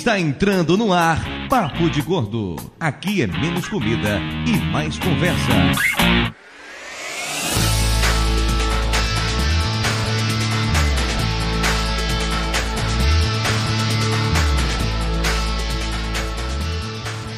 Está 0.00 0.18
entrando 0.18 0.78
no 0.78 0.94
ar 0.94 1.22
Papo 1.50 1.90
de 1.90 2.00
Gordo. 2.00 2.56
Aqui 2.80 3.20
é 3.20 3.26
menos 3.26 3.68
comida 3.68 4.18
e 4.46 4.56
mais 4.72 4.98
conversa. 4.98 5.52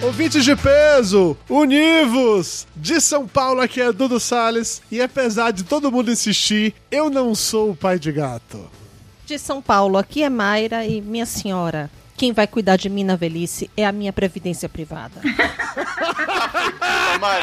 Ouvintes 0.00 0.44
de 0.44 0.54
peso, 0.54 1.36
univos! 1.50 2.68
De 2.76 3.00
São 3.00 3.26
Paulo 3.26 3.60
aqui 3.60 3.80
é 3.80 3.90
Dudu 3.90 4.20
Salles 4.20 4.80
e 4.88 5.02
apesar 5.02 5.50
de 5.50 5.64
todo 5.64 5.90
mundo 5.90 6.12
insistir, 6.12 6.72
eu 6.92 7.10
não 7.10 7.34
sou 7.34 7.72
o 7.72 7.76
pai 7.76 7.98
de 7.98 8.12
gato. 8.12 8.70
De 9.26 9.36
São 9.36 9.60
Paulo, 9.60 9.98
aqui 9.98 10.22
é 10.22 10.30
Mayra 10.30 10.86
e 10.86 11.00
minha 11.00 11.26
senhora. 11.26 11.90
Quem 12.22 12.32
vai 12.32 12.46
cuidar 12.46 12.76
de 12.76 12.88
mim 12.88 13.02
na 13.02 13.16
velhice 13.16 13.68
é 13.76 13.84
a 13.84 13.90
minha 13.90 14.12
previdência 14.12 14.68
privada. 14.68 15.20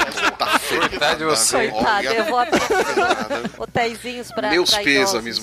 Você 0.07 0.31
tá. 0.31 0.57
Coitado 0.87 1.17
de 1.17 1.25
você. 1.25 1.67
Coitada, 1.67 2.05
eu 2.05 2.23
vou 2.23 2.39
abrir 2.39 2.61
hotéisinhos 3.57 4.31
pra 4.31 4.51
Meus 4.51 4.69
pra 4.69 4.81
pêsames. 4.81 5.41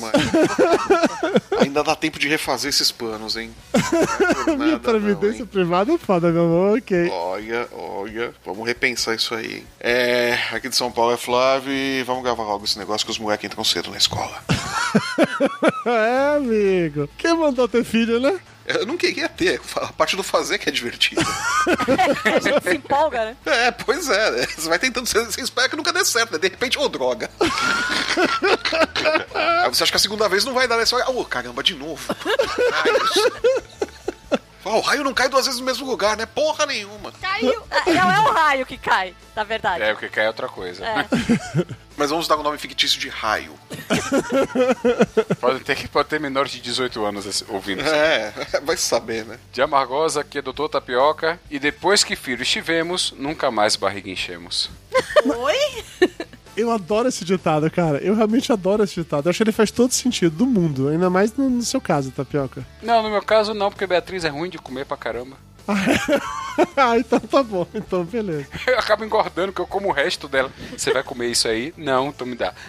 Ainda 1.61 1.85
dá 1.85 1.95
tempo 1.95 2.19
de 2.19 2.29
refazer 2.29 2.71
esses 2.71 2.91
panos, 2.91 3.37
hein? 3.37 3.51
Não 4.47 4.55
é 4.55 4.57
Minha 4.57 4.71
nada, 4.73 4.91
previdência 4.91 5.41
não, 5.41 5.47
privada 5.47 5.93
é 5.93 5.99
foda, 5.99 6.31
meu 6.31 6.45
amor, 6.45 6.79
ok. 6.79 7.11
Olha, 7.11 7.69
olha, 7.73 8.35
vamos 8.43 8.67
repensar 8.67 9.15
isso 9.15 9.35
aí, 9.35 9.57
hein? 9.57 9.67
É, 9.79 10.39
aqui 10.51 10.71
de 10.71 10.77
São 10.77 10.91
Paulo 10.91 11.13
é 11.13 11.19
Flávio 11.19 11.75
e 11.75 12.03
vamos 12.05 12.23
gravar 12.23 12.45
logo 12.45 12.65
esse 12.65 12.79
negócio 12.79 13.05
que 13.05 13.13
os 13.13 13.19
moleques 13.19 13.45
entram 13.45 13.63
cedo 13.65 13.91
na 13.91 13.99
escola. 13.99 14.43
É, 15.87 16.37
amigo. 16.37 17.09
Quem 17.17 17.33
mandou 17.37 17.69
ter 17.69 17.85
filho, 17.85 18.19
né? 18.19 18.41
Eu 18.67 18.85
não 18.87 18.97
queria 18.97 19.29
ter, 19.29 19.61
a 19.77 19.93
parte 19.93 20.17
do 20.17 20.23
fazer 20.23 20.59
que 20.59 20.69
é 20.69 20.73
divertida. 20.73 21.23
A 22.25 22.41
gente 22.41 22.63
se 22.63 22.77
empolga, 22.77 23.25
né? 23.25 23.37
É, 23.47 23.71
pois 23.71 24.09
é, 24.09 24.31
né? 24.33 24.47
você 24.47 24.69
vai 24.69 24.79
tentando, 24.79 25.07
você, 25.07 25.25
você 25.25 25.41
espera 25.41 25.69
que 25.69 25.77
nunca 25.77 25.93
dê 25.93 26.05
certo, 26.05 26.33
né? 26.33 26.39
De 26.39 26.49
repente, 26.49 26.79
ô 26.79 26.89
droga. 26.89 27.31
Aí 29.35 29.69
você 29.69 29.83
acha 29.83 29.93
que 29.93 29.97
a 29.97 30.01
segunda 30.01 30.29
vez 30.29 30.45
não 30.45 30.55
vai 30.55 30.67
dar, 30.67 30.77
né? 30.77 30.85
Você 30.85 30.97
ô 30.97 31.25
caramba, 31.25 31.63
de 31.63 31.75
novo. 31.75 32.03
Raios. 32.73 33.13
Fala, 34.67 34.79
O 34.79 34.81
raio 34.81 35.05
não 35.05 35.15
cai 35.15 35.29
duas 35.29 35.47
vezes 35.47 35.61
no 35.61 35.67
mesmo 35.67 35.87
lugar, 35.87 36.17
né? 36.17 36.27
Porra 36.27 36.67
nenhuma. 36.67 37.13
Caiu. 37.21 37.63
Não 37.87 38.11
é 38.11 38.21
o 38.21 38.33
raio 38.33 38.67
que 38.67 38.77
cai, 38.77 39.15
na 39.37 39.45
verdade. 39.45 39.81
É, 39.85 39.93
o 39.93 39.97
que 39.97 40.09
cai 40.09 40.25
é 40.25 40.29
outra 40.29 40.49
coisa. 40.49 40.85
É. 40.85 41.07
Mas 41.97 42.11
vamos 42.11 42.27
dar 42.27 42.37
um 42.37 42.43
nome 42.43 42.59
fictício 42.59 42.99
de 42.99 43.09
raio. 43.09 43.55
Pode 45.41 45.61
ter 45.61 45.77
que 45.77 45.87
pode 45.89 46.09
ter 46.09 46.19
menores 46.21 46.51
de 46.53 46.61
18 46.61 47.05
anos 47.05 47.25
esse- 47.27 47.45
ouvindo 47.49 47.81
isso. 47.81 47.95
É, 47.95 48.33
vai 48.65 48.77
saber, 48.77 49.25
né? 49.25 49.39
De 49.53 49.63
Amargosa, 49.63 50.21
aqui 50.21 50.39
é 50.39 50.43
Doutor 50.43 50.69
Tapioca. 50.69 51.39
E 51.51 51.59
depois 51.59 52.03
que 52.05 52.17
filhos 52.17 52.49
tivemos, 52.49 53.13
nunca 53.17 53.51
mais 53.51 53.77
barriga 53.77 54.11
enchemos. 54.11 54.69
Oi? 55.25 55.85
Eu 56.57 56.71
adoro 56.71 57.09
esse 57.09 57.25
ditado, 57.25 57.71
cara. 57.71 57.99
Eu 57.99 58.15
realmente 58.15 58.51
adoro 58.53 58.83
esse 58.83 58.95
ditado. 58.95 59.27
Eu 59.27 59.31
acho 59.31 59.37
que 59.37 59.43
ele 59.43 59.53
faz 59.53 59.71
todo 59.71 59.93
sentido 59.93 60.35
do 60.35 60.47
mundo, 60.47 60.89
ainda 60.89 61.11
mais 61.11 61.35
no, 61.37 61.51
no 61.51 61.63
seu 61.63 61.81
caso, 61.81 62.11
Tapioca. 62.11 62.67
Não, 62.83 63.03
no 63.03 63.11
meu 63.11 63.23
caso 63.23 63.53
não, 63.53 63.71
porque 63.71 63.87
Beatriz 63.87 64.25
é 64.25 64.29
ruim 64.29 64.49
de 64.49 64.59
comer 64.59 64.87
pra 64.87 64.97
caramba. 64.97 65.37
ah, 66.77 66.97
então 66.99 67.21
tá 67.21 67.43
bom. 67.43 67.67
Então, 67.75 68.05
beleza. 68.05 68.47
Eu 68.67 68.79
acabo 68.79 69.05
engordando, 69.05 69.53
que 69.53 69.61
eu 69.61 69.67
como 69.67 69.89
o 69.89 69.93
resto 69.93 70.29
dela. 70.29 70.51
Você 70.77 70.93
vai 70.93 71.03
comer 71.03 71.29
isso 71.29 71.47
aí? 71.47 71.75
Não, 71.77 72.09
então 72.09 72.27
me 72.27 72.35
dá. 72.37 72.55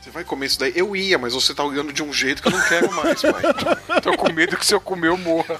Você 0.00 0.10
vai 0.10 0.24
comer 0.24 0.46
isso 0.46 0.58
daí? 0.58 0.72
Eu 0.74 0.96
ia, 0.96 1.16
mas 1.16 1.32
você 1.32 1.54
tá 1.54 1.62
olhando 1.64 1.92
de 1.92 2.02
um 2.02 2.12
jeito 2.12 2.42
que 2.42 2.48
eu 2.48 2.52
não 2.52 2.68
quero 2.68 2.92
mais, 2.92 3.22
pai. 3.22 3.42
Tô 4.02 4.16
com 4.16 4.32
medo 4.32 4.56
que 4.56 4.66
se 4.66 4.74
eu 4.74 4.80
comer 4.80 5.08
eu 5.08 5.16
morra. 5.16 5.56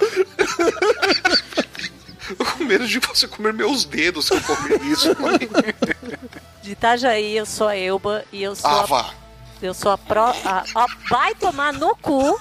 Eu 2.39 2.45
com 2.45 2.63
medo 2.63 2.87
de 2.87 2.99
você 2.99 3.27
comer 3.27 3.53
meus 3.53 3.85
dedos 3.85 4.25
se 4.27 4.33
eu 4.33 4.41
comer 4.41 4.81
isso. 4.83 5.09
De 6.61 6.71
Itajaí, 6.71 7.35
eu 7.37 7.45
sou 7.45 7.67
a 7.67 7.75
Elba 7.75 8.23
e 8.31 8.41
eu 8.43 8.55
sou 8.55 8.69
Ah, 8.69 8.81
a, 8.81 8.85
vá. 8.85 9.13
eu 9.61 9.73
sou 9.73 9.91
a 9.91 9.97
pró... 9.97 10.27
a- 10.45 10.63
ó, 10.75 10.87
vai 11.09 11.35
tomar 11.35 11.73
no 11.73 11.95
cu. 11.97 12.37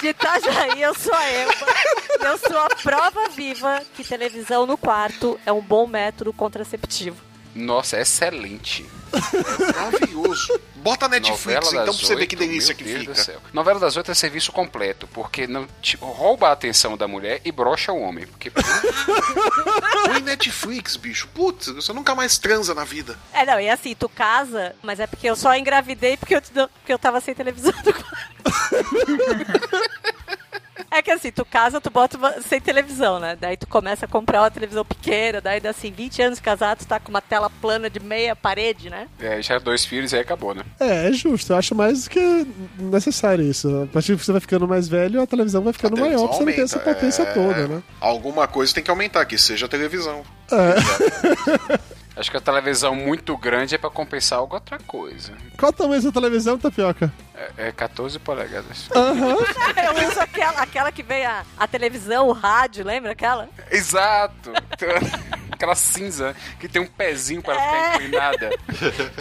De 0.00 0.08
Itajaí, 0.08 0.82
eu 0.82 0.94
sou 0.94 1.14
a 1.14 1.24
Elba. 1.30 1.66
Eu 2.20 2.38
sou 2.38 2.58
a 2.58 2.68
prova 2.82 3.28
viva 3.30 3.82
que 3.96 4.04
televisão 4.04 4.66
no 4.66 4.76
quarto 4.76 5.38
é 5.46 5.52
um 5.52 5.60
bom 5.62 5.86
método 5.86 6.32
contraceptivo. 6.32 7.16
Nossa, 7.54 7.96
é 7.96 8.02
excelente. 8.02 8.84
Maravilhoso. 9.76 10.60
Bota 10.76 11.08
Netflix, 11.08 11.68
então, 11.68 11.84
pra 11.84 11.92
você 11.92 12.16
ver 12.16 12.26
que 12.26 12.36
delícia 12.36 12.68
meu 12.74 12.76
que 12.76 12.84
Deus 12.84 13.00
fica. 13.00 13.12
do 13.12 13.18
céu. 13.18 13.40
Novela 13.52 13.78
das 13.80 13.96
oito 13.96 14.10
é 14.10 14.14
serviço 14.14 14.52
completo, 14.52 15.06
porque 15.08 15.46
não 15.46 15.66
tipo, 15.80 16.04
rouba 16.06 16.48
a 16.48 16.52
atenção 16.52 16.96
da 16.96 17.06
mulher 17.08 17.40
e 17.44 17.50
brocha 17.52 17.92
o 17.92 18.00
homem. 18.00 18.26
Porque 18.26 18.50
Põe 20.04 20.20
Netflix, 20.20 20.96
bicho. 20.96 21.28
Putz, 21.28 21.68
você 21.68 21.92
nunca 21.92 22.14
mais 22.14 22.36
transa 22.38 22.74
na 22.74 22.84
vida. 22.84 23.18
É, 23.32 23.46
não, 23.46 23.58
e 23.60 23.70
assim, 23.70 23.94
tu 23.94 24.08
casa, 24.08 24.74
mas 24.82 25.00
é 25.00 25.06
porque 25.06 25.28
eu 25.28 25.36
só 25.36 25.54
engravidei 25.56 26.16
porque 26.16 26.34
eu, 26.36 26.42
porque 26.42 26.92
eu 26.92 26.98
tava 26.98 27.20
sem 27.20 27.34
televisão 27.34 27.72
no 27.72 27.92
quarto. 27.94 28.34
É 30.96 31.02
que 31.02 31.10
assim, 31.10 31.32
tu 31.32 31.44
casa, 31.44 31.80
tu 31.80 31.90
bota 31.90 32.16
uma- 32.16 32.40
sem 32.40 32.60
televisão, 32.60 33.18
né? 33.18 33.36
Daí 33.40 33.56
tu 33.56 33.66
começa 33.66 34.04
a 34.06 34.08
comprar 34.08 34.42
uma 34.42 34.50
televisão 34.50 34.84
pequena, 34.84 35.40
daí 35.40 35.58
dá 35.60 35.70
assim, 35.70 35.90
20 35.90 36.22
anos 36.22 36.38
casado, 36.38 36.78
tu 36.78 36.86
tá 36.86 37.00
com 37.00 37.08
uma 37.10 37.20
tela 37.20 37.50
plana 37.50 37.90
de 37.90 37.98
meia 37.98 38.36
parede, 38.36 38.88
né? 38.88 39.08
é, 39.18 39.42
já 39.42 39.58
dois 39.58 39.84
filhos 39.84 40.12
e 40.12 40.16
aí 40.16 40.22
acabou, 40.22 40.54
né? 40.54 40.62
É, 40.78 41.08
é 41.08 41.12
justo. 41.12 41.52
Eu 41.52 41.56
acho 41.56 41.74
mais 41.74 42.04
do 42.04 42.10
que 42.10 42.46
necessário 42.78 43.44
isso. 43.44 43.82
A 43.82 43.86
partir 43.88 44.16
que 44.16 44.24
você 44.24 44.30
vai 44.30 44.40
ficando 44.40 44.68
mais 44.68 44.86
velho, 44.86 45.20
a 45.20 45.26
televisão 45.26 45.62
vai 45.62 45.72
ficando 45.72 45.96
televisão 45.96 46.26
maior 46.26 46.28
pra 46.28 46.38
você 46.38 46.44
não 46.44 46.52
ter 46.52 46.60
essa 46.62 46.78
aumenta, 46.78 46.94
potência 46.94 47.22
é. 47.24 47.32
toda, 47.32 47.66
né? 47.68 47.82
Alguma 48.00 48.46
coisa 48.46 48.72
tem 48.72 48.84
que 48.84 48.90
aumentar, 48.90 49.24
que 49.24 49.36
seja 49.36 49.66
a 49.66 49.68
televisão. 49.68 50.22
Acho 52.16 52.30
que 52.30 52.36
a 52.36 52.40
televisão 52.40 52.94
muito 52.94 53.36
grande 53.36 53.74
é 53.74 53.78
pra 53.78 53.90
compensar 53.90 54.38
alguma 54.38 54.58
outra 54.60 54.78
coisa. 54.86 55.32
Qual 55.58 55.70
o 55.70 55.72
tamanho 55.72 56.00
da 56.00 56.12
televisão, 56.12 56.56
Tapioca? 56.56 57.12
É, 57.34 57.68
é 57.68 57.72
14 57.72 58.18
polegadas. 58.20 58.88
Eu 58.94 60.08
uso 60.08 60.20
aquela, 60.20 60.60
aquela 60.62 60.92
que 60.92 61.02
vem 61.02 61.26
a, 61.26 61.44
a 61.58 61.66
televisão, 61.66 62.28
o 62.28 62.32
rádio, 62.32 62.84
lembra 62.84 63.10
aquela? 63.12 63.48
Exato! 63.70 64.52
Aquela 65.54 65.76
cinza 65.76 66.34
que 66.58 66.68
tem 66.68 66.82
um 66.82 66.86
pezinho 66.86 67.40
para 67.40 67.54
É. 67.54 67.58
ficar 67.64 67.94
inclinada. 67.94 68.50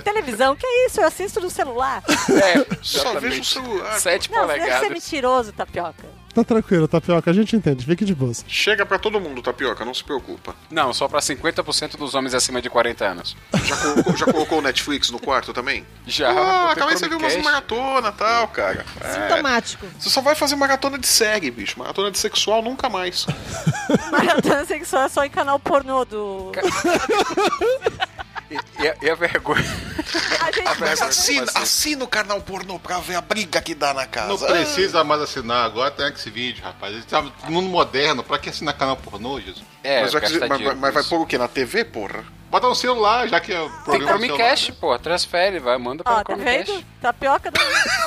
Televisão, 0.03 0.55
que 0.55 0.65
é 0.65 0.87
isso? 0.87 0.99
Eu 0.99 1.05
assisto 1.07 1.39
no 1.39 1.49
celular. 1.49 2.01
É, 2.09 2.75
Só 2.81 3.01
exatamente. 3.11 3.21
vejo 3.29 3.41
o 3.41 3.45
celular. 3.45 3.99
7 3.99 4.31
Não, 4.31 4.47
deve 4.47 4.53
ser 4.53 4.65
polegadas. 4.65 4.89
mentiroso, 4.89 5.53
tapioca. 5.53 6.03
Tá 6.33 6.43
tranquilo, 6.43 6.87
Tapioca, 6.87 7.29
a 7.29 7.33
gente 7.33 7.55
entende. 7.55 7.85
Fique 7.85 8.03
de 8.03 8.15
boas. 8.15 8.43
Chega 8.47 8.85
pra 8.85 8.97
todo 8.97 9.19
mundo, 9.21 9.41
Tapioca, 9.41 9.85
não 9.85 9.93
se 9.93 10.03
preocupa. 10.03 10.55
Não, 10.71 10.91
só 10.91 11.07
pra 11.07 11.19
50% 11.19 11.95
dos 11.97 12.15
homens 12.15 12.33
acima 12.33 12.59
de 12.61 12.69
40 12.71 13.05
anos. 13.05 13.37
Já 13.63 13.77
colocou, 13.77 14.17
já 14.17 14.25
colocou 14.25 14.57
o 14.57 14.61
Netflix 14.61 15.11
no 15.11 15.19
quarto 15.19 15.53
também? 15.53 15.85
Já, 16.07 16.31
Ah, 16.31 16.71
acabei 16.71 16.95
de 16.95 17.07
ver 17.07 17.15
umas 17.15 17.37
maratona 17.37 18.09
e 18.09 18.11
tal, 18.13 18.47
cara. 18.47 18.83
É. 18.99 19.13
Sintomático. 19.29 19.85
Você 19.99 20.09
só 20.09 20.21
vai 20.21 20.33
fazer 20.33 20.55
maratona 20.55 20.97
de 20.97 21.05
série, 21.07 21.51
bicho. 21.51 21.77
Maratona 21.77 22.09
de 22.09 22.17
sexual 22.17 22.63
nunca 22.63 22.89
mais. 22.89 23.27
Maratona 24.11 24.65
sexual 24.65 25.03
é 25.03 25.09
só 25.09 25.23
em 25.23 25.29
canal 25.29 25.59
pornô 25.59 26.03
do. 26.03 26.51
E, 28.53 28.83
e 28.83 28.87
a, 28.87 28.95
e 29.01 29.09
a 29.09 29.15
vergonha. 29.15 29.63
A 30.41 30.51
gente 30.51 30.67
A 30.67 30.75
Mas 30.75 30.77
vergonha 30.79 31.09
assina, 31.09 31.47
ser. 31.51 31.57
assina 31.57 32.03
o 32.03 32.07
canal 32.07 32.41
pornô 32.41 32.79
pra 32.79 32.99
ver 32.99 33.15
a 33.15 33.21
briga 33.21 33.61
que 33.61 33.73
dá 33.73 33.93
na 33.93 34.05
casa. 34.05 34.27
Não 34.29 34.37
precisa 34.37 35.03
mais 35.03 35.21
assinar, 35.21 35.65
agora 35.65 35.89
tem 35.91 36.13
Xvideo, 36.15 36.63
rapaz. 36.63 37.03
Tá 37.05 37.21
no 37.21 37.31
mundo 37.51 37.69
moderno, 37.69 38.23
pra 38.23 38.37
que 38.37 38.49
assinar 38.49 38.73
canal 38.77 38.97
pornô, 38.97 39.39
Jesus? 39.39 39.63
É, 39.83 40.01
mas, 40.01 40.13
mas- 40.13 40.77
mas 40.77 40.93
vai 40.93 41.03
pôr 41.03 41.21
o 41.21 41.25
quê? 41.25 41.37
Na 41.37 41.47
TV, 41.47 41.83
porra? 41.85 42.23
Bota 42.49 42.67
no 42.67 42.75
celular, 42.75 43.27
já 43.27 43.39
que 43.39 43.51
é 43.51 43.59
o 43.59 43.67
Tem 43.85 43.99
Chromecast, 43.99 44.65
celular, 44.67 44.79
pô. 44.97 44.99
Transfere, 44.99 45.57
vai, 45.57 45.75
manda 45.79 46.03
para 46.03 46.17
Ó, 46.19 46.23
tá 46.23 46.35
vendo? 46.35 46.85
Tapioca 47.01 47.49
do. 47.49 47.59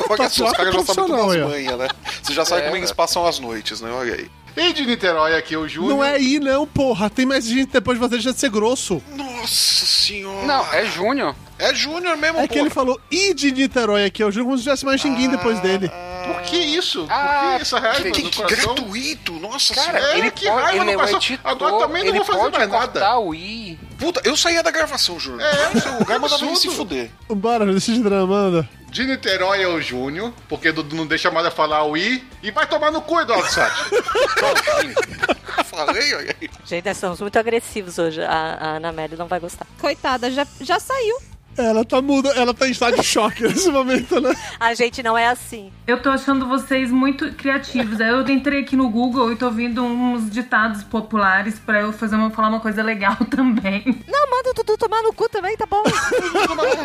Olha 0.08 0.28
só, 0.30 0.46
os 0.46 0.52
caras 0.52 0.72
já 0.72 0.84
sabem 0.84 1.14
aí, 1.16 1.40
as 1.42 1.48
manhas, 1.48 1.78
né? 1.78 1.88
Você 2.22 2.32
já 2.32 2.44
sabe 2.44 2.60
É, 2.60 2.64
como 2.66 2.76
eles 2.76 2.92
passam 2.92 3.26
as 3.26 3.40
noites, 3.40 3.80
né? 3.80 3.90
Olha 3.90 4.14
aí. 4.14 4.30
E 4.56 4.72
de 4.72 4.86
Niterói 4.86 5.36
aqui, 5.36 5.54
o 5.56 5.68
Júnior. 5.68 5.90
Não 5.96 6.04
é 6.04 6.12
aí, 6.14 6.38
não, 6.40 6.66
porra. 6.66 7.10
Tem 7.10 7.26
mais 7.26 7.44
gente 7.46 7.72
depois 7.72 7.98
de 7.98 8.04
você 8.04 8.14
deixar 8.14 8.32
de 8.32 8.40
ser 8.40 8.48
grosso. 8.50 9.02
Nossa 9.14 9.84
senhora. 9.86 10.46
Não, 10.46 10.72
é 10.72 10.86
Júnior. 10.86 11.34
É 11.58 11.74
Júnior 11.74 12.16
mesmo, 12.16 12.38
É 12.38 12.48
que 12.48 12.58
ele 12.58 12.68
falou 12.70 12.98
e 13.10 13.32
de 13.34 13.50
Niterói 13.52 14.04
aqui. 14.06 14.22
Eu 14.22 14.30
juro 14.32 14.46
como 14.46 14.56
se 14.56 14.64
tivesse 14.64 14.84
mais 14.86 15.00
xinguinho 15.00 15.30
depois 15.30 15.60
dele. 15.60 15.90
Por 16.26 16.42
que 16.42 16.56
isso? 16.56 17.06
Ah, 17.08 17.48
Por 17.50 17.56
que 17.56 17.62
essa 17.62 17.78
raiva 17.78 18.10
Que, 18.10 18.22
que 18.22 18.42
gratuito! 18.42 19.32
Nossa 19.34 19.74
Cara, 19.74 20.00
senhora! 20.00 20.18
ele 20.18 20.30
que 20.30 20.46
pode, 20.46 20.62
raiva 20.62 20.76
ele 20.76 20.84
no 20.84 20.90
é 20.90 20.94
o 20.94 20.98
coração. 20.98 21.18
editor, 21.18 21.50
Agora 21.50 21.78
também 21.86 22.04
não 22.04 22.14
vou 22.14 22.24
fazer 22.24 22.38
mais 22.50 22.52
nada. 22.52 22.68
cortar 22.70 23.18
o 23.18 23.34
i. 23.34 23.78
Puta, 23.98 24.20
eu 24.24 24.36
saía 24.36 24.62
da 24.62 24.70
gravação, 24.70 25.18
Júnior. 25.18 25.42
É, 25.48 25.74
no 25.74 25.80
seu 25.80 25.98
lugar 25.98 26.18
mandava 26.18 26.44
ele 26.44 26.56
se 26.56 26.70
fuder. 26.70 27.10
Bora, 27.28 27.66
decide 27.66 28.02
drama, 28.02 28.34
anda. 28.36 28.68
De 28.90 29.04
Niterói 29.04 29.62
é 29.62 29.68
o 29.68 29.80
Júnior, 29.80 30.32
porque 30.48 30.72
Dudu 30.72 30.96
não 30.96 31.06
deixa 31.06 31.30
mais 31.30 31.44
eu 31.46 31.52
falar 31.52 31.84
o 31.84 31.96
I. 31.96 32.26
E 32.42 32.50
vai 32.50 32.66
tomar 32.66 32.90
no 32.90 33.02
cu, 33.02 33.20
Eduardo 33.20 33.48
Sati. 33.50 33.90
Falei, 35.66 36.14
olha 36.14 36.36
aí. 36.40 36.48
Gente, 36.64 36.84
nós 36.86 36.96
somos 36.96 37.20
muito 37.20 37.38
agressivos 37.38 37.98
hoje. 37.98 38.22
A, 38.22 38.58
a 38.60 38.66
Ana 38.76 38.88
Amélia 38.88 39.16
não 39.16 39.26
vai 39.26 39.40
gostar. 39.40 39.66
Coitada, 39.80 40.30
já, 40.30 40.46
já 40.60 40.78
saiu. 40.78 41.16
Ela 41.58 41.84
tá 41.84 42.02
muda, 42.02 42.28
ela 42.30 42.52
tá 42.52 42.68
em 42.68 42.70
estado 42.72 42.96
de 42.96 43.02
choque 43.02 43.42
nesse 43.46 43.70
momento, 43.70 44.20
né? 44.20 44.34
A 44.60 44.74
gente 44.74 45.02
não 45.02 45.16
é 45.16 45.28
assim. 45.28 45.72
Eu 45.86 46.00
tô 46.02 46.10
achando 46.10 46.46
vocês 46.48 46.90
muito 46.90 47.32
criativos. 47.32 48.00
Aí 48.00 48.08
eu 48.10 48.20
entrei 48.28 48.60
aqui 48.60 48.76
no 48.76 48.88
Google 48.90 49.32
e 49.32 49.36
tô 49.36 49.50
vendo 49.50 49.82
uns 49.84 50.30
ditados 50.30 50.82
populares 50.82 51.58
pra 51.58 51.80
eu 51.80 51.92
fazer 51.92 52.16
uma, 52.16 52.30
falar 52.30 52.48
uma 52.48 52.60
coisa 52.60 52.82
legal 52.82 53.16
também. 53.30 53.82
Não, 54.08 54.30
manda 54.30 54.50
o 54.50 54.54
Dudu 54.54 54.76
tomar 54.76 55.02
no 55.02 55.12
cu 55.12 55.28
também, 55.28 55.56
tá 55.56 55.66
bom? 55.66 55.82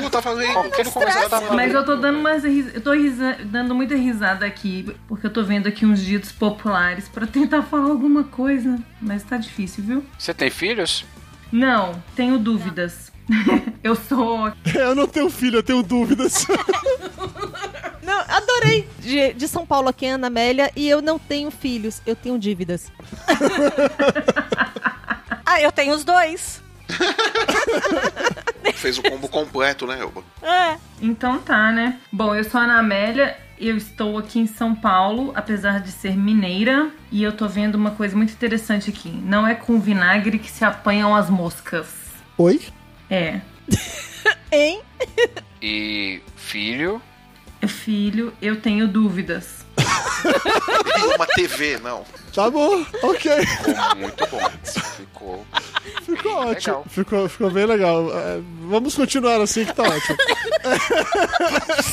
Não 0.01 0.09
tá 0.09 0.21
fazendo. 0.21 0.53
Conversa 0.93 1.29
tá 1.29 1.41
Mas 1.53 1.73
eu 1.73 1.83
tô 1.85 1.95
dando 1.95 2.19
umas 2.19 2.43
ris- 2.43 2.73
eu 2.73 2.81
tô 2.81 2.93
risa- 2.93 3.37
dando 3.45 3.73
muita 3.75 3.95
risada 3.95 4.45
aqui, 4.45 4.95
porque 5.07 5.27
eu 5.27 5.31
tô 5.33 5.43
vendo 5.43 5.67
aqui 5.67 5.85
uns 5.85 6.01
ditos 6.03 6.31
populares 6.31 7.07
pra 7.09 7.25
tentar 7.27 7.63
falar 7.63 7.89
alguma 7.89 8.23
coisa, 8.23 8.79
mas 9.01 9.23
tá 9.23 9.37
difícil, 9.37 9.83
viu? 9.83 10.05
Você 10.17 10.33
tem 10.33 10.49
filhos? 10.49 11.05
Não, 11.51 12.01
tenho 12.15 12.37
dúvidas. 12.37 13.11
eu 13.83 13.95
sou 13.95 14.51
Eu 14.73 14.95
não 14.95 15.07
tenho 15.07 15.29
filho, 15.29 15.57
eu 15.57 15.63
tenho 15.63 15.83
dúvidas. 15.83 16.45
Não, 18.03 18.19
adorei. 18.27 18.89
De, 18.99 19.33
de 19.33 19.47
São 19.47 19.65
Paulo 19.65 19.89
aqui, 19.89 20.07
Ana 20.07 20.27
Amélia, 20.27 20.71
e 20.75 20.89
eu 20.89 21.03
não 21.03 21.19
tenho 21.19 21.51
filhos, 21.51 22.01
eu 22.05 22.15
tenho 22.15 22.37
dívidas. 22.39 22.91
ah, 25.45 25.61
eu 25.61 25.71
tenho 25.71 25.93
os 25.93 26.03
dois. 26.03 26.63
Fez 28.73 28.97
o 28.97 29.03
combo 29.03 29.27
completo, 29.27 29.85
né, 29.85 29.99
Elba? 29.99 30.23
É. 30.41 30.77
Então 30.99 31.37
tá, 31.39 31.71
né? 31.71 31.99
Bom, 32.11 32.33
eu 32.33 32.43
sou 32.43 32.59
a 32.59 32.63
Ana 32.63 32.79
Amélia, 32.79 33.37
eu 33.59 33.77
estou 33.77 34.17
aqui 34.17 34.39
em 34.39 34.47
São 34.47 34.73
Paulo, 34.73 35.31
apesar 35.35 35.79
de 35.79 35.91
ser 35.91 36.17
mineira, 36.17 36.89
e 37.11 37.21
eu 37.21 37.31
tô 37.31 37.47
vendo 37.47 37.75
uma 37.75 37.91
coisa 37.91 38.17
muito 38.17 38.33
interessante 38.33 38.89
aqui. 38.89 39.09
Não 39.09 39.47
é 39.47 39.53
com 39.53 39.79
vinagre 39.79 40.39
que 40.39 40.49
se 40.49 40.65
apanham 40.65 41.15
as 41.15 41.29
moscas. 41.29 41.87
Oi? 42.37 42.59
É. 43.11 43.41
Hein? 44.51 44.81
E 45.61 46.21
filho? 46.37 47.01
Filho, 47.67 48.33
eu 48.41 48.59
tenho 48.59 48.87
dúvidas. 48.87 49.65
Uma 51.15 51.27
TV, 51.27 51.77
não. 51.77 52.05
Tá 52.33 52.49
bom, 52.49 52.85
ok. 53.03 53.45
Ficou 53.45 53.95
muito 53.97 54.25
bom. 54.27 54.39
Ficou. 54.95 55.45
Ficou 56.03 56.23
Bem 56.23 56.33
ótimo. 56.51 56.75
legal. 56.77 56.85
Ficou, 56.89 57.27
ficou 57.29 57.51
bem 57.51 57.65
legal. 57.65 58.09
É, 58.17 58.39
vamos 58.69 58.95
continuar 58.95 59.41
assim 59.41 59.65
que 59.65 59.73
tá 59.73 59.83
ótimo. 59.83 60.17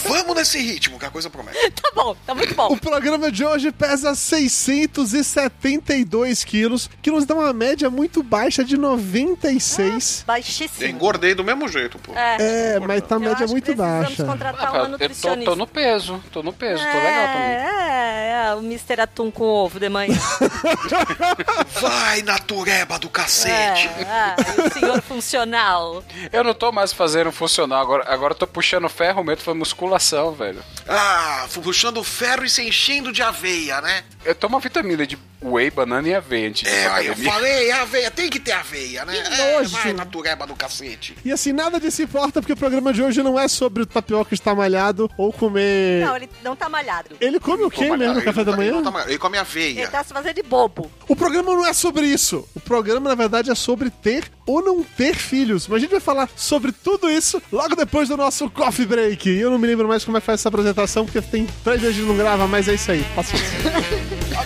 Vamos 0.09 0.37
nesse 0.37 0.59
ritmo, 0.59 0.99
que 0.99 1.05
a 1.07 1.11
coisa 1.11 1.31
promete. 1.31 1.59
Tá 1.81 1.91
bom, 1.95 2.15
tá 2.27 2.35
muito 2.35 2.55
bom. 2.55 2.67
O 2.69 2.77
programa 2.77 3.31
de 3.33 3.43
hoje 3.45 3.73
pesa 3.73 4.15
672 4.15 6.45
quilos, 6.45 6.91
que 7.01 7.11
nos 7.11 7.25
dá 7.25 7.35
uma 7.35 7.51
média 7.53 7.89
muito 7.91 8.23
baixa 8.23 8.63
de 8.65 8.77
96. 8.77 10.21
Eu 10.21 10.27
Baixíssimo. 10.27 10.87
engordei 10.89 11.35
do 11.35 11.43
mesmo 11.43 11.67
jeito, 11.69 11.99
pô. 11.99 12.13
É. 12.15 12.75
É, 12.75 12.79
mas 12.81 13.03
tá 13.03 13.17
Eu 13.17 13.21
média 13.21 13.47
muito 13.47 13.75
baixa. 13.75 14.23
contratar 14.25 14.67
Ah, 14.69 14.73
uma 14.73 14.79
eu 14.79 14.85
tô, 14.85 14.91
nutricionista. 14.93 15.51
tô 15.51 15.57
no 15.57 15.67
peso. 15.67 16.23
Tô 16.31 16.43
no 16.43 16.53
peso, 16.53 16.83
tô 16.83 16.99
legal 16.99 17.27
também. 17.27 17.57
É, 17.57 18.49
é, 18.51 18.55
o 18.55 18.59
Mr. 18.61 19.01
Atum 19.01 19.31
com 19.31 19.45
ovo 19.45 19.81
de 19.81 19.89
manhã. 19.89 20.15
Vai 21.81 22.23
na 22.23 22.39
tureba 22.39 22.99
do 22.99 23.09
cacete. 23.09 23.89
é, 23.89 24.35
o 24.67 24.73
senhor 24.73 25.03
funcional. 25.03 26.03
Eu 26.33 26.45
não 26.45 26.55
tô 26.55 26.73
mais 26.73 26.93
fazendo 26.93 27.31
funcional, 27.33 27.81
agora, 27.81 28.05
agora 28.07 28.33
eu 28.33 28.39
tô 28.39 28.47
puxando 28.47 28.89
ferro 28.89 29.23
mesmo, 29.25 29.43
foi 29.43 29.55
musculação, 29.55 30.33
velho. 30.33 30.63
Ah, 30.89 31.47
fui 31.49 31.63
puxando 31.63 32.03
ferro 32.03 32.45
e 32.45 32.51
se 32.51 32.63
enchendo 32.67 33.13
de 33.13 33.23
aveia, 33.23 33.81
né? 33.81 34.05
Eu 34.25 34.35
tomo 34.35 34.59
vitamina 34.61 35.07
de 35.07 35.17
whey, 35.43 35.71
banana 35.71 36.09
e 36.09 36.15
aveia 36.15 36.53
É, 36.65 36.87
aí 36.89 37.07
eu 37.07 37.17
falei, 37.17 37.71
aveia, 37.71 38.11
tem 38.11 38.29
que 38.31 38.39
ter 38.41 38.53
aveia, 38.53 39.05
né? 39.05 39.17
É, 39.19 39.63
vai 39.65 39.93
na 39.93 40.05
tureba 40.07 40.47
do 40.47 40.55
cacete. 40.55 41.17
E 41.25 41.33
assim, 41.33 41.53
nada 41.53 41.79
disso 41.81 42.03
importa, 42.03 42.41
porque 42.41 42.53
o 42.53 42.57
programa 42.57 42.93
de 42.93 43.03
hoje 43.03 43.23
não 43.23 43.39
é 43.39 43.47
sobre 43.49 43.83
o 43.83 43.87
tapioca 43.87 44.33
estar 44.35 44.55
malhado 44.55 45.11
ou 45.17 45.33
comer. 45.33 46.05
Não, 46.05 46.17
ele 46.17 46.29
não 46.43 46.55
tá 46.57 46.69
malhado. 46.69 47.17
Ele 47.21 47.39
come 47.41 47.65
o 47.65 47.71
quê 47.71 47.85
mesmo 47.97 48.15
no 48.15 48.19
ele 48.21 48.23
café 48.23 48.45
da 48.45 48.53
tá- 48.53 48.63
ele 48.63 48.71
manhã? 48.73 48.83
não 48.83 48.93
tá- 48.93 49.05
Ele 49.09 49.19
come 49.19 49.37
Ele 49.37 49.41
aveia. 49.41 49.89
tá 49.89 50.05
se 50.05 50.13
fazendo 50.13 50.35
de 50.35 50.43
bobo. 50.43 50.91
O 51.09 51.15
programa 51.17 51.53
não 51.55 51.67
é 51.67 51.73
sobre 51.73 52.07
isso. 52.07 52.49
O 52.55 52.61
programa, 52.61 53.09
na 53.09 53.15
verdade, 53.15 53.51
é 53.51 53.55
sobre 53.55 53.91
ter 53.91 54.25
ou 54.47 54.63
não 54.63 54.83
ter 54.83 55.15
filhos. 55.15 55.67
Mas 55.69 55.77
a 55.77 55.81
gente 55.81 55.91
vai 55.91 56.01
falar 56.01 56.29
sobre 56.37 56.73
tudo 56.73 57.11
isso 57.11 57.41
logo 57.53 57.75
depois 57.77 58.09
do 58.09 58.17
nosso 58.17 58.49
coffee 58.51 58.87
break. 58.87 59.29
E 59.29 59.41
eu 59.41 59.51
não 59.51 59.59
me 59.59 59.67
lembro 59.67 59.87
mais 59.89 60.05
como 60.05 60.17
é 60.17 60.21
que 60.21 60.27
faz 60.27 60.41
essa 60.41 60.49
apresentação, 60.49 61.05
porque 61.05 61.21
tem 61.21 61.47
três 61.63 61.81
dias 61.81 61.95
que 61.95 62.01
não 62.03 62.17
grava, 62.17 62.47
mas 62.47 62.69
é 62.69 62.75
isso 62.75 62.91
aí. 62.91 63.05
Paciência. 63.15 63.49
Ah, 64.39 64.45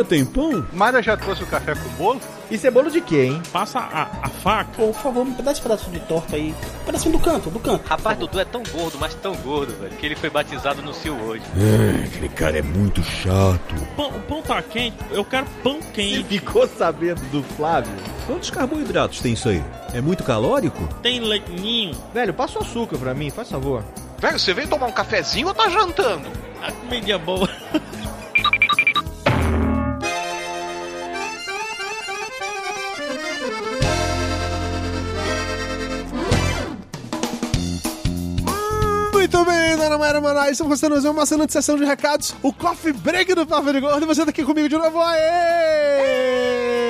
Ainda 0.00 0.04
tem 0.04 0.24
pão? 0.24 0.66
Mayra 0.72 1.02
já 1.02 1.14
trouxe 1.14 1.42
o 1.42 1.46
café 1.46 1.74
com 1.74 1.88
bolo? 1.90 2.20
Isso 2.50 2.66
é 2.66 2.70
bolo 2.70 2.90
de 2.90 3.00
quê, 3.02 3.24
hein? 3.26 3.42
Passa 3.52 3.78
a, 3.78 4.02
a 4.22 4.28
faca. 4.28 4.70
Pô, 4.74 4.86
por 4.86 4.94
favor, 4.94 5.24
me 5.26 5.34
dá 5.34 5.52
esse 5.52 5.60
pedaço 5.60 5.90
de 5.90 6.00
torta 6.00 6.36
aí. 6.36 6.54
Um 6.82 6.84
pedacinho 6.86 7.18
do 7.18 7.22
canto, 7.22 7.50
do 7.50 7.58
canto. 7.60 7.86
Rapaz, 7.86 8.18
Dudu 8.18 8.40
é 8.40 8.44
tão 8.46 8.62
gordo, 8.72 8.96
mas 8.98 9.14
tão 9.14 9.34
gordo, 9.36 9.74
velho, 9.78 9.94
que 9.96 10.06
ele 10.06 10.16
foi 10.16 10.30
batizado 10.30 10.80
no 10.80 10.94
Sil 10.96 11.14
hoje. 11.20 11.42
É, 11.54 12.06
aquele 12.06 12.28
cara 12.30 12.58
é 12.58 12.62
muito 12.62 13.02
chato. 13.02 13.74
Pão, 13.94 14.08
o 14.08 14.20
pão 14.22 14.42
tá 14.42 14.62
quente? 14.62 14.96
Eu 15.10 15.24
quero 15.24 15.46
pão 15.62 15.80
quente. 15.92 16.24
Ficou 16.24 16.66
sabendo 16.66 17.20
do 17.30 17.42
Flávio? 17.42 17.92
Quantos 18.26 18.48
carboidratos 18.50 19.20
tem 19.20 19.34
isso 19.34 19.50
aí? 19.50 19.62
É 19.92 20.00
muito 20.00 20.24
calórico? 20.24 20.88
Tem 21.02 21.20
leitinho. 21.20 21.94
Velho, 22.14 22.32
passa 22.32 22.58
o 22.58 22.62
açúcar 22.62 22.96
pra 22.96 23.12
mim, 23.14 23.28
faz 23.30 23.50
favor. 23.50 23.84
Velho, 24.18 24.38
você 24.38 24.54
veio 24.54 24.68
tomar 24.68 24.86
um 24.86 24.92
cafezinho 24.92 25.48
ou 25.48 25.54
tá 25.54 25.68
jantando? 25.68 26.26
A 26.62 26.72
comida 26.72 27.12
é 27.12 27.18
boa. 27.18 27.48
Muito 39.40 39.52
bem, 39.52 39.74
dona 39.74 39.96
Mayra 39.96 40.20
Manoel, 40.20 40.52
estamos 40.52 40.72
gostando 40.72 40.96
de 40.96 41.00
fazer 41.00 41.08
uma 41.08 41.22
excelente 41.22 41.52
sessão 41.54 41.74
de 41.74 41.84
recados. 41.86 42.34
O 42.42 42.52
Coffee 42.52 42.92
Break 42.92 43.34
do 43.34 43.46
Papo 43.46 43.72
de 43.72 43.80
Gordo. 43.80 44.02
E 44.02 44.06
você 44.06 44.22
tá 44.22 44.28
aqui 44.28 44.44
comigo 44.44 44.68
de 44.68 44.76
novo. 44.76 45.00
Aê! 45.00 46.89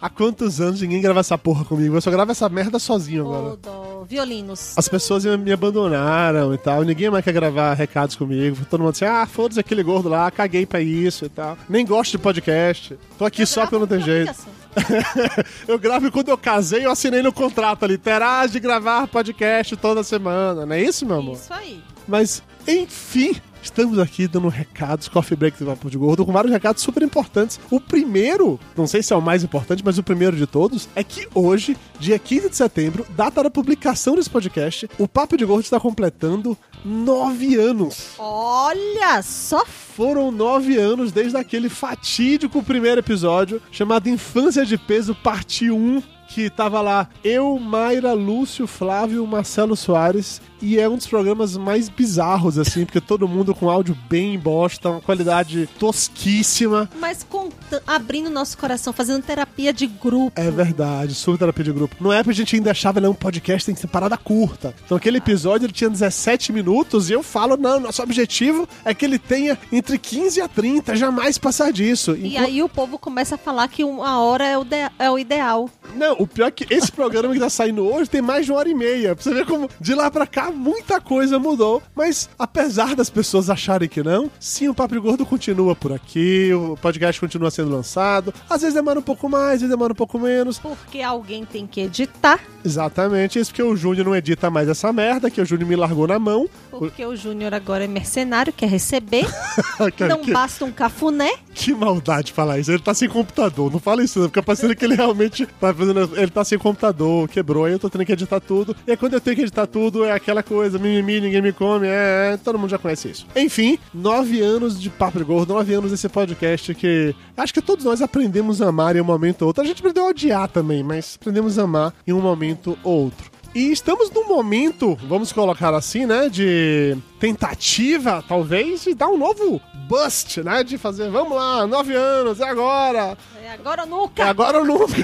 Há 0.00 0.10
quantos 0.10 0.60
anos 0.60 0.80
ninguém 0.80 1.00
grava 1.00 1.20
essa 1.20 1.38
porra 1.38 1.64
comigo? 1.64 1.96
Eu 1.96 2.00
só 2.00 2.10
gravo 2.10 2.32
essa 2.32 2.48
merda 2.48 2.78
sozinho 2.78 3.22
agora. 3.22 3.56
Dó. 3.56 4.04
Violinos. 4.08 4.74
As 4.76 4.88
pessoas 4.88 5.24
me 5.24 5.52
abandonaram 5.52 6.54
e 6.54 6.58
tal. 6.58 6.82
Ninguém 6.82 7.10
mais 7.10 7.24
quer 7.24 7.32
gravar 7.32 7.74
recados 7.74 8.14
comigo. 8.14 8.58
Todo 8.70 8.80
mundo 8.80 8.90
assim, 8.90 9.04
ah, 9.04 9.26
foda-se 9.26 9.58
aquele 9.58 9.82
gordo 9.82 10.08
lá, 10.08 10.30
caguei 10.30 10.64
pra 10.64 10.80
isso 10.80 11.24
e 11.24 11.28
tal. 11.28 11.58
Nem 11.68 11.84
gosto 11.84 12.12
de 12.12 12.18
podcast. 12.18 12.96
Tô 13.18 13.24
aqui 13.24 13.44
só 13.44 13.62
porque 13.62 13.74
eu 13.74 13.80
não 13.80 13.86
tenho 13.86 14.02
jeito. 14.02 14.34
eu 15.66 15.78
gravo 15.78 16.10
quando 16.12 16.28
eu 16.28 16.38
casei, 16.38 16.84
eu 16.84 16.90
assinei 16.90 17.22
no 17.22 17.32
contrato 17.32 17.84
ali. 17.84 17.98
Terás 17.98 18.52
de 18.52 18.60
gravar 18.60 19.08
podcast 19.08 19.76
toda 19.76 20.04
semana. 20.04 20.66
Não 20.66 20.74
é 20.74 20.82
isso, 20.82 21.04
meu 21.04 21.18
amor? 21.18 21.36
Isso 21.36 21.52
aí. 21.52 21.82
Mas, 22.06 22.42
enfim, 22.68 23.34
estamos 23.66 23.98
aqui 23.98 24.26
dando 24.26 24.48
recados, 24.48 25.08
Coffee 25.08 25.36
Break 25.36 25.58
do 25.58 25.66
Papo 25.66 25.90
de 25.90 25.98
Gordo, 25.98 26.24
com 26.24 26.32
vários 26.32 26.52
recados 26.52 26.82
super 26.82 27.02
importantes. 27.02 27.60
O 27.70 27.80
primeiro, 27.80 28.58
não 28.76 28.86
sei 28.86 29.02
se 29.02 29.12
é 29.12 29.16
o 29.16 29.22
mais 29.22 29.42
importante, 29.44 29.82
mas 29.84 29.98
o 29.98 30.02
primeiro 30.02 30.36
de 30.36 30.46
todos, 30.46 30.88
é 30.94 31.02
que 31.02 31.28
hoje, 31.34 31.76
dia 31.98 32.18
15 32.18 32.50
de 32.50 32.56
setembro, 32.56 33.06
data 33.10 33.42
da 33.42 33.50
publicação 33.50 34.14
desse 34.14 34.30
podcast, 34.30 34.88
o 34.98 35.08
Papo 35.08 35.36
de 35.36 35.44
Gordo 35.44 35.64
está 35.64 35.80
completando 35.80 36.56
nove 36.84 37.56
anos. 37.56 38.14
Olha 38.18 39.22
só. 39.22 39.64
Foram 39.66 40.30
nove 40.30 40.76
anos 40.76 41.10
desde 41.10 41.38
aquele 41.38 41.70
fatídico 41.70 42.62
primeiro 42.62 43.00
episódio, 43.00 43.62
chamado 43.72 44.10
Infância 44.10 44.64
de 44.64 44.76
Peso, 44.76 45.14
parte 45.14 45.70
1, 45.70 46.02
que 46.28 46.50
tava 46.50 46.80
lá 46.80 47.08
eu, 47.24 47.58
Mayra, 47.58 48.12
Lúcio, 48.12 48.66
Flávio, 48.66 49.26
Marcelo 49.26 49.74
Soares. 49.76 50.42
E 50.60 50.78
é 50.78 50.88
um 50.88 50.96
dos 50.96 51.06
programas 51.06 51.56
mais 51.56 51.88
bizarros, 51.88 52.58
assim, 52.58 52.84
porque 52.84 53.00
todo 53.00 53.28
mundo 53.28 53.54
com 53.54 53.68
áudio 53.70 53.96
bem 54.08 54.38
bosta, 54.38 54.88
uma 54.90 55.00
qualidade 55.00 55.68
tosquíssima. 55.78 56.88
Mas 56.98 57.22
conta- 57.22 57.82
abrindo 57.86 58.30
nosso 58.30 58.56
coração, 58.56 58.92
fazendo 58.92 59.22
terapia 59.22 59.72
de 59.72 59.86
grupo. 59.86 60.32
É 60.40 60.50
verdade, 60.50 61.14
super 61.14 61.38
terapia 61.38 61.64
de 61.64 61.72
grupo. 61.72 61.96
No 62.00 62.10
época 62.12 62.30
a 62.30 62.34
gente 62.34 62.56
ainda 62.56 62.70
achava, 62.70 63.00
não, 63.00 63.10
um 63.10 63.14
podcast 63.14 63.66
tem 63.66 63.74
que 63.74 63.80
ser 63.80 63.86
parada 63.88 64.16
curta. 64.16 64.74
Então 64.84 64.96
aquele 64.96 65.18
episódio 65.18 65.66
ele 65.66 65.72
tinha 65.72 65.90
17 65.90 66.52
minutos 66.52 67.10
e 67.10 67.12
eu 67.12 67.22
falo, 67.22 67.56
não, 67.56 67.78
nosso 67.80 68.02
objetivo 68.02 68.68
é 68.84 68.94
que 68.94 69.04
ele 69.04 69.18
tenha 69.18 69.58
entre 69.72 69.98
15 69.98 70.40
a 70.40 70.48
30, 70.48 70.96
jamais 70.96 71.38
passar 71.38 71.72
disso. 71.72 72.12
E 72.16 72.28
Enquanto- 72.28 72.46
aí 72.46 72.62
o 72.62 72.68
povo 72.68 72.98
começa 72.98 73.34
a 73.34 73.38
falar 73.38 73.68
que 73.68 73.84
uma 73.84 74.20
hora 74.20 74.44
é 74.46 74.56
o, 74.58 74.66
é 74.98 75.10
o 75.10 75.18
ideal. 75.18 75.68
Não, 75.94 76.14
o 76.18 76.26
pior 76.26 76.46
é 76.46 76.50
que 76.50 76.66
esse 76.72 76.90
programa 76.90 77.32
que 77.34 77.40
tá 77.40 77.50
saindo 77.50 77.86
hoje 77.86 78.08
tem 78.10 78.22
mais 78.22 78.46
de 78.46 78.52
uma 78.52 78.58
hora 78.58 78.68
e 78.68 78.74
meia. 78.74 79.14
Pra 79.14 79.22
você 79.22 79.32
ver 79.34 79.46
como 79.46 79.68
de 79.80 79.94
lá 79.94 80.10
pra 80.10 80.26
cá 80.26 80.45
muita 80.50 81.00
coisa 81.00 81.38
mudou. 81.38 81.82
Mas 81.94 82.28
apesar 82.38 82.94
das 82.94 83.10
pessoas 83.10 83.50
acharem 83.50 83.88
que 83.88 84.02
não, 84.02 84.30
sim, 84.38 84.68
o 84.68 84.74
Papo 84.74 85.00
Gordo 85.00 85.26
continua 85.26 85.74
por 85.74 85.92
aqui, 85.92 86.52
o 86.52 86.76
podcast 86.76 87.20
continua 87.20 87.50
sendo 87.50 87.70
lançado. 87.70 88.32
Às 88.48 88.62
vezes 88.62 88.74
demora 88.74 88.98
um 88.98 89.02
pouco 89.02 89.28
mais, 89.28 89.54
às 89.54 89.60
vezes 89.60 89.70
demora 89.70 89.92
um 89.92 89.96
pouco 89.96 90.18
menos. 90.18 90.58
Porque 90.58 91.02
alguém 91.02 91.44
tem 91.44 91.66
que 91.66 91.80
editar, 91.82 92.40
Exatamente, 92.66 93.38
isso 93.38 93.52
porque 93.52 93.62
o 93.62 93.76
Júnior 93.76 94.04
não 94.06 94.16
edita 94.16 94.50
mais 94.50 94.68
essa 94.68 94.92
merda, 94.92 95.30
que 95.30 95.40
o 95.40 95.46
Júnior 95.46 95.68
me 95.68 95.76
largou 95.76 96.08
na 96.08 96.18
mão. 96.18 96.48
porque 96.70 97.04
o 97.04 97.14
Júnior 97.14 97.54
agora 97.54 97.84
é 97.84 97.86
mercenário, 97.86 98.52
quer 98.52 98.68
receber. 98.68 99.24
Não 100.08 100.20
que, 100.20 100.32
basta 100.32 100.64
um 100.64 100.72
cafuné. 100.72 101.30
Que 101.66 101.74
maldade 101.74 102.32
falar 102.32 102.58
isso. 102.60 102.70
Ele 102.70 102.78
tá 102.78 102.94
sem 102.94 103.08
computador. 103.08 103.72
Não 103.72 103.80
fala 103.80 104.04
isso, 104.04 104.20
não. 104.20 104.26
Fica 104.26 104.42
parecendo 104.42 104.76
que 104.76 104.84
ele 104.84 104.94
realmente 104.94 105.46
tá 105.60 105.74
fazendo. 105.74 106.16
Ele 106.16 106.30
tá 106.30 106.44
sem 106.44 106.58
computador, 106.58 107.28
quebrou. 107.28 107.64
Aí 107.64 107.72
eu 107.72 107.78
tô 107.78 107.90
tendo 107.90 108.04
que 108.04 108.12
editar 108.12 108.38
tudo. 108.38 108.76
E 108.86 108.92
aí 108.92 108.96
quando 108.96 109.14
eu 109.14 109.20
tenho 109.20 109.34
que 109.34 109.42
editar 109.42 109.66
tudo, 109.66 110.04
é 110.04 110.12
aquela 110.12 110.42
coisa: 110.42 110.78
mimimi, 110.78 111.20
ninguém 111.20 111.42
me 111.42 111.52
come. 111.52 111.88
É, 111.88 112.34
é, 112.34 112.36
todo 112.36 112.58
mundo 112.58 112.70
já 112.70 112.78
conhece 112.78 113.08
isso. 113.08 113.26
Enfim, 113.34 113.78
nove 113.92 114.40
anos 114.40 114.80
de 114.80 114.88
Papo 114.88 115.18
de 115.18 115.24
Gordo, 115.24 115.54
nove 115.54 115.74
anos 115.74 115.90
desse 115.90 116.08
podcast 116.08 116.74
que 116.74 117.14
acho 117.36 117.52
que 117.52 117.62
todos 117.62 117.84
nós 117.84 118.00
aprendemos 118.00 118.62
a 118.62 118.68
amar 118.68 118.94
em 118.94 119.00
um 119.00 119.04
momento 119.04 119.42
ou 119.42 119.48
outro. 119.48 119.62
A 119.62 119.66
gente 119.66 119.80
aprendeu 119.80 120.04
a 120.04 120.10
odiar 120.10 120.48
também, 120.48 120.82
mas 120.82 121.18
aprendemos 121.20 121.58
a 121.58 121.62
amar 121.62 121.92
em 122.06 122.12
um 122.12 122.20
momento 122.20 122.78
ou 122.84 123.04
outro. 123.06 123.35
E 123.56 123.72
estamos 123.72 124.10
num 124.10 124.28
momento, 124.28 124.98
vamos 125.08 125.32
colocar 125.32 125.72
assim, 125.72 126.04
né, 126.04 126.28
de 126.28 126.94
tentativa, 127.18 128.22
talvez, 128.28 128.84
de 128.84 128.92
dar 128.92 129.08
um 129.08 129.16
novo 129.16 129.58
bust, 129.88 130.42
né, 130.42 130.62
de 130.62 130.76
fazer, 130.76 131.08
vamos 131.08 131.34
lá, 131.34 131.66
nove 131.66 131.94
anos, 131.94 132.38
é 132.38 132.44
agora, 132.44 133.16
É 133.46 133.52
agora 133.52 133.82
ou 133.82 133.86
é 133.86 133.90
nunca. 133.90 134.24
agora 134.24 134.58
ou 134.58 134.64
nunca. 134.64 135.02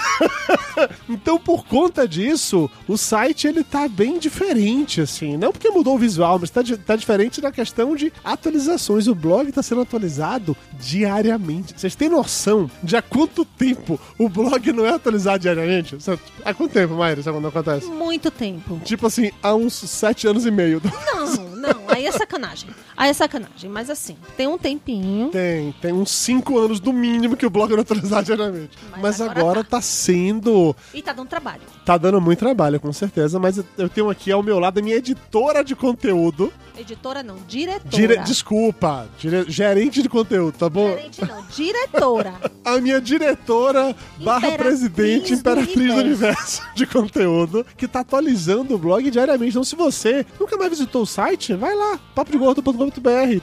então, 1.08 1.38
por 1.38 1.64
conta 1.64 2.08
disso, 2.08 2.68
o 2.88 2.96
site 2.96 3.46
ele 3.46 3.62
tá 3.62 3.86
bem 3.88 4.18
diferente, 4.18 5.00
assim. 5.00 5.36
Não 5.36 5.52
porque 5.52 5.70
mudou 5.70 5.94
o 5.94 5.98
visual, 5.98 6.40
mas 6.40 6.50
tá, 6.50 6.60
tá 6.84 6.96
diferente 6.96 7.40
na 7.40 7.52
questão 7.52 7.94
de 7.94 8.12
atualizações. 8.24 9.06
O 9.06 9.14
blog 9.14 9.52
tá 9.52 9.62
sendo 9.62 9.82
atualizado 9.82 10.56
diariamente. 10.72 11.72
Vocês 11.76 11.94
têm 11.94 12.08
noção 12.08 12.68
de 12.82 12.96
há 12.96 13.02
quanto 13.02 13.44
tempo 13.44 14.00
o 14.18 14.28
blog 14.28 14.72
não 14.72 14.84
é 14.84 14.90
atualizado 14.90 15.38
diariamente? 15.38 16.02
Sabe, 16.02 16.20
Há 16.44 16.52
quanto 16.52 16.72
tempo, 16.72 16.94
Mayra, 16.94 17.20
isso 17.20 17.32
quando 17.32 17.46
acontece? 17.46 17.86
Muito 17.86 18.28
tempo. 18.28 18.80
Tipo 18.84 19.06
assim, 19.06 19.30
há 19.40 19.54
uns 19.54 19.74
sete 19.74 20.26
anos 20.26 20.44
e 20.44 20.50
meio. 20.50 20.82
Não, 21.06 21.46
não, 21.56 21.84
aí 21.86 22.06
é 22.06 22.10
sacanagem. 22.10 22.70
Aí 22.96 23.10
é 23.10 23.12
sacanagem, 23.12 23.70
mas 23.70 23.88
assim, 23.90 24.16
tem 24.36 24.46
um 24.46 24.58
tempinho. 24.58 25.28
Tem, 25.30 25.72
tem 25.80 25.92
uns 25.92 26.10
cinco 26.10 26.58
anos 26.58 26.78
do 26.80 26.92
mínimo 26.92 27.36
que 27.36 27.46
o 27.46 27.50
blog 27.50 27.72
não 27.72 27.80
atualizado 27.82 28.26
diariamente. 28.26 28.76
Mas, 29.00 29.20
agora, 29.20 29.64
tá 29.64 29.80
sendo 29.80 30.74
E 30.92 31.00
tá 31.02 31.12
dando 31.12 31.28
trabalho. 31.28 31.62
Tá 31.84 31.96
dando 31.96 32.20
muito 32.20 32.38
trabalho, 32.38 32.78
com 32.78 32.92
certeza, 32.92 33.38
mas 33.38 33.58
eu- 33.78 33.88
tenho 33.88 34.08
aqui 34.10 34.30
ao 34.30 34.42
meu 34.42 34.58
lado 34.58 34.78
a 34.78 34.82
minha 34.82 34.96
editora 34.96 35.64
de 35.64 35.74
conteúdo. 35.74 36.52
Editora 36.78 37.22
não, 37.22 37.36
diretora. 37.46 37.88
Dire- 37.90 38.16
Desculpa, 38.18 39.06
dire- 39.18 39.44
gerente 39.48 40.02
de 40.02 40.08
conteúdo, 40.08 40.56
tá 40.56 40.70
bom? 40.70 40.88
Gerente 40.90 41.20
não, 41.24 41.44
diretora. 41.54 42.34
A 42.64 42.78
minha 42.80 43.00
diretora 43.00 43.94
barra 44.24 44.52
presidente, 44.52 45.34
imperatriz 45.34 45.92
do 45.94 46.00
universo. 46.00 46.62
de 46.74 46.86
conteúdo, 46.86 47.66
que 47.76 47.88
tá 47.88 48.00
atualizando 48.00 48.74
o 48.74 48.78
blog 48.78 49.10
diariamente. 49.10 49.50
Então, 49.50 49.64
se 49.64 49.74
você 49.76 50.24
nunca 50.40 50.56
mais 50.56 50.70
visitou 50.70 51.02
o 51.02 51.06
site, 51.06 51.54
vai 51.54 51.74
lá, 51.74 51.98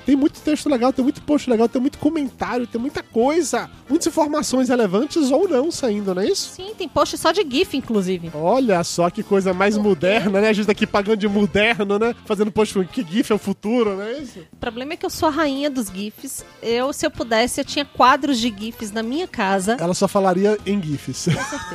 Tem 0.06 0.16
muito 0.16 0.40
texto 0.42 0.70
legal, 0.70 0.92
tem 0.92 1.04
muito 1.04 1.22
post 1.22 1.50
legal, 1.50 1.68
tem 1.70 1.82
muito 1.82 1.98
comentário, 1.98 2.68
tem 2.68 2.80
muita 2.80 3.04
coisa, 3.04 3.70
muitas 3.88 4.08
informações 4.08 4.70
relevantes 4.70 5.32
ou 5.32 5.48
não 5.48 5.72
saindo, 5.72 6.14
não 6.14 6.22
é 6.22 6.28
isso? 6.28 6.56
Sim, 6.56 6.74
tem 6.78 6.88
post 6.88 7.18
só 7.18 7.32
de 7.32 7.46
GIF, 7.50 7.76
inclusive. 7.76 8.32
Olha 8.34 8.84
só 8.84 9.10
que 9.10 9.24
coisa 9.24 9.54
mais 9.54 9.78
moderna, 9.78 10.42
né? 10.42 10.50
A 10.50 10.54
gente 10.54 10.66
tá 10.66 10.72
aqui 10.72 10.88
pagando 10.88 11.18
de 11.18 11.28
moderno, 11.28 12.00
né? 12.00 12.16
Fazendo 12.26 12.52
post 12.52 12.74
com 12.74 12.86
que 12.86 13.04
GIF 13.04 13.32
é 13.32 13.36
o 13.36 13.40
futuro, 13.40 13.96
não 13.96 14.04
é 14.04 14.20
isso? 14.20 14.40
O 14.52 14.58
problema 14.58 14.94
é 14.94 14.98
que 14.98 15.06
eu 15.06 15.10
sou 15.10 15.30
a 15.30 15.32
rainha 15.32 15.70
dos 15.70 15.88
GIFs. 15.88 16.44
Eu, 16.62 16.92
se 16.94 17.06
eu 17.06 17.12
pudesse, 17.12 17.62
eu 17.62 17.66
tinha 17.66 17.86
quadros 17.86 18.40
de 18.40 18.54
GIFs 18.56 18.92
na 18.92 19.04
minha 19.04 19.28
casa. 19.28 19.78
Ela 19.80 19.94
só 19.94 20.08
falaria 20.08 20.58
em 20.66 20.82
GIFs. 20.82 21.28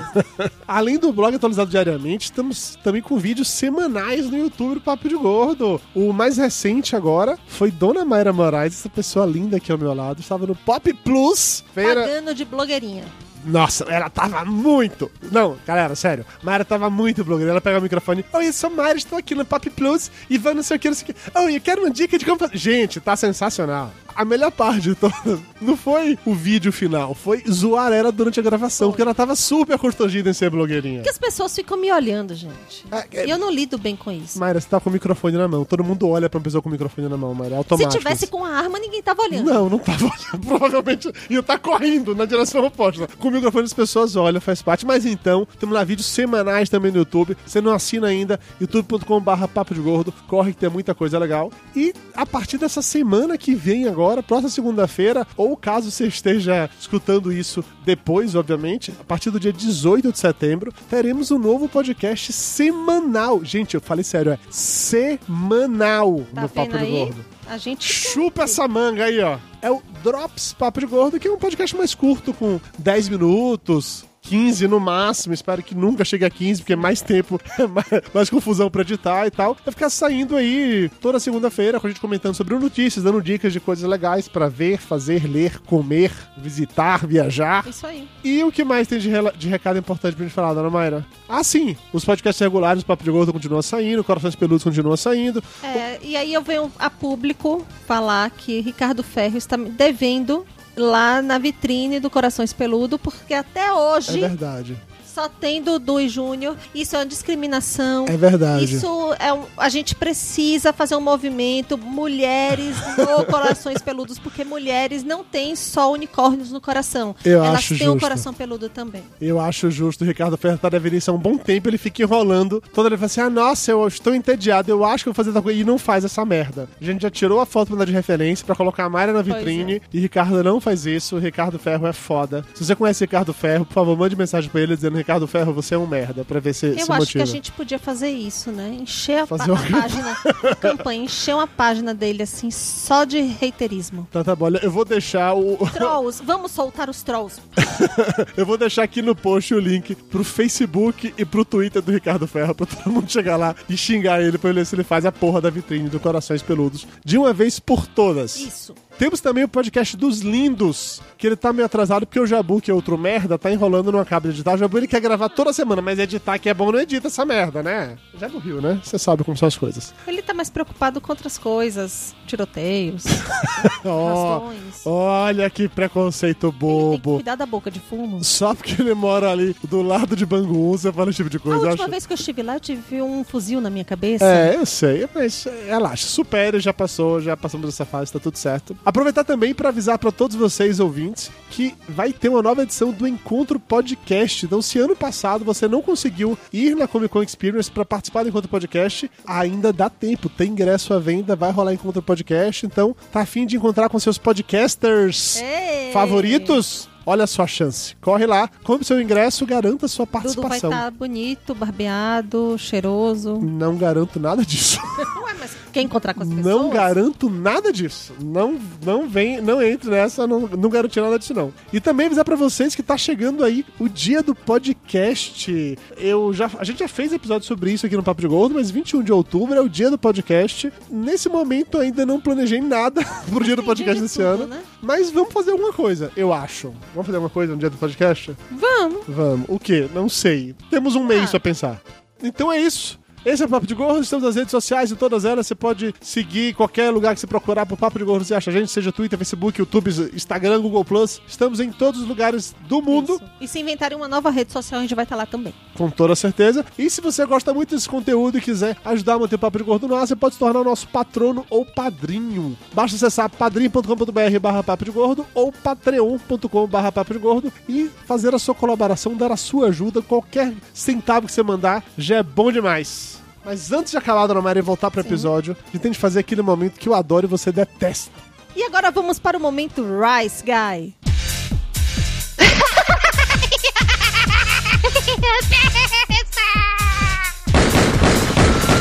Além 0.66 0.99
do 0.99 1.12
blog 1.12 1.35
atualizado 1.35 1.71
diariamente, 1.71 2.26
estamos 2.26 2.78
também 2.83 3.02
com 3.02 3.16
vídeos 3.18 3.49
semanais 3.49 4.30
no 4.30 4.37
YouTube 4.37 4.75
do 4.75 4.80
Papo 4.80 5.09
de 5.09 5.14
Gordo. 5.14 5.80
O 5.94 6.12
mais 6.12 6.37
recente 6.37 6.97
agora 6.97 7.38
foi 7.54 7.70
Dona 7.70 8.04
Mayra 8.04 8.32
Moraes, 8.32 8.75
essa 8.75 8.88
pessoa 8.88 9.25
linda 9.25 9.56
aqui 9.56 9.70
ao 9.70 9.78
meu 9.78 9.94
lado. 9.94 10.20
Estava 10.20 10.46
no 10.46 10.54
Pop 10.54 10.92
Plus. 10.92 11.64
Feira... 11.73 12.02
Pagando 12.02 12.34
de 12.34 12.44
blogueirinha. 12.44 13.04
Nossa, 13.44 13.84
ela 13.84 14.08
tava 14.08 14.44
muito. 14.44 15.11
Não, 15.30 15.56
galera, 15.66 15.94
sério. 15.94 16.25
Mayra 16.42 16.64
tava 16.64 16.88
muito 16.88 17.25
blogueira. 17.25 17.52
Ela 17.52 17.61
pega 17.61 17.78
o 17.78 17.82
microfone. 17.82 18.25
Oi, 18.32 18.49
eu 18.49 18.52
sou 18.52 18.70
Mayra, 18.70 18.96
estou 18.96 19.18
aqui 19.18 19.34
no 19.34 19.44
Pop 19.44 19.68
Plus 19.70 20.11
e 20.30 20.38
vai 20.38 20.54
não 20.54 20.62
sei 20.62 20.76
o 20.76 20.80
que, 20.80 20.88
não 20.88 20.94
sei 20.94 21.08
o 21.11 21.14
que. 21.14 21.38
Oi, 21.38 21.56
eu 21.56 21.61
quero 21.61 21.82
uma 21.82 21.90
dica 21.90 22.18
de 22.18 22.25
como. 22.25 22.38
Gente, 22.52 23.00
tá 23.00 23.14
sensacional. 23.16 23.92
A 24.14 24.25
melhor 24.25 24.50
parte 24.52 24.80
de 24.83 24.94
todas 24.94 25.40
não 25.61 25.76
foi 25.76 26.18
o 26.25 26.35
vídeo 26.35 26.73
final, 26.73 27.14
foi 27.14 27.42
zoar 27.50 27.92
ela 27.92 28.12
durante 28.12 28.38
a 28.38 28.42
gravação, 28.42 28.90
porque 28.90 29.02
ela 29.02 29.14
tava 29.14 29.35
super 29.35 29.78
constrangida 29.78 30.30
em 30.30 30.33
ser 30.33 30.50
blogueirinha. 30.50 30.97
Porque 30.99 31.11
as 31.11 31.18
pessoas 31.18 31.54
ficam 31.54 31.76
me 31.76 31.92
olhando, 31.92 32.35
gente. 32.35 32.85
é- 33.12 33.26
E 33.26 33.30
eu 33.30 33.38
não 33.38 33.50
lido 33.50 33.76
bem 33.78 33.97
com 33.97 34.11
isso. 34.12 34.38
Mayra, 34.38 34.61
você 34.61 34.68
tá 34.68 34.78
com 34.80 34.90
o 34.90 34.92
microfone 34.92 35.37
na 35.37 35.49
mão. 35.49 35.64
Todo 35.64 35.83
mundo 35.83 36.09
olha 36.09 36.28
pra 36.30 36.38
uma 36.38 36.44
pessoa 36.44 36.62
com 36.62 36.68
o 36.68 36.73
microfone 36.73 37.09
na 37.09 37.16
mão, 37.16 37.35
Mayra. 37.35 37.54
É 37.54 37.59
Se 37.59 37.59
automático. 37.59 37.99
tivesse 37.99 38.26
com 38.26 38.44
a 38.44 38.49
arma, 38.50 38.78
ninguém 38.78 39.02
tava 39.02 39.23
olhando. 39.23 39.50
Não, 39.52 39.68
não 39.68 39.78
tava 39.78 40.04
olhando. 40.04 40.47
Provavelmente 40.47 41.12
ia 41.30 41.40
estar 41.40 41.59
correndo 41.59 42.14
na 42.14 42.25
direção 42.25 42.64
oposta. 42.64 43.09
Com 43.18 43.28
o 43.28 43.30
microfone 43.30 43.64
as 43.64 43.73
pessoas 43.73 44.14
olham, 44.16 44.40
faz 44.40 44.62
parte. 44.62 44.87
Mas 44.87 45.04
então, 45.06 45.47
temos 45.59 45.75
lá 45.75 45.83
vídeos 45.83 46.06
semanais 46.06 46.68
também 46.68 46.92
no 46.92 46.99
YouTube. 46.99 47.37
Você 47.47 47.61
não 47.61 47.73
assina 47.73 48.06
ainda, 48.09 48.38
youtube.com.br 48.61 49.47
papo 49.52 49.75
de 49.75 49.80
gordo. 49.80 50.12
Corre 50.28 50.52
que 50.52 50.61
tem 50.61 50.68
muita 50.71 50.94
coisa 50.94 51.18
legal. 51.18 51.50
E 51.75 51.92
a 52.14 52.25
partir 52.26 52.59
dessa 52.59 52.83
semana 52.83 53.37
que 53.38 53.54
vem 53.54 53.87
agora, 53.88 54.03
próxima 54.23 54.50
segunda-feira, 54.50 55.26
ou 55.37 55.56
caso 55.56 55.90
você 55.90 56.06
esteja 56.06 56.68
escutando 56.78 57.32
isso 57.32 57.64
depois, 57.84 58.34
obviamente, 58.34 58.92
a 59.00 59.04
partir 59.04 59.30
do 59.30 59.40
dia 59.40 59.52
18 59.52 60.12
de 60.12 60.18
setembro, 60.18 60.73
teremos 60.88 61.30
um 61.30 61.38
novo 61.38 61.68
podcast 61.68 62.32
semanal. 62.32 63.44
Gente, 63.44 63.75
eu 63.75 63.80
falei 63.80 64.04
sério, 64.04 64.32
é 64.32 64.38
semanal 64.50 66.25
Tá 66.34 66.42
no 66.42 66.49
Papo 66.49 66.76
aí? 66.76 66.90
Gordo. 66.90 67.25
A 67.46 67.58
gente. 67.58 67.84
Chupa 67.84 68.44
essa 68.44 68.66
manga 68.66 69.04
aí, 69.04 69.20
ó. 69.20 69.38
É 69.61 69.70
o 69.70 69.82
Drops 70.02 70.54
Papo 70.54 70.80
de 70.80 70.87
Gordo, 70.87 71.18
que 71.20 71.28
é 71.28 71.30
um 71.30 71.38
podcast 71.38 71.76
mais 71.76 71.94
curto, 71.94 72.32
com 72.32 72.61
10 72.78 73.08
minutos. 73.11 74.04
15 74.25 74.66
no 74.66 74.81
máximo, 74.81 75.35
espero 75.35 75.62
que 75.62 75.75
nunca 75.75 76.04
chegue 76.04 76.25
a 76.25 76.31
15, 76.31 76.62
porque 76.62 76.73
é 76.73 76.76
mais 76.76 77.02
tempo, 77.02 77.38
mais, 78.14 78.31
confusão 78.31 78.71
pra 78.71 78.83
editar 78.83 79.26
e 79.26 79.31
tal. 79.31 79.57
Vai 79.64 79.73
ficar 79.73 79.90
saindo 79.90 80.37
aí 80.37 80.90
toda 81.00 81.21
segunda-feira 81.21 81.78
com 81.78 81.87
a 81.87 81.90
gente 81.90 82.00
comentando 82.00 82.35
sobre 82.35 82.59
notícias, 82.59 83.04
dando 83.04 83.23
dicas 83.23 83.52
de 83.52 83.61
coisas 83.61 83.88
legais 83.88 84.26
pra 84.26 84.49
ver, 84.49 84.78
fazer, 84.78 85.26
ler, 85.26 85.61
comer, 85.61 86.11
visitar, 86.37 87.07
viajar. 87.07 87.66
Isso 87.69 87.87
aí. 87.87 88.09
E 88.25 88.43
o 88.43 88.50
que 88.50 88.64
mais 88.64 88.88
tem 88.88 88.99
de, 88.99 89.11
de 89.37 89.49
recado 89.49 89.78
importante 89.78 90.14
pra 90.14 90.25
gente 90.25 90.35
falar, 90.35 90.54
dona 90.54 90.71
Mayra? 90.71 91.07
Ah, 91.28 91.45
sim, 91.45 91.76
os 91.93 92.04
podcasts 92.04 92.40
regulares, 92.40 92.83
o 92.83 92.87
Papo 92.87 93.04
de 93.04 93.11
Gordo 93.11 93.33
continua 93.33 93.62
saindo, 93.62 94.02
Corações 94.02 94.35
Peludos 94.35 94.64
continua 94.64 94.97
saindo. 94.97 95.43
É, 95.62 95.99
e 96.02 96.16
aí 96.16 96.33
eu 96.33 96.43
venho 96.43 96.73
a 96.78 96.88
público 96.88 97.66
falar 97.87 98.31
que 98.31 98.61
Ricardo 98.61 99.02
Ferro 99.02 99.37
está 99.37 99.57
devendo 99.57 100.47
lá 100.76 101.23
na 101.23 101.38
vitrine 101.38 102.00
do 102.00 102.11
Corações 102.11 102.52
Peludo, 102.52 102.99
porque 102.99 103.35
até 103.35 103.66
É 103.69 103.73
hoje 103.73 104.21
verdade. 104.21 104.76
Só 105.14 105.28
tem 105.28 105.62
Dudu 105.62 106.00
e 106.00 106.09
Júnior. 106.09 106.56
Isso 106.75 106.97
é 106.97 106.99
uma 106.99 107.06
discriminação. 107.06 108.06
É 108.09 108.16
verdade. 108.16 108.64
Isso 108.64 109.14
é 109.18 109.33
um, 109.33 109.44
a 109.56 109.68
gente 109.68 109.94
precisa 109.94 110.73
fazer 110.73 110.97
um 110.97 111.00
movimento 111.00 111.78
mulheres 111.78 112.76
no 112.99 113.25
corações 113.30 113.80
peludos, 113.80 114.18
porque 114.18 114.44
mulheres 114.44 115.04
não 115.04 115.23
têm 115.23 115.54
só 115.54 115.92
unicórnios 115.92 116.50
no 116.50 116.61
coração. 116.61 117.14
Eu 117.25 117.44
Elas 117.44 117.59
acho 117.61 117.78
têm 117.78 117.88
um 117.88 117.92
justo. 117.92 118.00
coração 118.00 118.35
peludo 118.35 118.68
também. 118.68 119.02
Eu 119.21 119.40
acho 119.40 119.71
justo 119.71 120.04
o 120.04 120.06
Ricardo 120.06 120.37
Ferro 120.37 120.59
tá 120.59 120.68
isso 120.92 121.11
há 121.11 121.14
um 121.14 121.18
bom 121.18 121.38
tempo, 121.38 121.68
ele 121.68 121.78
fica 121.78 122.02
enrolando. 122.02 122.62
Toda 122.73 122.88
ele 122.88 122.97
fala 122.97 123.06
assim: 123.06 123.21
ah, 123.21 123.30
nossa, 123.30 123.71
eu 123.71 123.87
estou 123.87 124.14
entediado, 124.14 124.71
eu 124.71 124.85
acho 124.85 125.04
que 125.04 125.11
vou 125.11 125.14
fazer 125.14 125.33
tal 125.33 125.42
coisa. 125.42 125.59
E 125.59 125.64
não 125.64 125.78
faz 125.78 126.04
essa 126.04 126.25
merda. 126.25 126.68
A 126.80 126.85
gente 126.85 127.02
já 127.02 127.11
tirou 127.11 127.40
a 127.40 127.47
foto 127.47 127.68
pra 127.68 127.78
dar 127.78 127.85
de 127.85 127.92
referência 127.92 128.44
pra 128.44 128.54
colocar 128.54 128.85
a 128.85 128.90
Mayra 128.90 129.12
na 129.12 129.23
vitrine. 129.23 129.80
E 129.92 130.00
Ricardo 130.00 130.42
não 130.42 130.61
faz 130.61 130.87
isso. 130.87 131.16
O 131.16 131.18
Ricardo 131.18 131.59
Ferro 131.59 131.87
é 131.87 131.92
foda. 131.92 132.44
Se 132.54 132.64
você 132.64 132.75
conhece 132.75 133.04
Ricardo 133.04 133.33
Ferro, 133.33 133.64
por 133.64 133.75
favor, 133.75 133.97
mande 133.97 134.16
mensagem 134.16 134.50
pra 134.50 134.61
ele 134.61 134.75
dizendo: 134.75 134.97
Ricardo 135.04 135.26
Ferro, 135.26 135.52
você 135.52 135.75
é 135.75 135.78
um 135.78 135.87
merda, 135.87 136.25
pra 136.25 136.40
ver 136.40 136.54
se, 136.54 136.66
Eu 136.66 136.75
se 136.75 136.80
acho 136.80 136.92
motiva. 136.92 137.25
que 137.25 137.30
a 137.30 137.32
gente 137.32 137.52
podia 137.52 137.78
fazer 137.78 138.08
isso, 138.08 138.50
né? 138.50 138.70
Encher 138.80 139.18
a, 139.23 139.26
Fazer 139.26 139.44
pa- 139.46 139.52
uma 139.52 139.61
a 139.61 139.80
página, 139.82 140.16
a 140.50 140.54
campanha, 140.56 141.04
encher 141.04 141.34
uma 141.34 141.46
página 141.46 141.92
dele 141.92 142.23
assim, 142.23 142.50
só 142.50 143.04
de 143.04 143.20
reiterismo. 143.20 144.08
Tá, 144.11 144.25
tá 144.25 144.34
bom. 144.34 144.49
Eu 144.62 144.70
vou 144.70 144.84
deixar 144.84 145.34
o. 145.34 145.58
Trolls, 145.75 146.23
vamos 146.25 146.52
soltar 146.52 146.88
os 146.88 147.02
trolls. 147.02 147.38
eu 148.37 148.46
vou 148.46 148.56
deixar 148.56 148.82
aqui 148.82 149.02
no 149.02 149.14
post 149.14 149.52
o 149.54 149.58
link 149.61 149.94
pro 149.94 150.25
Facebook 150.25 151.12
e 151.18 151.25
pro 151.25 151.44
Twitter 151.44 151.82
do 151.82 151.92
Ricardo 151.92 152.26
Ferro 152.26 152.54
pra 152.54 152.64
todo 152.66 152.90
mundo 152.90 153.11
chegar 153.12 153.37
lá 153.37 153.54
e 153.68 153.76
xingar 153.76 154.23
ele 154.23 154.38
pra 154.38 154.50
ele 154.50 154.61
ver 154.61 154.64
se 154.66 154.75
ele 154.75 154.84
faz 154.84 155.04
a 155.04 155.12
porra 155.12 155.40
da 155.40 155.50
vitrine 155.50 155.88
do 155.90 156.00
Corações 156.00 156.40
Peludos 156.42 156.87
de 157.04 157.18
uma 157.18 157.32
vez 157.34 157.58
por 157.61 157.87
todas. 157.87 158.37
Isso. 158.37 158.75
Temos 158.98 159.20
também 159.20 159.42
o 159.44 159.48
podcast 159.48 159.96
dos 159.96 160.20
Lindos, 160.20 161.02
que 161.18 161.26
ele 161.26 161.34
tá 161.36 161.52
meio 161.52 161.66
atrasado 161.66 162.06
porque 162.06 162.20
o 162.20 162.26
Jabu, 162.26 162.60
que 162.60 162.70
é 162.70 162.74
outro 162.74 162.96
merda, 162.96 163.36
tá 163.36 163.50
enrolando 163.50 163.90
não 163.90 163.98
acaba 163.98 164.28
de 164.28 164.34
editar. 164.36 164.54
O 164.54 164.56
Jabu 164.56 164.78
ele 164.78 164.86
quer 164.86 165.00
gravar 165.00 165.28
toda 165.28 165.52
semana, 165.52 165.82
mas 165.82 165.98
editar 165.98 166.38
que 166.38 166.48
é 166.48 166.54
bom 166.54 166.70
não 166.70 166.78
edita 166.80 167.08
essa 167.08 167.24
merda, 167.24 167.60
né? 167.62 167.96
Jabu 168.18 168.38
riu, 168.38 168.62
né? 168.62 168.80
Você 168.84 168.96
sabe 168.98 169.24
como 169.24 169.36
são 169.36 169.48
as 169.48 169.56
coisas. 169.56 169.92
Ele 170.06 170.22
tá 170.22 170.32
mais 170.32 170.48
preocupado 170.48 171.00
com 171.00 171.10
outras 171.12 171.36
coisas. 171.36 172.14
Tiroteios, 172.26 173.04
rastões. 173.84 174.86
olha 174.86 175.50
que 175.50 175.68
preconceito 175.68 176.50
bobo. 176.52 177.14
Cuidar 177.16 177.34
da 177.34 177.46
boca 177.46 177.70
de 177.70 177.80
fumo. 177.80 178.22
Só 178.24 178.54
porque 178.54 178.80
ele 178.80 178.94
mora 178.94 179.30
ali 179.30 179.54
do 179.64 179.82
lado 179.82 180.14
de 180.16 180.24
Bangu, 180.24 180.70
você 180.78 180.92
fala 180.92 181.10
esse 181.10 181.16
tipo 181.18 181.30
de 181.30 181.36
A 181.36 181.40
coisa. 181.40 181.64
eu 181.64 181.70
última 181.70 181.84
acho- 181.84 181.90
vez 181.90 182.06
que 182.06 182.12
eu 182.12 182.16
estive 182.16 182.42
lá, 182.42 182.54
eu 182.56 182.60
tive 182.60 183.02
um 183.02 183.24
fuzil 183.24 183.60
na 183.60 183.68
minha 183.70 183.84
cabeça. 183.84 184.24
É, 184.24 184.54
eu 184.56 184.64
sei, 184.64 185.06
mas 185.14 185.46
é, 185.46 185.66
relaxa, 185.70 186.06
supere, 186.06 186.60
já 186.60 186.72
passou, 186.72 187.20
já 187.20 187.36
passamos 187.36 187.66
dessa 187.66 187.84
fase, 187.84 188.12
tá 188.12 188.18
tudo 188.18 188.36
certo. 188.38 188.76
Aproveitar 188.85 189.25
também 189.25 189.55
para 189.55 189.71
avisar 189.71 189.99
para 189.99 190.12
todos 190.12 190.37
vocês 190.37 190.79
ouvintes 190.79 191.31
que 191.50 191.75
vai 191.88 192.12
ter 192.12 192.29
uma 192.29 192.43
nova 192.43 192.62
edição 192.62 192.93
do 192.93 193.09
Encontro 193.09 193.59
Podcast. 193.59 194.45
Então, 194.45 194.61
se 194.61 194.79
ano 194.79 194.95
passado 194.95 195.45
você 195.45 195.67
não 195.67 195.81
conseguiu 195.81 196.37
ir 196.53 196.76
na 196.76 196.87
Comic 196.87 197.11
Con 197.11 197.23
Experience 197.23 197.71
para 197.71 197.85
participar 197.85 198.25
do 198.25 198.29
Encontro 198.29 198.50
Podcast, 198.50 199.11
ainda 199.26 199.73
dá 199.73 199.88
tempo, 199.88 200.29
tem 200.29 200.50
ingresso 200.50 200.93
à 200.93 200.99
venda, 200.99 201.35
vai 201.35 201.50
rolar 201.50 201.73
Encontro 201.73 202.03
Podcast. 202.03 202.67
Então, 202.67 202.95
tá 203.11 203.21
afim 203.21 203.47
de 203.47 203.57
encontrar 203.57 203.88
com 203.88 203.99
seus 203.99 204.19
podcasters 204.19 205.41
Ei. 205.41 205.91
favoritos? 205.93 206.88
Olha 207.07 207.25
a 207.25 207.26
sua 207.26 207.47
chance. 207.47 207.95
Corre 208.00 208.26
lá, 208.26 208.49
compre 208.62 208.87
seu 208.87 209.00
ingresso, 209.00 209.45
garanta 209.45 209.87
sua 209.88 210.07
Dudu 210.07 210.12
vai 210.12 210.23
participação. 210.23 210.71
estar 210.71 210.91
bonito, 210.91 211.55
barbeado, 211.55 212.57
cheiroso. 212.59 213.38
Não 213.41 213.76
garanto 213.76 214.19
nada 214.19 214.45
disso. 214.45 214.79
Ué, 215.23 215.35
mas 215.38 215.50
quer 215.75 215.83
encontrar 215.83 216.14
com 216.14 216.23
as 216.23 216.28
pessoas? 216.28 216.47
Não 216.47 216.71
garanto 216.71 217.28
nada 217.28 217.73
disso. 217.73 218.14
Não, 218.23 218.59
não 218.85 219.09
vem, 219.09 219.40
não 219.40 219.61
entre 219.61 219.90
nessa, 219.90 220.26
não, 220.26 220.40
não 220.40 220.71
garanti 220.71 221.00
nada 221.00 221.19
disso 221.19 221.35
não. 221.35 221.52
E 221.73 221.81
também 221.81 222.07
avisar 222.07 222.25
pra 222.25 222.37
vocês 222.37 222.75
que 222.75 222.83
tá 222.83 222.97
chegando 222.97 223.45
aí 223.45 223.66
o 223.78 223.88
dia 223.88 224.23
do 224.23 224.35
podcast. 224.35 225.76
Eu 225.97 226.33
já, 226.33 226.49
a 226.59 226.64
gente 226.64 226.78
já 226.78 226.88
fez 226.88 227.12
episódio 227.12 227.47
sobre 227.47 227.73
isso 227.73 227.85
aqui 227.85 227.97
no 227.97 228.02
Papo 228.02 228.21
de 228.21 228.28
Gordo, 228.28 228.54
mas 228.54 228.71
21 228.71 229.02
de 229.02 229.12
outubro 229.12 229.54
é 229.54 229.61
o 229.61 229.69
dia 229.69 229.90
do 229.90 229.99
podcast. 229.99 230.73
Nesse 230.88 231.28
momento 231.28 231.78
ainda 231.78 232.07
não 232.07 232.21
planejei 232.21 232.61
nada 232.61 233.04
pro 233.28 233.45
dia 233.45 233.57
do 233.57 233.64
podcast 233.64 234.00
desse 234.00 234.23
ano, 234.23 234.47
né? 234.47 234.62
mas 234.81 235.11
vamos 235.11 235.33
fazer 235.33 235.50
alguma 235.50 235.73
coisa, 235.73 236.12
eu 236.16 236.33
acho. 236.33 236.69
Vamos 236.93 237.07
fazer 237.07 237.16
alguma 237.16 237.31
coisa 237.31 237.52
no 237.52 237.59
dia 237.59 237.71
do 237.71 237.76
podcast? 237.76 238.37
Vamos. 238.50 239.02
Vamos. 239.09 239.47
O 239.49 239.59
quê? 239.59 239.88
Não 239.93 240.09
sei. 240.09 240.54
Temos 240.71 240.95
um 240.95 241.04
mês 241.04 241.31
pra 241.31 241.40
pensar. 241.40 241.83
Então 242.23 242.50
é 242.52 242.61
isso. 242.61 242.99
Esse 243.25 243.43
é 243.43 243.47
o 243.47 243.49
Papo 243.49 243.66
de 243.66 243.75
Gordo, 243.75 244.02
estamos 244.02 244.23
nas 244.23 244.37
redes 244.37 244.50
sociais 244.50 244.90
e 244.90 244.97
todas 244.97 245.25
elas. 245.25 245.47
Você 245.47 245.54
pode 245.54 245.95
seguir 245.99 246.50
em 246.50 246.52
qualquer 246.52 246.90
lugar 246.90 247.14
que 247.14 247.21
você 247.21 247.26
procurar 247.26 247.64
por 247.64 247.78
Papo 247.78 247.99
de 247.99 248.04
Gordo, 248.04 248.23
você 248.23 248.35
acha 248.35 248.50
a 248.50 248.52
gente, 248.52 248.71
seja 248.71 248.93
Twitter, 248.93 249.19
Facebook, 249.19 249.59
YouTube, 249.59 249.90
Instagram, 250.14 250.61
Google 250.61 250.85
Plus. 250.85 251.23
Estamos 251.26 251.59
em 251.59 251.73
todos 251.73 252.02
os 252.02 252.07
lugares 252.07 252.54
do 252.69 252.83
mundo, 252.83 253.19
E 253.40 253.49
se 253.49 253.59
inventarem 253.59 253.97
uma 253.97 254.07
nova 254.09 254.28
rede 254.28 254.52
social, 254.52 254.78
a 254.78 254.83
gente 254.83 254.95
vai 254.95 255.04
estar 255.04 255.16
lá 255.16 255.25
também. 255.25 255.54
com 255.75 255.88
toda 255.88 256.14
certeza. 256.14 256.66
E 256.78 256.90
se 256.90 257.00
você 257.00 257.25
gosta 257.25 257.54
muito 257.54 257.75
desse 257.75 257.88
conteúdo 257.88 258.37
e 258.37 258.43
quiser 258.43 258.76
ajudar 258.85 259.14
a 259.14 259.19
manter 259.21 259.37
o 259.37 259.38
Papo 259.38 259.57
de 259.57 259.64
Gordo 259.64 259.88
no 259.88 259.95
ar, 259.95 260.07
você 260.07 260.14
pode 260.14 260.35
se 260.35 260.38
tornar 260.38 260.61
o 260.61 260.64
nosso 260.64 260.87
patrono 260.88 261.47
ou 261.49 261.64
padrinho. 261.64 262.54
Basta 262.75 262.95
acessar 262.97 263.31
padrim.com.br 263.31 264.38
barra 264.38 264.62
Papo 264.62 264.85
de 264.85 264.90
Gordo 264.90 265.26
ou 265.33 265.50
patreon.com 265.50 266.66
barra 266.66 266.93
Papo 266.93 267.14
de 267.14 267.19
Gordo 267.19 267.50
e 267.66 267.90
fazer 268.07 268.35
a 268.35 268.38
sua 268.38 268.54
colaboração, 268.54 269.16
dar 269.16 269.33
a 269.33 269.37
sua 269.37 269.69
ajuda. 269.69 270.02
Qualquer 270.02 270.52
centavo 270.75 271.26
que 271.26 271.33
você 271.33 271.43
mandar 271.43 271.83
já 271.97 272.16
é 272.16 272.23
bom 272.23 272.52
demais. 272.52 273.13
Mas 273.44 273.70
antes 273.70 273.90
de 273.90 273.98
acabar, 273.98 274.26
Dona 274.26 274.40
Maria, 274.40 274.60
e 274.60 274.62
voltar 274.62 274.90
pro 274.90 275.02
episódio, 275.02 275.54
a 275.68 275.70
gente 275.72 275.82
tem 275.82 275.92
que 275.92 275.98
fazer 275.98 276.20
aquele 276.20 276.40
momento 276.40 276.78
que 276.80 276.88
eu 276.88 276.94
adoro 276.94 277.26
e 277.26 277.28
você 277.28 277.52
detesta. 277.52 278.10
E 278.56 278.62
agora 278.62 278.90
vamos 278.90 279.18
para 279.18 279.36
o 279.36 279.40
momento 279.40 279.84
Rice 279.84 280.42
Guy. 280.42 280.94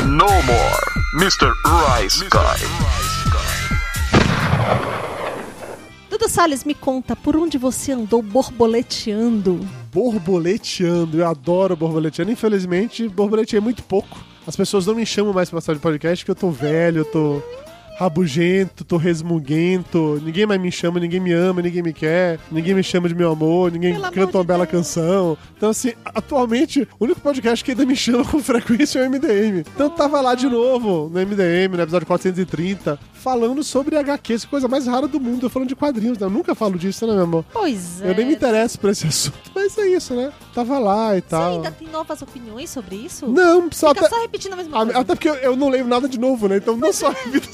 No 0.06 0.26
more, 0.42 0.84
Mr. 1.16 1.52
Rice 1.98 2.24
Guy. 2.30 2.94
Dudu 6.08 6.28
Salles, 6.28 6.64
me 6.64 6.74
conta, 6.74 7.16
por 7.16 7.36
onde 7.36 7.58
você 7.58 7.92
andou 7.92 8.22
borboleteando? 8.22 9.60
Borboleteando, 9.92 11.18
eu 11.18 11.28
adoro 11.28 11.76
borboleteando. 11.76 12.30
Infelizmente, 12.30 13.08
borboleteei 13.08 13.60
muito 13.60 13.82
pouco. 13.82 14.16
As 14.46 14.56
pessoas 14.56 14.86
não 14.86 14.94
me 14.94 15.06
chamam 15.06 15.32
mais 15.32 15.48
pra 15.48 15.58
passar 15.58 15.74
de 15.74 15.80
podcast 15.80 16.24
porque 16.24 16.30
eu 16.30 16.34
tô 16.34 16.50
velho, 16.50 16.98
eu 16.98 17.04
tô 17.04 17.42
rabugento, 17.96 18.84
tô 18.84 18.96
resmuguento. 18.96 20.20
Ninguém 20.22 20.46
mais 20.46 20.60
me 20.60 20.70
chama, 20.70 21.00
ninguém 21.00 21.20
me 21.20 21.32
ama, 21.32 21.62
ninguém 21.62 21.82
me 21.82 21.92
quer, 21.92 22.38
ninguém 22.50 22.74
me 22.74 22.82
chama 22.82 23.08
de 23.08 23.14
meu 23.14 23.32
amor, 23.32 23.70
ninguém 23.70 23.98
canta 24.12 24.38
uma 24.38 24.44
bela 24.44 24.66
canção. 24.66 25.38
Então, 25.56 25.70
assim, 25.70 25.92
atualmente, 26.04 26.86
o 26.98 27.04
único 27.04 27.20
podcast 27.20 27.64
que 27.64 27.70
ainda 27.70 27.86
me 27.86 27.96
chama 27.96 28.24
com 28.24 28.38
frequência 28.42 28.98
é 28.98 29.06
o 29.06 29.10
MDM. 29.10 29.60
Então, 29.74 29.88
tava 29.88 30.20
lá 30.20 30.34
de 30.34 30.46
novo 30.46 31.08
no 31.12 31.20
MDM, 31.20 31.76
no 31.76 31.82
episódio 31.82 32.06
430, 32.06 32.98
falando 33.24 33.64
sobre 33.64 33.96
HQs, 33.96 34.44
coisa 34.44 34.68
mais 34.68 34.86
rara 34.86 35.08
do 35.08 35.18
mundo. 35.18 35.46
Eu 35.46 35.50
falando 35.50 35.68
de 35.70 35.74
quadrinhos, 35.74 36.18
né? 36.18 36.26
Eu 36.26 36.30
nunca 36.30 36.54
falo 36.54 36.78
disso, 36.78 37.06
né, 37.06 37.14
meu 37.14 37.22
amor? 37.22 37.44
Pois 37.50 38.02
é. 38.02 38.10
Eu 38.10 38.14
nem 38.14 38.26
me 38.26 38.34
interesso 38.34 38.78
por 38.78 38.90
esse 38.90 39.06
assunto, 39.08 39.50
mas 39.54 39.76
é 39.78 39.88
isso, 39.88 40.12
né? 40.14 40.30
Tava 40.54 40.78
lá 40.78 41.16
e 41.16 41.20
Você 41.20 41.26
tal. 41.30 41.54
ainda 41.56 41.70
tem 41.70 41.88
novas 41.88 42.20
opiniões 42.20 42.68
sobre 42.68 42.96
isso? 42.96 43.26
Não, 43.26 43.70
só 43.72 43.88
Fica 43.94 44.06
até- 44.06 44.14
só 44.14 44.20
repetindo 44.20 44.52
a 44.52 44.56
mesma 44.56 44.76
Ah, 44.78 44.84
coisa. 44.84 45.00
Até 45.00 45.14
porque 45.14 45.28
eu, 45.30 45.34
eu 45.36 45.56
não 45.56 45.70
lembro 45.70 45.88
nada 45.88 46.06
de 46.06 46.20
novo, 46.20 46.46
né? 46.48 46.58
Então 46.58 46.76
não 46.76 46.92
só 46.92 47.08
repito, 47.24 47.48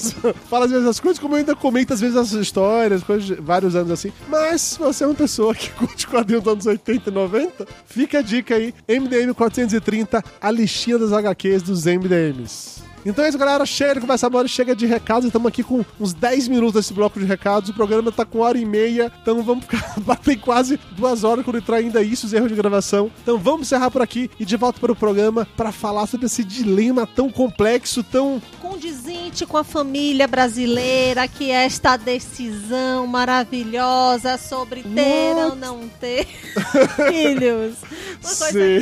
falo 0.48 0.64
às 0.64 0.70
vezes 0.72 0.86
as 0.88 0.98
coisas, 0.98 1.20
como 1.20 1.34
eu 1.34 1.38
ainda 1.38 1.54
comento 1.54 1.92
às 1.94 2.00
vezes 2.00 2.16
as 2.16 2.32
histórias, 2.32 3.04
coisas 3.04 3.24
de 3.26 3.34
vários 3.36 3.76
anos 3.76 3.92
assim. 3.92 4.12
Mas 4.28 4.60
se 4.62 4.78
você 4.78 5.04
é 5.04 5.06
uma 5.06 5.14
pessoa 5.14 5.54
que 5.54 5.70
curte 5.78 6.06
quadrinhos 6.08 6.42
dos 6.42 6.52
anos 6.52 6.66
80 6.66 7.10
e 7.10 7.12
90, 7.12 7.66
fica 7.86 8.18
a 8.18 8.22
dica 8.22 8.56
aí, 8.56 8.74
MDM 8.88 9.32
430, 9.34 10.24
a 10.40 10.50
listinha 10.50 10.98
das 10.98 11.12
HQs 11.12 11.62
dos 11.62 11.84
MDMs. 11.86 12.82
Então 13.04 13.24
é 13.24 13.28
isso, 13.28 13.38
galera. 13.38 13.64
Chega 13.64 13.94
de 13.94 14.00
conversa 14.00 14.26
agora, 14.26 14.46
chega 14.46 14.76
de 14.76 14.86
recados. 14.86 15.24
Estamos 15.24 15.48
aqui 15.48 15.62
com 15.62 15.84
uns 15.98 16.12
10 16.12 16.48
minutos 16.48 16.74
desse 16.74 16.92
bloco 16.92 17.18
de 17.18 17.24
recados. 17.24 17.70
O 17.70 17.74
programa 17.74 18.12
tá 18.12 18.24
com 18.24 18.40
hora 18.40 18.58
e 18.58 18.64
meia. 18.64 19.10
Então 19.22 19.42
vamos 19.42 19.64
ficar. 19.64 19.80
Bater 20.00 20.36
quase 20.38 20.78
duas 20.92 21.24
horas 21.24 21.44
quando 21.44 21.58
entrar 21.58 21.76
ainda 21.76 22.02
isso, 22.02 22.26
os 22.26 22.32
erros 22.32 22.48
de 22.48 22.54
gravação. 22.54 23.10
Então 23.22 23.38
vamos 23.38 23.62
encerrar 23.62 23.90
por 23.90 24.02
aqui 24.02 24.30
e 24.38 24.44
de 24.44 24.56
volta 24.56 24.80
para 24.80 24.92
o 24.92 24.96
programa 24.96 25.46
para 25.56 25.72
falar 25.72 26.06
sobre 26.06 26.26
esse 26.26 26.44
dilema 26.44 27.06
tão 27.06 27.30
complexo, 27.30 28.02
tão. 28.02 28.40
Condizente 28.60 29.46
com 29.46 29.56
a 29.56 29.64
família 29.64 30.26
brasileira, 30.26 31.26
que 31.28 31.50
é 31.50 31.64
esta 31.64 31.96
decisão 31.96 33.06
maravilhosa 33.06 34.36
sobre 34.36 34.82
ter 34.82 35.36
ou 35.36 35.54
não 35.54 35.88
ter 36.00 36.26
filhos. 37.10 37.76
Uma 38.20 38.34
coisa 38.34 38.52
Sim. 38.52 38.80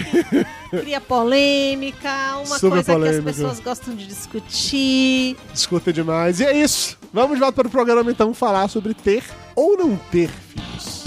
que 0.68 0.68
cria 0.71 1.01
polêmica, 1.01 2.37
uma 2.37 2.59
Super 2.59 2.71
coisa 2.71 2.85
que 2.85 2.93
polêmica. 2.93 3.31
as 3.31 3.37
pessoas 3.37 3.61
gostam 3.61 3.95
de 3.95 4.07
discutir. 4.07 5.37
Discuta 5.53 5.93
demais. 5.93 6.41
E 6.41 6.45
é 6.45 6.57
isso. 6.57 6.99
Vamos 7.13 7.37
de 7.37 7.41
volta 7.41 7.55
para 7.57 7.69
o 7.69 7.71
programa 7.71 8.11
então 8.11 8.33
falar 8.35 8.69
sobre 8.69 8.95
ter 8.95 9.23
ou 9.55 9.77
não 9.77 9.97
ter 10.11 10.29
filhos. 10.29 10.98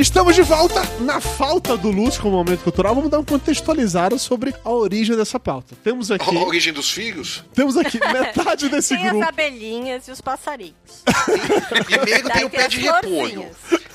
Estamos 0.00 0.36
de 0.36 0.42
volta 0.42 0.80
na 1.00 1.20
falta 1.20 1.76
do 1.76 1.90
Lúcio 1.90 2.22
com 2.22 2.28
o 2.28 2.30
momento 2.30 2.62
cultural. 2.62 2.94
Vamos 2.94 3.10
dar 3.10 3.18
um 3.18 3.24
contextualizado 3.24 4.16
sobre 4.16 4.54
a 4.64 4.70
origem 4.70 5.16
dessa 5.16 5.40
pauta. 5.40 5.74
Temos 5.82 6.08
aqui, 6.08 6.24
A 6.24 6.40
origem 6.40 6.72
dos 6.72 6.88
filhos? 6.88 7.42
temos 7.52 7.76
aqui 7.76 7.98
metade 8.12 8.68
desse 8.68 8.94
Tem 8.94 9.04
grupo. 9.04 9.22
as 9.24 9.28
abelhinhas 9.28 10.06
e 10.06 10.12
os 10.12 10.20
passarinhos. 10.20 10.76
Primeiro 11.68 12.28
Daí 12.28 12.32
tem 12.32 12.44
o 12.44 12.48
tem 12.48 12.60
pé 12.60 12.68
de 12.68 12.78
repolho. 12.78 13.46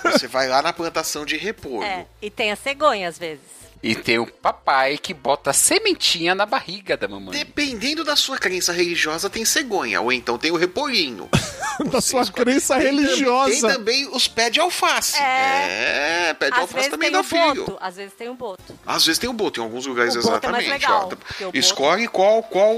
Você 0.04 0.28
vai 0.28 0.50
lá 0.50 0.62
na 0.62 0.74
plantação 0.74 1.26
de 1.26 1.38
repolho. 1.38 1.84
É, 1.84 2.06
e 2.22 2.30
tem 2.30 2.52
a 2.52 2.58
cegonha 2.58 3.08
às 3.08 3.18
vezes. 3.18 3.63
E 3.84 3.94
tem 3.96 4.18
o 4.18 4.26
papai 4.26 4.98
que 4.98 5.14
bota 5.14 5.52
sementinha 5.52 6.34
na 6.34 6.46
barriga 6.46 6.96
da 6.96 7.06
mamãe. 7.06 7.32
Dependendo 7.38 8.06
da 8.06 8.16
sua 8.16 8.38
crença 8.38 8.72
religiosa, 8.72 9.30
tem 9.30 9.44
cegonha. 9.44 10.00
Ou 10.00 10.10
então 10.14 10.38
tem 10.38 10.52
o 10.52 10.56
repolhinho. 10.56 11.30
da 11.92 12.00
sua 12.00 12.26
crença 12.32 12.76
Tem 12.78 12.86
religiosa. 12.96 13.52
Tem 13.52 13.62
também 13.62 14.08
os 14.08 14.26
pés 14.28 14.52
de 14.54 14.62
alface. 14.62 15.18
É. 15.18 16.30
É, 16.30 16.34
pé 16.34 16.48
de 16.48 16.54
às 16.54 16.60
alface 16.62 16.76
vezes 16.76 16.92
também 16.92 17.12
tem 17.12 17.14
dá 17.14 17.20
o 17.20 17.24
filho. 17.24 17.66
boto. 17.66 17.78
Às 17.82 17.96
vezes 17.98 18.14
tem 18.14 18.30
o 18.30 18.36
boto. 18.36 18.80
Às 18.86 19.06
vezes 19.06 19.20
tem 19.20 19.30
o 19.30 19.34
boto, 19.34 19.60
em 19.60 19.64
alguns 19.64 19.86
lugares 19.86 20.16
O 20.16 20.22
boto 20.22 20.46
é 20.46 20.50
mais 20.52 20.66
exatamente. 20.66 20.70
legal, 20.72 21.04
ó. 21.12 21.16
porque 21.16 21.44
o 21.44 21.48
boto- 21.48 21.58
Escolhe 21.58 22.08
qual, 22.08 22.42
qual 22.44 22.78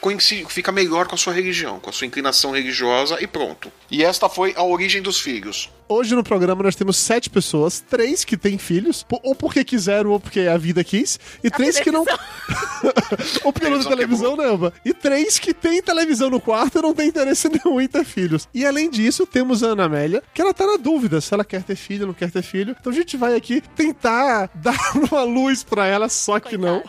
coincide, 0.00 0.46
fica 0.50 0.72
melhor 0.72 1.06
com 1.06 1.16
a 1.16 1.18
sua 1.18 1.34
religião, 1.34 1.78
com 1.80 1.90
a 1.90 1.92
sua 1.92 2.06
inclinação 2.06 2.52
religiosa 2.52 3.18
e 3.20 3.26
pronto. 3.26 3.70
E 3.90 4.02
esta 4.02 4.28
foi 4.28 4.54
a 4.56 4.62
origem 4.62 5.02
dos 5.02 5.20
filhos. 5.20 5.68
Hoje 5.88 6.16
no 6.16 6.24
programa 6.24 6.64
nós 6.64 6.74
temos 6.74 6.96
sete 6.96 7.30
pessoas, 7.30 7.78
três 7.78 8.24
que 8.24 8.36
têm 8.36 8.58
filhos, 8.58 9.06
ou 9.22 9.36
porque 9.36 9.62
quiseram 9.64 10.10
ou 10.10 10.18
porque 10.18 10.40
a 10.40 10.56
vida 10.56 10.82
quis, 10.82 11.18
e 11.44 11.50
três 11.50 11.78
que 11.78 11.92
não. 11.92 12.04
Ou 13.42 13.52
porque 13.52 13.68
não 13.68 13.78
tem 13.78 13.88
televisão, 13.88 14.36
né, 14.36 14.44
Elba? 14.44 14.72
E 14.84 14.92
três 14.92 15.38
que 15.38 15.52
tem 15.54 15.82
televisão 15.82 16.28
no 16.30 16.40
quarto 16.40 16.78
e 16.78 16.82
não 16.82 16.94
tem 16.94 17.08
interesse 17.08 17.48
nenhum 17.64 17.80
em 17.80 17.88
ter 17.88 18.04
filhos. 18.04 18.48
E 18.52 18.64
além 18.64 18.90
disso, 18.90 19.26
temos 19.26 19.62
a 19.62 19.68
Ana 19.68 19.84
Amélia, 19.84 20.22
que 20.34 20.40
ela 20.40 20.52
tá 20.52 20.66
na 20.66 20.76
dúvida 20.76 21.20
se 21.20 21.32
ela 21.32 21.44
quer 21.44 21.62
ter 21.62 21.76
filho, 21.76 22.06
não 22.06 22.14
quer 22.14 22.30
ter 22.30 22.42
filho. 22.42 22.76
Então 22.78 22.92
a 22.92 22.94
gente 22.94 23.16
vai 23.16 23.34
aqui 23.34 23.62
tentar 23.74 24.50
dar 24.54 24.78
uma 24.94 25.22
luz 25.22 25.62
pra 25.62 25.86
ela, 25.86 26.08
só 26.08 26.38
que 26.38 26.56
não. 26.56 26.82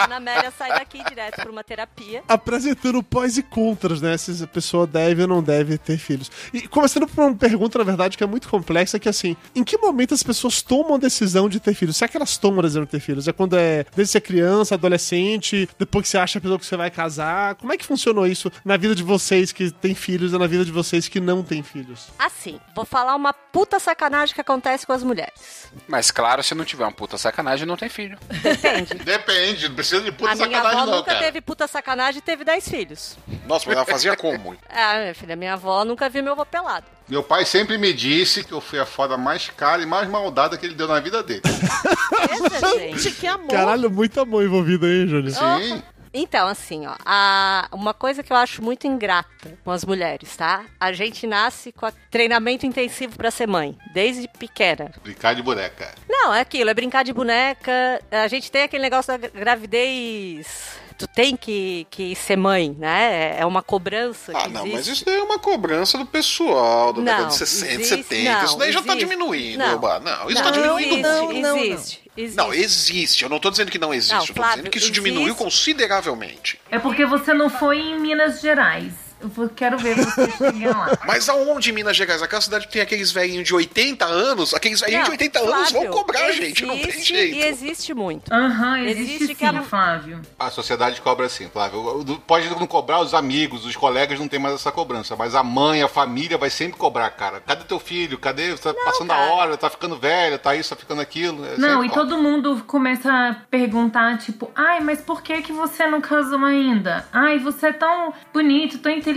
A 0.00 0.04
Ana 0.04 0.16
Amélia 0.16 0.50
sai 0.56 0.70
daqui 0.70 1.04
direto 1.04 1.36
pra 1.36 1.50
uma 1.50 1.62
terapia. 1.62 2.22
Apresentando 2.26 3.02
pós 3.02 3.36
e 3.36 3.42
contras, 3.42 4.00
né? 4.00 4.16
Se 4.16 4.42
a 4.42 4.46
pessoa 4.46 4.86
deve 4.86 5.20
ou 5.22 5.28
não 5.28 5.42
deve 5.42 5.76
ter 5.76 5.98
filhos. 5.98 6.30
E 6.54 6.66
começando 6.66 7.06
por 7.06 7.22
uma 7.22 7.36
pergunta, 7.36 7.76
na 7.76 7.84
verdade, 7.84 8.16
que 8.16 8.24
é 8.24 8.26
muito 8.26 8.48
complexa, 8.48 8.98
que 8.98 9.08
é 9.08 9.10
assim, 9.10 9.36
em 9.54 9.62
que 9.62 9.76
momento 9.76 10.14
as 10.14 10.22
pessoas 10.22 10.62
tomam 10.62 10.94
a 10.94 10.98
decisão 10.98 11.50
de 11.50 11.60
ter 11.60 11.74
filhos? 11.74 11.98
Será 11.98 12.08
que 12.08 12.16
elas 12.16 12.38
tomam 12.38 12.60
a 12.60 12.62
decisão 12.62 12.84
de 12.84 12.90
ter 12.90 13.00
filhos? 13.00 13.28
É 13.28 13.32
quando 13.32 13.58
é 13.58 13.84
desde 13.94 14.12
ser 14.12 14.22
criança, 14.22 14.74
adolescente, 14.74 15.68
depois 15.78 16.04
que 16.04 16.08
você 16.08 16.16
acha 16.16 16.38
a 16.38 16.40
pessoa 16.40 16.58
que 16.58 16.64
você 16.64 16.78
vai 16.78 16.90
casar? 16.90 17.56
Como 17.56 17.70
é 17.70 17.76
que 17.76 17.84
funcionou 17.84 18.26
isso 18.26 18.50
na 18.64 18.78
vida 18.78 18.94
de 18.94 19.02
vocês 19.02 19.52
que 19.52 19.70
têm 19.70 19.94
filhos 19.94 20.32
e 20.32 20.38
na 20.38 20.46
vida 20.46 20.64
de 20.64 20.72
vocês 20.72 21.08
que 21.08 21.20
não 21.20 21.42
têm 21.42 21.62
filhos? 21.62 22.08
Assim, 22.18 22.58
vou 22.74 22.86
falar 22.86 23.14
uma 23.16 23.34
puta 23.34 23.78
sacanagem 23.78 24.34
que 24.34 24.40
acontece 24.40 24.86
com 24.86 24.94
as 24.94 25.02
mulheres. 25.02 25.70
Mas 25.86 26.10
claro, 26.10 26.42
se 26.42 26.54
não 26.54 26.64
tiver 26.64 26.84
uma 26.84 26.92
puta 26.92 27.18
sacanagem, 27.18 27.66
não 27.66 27.76
tem 27.76 27.90
filho. 27.90 28.18
Depende. 28.42 28.94
Depende, 28.94 29.68
não 29.68 29.74
precisa 29.90 30.00
de 30.02 30.12
puta 30.12 30.30
a 30.30 30.34
minha 30.34 30.46
sacanagem 30.46 30.78
avó 30.78 30.86
não, 30.86 30.96
nunca 30.98 31.10
cara. 31.12 31.24
teve 31.24 31.40
puta 31.40 31.66
sacanagem 31.66 32.18
e 32.18 32.22
teve 32.22 32.44
10 32.44 32.68
filhos. 32.68 33.18
Nossa, 33.46 33.64
mas 33.66 33.76
ela 33.76 33.86
fazia 33.86 34.16
como? 34.16 34.56
Ah, 34.72 34.98
minha 34.98 35.14
filha, 35.14 35.36
minha 35.36 35.54
avó 35.54 35.84
nunca 35.84 36.08
viu 36.08 36.22
meu 36.22 36.32
avô 36.32 36.46
pelado. 36.46 36.86
Meu 37.08 37.22
pai 37.22 37.44
sempre 37.44 37.76
me 37.76 37.92
disse 37.92 38.44
que 38.44 38.52
eu 38.52 38.60
fui 38.60 38.78
a 38.78 38.86
foda 38.86 39.16
mais 39.16 39.48
cara 39.48 39.82
e 39.82 39.86
mais 39.86 40.08
maldada 40.08 40.56
que 40.56 40.64
ele 40.64 40.74
deu 40.74 40.86
na 40.86 41.00
vida 41.00 41.22
dele. 41.22 41.42
Gente, 42.78 43.10
que 43.12 43.26
amor. 43.26 43.48
Caralho, 43.48 43.90
muito 43.90 44.20
amor 44.20 44.44
envolvido 44.44 44.86
aí, 44.86 45.08
Júlio. 45.08 45.32
Sim. 45.32 45.82
Então, 46.12 46.48
assim, 46.48 46.86
ó, 46.86 46.94
a- 47.06 47.68
uma 47.72 47.94
coisa 47.94 48.22
que 48.22 48.32
eu 48.32 48.36
acho 48.36 48.62
muito 48.62 48.86
ingrata 48.86 49.56
com 49.64 49.70
as 49.70 49.84
mulheres, 49.84 50.36
tá? 50.36 50.64
A 50.80 50.92
gente 50.92 51.24
nasce 51.26 51.70
com 51.70 51.86
a- 51.86 51.92
treinamento 52.10 52.66
intensivo 52.66 53.16
pra 53.16 53.30
ser 53.30 53.46
mãe, 53.46 53.78
desde 53.94 54.26
pequena. 54.26 54.90
Brincar 55.04 55.34
de 55.36 55.42
boneca. 55.42 55.94
Não, 56.08 56.34
é 56.34 56.40
aquilo, 56.40 56.68
é 56.68 56.74
brincar 56.74 57.04
de 57.04 57.12
boneca. 57.12 58.02
A 58.10 58.26
gente 58.26 58.50
tem 58.50 58.62
aquele 58.64 58.82
negócio 58.82 59.16
da 59.16 59.28
gravidez. 59.28 60.78
Tu 60.98 61.06
tem 61.08 61.34
que, 61.34 61.86
que 61.90 62.14
ser 62.14 62.36
mãe, 62.36 62.76
né? 62.78 63.34
É 63.38 63.46
uma 63.46 63.62
cobrança. 63.62 64.32
Ah, 64.34 64.46
não, 64.48 64.66
existe. 64.66 64.76
mas 64.76 64.86
isso 64.88 65.04
daí 65.06 65.16
é 65.16 65.22
uma 65.22 65.38
cobrança 65.38 65.96
do 65.96 66.04
pessoal, 66.04 66.92
da 66.92 66.98
Não, 66.98 67.04
década 67.06 67.26
de 67.28 67.34
60, 67.36 67.72
existe- 67.72 67.96
70. 68.02 68.34
não, 68.38 68.44
isso 68.44 68.58
daí 68.58 68.72
já 68.72 68.82
tá 68.82 68.92
existe. 68.94 69.08
diminuindo, 69.08 69.58
Não. 69.58 69.80
Não, 69.80 70.26
isso 70.28 70.34
Não, 70.34 70.42
tá 70.42 70.50
diminuindo 70.50 70.94
existe, 71.06 71.22
muito. 71.24 71.40
não, 71.40 71.56
não. 71.56 71.58
existe, 71.64 72.09
existe. 72.22 72.36
Não, 72.36 72.52
existe. 72.52 73.22
Eu 73.24 73.30
não 73.30 73.38
tô 73.38 73.50
dizendo 73.50 73.70
que 73.70 73.78
não 73.78 73.92
existe. 73.92 74.14
Não, 74.14 74.22
eu 74.22 74.26
tô 74.28 74.34
Flávio, 74.34 74.56
dizendo 74.56 74.70
que 74.70 74.78
isso 74.78 74.86
existe. 74.88 75.02
diminuiu 75.02 75.34
consideravelmente. 75.34 76.60
É 76.70 76.78
porque 76.78 77.04
você 77.04 77.32
não 77.34 77.48
foi 77.50 77.78
em 77.78 78.00
Minas 78.00 78.40
Gerais. 78.40 79.09
Eu 79.22 79.48
quero 79.50 79.78
ver 79.78 79.94
você 79.96 80.30
chegar 80.32 80.76
lá. 80.76 80.98
Mas 81.06 81.28
aonde 81.28 81.70
em 81.70 81.72
Minas 81.72 81.96
Gerais? 81.96 82.22
Aquela 82.22 82.40
cidade 82.40 82.66
que 82.66 82.72
tem 82.72 82.82
aqueles 82.82 83.12
velhinhos 83.12 83.46
de 83.46 83.54
80 83.54 84.04
anos, 84.04 84.54
aqueles 84.54 84.80
velhinhos 84.80 85.04
de 85.04 85.10
Não, 85.10 85.14
80 85.14 85.38
anos 85.38 85.52
vão 85.72 85.82
Flávio, 85.82 85.90
cobrar, 85.90 86.32
gente. 86.32 86.64
Não 86.64 86.74
tem 86.78 86.88
existe 86.88 87.14
jeito. 87.14 87.36
E 87.36 87.42
existe 87.44 87.94
muito. 87.94 88.32
Aham, 88.32 88.78
existe, 88.80 89.00
Existe 89.14 89.34
que 89.34 89.48
sim, 89.48 89.56
a- 89.56 89.62
Flávio. 89.62 90.20
A 90.38 90.50
sociedade 90.50 91.00
cobra 91.00 91.26
assim, 91.26 91.48
Flávio. 91.48 92.04
Pode 92.26 92.48
não 92.50 92.66
cobrar 92.66 93.00
os 93.00 93.14
amigos, 93.14 93.64
os 93.64 93.76
colegas 93.76 94.18
não 94.18 94.28
tem 94.28 94.38
mais 94.40 94.54
essa 94.54 94.72
cobrança, 94.72 95.14
mas 95.16 95.34
a 95.34 95.42
mãe, 95.42 95.82
a 95.82 95.88
família 95.88 96.38
vai 96.38 96.50
sempre 96.50 96.78
cobrar, 96.78 97.10
cara. 97.10 97.40
Cadê 97.40 97.64
teu 97.64 97.78
filho? 97.78 98.18
Cadê? 98.18 98.50
Você 98.52 98.72
tá 98.72 98.74
passando 98.84 99.08
cara. 99.08 99.22
a 99.22 99.32
hora, 99.34 99.56
tá 99.56 99.68
ficando 99.70 99.96
velho, 99.96 100.38
tá 100.38 100.54
isso, 100.56 100.70
tá 100.70 100.76
ficando 100.76 101.00
aquilo. 101.00 101.44
É 101.44 101.56
Não, 101.58 101.84
e 101.84 101.88
cobra. 101.88 102.04
todo 102.04 102.18
mundo 102.22 102.62
começa 102.66 103.10
a 103.12 103.34
perguntar, 103.50 104.18
tipo, 104.18 104.50
ai, 104.54 104.80
mas 104.80 105.00
por 105.00 105.22
que 105.22 105.42
que 105.42 105.52
você 105.52 105.86
não 105.86 106.00
casou 106.00 106.44
ainda? 106.44 107.06
Ai, 107.12 107.38
você 107.38 107.68
é 107.68 107.72
tão 107.72 108.12
bonito, 108.32 108.78
tão 108.78 108.90
inteligente, 108.92 109.09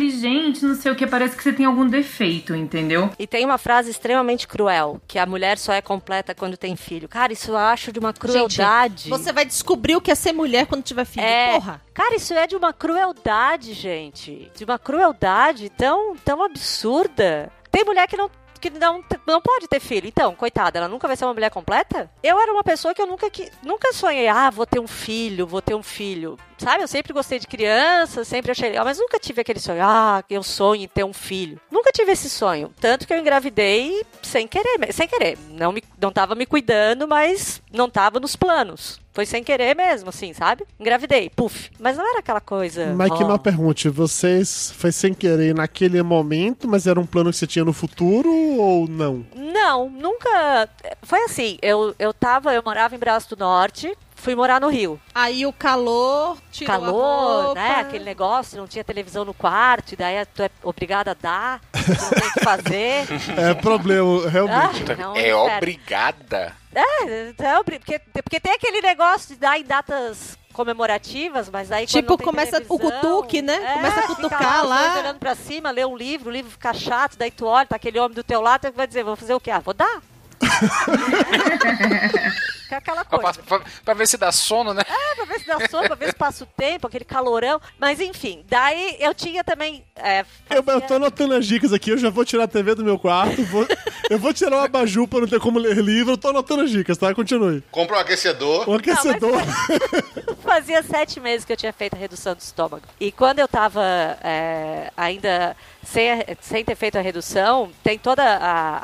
não 0.65 0.75
sei 0.75 0.91
o 0.91 0.95
que, 0.95 1.05
parece 1.07 1.35
que 1.35 1.43
você 1.43 1.53
tem 1.53 1.65
algum 1.65 1.87
defeito, 1.87 2.55
entendeu? 2.55 3.09
E 3.17 3.27
tem 3.27 3.45
uma 3.45 3.57
frase 3.57 3.89
extremamente 3.89 4.47
cruel, 4.47 5.01
que 5.07 5.19
a 5.19 5.25
mulher 5.25 5.57
só 5.57 5.73
é 5.73 5.81
completa 5.81 6.35
quando 6.35 6.57
tem 6.57 6.75
filho. 6.75 7.07
Cara, 7.07 7.33
isso 7.33 7.51
eu 7.51 7.57
acho 7.57 7.91
de 7.91 7.99
uma 7.99 8.13
crueldade. 8.13 9.03
Gente, 9.03 9.09
você 9.09 9.31
vai 9.31 9.45
descobrir 9.45 9.95
o 9.95 10.01
que 10.01 10.11
é 10.11 10.15
ser 10.15 10.33
mulher 10.33 10.65
quando 10.65 10.83
tiver 10.83 11.05
filho. 11.05 11.25
É. 11.25 11.53
Porra. 11.53 11.81
Cara, 11.93 12.15
isso 12.15 12.33
é 12.33 12.47
de 12.47 12.55
uma 12.55 12.73
crueldade, 12.73 13.73
gente. 13.73 14.51
De 14.55 14.63
uma 14.63 14.79
crueldade 14.79 15.69
tão, 15.69 16.15
tão 16.17 16.43
absurda. 16.43 17.51
Tem 17.71 17.83
mulher 17.83 18.07
que 18.07 18.17
não 18.17 18.29
que 18.63 18.79
não, 18.79 19.03
não 19.27 19.41
pode 19.41 19.67
ter 19.67 19.81
filho. 19.81 20.07
Então, 20.07 20.33
coitada, 20.35 20.79
ela 20.79 20.87
nunca 20.87 21.05
vai 21.05 21.17
ser 21.17 21.25
uma 21.25 21.33
mulher 21.33 21.49
completa? 21.49 22.09
Eu 22.23 22.39
era 22.39 22.51
uma 22.51 22.63
pessoa 22.63 22.93
que 22.93 23.01
eu 23.01 23.07
nunca, 23.07 23.29
que, 23.29 23.51
nunca 23.61 23.91
sonhei, 23.91 24.27
ah, 24.29 24.49
vou 24.49 24.65
ter 24.65 24.79
um 24.79 24.87
filho, 24.87 25.45
vou 25.45 25.61
ter 25.61 25.75
um 25.75 25.83
filho. 25.83 26.37
Sabe, 26.57 26.81
eu 26.81 26.87
sempre 26.87 27.11
gostei 27.11 27.39
de 27.39 27.47
criança, 27.47 28.23
sempre 28.23 28.51
achei 28.51 28.69
legal, 28.69 28.85
mas 28.85 28.97
nunca 28.97 29.19
tive 29.19 29.41
aquele 29.41 29.59
sonho, 29.59 29.81
ah, 29.83 30.23
eu 30.29 30.41
sonho 30.41 30.83
em 30.83 30.87
ter 30.87 31.03
um 31.03 31.11
filho. 31.11 31.59
Nunca 31.69 31.91
tive 31.91 32.13
esse 32.13 32.29
sonho. 32.29 32.73
Tanto 32.79 33.05
que 33.05 33.13
eu 33.13 33.17
engravidei 33.17 34.05
sem 34.21 34.47
querer, 34.47 34.93
sem 34.93 35.07
querer. 35.07 35.37
Não, 35.49 35.73
me, 35.73 35.83
não 35.99 36.11
tava 36.11 36.33
me 36.33 36.45
cuidando, 36.45 37.05
mas 37.05 37.61
não 37.71 37.89
tava 37.89 38.19
nos 38.19 38.35
planos. 38.37 39.01
Foi 39.13 39.25
sem 39.25 39.43
querer 39.43 39.75
mesmo, 39.75 40.09
assim, 40.09 40.33
sabe? 40.33 40.65
Engravidei, 40.79 41.29
puf. 41.29 41.69
Mas 41.79 41.97
não 41.97 42.09
era 42.09 42.19
aquela 42.19 42.41
coisa. 42.41 42.93
Mas 42.95 43.11
que 43.11 43.23
ó. 43.23 43.27
mal 43.27 43.39
pergunte, 43.39 43.87
vocês 43.87 44.73
foi 44.75 44.91
sem 44.91 45.13
querer 45.13 45.53
naquele 45.53 46.01
momento, 46.01 46.67
mas 46.67 46.87
era 46.87 46.99
um 46.99 47.05
plano 47.05 47.29
que 47.29 47.37
você 47.37 47.45
tinha 47.45 47.63
no 47.63 47.73
futuro 47.73 48.31
ou 48.31 48.87
não? 48.87 49.23
Não, 49.35 49.89
nunca. 49.89 50.67
Foi 51.03 51.19
assim, 51.23 51.57
eu, 51.61 51.93
eu 51.99 52.11
tava, 52.11 52.53
eu 52.53 52.63
morava 52.65 52.95
em 52.95 52.99
Braço 52.99 53.35
do 53.35 53.39
Norte, 53.39 53.95
fui 54.15 54.33
morar 54.35 54.59
no 54.59 54.69
Rio. 54.69 54.99
Aí 55.13 55.45
o 55.45 55.53
calor 55.53 56.37
tirou 56.51 56.73
a 56.73 56.79
Calor, 56.79 57.55
né? 57.55 57.75
Aquele 57.81 58.05
negócio, 58.05 58.57
não 58.57 58.67
tinha 58.67 58.83
televisão 58.83 59.25
no 59.25 59.33
quarto, 59.33 59.93
e 59.93 59.95
daí 59.95 60.25
tu 60.33 60.41
é 60.41 60.49
obrigada 60.63 61.11
a 61.11 61.13
dar, 61.13 61.61
tu 61.71 61.89
não 61.89 62.09
tem 62.09 62.27
o 62.29 62.33
que 62.33 62.43
fazer. 62.43 63.03
É 63.37 63.53
problema, 63.53 64.29
realmente. 64.29 64.91
Ah, 64.91 64.95
não, 64.95 65.15
é 65.15 65.23
pera. 65.23 65.57
obrigada. 65.57 66.62
É, 66.75 67.29
é 67.29 67.33
porque, 67.63 67.99
porque 67.99 68.39
tem 68.39 68.53
aquele 68.53 68.81
negócio 68.81 69.29
de 69.29 69.35
dar 69.35 69.59
em 69.59 69.63
datas 69.63 70.37
comemorativas, 70.53 71.49
mas 71.49 71.71
aí 71.71 71.85
Tipo, 71.87 72.17
começa 72.17 72.61
o 72.69 72.79
cutuque, 72.79 73.41
né? 73.41 73.55
é, 73.55 73.73
Começa 73.73 73.99
a 74.01 74.07
cutucar 74.07 74.65
lá. 74.65 74.83
dois 74.89 74.97
olhando 75.03 75.19
pra 75.19 75.35
cima, 75.35 75.71
lê 75.71 75.83
um 75.85 75.95
livro, 75.97 76.29
o 76.29 76.31
livro 76.31 76.51
fica 76.51 76.73
chato, 76.73 77.17
daí 77.17 77.31
tu 77.31 77.45
olha, 77.45 77.65
tá 77.65 77.75
aquele 77.75 77.99
homem 77.99 78.15
do 78.15 78.23
teu 78.23 78.41
lado, 78.41 78.69
tu 78.69 78.73
vai 78.75 78.87
dizer, 78.87 79.03
vou 79.03 79.15
fazer 79.15 79.33
o 79.33 79.39
quê? 79.39 79.51
Ah, 79.51 79.59
vou 79.59 79.73
dar. 79.73 80.01
Fica 82.79 82.91
aquela 82.91 83.05
Pra, 83.05 83.19
coisa. 83.19 83.43
pra- 83.43 83.61
pra 83.85 83.93
ver 83.93 84.07
se 84.07 84.17
dá 84.17 84.31
sono, 84.31 84.73
né? 84.73 84.81
É, 84.87 85.15
pra 85.15 85.25
ver 85.25 85.39
se 85.39 85.47
dá 85.47 85.67
sono, 85.67 85.87
pra 85.87 85.95
ver 85.95 86.07
se 86.07 86.15
passa 86.15 86.43
o 86.43 86.47
tempo, 86.47 86.87
aquele 86.87 87.05
calorão. 87.05 87.59
Mas 87.79 87.99
enfim, 87.99 88.43
daí 88.49 88.97
eu 88.99 89.13
tinha 89.13 89.43
também. 89.43 89.83
é, 89.95 90.25
Eu, 90.49 90.63
eu 90.65 90.81
tô 90.81 90.95
anotando 90.95 91.33
as 91.35 91.45
dicas 91.45 91.71
aqui, 91.73 91.89
eu 91.91 91.97
já 91.97 92.09
vou 92.09 92.25
tirar 92.25 92.43
a 92.43 92.47
TV 92.47 92.75
do 92.75 92.83
meu 92.83 92.97
quarto, 92.99 93.43
vou- 93.43 93.67
eu 94.09 94.17
vou 94.19 94.33
tirar 94.33 94.57
o 94.57 94.59
abajur 94.59 95.07
pra 95.07 95.19
não 95.21 95.27
ter 95.27 95.39
como 95.39 95.59
ler 95.59 95.77
livro, 95.77 96.13
eu 96.13 96.17
tô 96.17 96.29
anotando 96.29 96.63
as 96.63 96.69
dicas, 96.71 96.97
tá? 96.97 97.13
Continue. 97.13 97.61
Compra 97.71 97.97
um 97.97 97.99
aquecedor. 97.99 98.69
Um 98.69 98.75
aquecedor. 98.75 99.31
Fazia 100.43 100.83
sete 100.83 101.19
meses 101.19 101.45
que 101.45 101.53
eu 101.53 101.57
tinha 101.57 101.73
feito 101.73 101.95
a 101.95 101.97
redução 101.99 102.35
do 102.35 102.39
estômago. 102.39 102.83
E 102.99 103.11
quando 103.11 103.39
eu 103.39 103.47
tava 103.47 103.81
é, 104.23 104.91
ainda 104.95 105.55
sem, 105.83 106.11
a- 106.11 106.25
sem 106.41 106.63
ter 106.63 106.75
feito 106.75 106.97
a 106.97 107.01
redução, 107.01 107.71
tem 107.83 107.97
toda 107.97 108.23
a, 108.23 108.77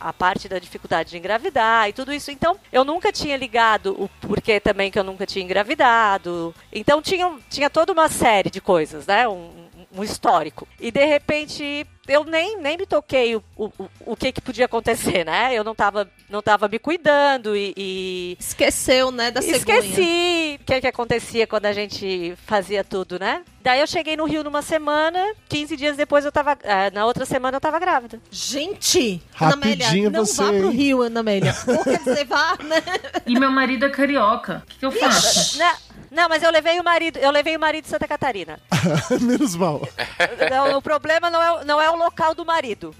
a, 0.00 0.08
a 0.08 0.12
parte 0.12 0.48
da 0.48 0.58
dificuldade 0.58 1.10
de 1.10 1.18
engravidar 1.18 1.88
e 1.88 1.92
tudo 1.92 2.12
isso. 2.12 2.30
Então, 2.30 2.56
eu 2.72 2.84
nunca 2.84 3.10
tinha 3.12 3.36
ligado 3.36 3.94
o 4.02 4.08
porquê 4.26 4.60
também 4.60 4.90
que 4.90 4.98
eu 4.98 5.04
nunca 5.04 5.26
tinha 5.26 5.44
engravidado. 5.44 6.54
Então, 6.72 7.00
tinha, 7.02 7.30
tinha 7.48 7.70
toda 7.70 7.92
uma 7.92 8.08
série 8.08 8.50
de 8.50 8.60
coisas, 8.60 9.06
né? 9.06 9.26
Um, 9.28 9.50
um 9.92 10.04
histórico. 10.04 10.66
E, 10.78 10.90
de 10.90 11.04
repente, 11.04 11.86
eu 12.06 12.24
nem, 12.24 12.56
nem 12.58 12.76
me 12.76 12.86
toquei 12.86 13.34
o, 13.36 13.42
o, 13.56 13.70
o- 14.06 14.16
que, 14.16 14.32
que 14.32 14.40
podia 14.40 14.64
acontecer, 14.66 15.24
né? 15.24 15.50
Eu 15.52 15.64
não 15.64 15.74
tava, 15.74 16.08
não 16.28 16.40
tava 16.42 16.68
me 16.68 16.78
cuidando 16.78 17.56
e- 17.56 17.74
e 17.76 18.36
Esqueceu, 18.38 19.10
né, 19.10 19.30
da 19.30 19.40
cegonha. 19.42 19.78
Esqueci 19.80 20.58
o 20.60 20.64
que, 20.64 20.80
que 20.80 20.86
acontecia 20.86 21.46
quando 21.46 21.66
a 21.66 21.72
gente 21.72 22.34
fazia 22.46 22.82
tudo, 22.84 23.18
né? 23.18 23.42
Daí 23.62 23.80
eu 23.80 23.86
cheguei 23.86 24.16
no 24.16 24.24
Rio 24.24 24.42
numa 24.44 24.62
semana, 24.62 25.34
15 25.48 25.76
dias 25.76 25.96
depois 25.96 26.24
eu 26.24 26.32
tava. 26.32 26.56
eh, 26.62 26.90
na 26.92 27.04
outra 27.04 27.24
semana 27.26 27.56
eu 27.56 27.60
tava 27.60 27.78
grávida. 27.78 28.20
Gente, 28.30 29.22
Rapidinho 29.34 29.74
Ana 29.76 29.88
Amélia, 29.90 30.10
não 30.10 30.24
você, 30.24 30.42
vá 30.42 30.48
pro? 30.52 30.70
Rio, 30.70 31.02
Ana 31.02 31.20
Amélia. 31.20 31.54
Ou 31.66 31.84
quer 31.84 31.98
dizer, 31.98 32.24
vá, 32.26 32.56
né? 32.64 32.82
E 33.26 33.38
meu 33.38 33.50
marido 33.50 33.84
é 33.86 33.90
carioca. 33.90 34.62
O 34.64 34.66
que, 34.70 34.78
que 34.78 34.86
eu 34.86 34.90
faço? 34.92 35.58
Não, 35.58 35.74
não, 36.10 36.28
mas 36.28 36.42
eu 36.42 36.50
levei 36.50 36.78
o 36.80 36.84
marido, 36.84 37.18
eu 37.18 37.30
levei 37.30 37.56
o 37.56 37.60
marido 37.60 37.84
de 37.84 37.90
Santa 37.90 38.06
Catarina. 38.08 38.58
Menos 39.20 39.54
mal. 39.56 39.86
Não, 40.50 40.76
o 40.78 40.82
problema 40.82 41.30
não 41.30 41.42
é, 41.42 41.52
o- 41.52 41.64
não 41.64 41.80
é 41.80 41.90
o 41.90 41.96
local 41.96 42.34
do 42.34 42.44
marido. 42.44 42.94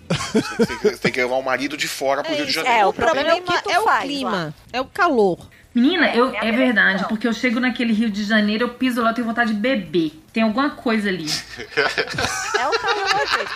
Tem 0.66 0.78
que, 0.78 0.96
tem 0.98 1.12
que 1.12 1.20
levar 1.22 1.36
o 1.36 1.42
marido 1.42 1.76
de 1.76 1.88
fora 1.88 2.22
pro 2.22 2.34
Rio 2.34 2.46
de 2.46 2.52
Janeiro. 2.52 2.78
É, 2.78 2.86
o 2.86 2.92
problema 2.92 3.30
problema 3.30 3.38
é 3.38 3.40
o 3.40 3.58
que 3.58 3.62
tu 3.64 3.70
é 3.70 3.78
o 3.80 3.84
faz 3.84 4.02
clima, 4.04 4.30
lá. 4.30 4.52
é 4.72 4.80
o 4.80 4.84
calor. 4.84 5.38
Menina, 5.74 6.12
eu, 6.14 6.34
é 6.34 6.50
verdade, 6.50 7.04
porque 7.08 7.28
eu 7.28 7.32
chego 7.32 7.60
naquele 7.60 7.92
Rio 7.92 8.10
de 8.10 8.24
Janeiro, 8.24 8.64
eu 8.64 8.68
piso 8.70 9.00
lá, 9.02 9.10
eu 9.10 9.14
tenho 9.14 9.26
vontade 9.26 9.52
de 9.54 9.58
beber. 9.60 10.20
Tem 10.32 10.42
alguma 10.42 10.70
coisa 10.70 11.08
ali. 11.08 11.26
É 12.58 12.66
o 12.68 12.70
calor, 12.78 13.26
gente. 13.26 13.52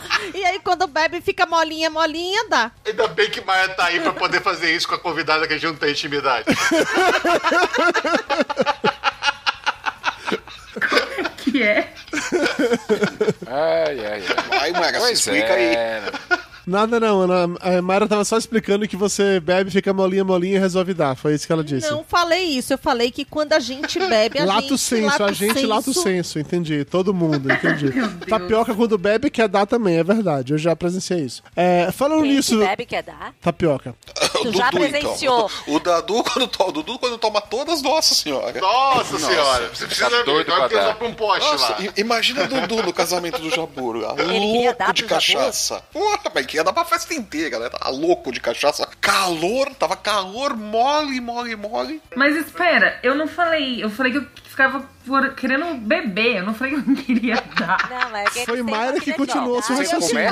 E 0.34 0.44
aí, 0.44 0.60
quando 0.60 0.86
bebe, 0.86 1.20
fica 1.20 1.46
molinha, 1.46 1.90
molinha, 1.90 2.48
dá. 2.48 2.70
Ainda 2.86 3.08
bem 3.08 3.30
que 3.30 3.40
Maia 3.40 3.68
tá 3.70 3.86
aí 3.86 4.00
pra 4.00 4.12
poder 4.12 4.40
fazer 4.42 4.74
isso 4.74 4.86
com 4.86 4.94
a 4.94 4.98
convidada 4.98 5.46
que 5.46 5.54
a 5.54 5.56
gente 5.56 5.66
não 5.66 5.76
tem 5.76 5.90
intimidade. 5.90 6.44
Que 11.38 11.62
é? 11.62 11.92
Ai, 13.46 14.06
ai, 14.06 14.22
ai. 14.50 14.70
Vai, 14.70 14.72
Maga, 14.72 15.00
se 15.00 15.12
explica 15.12 15.52
é. 15.54 16.02
aí. 16.30 16.38
Nada 16.70 17.00
não, 17.00 17.22
Ana. 17.22 17.56
a 17.60 17.82
Mayra 17.82 18.06
tava 18.06 18.24
só 18.24 18.38
explicando 18.38 18.86
que 18.86 18.96
você 18.96 19.40
bebe, 19.40 19.70
fica 19.70 19.92
molinha, 19.92 20.22
molinha 20.24 20.56
e 20.56 20.58
resolve 20.60 20.94
dar. 20.94 21.16
Foi 21.16 21.34
isso 21.34 21.46
que 21.46 21.52
ela 21.52 21.64
disse. 21.64 21.90
Não 21.90 22.04
falei 22.04 22.44
isso, 22.44 22.72
eu 22.72 22.78
falei 22.78 23.10
que 23.10 23.24
quando 23.24 23.52
a 23.54 23.58
gente 23.58 23.98
bebe, 23.98 24.38
a 24.38 24.44
Lato 24.44 24.68
gente... 24.68 24.78
senso, 24.78 25.24
a 25.24 25.32
gente 25.32 25.66
lato 25.66 25.92
senso. 25.92 26.02
senso, 26.02 26.38
entendi. 26.38 26.84
Todo 26.84 27.12
mundo, 27.12 27.50
entendi. 27.52 27.90
Tapioca 28.28 28.72
quando 28.74 28.96
bebe 28.96 29.30
quer 29.30 29.48
dar 29.48 29.66
também, 29.66 29.96
é 29.98 30.04
verdade. 30.04 30.52
Eu 30.52 30.58
já 30.58 30.76
presenciei 30.76 31.20
isso. 31.20 31.42
É, 31.56 31.90
falando 31.92 32.22
Quem 32.22 32.36
nisso. 32.36 32.56
que 32.58 32.64
bebe 32.64 32.86
quer 32.86 33.02
dar? 33.02 33.34
Tapioca. 33.40 33.94
Tu 34.42 34.52
já 34.52 34.70
presenciou. 34.70 35.50
Então. 35.64 35.74
O 35.74 35.80
Dadu 35.80 36.22
quando, 36.22 36.46
to- 36.46 36.68
o 36.68 36.72
Dudu, 36.72 36.98
quando 36.98 37.18
toma 37.18 37.40
todas, 37.40 37.82
nossa 37.82 38.14
senhora. 38.14 38.60
Nossa, 38.60 39.18
senhora. 39.18 39.68
Você 39.74 39.86
precisa 39.86 40.08
tá 40.08 40.22
doido 40.22 40.48
vai 40.48 40.68
pra 40.68 40.78
dar. 40.80 40.86
só 40.88 40.94
pra 40.94 41.08
um 41.08 41.14
poste 41.14 41.50
Nossa, 41.50 41.72
lá. 41.72 41.78
imagina 41.96 42.46
Dudu 42.46 42.82
no 42.82 42.92
casamento 42.92 43.40
do 43.40 43.50
Jaburo. 43.50 44.06
Ele 44.18 44.52
queria 44.52 44.72
dar 44.74 44.84
Louco 44.86 44.94
de 44.94 45.04
cachaça. 45.04 45.82
Porra, 45.92 46.18
mas 46.34 46.46
queria 46.60 46.64
dar 46.64 46.72
pra 46.72 46.84
festa 46.84 47.14
inteira, 47.14 47.58
né? 47.58 47.68
Tava 47.68 47.88
louco 47.90 48.30
de 48.32 48.40
cachaça. 48.40 48.86
Calor, 49.00 49.74
tava 49.74 49.96
calor, 49.96 50.56
mole, 50.56 51.20
mole, 51.20 51.56
mole. 51.56 52.02
Mas 52.14 52.36
espera, 52.36 52.98
eu 53.02 53.14
não 53.14 53.26
falei. 53.26 53.82
Eu 53.82 53.90
falei 53.90 54.12
que 54.12 54.18
eu 54.18 54.26
ficava 54.44 54.84
por- 55.06 55.34
querendo 55.34 55.74
beber. 55.76 56.36
Eu 56.38 56.44
não 56.44 56.54
falei 56.54 56.74
que 56.74 56.80
eu 56.80 56.84
não 56.86 56.94
queria 56.94 57.36
dar. 57.58 57.88
Não, 57.90 58.10
mas 58.10 58.36
é 58.36 58.40
que 58.40 58.46
Foi 58.46 58.62
Mayra 58.62 58.92
uma 58.92 59.00
que 59.00 59.12
continuou 59.14 59.62
seu 59.62 59.76
raciocínio. 59.76 60.22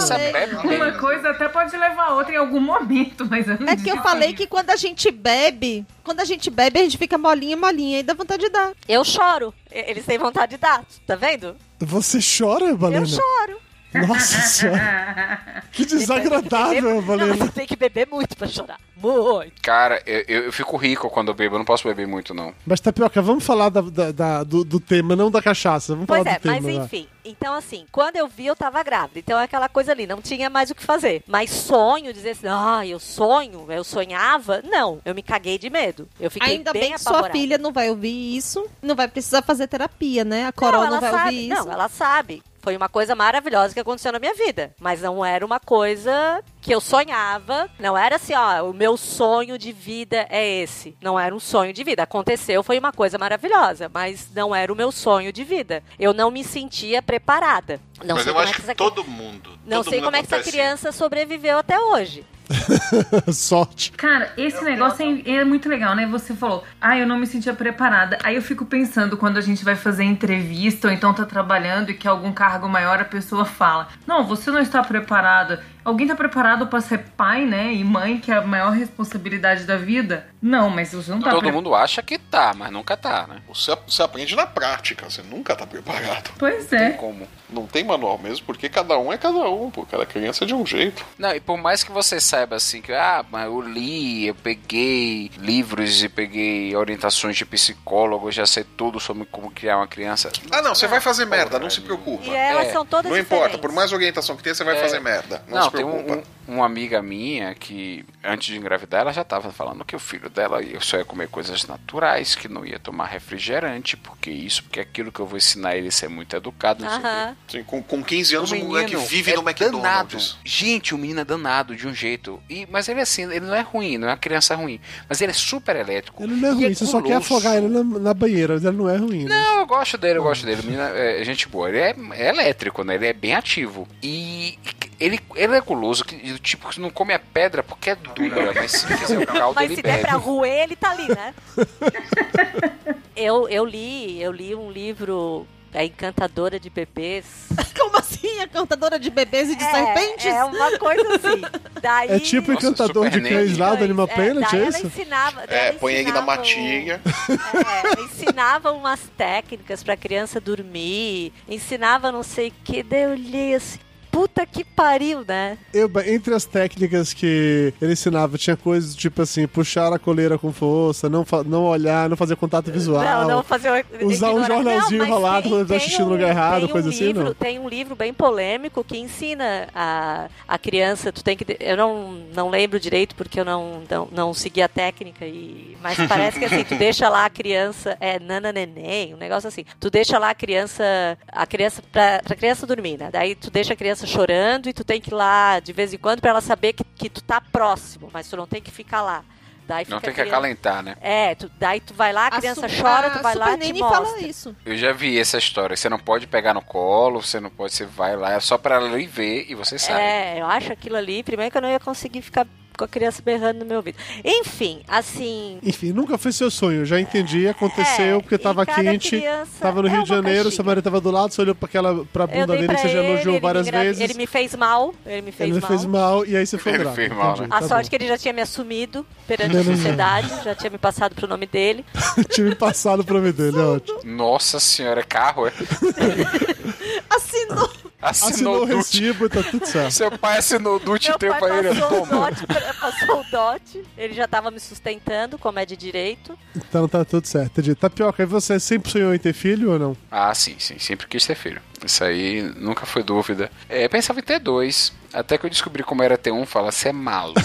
Uma 0.64 0.92
coisa 0.92 1.30
até 1.30 1.48
pode 1.48 1.76
levar 1.76 2.08
a 2.08 2.14
outra 2.14 2.34
em 2.34 2.36
algum 2.36 2.60
momento, 2.60 3.26
mas 3.28 3.48
eu 3.48 3.58
não 3.58 3.68
É 3.68 3.76
que 3.76 3.90
eu 3.90 3.96
falei 4.02 4.34
que 4.34 4.46
quando 4.46 4.70
a 4.70 4.76
gente 4.76 5.10
bebe, 5.10 5.86
quando 6.04 6.20
a 6.20 6.24
gente 6.24 6.50
bebe, 6.50 6.78
a 6.80 6.82
gente 6.82 6.98
fica 6.98 7.16
molinha, 7.16 7.56
molinha, 7.56 8.00
e 8.00 8.02
dá 8.02 8.14
vontade 8.14 8.42
de 8.44 8.50
dar. 8.50 8.72
Eu 8.88 9.04
choro. 9.04 9.54
Eles 9.70 10.04
têm 10.04 10.18
vontade 10.18 10.52
de 10.52 10.58
dar. 10.58 10.84
Tá 11.06 11.14
vendo? 11.16 11.56
Você 11.80 12.18
chora, 12.20 12.74
Valena? 12.74 13.02
Eu 13.02 13.06
choro. 13.06 13.67
Nossa 14.06 14.40
senhora. 14.42 15.62
Que 15.72 15.84
desagradável, 15.86 16.82
Não, 16.96 17.00
Valena. 17.00 17.44
eu 17.46 17.52
tenho 17.52 17.66
que 17.66 17.76
beber 17.76 18.06
muito 18.10 18.36
pra 18.36 18.46
chorar. 18.46 18.78
Muito. 18.96 19.52
Cara, 19.62 20.02
eu, 20.04 20.20
eu- 20.44 20.52
fico 20.52 20.76
rico 20.76 21.08
quando 21.08 21.28
eu 21.28 21.34
bebo. 21.34 21.54
Eu 21.54 21.58
não 21.60 21.64
posso 21.64 21.86
beber 21.86 22.06
muito, 22.06 22.34
não. 22.34 22.52
Mas, 22.66 22.80
Tapioca, 22.80 23.22
vamos 23.22 23.44
falar 23.44 23.68
da- 23.68 23.80
da- 23.80 24.10
da- 24.12 24.42
do, 24.44 24.64
do 24.64 24.80
tema, 24.80 25.14
não 25.14 25.30
da 25.30 25.40
cachaça. 25.40 25.92
Vamos 25.94 26.06
Pois 26.06 26.22
falar 26.22 26.34
é, 26.36 26.38
do 26.38 26.42
tema. 26.42 26.60
mas 26.60 26.84
enfim. 26.84 27.08
Então, 27.24 27.54
assim, 27.54 27.86
quando 27.92 28.16
eu 28.16 28.26
vi, 28.26 28.46
eu 28.46 28.56
tava 28.56 28.82
grávida. 28.82 29.20
Então 29.20 29.38
é 29.38 29.44
aquela 29.44 29.68
coisa 29.68 29.92
ali, 29.92 30.06
não 30.06 30.20
tinha 30.20 30.50
mais 30.50 30.70
o 30.70 30.74
que 30.74 30.82
fazer. 30.82 31.22
Mas 31.26 31.50
sonho, 31.50 32.12
dizer 32.12 32.30
assim, 32.30 32.46
ah, 32.48 32.84
eu 32.86 32.98
sonho, 32.98 33.66
eu 33.70 33.84
sonhava. 33.84 34.62
Não, 34.64 34.98
eu 35.04 35.14
me 35.14 35.22
caguei 35.22 35.58
de 35.58 35.70
medo. 35.70 36.08
Eu 36.18 36.30
fiquei 36.30 36.54
Ainda 36.54 36.72
bem 36.72 36.82
bem 36.82 36.92
que 36.92 36.98
sua 36.98 37.12
apavorada. 37.12 37.38
filha 37.38 37.56
não 37.58 37.72
vai 37.72 37.88
ouvir 37.88 38.36
isso, 38.36 38.66
não 38.82 38.96
vai 38.96 39.06
precisar 39.08 39.42
fazer 39.42 39.66
terapia, 39.68 40.24
né? 40.24 40.46
A 40.46 40.52
Coral 40.52 40.80
não, 40.82 40.86
ela 40.88 41.00
vai 41.00 41.10
sabe. 41.10 41.24
ouvir 41.24 41.52
isso. 41.52 41.64
Não, 41.64 41.72
ela 41.72 41.88
sabe. 41.88 42.42
Foi 42.68 42.76
uma 42.76 42.86
coisa 42.90 43.14
maravilhosa 43.14 43.72
que 43.72 43.80
aconteceu 43.80 44.12
na 44.12 44.18
minha 44.18 44.34
vida. 44.34 44.74
Mas 44.78 45.00
não 45.00 45.24
era 45.24 45.42
uma 45.42 45.58
coisa 45.58 46.44
que 46.60 46.70
eu 46.70 46.82
sonhava. 46.82 47.66
Não 47.78 47.96
era 47.96 48.16
assim, 48.16 48.34
ó, 48.34 48.62
o 48.68 48.74
meu 48.74 48.94
sonho 48.94 49.56
de 49.56 49.72
vida 49.72 50.26
é 50.28 50.46
esse. 50.46 50.94
Não 51.00 51.18
era 51.18 51.34
um 51.34 51.40
sonho 51.40 51.72
de 51.72 51.82
vida. 51.82 52.02
Aconteceu, 52.02 52.62
foi 52.62 52.78
uma 52.78 52.92
coisa 52.92 53.16
maravilhosa. 53.16 53.90
Mas 53.90 54.28
não 54.34 54.54
era 54.54 54.70
o 54.70 54.76
meu 54.76 54.92
sonho 54.92 55.32
de 55.32 55.44
vida. 55.44 55.82
Eu 55.98 56.12
não 56.12 56.30
me 56.30 56.44
sentia 56.44 57.00
preparada. 57.00 57.80
Não 58.04 58.16
Mas 58.16 58.24
sei 58.24 58.32
eu 58.32 58.34
como 58.34 58.44
acho 58.44 58.52
é 58.52 58.56
que 58.56 58.60
que 58.60 58.70
essa 58.70 58.74
todo 58.74 59.02
mundo. 59.02 59.58
Não 59.64 59.78
todo 59.78 59.88
sei 59.88 60.00
mundo 60.00 60.04
como 60.04 60.16
é 60.18 60.22
que 60.22 60.34
essa 60.34 60.50
criança 60.50 60.92
sobreviveu 60.92 61.56
até 61.56 61.80
hoje. 61.80 62.22
Sorte. 63.32 63.92
Cara, 63.92 64.32
esse 64.36 64.62
negócio 64.64 65.04
é, 65.26 65.30
é 65.36 65.44
muito 65.44 65.68
legal, 65.68 65.94
né? 65.94 66.06
Você 66.06 66.34
falou, 66.34 66.64
ah, 66.80 66.96
eu 66.98 67.06
não 67.06 67.18
me 67.18 67.26
sentia 67.26 67.52
preparada. 67.54 68.18
Aí 68.22 68.34
eu 68.36 68.42
fico 68.42 68.64
pensando 68.64 69.16
quando 69.16 69.36
a 69.36 69.40
gente 69.40 69.64
vai 69.64 69.76
fazer 69.76 70.04
entrevista 70.04 70.88
ou 70.88 70.94
então 70.94 71.12
tá 71.12 71.24
trabalhando 71.24 71.90
e 71.90 71.94
que 71.94 72.06
algum 72.08 72.32
cargo 72.32 72.68
maior 72.68 73.00
a 73.00 73.04
pessoa 73.04 73.44
fala: 73.44 73.88
Não, 74.06 74.24
você 74.26 74.50
não 74.50 74.60
está 74.60 74.82
preparada. 74.82 75.62
Alguém 75.84 76.06
tá 76.06 76.14
preparado 76.14 76.66
pra 76.66 76.82
ser 76.82 76.98
pai, 77.16 77.46
né? 77.46 77.72
E 77.72 77.82
mãe, 77.82 78.18
que 78.18 78.30
é 78.30 78.36
a 78.36 78.42
maior 78.42 78.70
responsabilidade 78.72 79.64
da 79.64 79.76
vida? 79.78 80.26
Não, 80.42 80.68
mas 80.68 80.92
você 80.92 81.10
não 81.10 81.20
tá 81.20 81.30
Todo 81.30 81.40
pre- 81.44 81.52
mundo 81.52 81.74
acha 81.74 82.02
que 82.02 82.18
tá, 82.18 82.52
mas 82.54 82.70
nunca 82.70 82.94
tá, 82.94 83.26
né? 83.26 83.36
Você, 83.48 83.74
você 83.86 84.02
aprende 84.02 84.36
na 84.36 84.44
prática, 84.46 85.08
você 85.08 85.22
nunca 85.22 85.56
tá 85.56 85.66
preparado. 85.66 86.30
Pois 86.38 86.66
Tem 86.66 86.78
é. 86.78 86.90
como. 86.90 87.26
Não 87.48 87.66
tem 87.66 87.82
manual 87.84 88.18
mesmo, 88.18 88.44
porque 88.44 88.68
cada 88.68 88.98
um 88.98 89.10
é 89.10 89.16
cada 89.16 89.38
um, 89.48 89.70
pô. 89.70 89.86
Cada 89.86 90.04
criança 90.04 90.44
é 90.44 90.46
de 90.46 90.52
um 90.52 90.66
jeito. 90.66 91.02
Não, 91.18 91.34
e 91.34 91.40
por 91.40 91.56
mais 91.56 91.82
que 91.82 91.90
você 91.90 92.20
saiba 92.20 92.37
assim 92.50 92.80
que, 92.80 92.92
ah, 92.92 93.24
mas 93.30 93.46
eu 93.46 93.60
li, 93.60 94.26
eu 94.26 94.34
peguei 94.34 95.30
livros 95.38 96.02
e 96.02 96.08
peguei 96.08 96.74
orientações 96.76 97.36
de 97.36 97.44
psicólogo, 97.44 98.30
já 98.30 98.46
sei 98.46 98.64
tudo 98.64 99.00
sobre 99.00 99.24
como 99.26 99.50
criar 99.50 99.76
uma 99.78 99.86
criança. 99.86 100.30
Ah, 100.50 100.62
não, 100.62 100.74
você 100.74 100.86
vai 100.86 101.00
fazer 101.00 101.24
merda, 101.24 101.58
não 101.58 101.70
se 101.70 101.80
preocupa. 101.80 102.24
E 102.26 102.34
elas 102.34 102.68
É, 102.68 102.72
são 102.72 102.84
todas 102.84 103.10
Não 103.10 103.16
diferentes. 103.18 103.32
importa, 103.32 103.58
por 103.58 103.72
mais 103.72 103.92
orientação 103.92 104.36
que 104.36 104.42
tenha, 104.42 104.54
você 104.54 104.64
vai 104.64 104.76
É. 104.76 104.80
fazer 104.80 105.00
merda. 105.00 105.42
Não, 105.48 105.56
Não, 105.58 105.64
se 105.64 105.70
tem 105.76 105.84
preocupa. 105.86 106.14
um, 106.14 106.18
um- 106.18 106.38
uma 106.56 106.64
amiga 106.66 107.02
minha 107.02 107.54
que, 107.54 108.04
antes 108.24 108.46
de 108.48 108.56
engravidar, 108.56 109.02
ela 109.02 109.12
já 109.12 109.22
tava 109.24 109.52
falando 109.52 109.84
que 109.84 109.94
o 109.94 109.98
filho 109.98 110.30
dela 110.30 110.60
só 110.80 110.96
ia 110.96 111.04
comer 111.04 111.28
coisas 111.28 111.66
naturais, 111.66 112.34
que 112.34 112.48
não 112.48 112.64
ia 112.64 112.78
tomar 112.78 113.06
refrigerante, 113.06 113.96
porque 113.96 114.30
isso, 114.30 114.62
porque 114.62 114.80
aquilo 114.80 115.12
que 115.12 115.20
eu 115.20 115.26
vou 115.26 115.36
ensinar 115.36 115.76
ele 115.76 115.88
a 115.88 115.92
ser 115.92 116.08
muito 116.08 116.34
educado. 116.34 116.82
não 116.82 116.90
sei 116.90 116.98
o 116.98 117.02
quê. 117.02 117.06
Aham. 117.08 117.36
Sim, 117.48 117.62
com, 117.64 117.82
com 117.82 118.02
15 118.02 118.34
anos, 118.34 118.50
o, 118.50 118.54
menino 118.54 118.70
moleque 118.70 118.96
vive 118.96 119.32
é 119.32 119.36
no 119.36 119.42
Danado. 119.42 119.64
McDonald's. 119.64 120.36
Gente, 120.44 120.94
o 120.94 120.98
menino 120.98 121.20
é 121.20 121.24
danado 121.24 121.76
de 121.76 121.86
um 121.86 121.94
jeito. 121.94 122.27
E, 122.48 122.66
mas 122.70 122.88
ele 122.88 123.00
é 123.00 123.02
assim, 123.02 123.22
ele 123.22 123.46
não 123.46 123.54
é 123.54 123.60
ruim, 123.60 123.98
não 123.98 124.08
é 124.08 124.12
uma 124.12 124.16
criança 124.16 124.54
ruim. 124.54 124.80
Mas 125.08 125.20
ele 125.20 125.30
é 125.30 125.34
super 125.34 125.76
elétrico. 125.76 126.22
Ele 126.22 126.34
não 126.34 126.48
é 126.48 126.52
ruim, 126.52 126.74
você 126.74 126.86
só 126.86 127.00
quer 127.00 127.14
afogar 127.14 127.56
ele 127.56 127.68
na, 127.68 127.82
na 127.82 128.14
banheira, 128.14 128.54
mas 128.54 128.64
ele 128.64 128.76
não 128.76 128.88
é 128.88 128.96
ruim. 128.96 129.24
Né? 129.24 129.28
Não, 129.28 129.60
eu 129.60 129.66
gosto 129.66 129.96
dele, 129.96 130.18
eu 130.18 130.22
gosto 130.22 130.44
dele. 130.44 130.60
O 130.62 130.64
menino 130.64 130.82
é, 130.82 131.20
é 131.20 131.24
gente 131.24 131.48
boa. 131.48 131.68
Ele 131.68 131.78
é, 131.78 131.94
é 132.12 132.28
elétrico, 132.28 132.84
né? 132.84 132.94
Ele 132.96 133.06
é 133.06 133.12
bem 133.12 133.34
ativo. 133.34 133.86
E 134.02 134.58
ele, 135.00 135.20
ele 135.34 135.56
é 135.56 135.60
guloso, 135.60 136.04
que, 136.04 136.16
do 136.16 136.38
tipo 136.38 136.68
que 136.68 136.80
não 136.80 136.90
come 136.90 137.14
a 137.14 137.18
pedra 137.18 137.62
porque 137.62 137.90
é 137.90 137.94
dura, 137.94 138.52
mas 138.54 138.72
se 138.72 138.86
fizer 138.86 139.18
o 139.18 139.26
caldo, 139.26 139.54
Mas 139.54 139.66
ele 139.66 139.76
se 139.76 139.82
bebe. 139.82 139.96
der 139.96 140.02
pra 140.02 140.16
roer, 140.16 140.64
ele 140.64 140.76
tá 140.76 140.90
ali, 140.90 141.08
né? 141.08 141.34
eu, 143.14 143.48
eu 143.48 143.64
li, 143.64 144.20
eu 144.20 144.32
li 144.32 144.54
um 144.54 144.70
livro, 144.70 145.46
A 145.74 145.84
Encantadora 145.84 146.58
de 146.58 146.70
Bebês. 146.70 147.24
Como 147.78 147.96
assim? 147.96 148.40
A 148.40 148.48
cantadora 148.48 148.98
de 148.98 149.10
bebês 149.10 149.50
e 149.50 149.56
de 149.56 149.62
É, 149.64 149.70
serpentes? 149.70 150.26
É 150.26 150.44
uma 150.44 150.78
coisa 150.78 151.14
assim. 151.14 151.42
Daí, 151.80 152.10
É 152.10 152.18
tipo 152.18 152.50
o 152.50 152.54
Nossa, 152.54 152.66
encantador 152.66 153.08
de 153.10 153.20
cães 153.20 153.56
lá 153.56 153.74
do 153.74 153.84
Animal 153.84 154.08
É, 154.10 154.14
Planet, 154.14 154.50
daí 154.50 154.60
é 154.60 154.62
ela 154.64 154.70
isso? 154.78 154.86
ensinava. 154.86 155.44
É, 155.48 155.68
ela 155.68 155.78
põe 155.78 155.94
ele 155.94 156.10
na 156.12 156.22
matinha. 156.22 157.00
É, 157.28 158.00
ensinava 158.02 158.72
umas 158.72 159.00
técnicas 159.16 159.82
pra 159.82 159.96
criança 159.96 160.40
dormir, 160.40 161.32
ensinava 161.48 162.10
não 162.10 162.22
sei 162.22 162.48
o 162.48 162.52
que, 162.64 162.82
daí 162.82 163.02
eu 163.02 163.10
olhei 163.10 163.54
assim, 163.54 163.78
puta 164.10 164.44
que 164.46 164.64
pariu, 164.64 165.24
né? 165.26 165.58
Eu, 165.72 165.90
entre 166.06 166.34
as 166.34 166.44
técnicas 166.44 167.12
que 167.12 167.72
ele 167.80 167.92
ensinava, 167.92 168.36
tinha 168.38 168.56
coisas 168.56 168.94
tipo 168.94 169.22
assim, 169.22 169.46
puxar 169.46 169.92
a 169.92 169.98
coleira 169.98 170.38
com 170.38 170.52
força, 170.52 171.08
não, 171.08 171.24
não 171.46 171.64
olhar, 171.64 172.08
não 172.08 172.16
fazer 172.16 172.36
contato 172.36 172.70
visual. 172.70 173.02
Não, 173.02 173.28
não 173.28 173.42
fazer 173.42 173.84
Usar 174.02 174.28
um 174.32 174.40
ignorar- 174.40 174.46
jornalzinho 174.46 174.98
Não, 174.98 175.08
mas 175.08 175.08
enrolado 175.08 175.48
quando 175.48 175.62
tá 175.62 175.68
tem 175.68 175.76
assistindo 175.76 176.04
no 176.06 176.10
um- 176.10 176.14
lugar 176.14 176.28
errado, 176.30 176.60
tem 176.60 176.64
um 176.68 176.72
coisa 176.72 176.88
assim, 176.90 177.04
livro- 177.04 177.24
não? 177.24 177.34
Tem 177.34 177.58
um 177.58 177.68
livro 177.68 177.94
bem 177.96 178.12
polêmico 178.12 178.82
que 178.84 178.98
ensina 178.98 179.68
a, 179.74 180.28
a 180.46 180.58
criança, 180.58 181.12
tu 181.12 181.22
tem 181.22 181.36
que. 181.36 181.44
Eu 181.60 181.76
não, 181.76 182.12
não 182.34 182.48
lembro 182.50 182.78
direito 182.80 183.14
porque 183.14 183.38
eu 183.40 183.44
não, 183.44 183.82
não, 183.88 184.08
não 184.10 184.34
segui 184.34 184.62
a 184.62 184.68
técnica, 184.68 185.24
e, 185.26 185.76
mas 185.82 185.96
parece 186.08 186.38
que 186.38 186.44
assim, 186.44 186.64
tu 186.64 186.74
deixa 186.76 187.08
lá 187.08 187.24
a 187.24 187.30
criança, 187.30 187.96
é 188.00 188.18
nana 188.18 188.52
neném, 188.52 189.14
um 189.14 189.18
negócio 189.18 189.48
assim. 189.48 189.64
Tu 189.80 189.90
deixa 189.90 190.18
lá 190.18 190.30
a 190.30 190.34
criança, 190.34 190.84
a 191.30 191.46
criança, 191.46 191.82
pra, 191.92 192.20
pra 192.24 192.36
criança 192.36 192.66
dormir, 192.66 192.98
né? 192.98 193.08
Daí 193.12 193.34
tu 193.34 193.50
deixa 193.50 193.72
a 193.72 193.76
criança 193.76 193.97
chorando 194.06 194.68
e 194.68 194.72
tu 194.72 194.84
tem 194.84 195.00
que 195.00 195.10
ir 195.10 195.14
lá 195.14 195.60
de 195.60 195.72
vez 195.72 195.92
em 195.92 195.98
quando 195.98 196.20
pra 196.20 196.30
ela 196.30 196.40
saber 196.40 196.72
que, 196.72 196.84
que 196.84 197.08
tu 197.10 197.22
tá 197.22 197.40
próximo, 197.40 198.08
mas 198.12 198.28
tu 198.28 198.36
não 198.36 198.46
tem 198.46 198.60
que 198.62 198.70
ficar 198.70 199.02
lá. 199.02 199.24
Daí 199.66 199.84
Não 199.86 200.00
tem 200.00 200.08
que 200.14 200.14
criança- 200.20 200.30
acalentar, 200.34 200.82
né? 200.82 200.96
É, 200.98 201.34
tu, 201.34 201.50
daí 201.58 201.78
tu 201.78 201.92
vai 201.92 202.10
lá, 202.10 202.28
a 202.28 202.30
criança 202.30 202.66
Su- 202.70 202.80
chora, 202.82 203.08
a 203.08 203.10
tu 203.10 203.22
vai 203.22 203.34
lá 203.34 203.50
Super 203.52 203.66
e 203.66 203.72
te 203.74 203.78
mostra. 203.80 204.04
fala 204.06 204.20
isso. 204.22 204.56
Eu 204.64 204.74
já 204.78 204.92
vi 204.92 205.18
essa 205.20 205.36
história. 205.36 205.76
Você 205.76 205.90
não 205.90 205.98
pode 205.98 206.26
pegar 206.26 206.54
no 206.54 206.62
colo, 206.62 207.20
você 207.20 207.38
não 207.38 207.50
pode, 207.50 207.74
você 207.74 207.84
vai 207.84 208.16
lá, 208.16 208.32
é 208.32 208.40
só 208.40 208.56
pra 208.56 208.76
ela 208.76 208.98
ir 208.98 209.06
ver 209.06 209.44
e 209.46 209.54
você 209.54 209.78
sai. 209.78 210.00
É, 210.00 210.40
eu 210.40 210.46
acho 210.46 210.72
aquilo 210.72 210.96
ali, 210.96 211.22
primeiro 211.22 211.52
que 211.52 211.58
eu 211.58 211.62
não 211.62 211.68
ia 211.68 211.78
conseguir 211.78 212.22
ficar 212.22 212.46
com 212.78 212.84
a 212.84 212.88
criança 212.88 213.20
berrando 213.22 213.58
no 213.58 213.66
meu 213.66 213.78
ouvido. 213.78 213.96
Enfim, 214.24 214.80
assim. 214.86 215.58
Enfim, 215.62 215.92
nunca 215.92 216.16
foi 216.16 216.30
seu 216.32 216.50
sonho, 216.50 216.86
já 216.86 217.00
entendi, 217.00 217.48
aconteceu 217.48 218.18
É, 218.18 218.20
porque 218.20 218.38
tava 218.38 218.64
quente, 218.64 219.10
criança 219.10 219.50
tava 219.60 219.82
no 219.82 219.88
é 219.88 219.90
Rio 219.90 220.02
de 220.04 220.08
Janeiro, 220.08 220.34
caixinha. 220.44 220.52
seu 220.56 220.64
marido 220.64 220.84
tava 220.84 221.00
do 221.00 221.10
lado, 221.10 221.32
você 221.34 221.42
olhou 221.42 221.54
pra, 221.56 221.66
aquela, 221.68 222.04
pra 222.12 222.26
bunda 222.26 222.46
dele 222.54 222.66
pra 222.66 222.76
que 222.76 222.82
você 222.82 222.88
já 222.88 222.98
ele, 223.00 223.08
elogiou 223.08 223.34
ele 223.34 223.40
me 223.40 223.40
várias 223.40 223.68
vezes. 223.68 224.00
Ele 224.00 224.14
me 224.14 224.26
fez 224.26 224.54
mal, 224.54 224.94
ele 225.04 225.22
me 225.22 225.32
fez 225.32 225.50
Ele 225.50 225.60
mal. 225.60 225.68
fez 225.68 225.84
mal 225.84 226.24
e 226.24 226.36
aí 226.36 226.46
você 226.46 226.56
foi 226.56 226.72
Ele 226.72 226.78
bravo. 226.78 226.96
fez 226.96 227.10
mal, 227.12 227.30
entendi, 227.32 227.48
né? 227.50 227.56
A 227.56 227.60
tá 227.60 227.68
sorte 227.68 227.90
que 227.90 227.96
ele 227.96 228.06
já 228.06 228.16
tinha 228.16 228.32
me 228.32 228.40
assumido 228.40 229.04
perante 229.26 229.54
Não, 229.54 229.60
a 229.60 229.64
sociedade, 229.64 230.28
já 230.44 230.54
tinha 230.54 230.70
me 230.70 230.78
passado 230.78 231.14
pro 231.16 231.26
nome 231.26 231.46
dele. 231.46 231.84
bom. 232.16 232.22
Tive 232.30 232.54
passado 232.54 233.04
pro 233.04 233.16
nome 233.16 233.32
dele, 233.32 233.58
é 233.58 233.62
ótimo. 233.62 234.00
Nossa 234.04 234.60
senhora, 234.60 235.00
é 235.00 235.04
carro, 235.04 235.46
é? 235.48 235.52
Assinou. 237.10 237.70
Assinou 238.00 238.62
o 238.62 238.66
DUT. 238.66 238.76
recibo 238.76 239.26
e 239.26 239.28
tá 239.28 239.42
tudo 239.42 239.66
certo. 239.66 239.90
Seu 239.90 240.10
pai 240.18 240.38
assinou 240.38 240.76
o 240.76 240.78
DUT 240.78 241.08
e 241.10 241.18
pra 241.18 241.58
ele. 241.58 241.68
passou 241.80 242.02
o, 242.02 242.06
Toma. 242.06 242.30
dote, 242.30 242.46
pra- 242.46 242.74
passou 242.74 243.20
o 243.20 243.24
dote, 243.30 243.84
ele 243.96 244.14
já 244.14 244.28
tava 244.28 244.50
me 244.52 244.60
sustentando, 244.60 245.36
como 245.36 245.58
é 245.58 245.66
de 245.66 245.76
direito. 245.76 246.38
Então 246.56 246.86
tá 246.88 247.04
tudo 247.04 247.26
certo. 247.26 247.58
Entendi. 247.58 247.74
Tapioca, 247.74 248.22
e 248.22 248.26
você 248.26 248.60
sempre 248.60 248.90
sonhou 248.92 249.12
em 249.14 249.18
ter 249.18 249.32
filho 249.32 249.72
ou 249.72 249.78
não? 249.78 249.96
Ah, 250.10 250.32
sim, 250.34 250.54
sim. 250.58 250.78
Sempre 250.78 251.08
quis 251.08 251.26
ter 251.26 251.34
filho. 251.34 251.60
Isso 251.84 252.04
aí 252.04 252.42
nunca 252.56 252.86
foi 252.86 253.02
dúvida. 253.02 253.50
É, 253.68 253.88
pensava 253.88 254.20
em 254.20 254.22
ter 254.22 254.38
dois. 254.38 254.92
Até 255.12 255.36
que 255.36 255.46
eu 255.46 255.50
descobri 255.50 255.82
como 255.82 256.02
era 256.02 256.16
ter 256.16 256.30
um, 256.30 256.46
fala, 256.46 256.70
você 256.70 256.90
é 256.90 256.92
malo. 256.92 257.34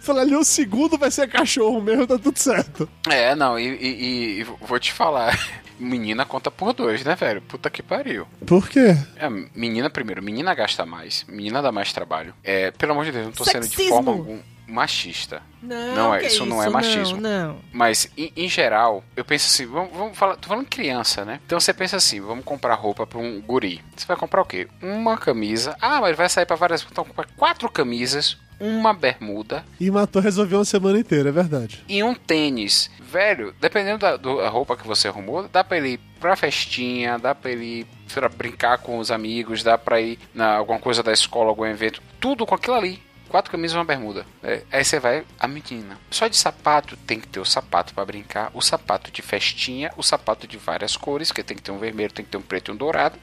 Falar 0.00 0.22
ali, 0.22 0.34
o 0.34 0.42
segundo 0.44 0.98
vai 0.98 1.10
ser 1.12 1.28
cachorro 1.28 1.80
mesmo, 1.80 2.06
tá 2.08 2.18
tudo 2.18 2.36
certo. 2.36 2.88
é, 3.08 3.36
não, 3.36 3.56
e, 3.58 3.68
e- 3.68 4.40
e 4.40 4.44
vou 4.60 4.80
te 4.80 4.92
falar. 4.92 5.38
Menina 5.78 6.24
conta 6.24 6.50
por 6.50 6.72
dois, 6.72 7.04
né, 7.04 7.14
velho? 7.14 7.40
Puta 7.42 7.68
que 7.70 7.82
pariu. 7.82 8.26
Por 8.46 8.68
quê? 8.68 8.96
É, 9.16 9.28
menina, 9.54 9.88
primeiro, 9.90 10.22
menina 10.22 10.54
gasta 10.54 10.84
mais. 10.86 11.24
Menina 11.28 11.60
dá 11.62 11.72
mais 11.72 11.92
trabalho. 11.92 12.34
É, 12.44 12.70
pelo 12.72 12.92
amor 12.92 13.04
de 13.04 13.12
Deus, 13.12 13.24
não 13.26 13.32
tô 13.32 13.44
sendo 13.44 13.62
de 13.62 13.68
Sexismo. 13.68 13.90
forma 13.94 14.12
algum 14.12 14.38
machista. 14.66 15.42
Não, 15.62 15.94
Não 15.94 16.14
é, 16.14 16.20
que 16.20 16.26
isso 16.28 16.46
não 16.46 16.60
é 16.62 16.66
isso? 16.66 16.72
machismo. 16.72 17.20
Não, 17.20 17.48
não. 17.48 17.58
Mas, 17.72 18.08
em, 18.16 18.32
em 18.34 18.48
geral, 18.48 19.04
eu 19.14 19.24
penso 19.24 19.46
assim, 19.48 19.66
vamos, 19.66 19.92
vamos 19.96 20.16
falar, 20.16 20.36
tô 20.36 20.48
falando 20.48 20.66
criança, 20.66 21.24
né? 21.24 21.40
Então 21.46 21.60
você 21.60 21.72
pensa 21.74 21.96
assim, 21.96 22.20
vamos 22.20 22.44
comprar 22.44 22.74
roupa 22.74 23.06
pra 23.06 23.18
um 23.18 23.40
guri. 23.40 23.82
Você 23.96 24.06
vai 24.06 24.16
comprar 24.16 24.40
o 24.40 24.46
quê? 24.46 24.68
Uma 24.82 25.16
camisa. 25.18 25.76
Ah, 25.80 26.00
mas 26.00 26.16
vai 26.16 26.28
sair 26.28 26.46
pra 26.46 26.56
várias. 26.56 26.86
Então 26.90 27.04
comprar 27.04 27.26
quatro 27.36 27.70
camisas, 27.70 28.38
uma 28.62 28.94
bermuda 28.94 29.64
E 29.80 29.90
matou, 29.90 30.22
resolveu 30.22 30.58
uma 30.58 30.64
semana 30.64 30.98
inteira, 30.98 31.28
é 31.28 31.32
verdade. 31.32 31.82
e 31.88 32.02
um 32.02 32.14
tênis. 32.14 32.90
Velho, 33.00 33.52
dependendo 33.60 33.98
da 33.98 34.16
do- 34.16 34.40
a 34.40 34.48
roupa 34.48 34.76
que 34.76 34.86
você 34.86 35.08
arrumou, 35.08 35.46
dá 35.52 35.62
pra 35.64 35.76
ele 35.76 35.88
ir 35.94 36.00
pra 36.20 36.36
festinha, 36.36 37.18
dá 37.18 37.34
pra 37.34 37.50
ele 37.50 37.80
ir 37.80 37.86
pra 38.14 38.28
brincar 38.28 38.78
com 38.78 38.98
os 38.98 39.10
amigos, 39.10 39.62
dá 39.62 39.76
pra 39.76 40.00
ir 40.00 40.18
na 40.34 40.54
alguma 40.56 40.78
coisa 40.78 41.02
da 41.02 41.12
escola, 41.12 41.48
algum 41.50 41.66
evento. 41.66 42.00
Tudo 42.20 42.46
com 42.46 42.54
aquilo 42.54 42.76
ali. 42.76 43.02
Quatro 43.32 43.50
camisas 43.50 43.74
e 43.74 43.78
uma 43.78 43.84
bermuda. 43.86 44.26
É, 44.42 44.60
aí 44.70 44.84
você 44.84 45.00
vai, 45.00 45.24
a 45.40 45.48
menina. 45.48 45.98
Só 46.10 46.28
de 46.28 46.36
sapato 46.36 46.98
tem 46.98 47.18
que 47.18 47.26
ter 47.26 47.40
o 47.40 47.46
sapato 47.46 47.94
pra 47.94 48.04
brincar, 48.04 48.50
o 48.52 48.60
sapato 48.60 49.10
de 49.10 49.22
festinha, 49.22 49.90
o 49.96 50.02
sapato 50.02 50.46
de 50.46 50.58
várias 50.58 50.98
cores, 50.98 51.32
que 51.32 51.42
tem 51.42 51.56
que 51.56 51.62
ter 51.62 51.72
um 51.72 51.78
vermelho, 51.78 52.12
tem 52.12 52.26
que 52.26 52.30
ter 52.30 52.36
um 52.36 52.42
preto 52.42 52.70
e 52.70 52.74
um 52.74 52.76
dourado. 52.76 53.18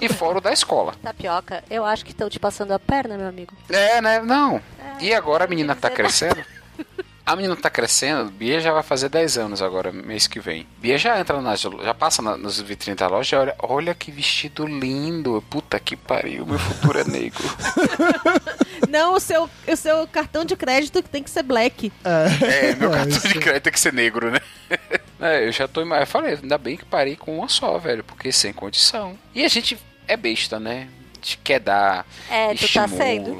E 0.00 0.08
fora 0.08 0.38
o 0.38 0.40
da 0.40 0.54
escola. 0.54 0.94
Tapioca, 1.04 1.62
eu 1.68 1.84
acho 1.84 2.02
que 2.02 2.12
estão 2.12 2.30
te 2.30 2.40
passando 2.40 2.72
a 2.72 2.78
perna, 2.78 3.18
meu 3.18 3.28
amigo. 3.28 3.54
É, 3.68 4.00
né? 4.00 4.22
Não. 4.22 4.58
E 4.98 5.12
agora 5.12 5.44
a 5.44 5.46
menina 5.46 5.76
tá 5.76 5.90
crescendo? 5.90 6.42
A 7.24 7.36
menina 7.36 7.54
tá 7.54 7.70
crescendo, 7.70 8.32
Bia 8.32 8.60
já 8.60 8.72
vai 8.72 8.82
fazer 8.82 9.08
10 9.08 9.38
anos 9.38 9.62
agora, 9.62 9.92
mês 9.92 10.26
que 10.26 10.40
vem. 10.40 10.66
Bia 10.78 10.98
já 10.98 11.20
entra 11.20 11.40
nas, 11.40 11.60
já 11.60 11.94
passa 11.94 12.20
na, 12.20 12.36
nas 12.36 12.60
vitrines 12.60 12.98
da 12.98 13.06
loja 13.06 13.36
e 13.36 13.38
olha, 13.38 13.54
olha 13.60 13.94
que 13.94 14.10
vestido 14.10 14.66
lindo. 14.66 15.42
Puta 15.48 15.78
que 15.78 15.94
pariu, 15.96 16.44
meu 16.44 16.58
futuro 16.58 16.98
é 16.98 17.04
negro. 17.04 17.44
Não, 18.90 19.14
o 19.14 19.20
seu, 19.20 19.48
o 19.66 19.76
seu 19.76 20.06
cartão 20.08 20.44
de 20.44 20.56
crédito 20.56 21.00
tem 21.00 21.22
que 21.22 21.30
ser 21.30 21.44
black. 21.44 21.92
É, 22.04 22.74
meu 22.74 22.90
cartão 22.92 23.30
de 23.30 23.38
crédito 23.38 23.62
tem 23.62 23.72
que 23.72 23.80
ser 23.80 23.92
negro, 23.92 24.30
né? 24.30 24.40
É, 25.24 25.46
eu 25.46 25.52
já 25.52 25.68
tô. 25.68 25.82
Eu 25.82 26.06
falei, 26.08 26.34
ainda 26.34 26.58
bem 26.58 26.76
que 26.76 26.84
parei 26.84 27.14
com 27.14 27.38
uma 27.38 27.48
só, 27.48 27.78
velho, 27.78 28.02
porque 28.02 28.32
sem 28.32 28.52
condição. 28.52 29.16
E 29.32 29.44
a 29.44 29.48
gente 29.48 29.78
é 30.08 30.16
besta, 30.16 30.58
né? 30.58 30.88
A 31.12 31.14
gente 31.14 31.38
quer 31.44 31.60
dar. 31.60 32.04
É, 32.28 32.52
tu 32.54 32.58
tá 32.72 32.86
estímulo. 32.86 32.96
sendo. 32.96 33.38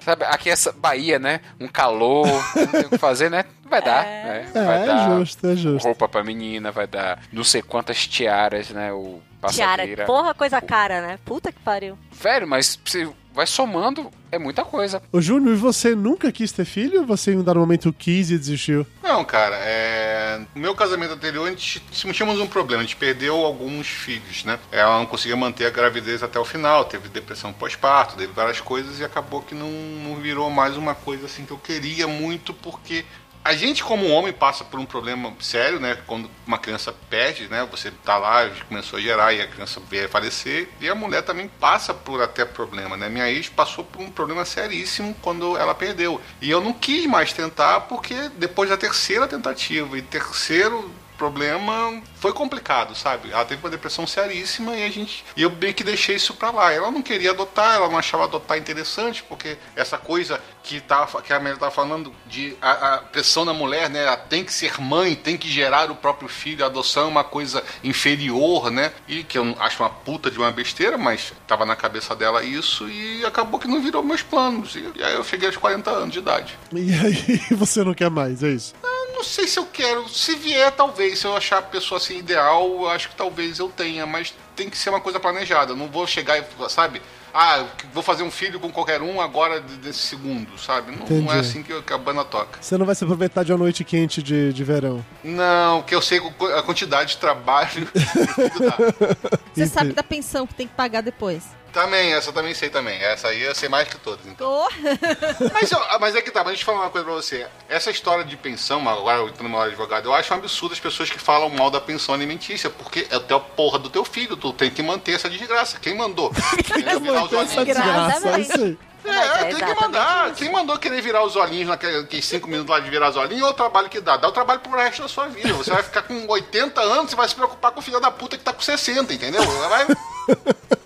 Sabe, 0.00 0.24
aqui 0.24 0.50
essa 0.50 0.72
Bahia, 0.72 1.18
né? 1.18 1.40
Um 1.58 1.68
calor, 1.68 2.26
não 2.56 2.66
tem 2.66 2.80
o 2.86 2.90
que 2.90 2.98
fazer, 2.98 3.30
né? 3.30 3.44
Vai 3.68 3.82
dar, 3.82 4.04
né? 4.04 4.50
É, 4.54 4.64
Vai 4.64 4.82
é 4.82 4.86
dar 4.86 5.18
justo, 5.18 5.46
é 5.46 5.56
justo. 5.56 5.86
roupa 5.86 6.08
pra 6.08 6.24
menina, 6.24 6.72
vai 6.72 6.86
dar 6.86 7.22
não 7.32 7.44
sei 7.44 7.62
quantas 7.62 8.06
tiaras, 8.06 8.70
né? 8.70 8.92
O 8.92 9.20
Tiara, 9.48 9.86
porra, 10.04 10.34
coisa 10.34 10.60
cara, 10.60 11.00
né? 11.00 11.18
Puta 11.24 11.50
que 11.50 11.60
pariu. 11.60 11.96
Velho, 12.12 12.46
mas 12.46 12.78
você 12.84 13.08
vai 13.40 13.46
somando, 13.46 14.10
é 14.30 14.38
muita 14.38 14.62
coisa. 14.62 15.02
Ô 15.10 15.18
Júnior, 15.18 15.54
e 15.54 15.58
você 15.58 15.94
nunca 15.94 16.30
quis 16.30 16.52
ter 16.52 16.66
filho 16.66 17.00
ou 17.00 17.06
você 17.06 17.32
em 17.32 17.38
um 17.38 17.42
dado 17.42 17.58
momento 17.58 17.90
quis 17.90 18.30
e 18.30 18.36
desistiu? 18.36 18.86
Não, 19.02 19.24
cara, 19.24 19.56
é... 19.62 20.42
no 20.54 20.60
meu 20.60 20.74
casamento 20.74 21.14
anterior 21.14 21.46
a 21.46 21.50
gente 21.50 21.80
tínhamos 21.90 22.38
um 22.38 22.46
problema, 22.46 22.82
a 22.82 22.84
gente 22.84 22.96
perdeu 22.96 23.34
alguns 23.34 23.86
filhos, 23.86 24.44
né? 24.44 24.58
Ela 24.70 24.98
não 24.98 25.06
conseguia 25.06 25.36
manter 25.36 25.64
a 25.64 25.70
gravidez 25.70 26.22
até 26.22 26.38
o 26.38 26.44
final, 26.44 26.84
teve 26.84 27.08
depressão 27.08 27.50
pós-parto, 27.50 28.14
teve 28.14 28.30
várias 28.34 28.60
coisas 28.60 29.00
e 29.00 29.04
acabou 29.04 29.40
que 29.40 29.54
não, 29.54 29.70
não 29.70 30.16
virou 30.16 30.50
mais 30.50 30.76
uma 30.76 30.94
coisa 30.94 31.24
assim 31.24 31.46
que 31.46 31.52
eu 31.52 31.58
queria 31.58 32.06
muito, 32.06 32.52
porque 32.52 33.06
a 33.42 33.54
gente 33.54 33.82
como 33.82 34.08
homem 34.08 34.32
passa 34.32 34.64
por 34.64 34.78
um 34.78 34.84
problema 34.84 35.32
sério, 35.40 35.80
né? 35.80 35.96
Quando 36.06 36.30
uma 36.46 36.58
criança 36.58 36.94
perde, 37.08 37.48
né? 37.48 37.66
Você 37.70 37.90
tá 37.90 38.18
lá, 38.18 38.48
começou 38.68 38.98
a 38.98 39.02
gerar 39.02 39.32
e 39.32 39.40
a 39.40 39.46
criança 39.46 39.80
veio 39.88 40.06
a 40.06 40.08
falecer, 40.08 40.68
e 40.80 40.88
a 40.88 40.94
mulher 40.94 41.22
também 41.22 41.48
passa 41.58 41.94
por 41.94 42.22
até 42.22 42.44
problema, 42.44 42.96
né? 42.96 43.08
Minha 43.08 43.30
ex 43.30 43.48
passou 43.48 43.84
por 43.84 44.02
um 44.02 44.10
problema 44.10 44.44
seríssimo 44.44 45.16
quando 45.22 45.56
ela 45.56 45.74
perdeu. 45.74 46.20
E 46.40 46.50
eu 46.50 46.60
não 46.60 46.72
quis 46.72 47.06
mais 47.06 47.32
tentar 47.32 47.80
porque 47.82 48.14
depois 48.36 48.68
da 48.68 48.76
terceira 48.76 49.26
tentativa 49.26 49.96
e 49.96 50.02
terceiro 50.02 50.90
problema 51.20 52.02
foi 52.14 52.32
complicado, 52.32 52.94
sabe? 52.94 53.30
Ela 53.30 53.44
teve 53.44 53.62
uma 53.62 53.68
depressão 53.68 54.06
seríssima 54.06 54.74
e 54.74 54.84
a 54.84 54.90
gente 54.90 55.22
e 55.36 55.42
eu 55.42 55.50
bem 55.50 55.70
que 55.70 55.84
deixei 55.84 56.16
isso 56.16 56.32
pra 56.32 56.50
lá. 56.50 56.72
Ela 56.72 56.90
não 56.90 57.02
queria 57.02 57.32
adotar, 57.32 57.74
ela 57.74 57.90
não 57.90 57.98
achava 57.98 58.24
adotar 58.24 58.56
interessante, 58.56 59.22
porque 59.22 59.58
essa 59.76 59.98
coisa 59.98 60.40
que 60.62 60.80
tava 60.80 61.20
que 61.20 61.30
a 61.30 61.36
Amélia 61.36 61.58
tava 61.58 61.70
falando 61.70 62.10
de 62.26 62.56
a, 62.62 62.94
a 62.94 62.98
pressão 62.98 63.44
na 63.44 63.52
mulher, 63.52 63.90
né? 63.90 64.04
Ela 64.04 64.16
tem 64.16 64.42
que 64.42 64.52
ser 64.52 64.80
mãe, 64.80 65.14
tem 65.14 65.36
que 65.36 65.50
gerar 65.50 65.90
o 65.90 65.94
próprio 65.94 66.28
filho, 66.28 66.64
a 66.64 66.68
adoção 66.68 67.04
é 67.04 67.08
uma 67.08 67.24
coisa 67.24 67.62
inferior, 67.84 68.70
né? 68.70 68.90
E 69.06 69.22
que 69.22 69.36
eu 69.36 69.54
acho 69.60 69.82
uma 69.82 69.90
puta 69.90 70.30
de 70.30 70.38
uma 70.38 70.50
besteira, 70.50 70.96
mas 70.96 71.34
tava 71.46 71.66
na 71.66 71.76
cabeça 71.76 72.16
dela 72.16 72.42
isso 72.42 72.88
e 72.88 73.22
acabou 73.26 73.60
que 73.60 73.68
não 73.68 73.82
virou 73.82 74.02
meus 74.02 74.22
planos. 74.22 74.74
E, 74.74 74.90
e 74.96 75.04
aí 75.04 75.14
eu 75.14 75.24
cheguei 75.24 75.48
aos 75.48 75.56
40 75.58 75.90
anos 75.90 76.12
de 76.12 76.18
idade. 76.18 76.58
E 76.72 76.92
aí 76.94 77.40
você 77.54 77.84
não 77.84 77.92
quer 77.92 78.08
mais, 78.08 78.42
é 78.42 78.48
isso? 78.48 78.74
Eu 78.82 78.99
não 79.20 79.24
sei 79.24 79.46
se 79.46 79.58
eu 79.58 79.66
quero. 79.66 80.08
Se 80.08 80.34
vier, 80.34 80.72
talvez. 80.72 81.18
Se 81.18 81.26
eu 81.26 81.36
achar 81.36 81.58
a 81.58 81.62
pessoa 81.62 81.98
assim 81.98 82.18
ideal, 82.18 82.66
eu 82.66 82.88
acho 82.88 83.10
que 83.10 83.14
talvez 83.14 83.58
eu 83.58 83.68
tenha. 83.68 84.06
Mas 84.06 84.34
tem 84.56 84.70
que 84.70 84.78
ser 84.78 84.88
uma 84.90 85.00
coisa 85.00 85.20
planejada. 85.20 85.72
Eu 85.72 85.76
não 85.76 85.88
vou 85.88 86.06
chegar 86.06 86.38
e, 86.38 86.44
sabe? 86.70 87.02
Ah, 87.32 87.64
vou 87.92 88.02
fazer 88.02 88.24
um 88.24 88.30
filho 88.30 88.58
com 88.58 88.72
qualquer 88.72 89.00
um 89.02 89.20
agora 89.20 89.60
de- 89.60 89.76
desse 89.76 90.00
segundo, 90.00 90.58
sabe? 90.58 90.90
Não, 90.96 91.06
não 91.20 91.32
é 91.32 91.38
assim 91.38 91.62
que, 91.62 91.80
que 91.82 91.92
a 91.92 91.98
banda 91.98 92.24
toca. 92.24 92.58
Você 92.60 92.76
não 92.76 92.84
vai 92.84 92.94
se 92.94 93.04
aproveitar 93.04 93.44
de 93.44 93.52
uma 93.52 93.58
noite 93.58 93.84
quente 93.84 94.20
de, 94.20 94.52
de 94.52 94.64
verão. 94.64 95.04
Não, 95.22 95.80
que 95.82 95.94
eu 95.94 96.02
sei 96.02 96.18
a 96.56 96.62
quantidade 96.62 97.10
de 97.12 97.16
trabalho. 97.18 97.86
Você 99.54 99.66
sabe 99.66 99.92
da 99.92 100.02
pensão 100.02 100.46
que 100.46 100.54
tem 100.54 100.66
que 100.66 100.74
pagar 100.74 101.02
depois. 101.02 101.44
Também, 101.72 102.12
essa 102.12 102.28
eu 102.28 102.32
também 102.32 102.54
sei 102.54 102.68
também. 102.70 103.00
Essa 103.02 103.28
aí 103.28 103.42
eu 103.42 103.54
sei 103.54 103.68
mais 103.68 103.88
que 103.88 103.96
todas. 103.98 104.24
Então. 104.26 104.46
Tô. 104.50 104.70
Mas, 105.52 105.70
eu- 105.70 105.80
mas 106.00 106.14
é 106.16 106.22
que 106.22 106.30
tá, 106.30 106.40
mas 106.40 106.48
deixa 106.54 106.62
eu 106.62 106.66
falar 106.66 106.80
uma 106.80 106.90
coisa 106.90 107.04
pra 107.06 107.14
você. 107.14 107.46
Essa 107.68 107.90
história 107.90 108.24
de 108.24 108.36
pensão, 108.36 108.86
agora 108.88 109.18
eu 109.18 109.32
tô 109.32 109.42
numa 109.42 109.58
hora 109.58 109.68
de 109.68 109.74
advogado, 109.74 110.06
eu 110.06 110.14
acho 110.14 110.32
um 110.32 110.36
absurdo 110.36 110.72
as 110.72 110.80
pessoas 110.80 111.10
que 111.10 111.18
falam 111.18 111.48
mal 111.50 111.70
da 111.70 111.80
pensão 111.80 112.14
alimentícia, 112.14 112.68
porque 112.70 113.06
é 113.10 113.16
o 113.16 113.20
teu 113.20 113.40
porra 113.40 113.78
do 113.78 113.88
teu 113.90 114.04
filho, 114.04 114.36
tu 114.36 114.52
tem 114.52 114.70
que 114.70 114.82
manter 114.82 115.12
essa 115.14 115.28
desgraça. 115.28 115.78
Quem 115.80 115.94
mandou? 115.96 116.30
Virar 117.00 117.24
os 117.24 117.32
olhinhos. 117.32 117.54
desgraça, 117.66 118.28
é 118.30 118.40
isso 118.40 118.52
aí. 118.54 118.78
É, 119.02 119.44
tem 119.54 119.64
que 119.66 119.80
mandar. 119.80 120.34
Quem 120.34 120.52
mandou 120.52 120.78
querer 120.78 121.00
virar 121.00 121.24
os 121.24 121.34
olhinhos 121.34 121.68
naqueles 121.68 122.24
5 122.24 122.46
minutos 122.46 122.70
lá 122.70 122.80
de 122.80 122.90
virar 122.90 123.08
os 123.10 123.16
olhinhos, 123.16 123.46
é 123.46 123.50
o 123.50 123.54
trabalho 123.54 123.88
que 123.88 123.98
dá. 124.00 124.16
Dá 124.18 124.28
o 124.28 124.32
trabalho 124.32 124.60
pro 124.60 124.76
resto 124.76 125.00
da 125.02 125.08
sua 125.08 125.26
vida. 125.26 125.52
Você 125.54 125.70
vai 125.70 125.82
ficar 125.82 126.02
com 126.02 126.26
80 126.28 126.80
anos 126.82 127.12
e 127.12 127.16
vai 127.16 127.26
se 127.26 127.34
preocupar 127.34 127.72
com 127.72 127.80
o 127.80 127.82
filho 127.82 127.98
da 127.98 128.10
puta 128.10 128.36
que 128.36 128.44
tá 128.44 128.52
com 128.52 128.60
60, 128.60 129.12
entendeu? 129.14 129.42
Vai. 129.42 129.86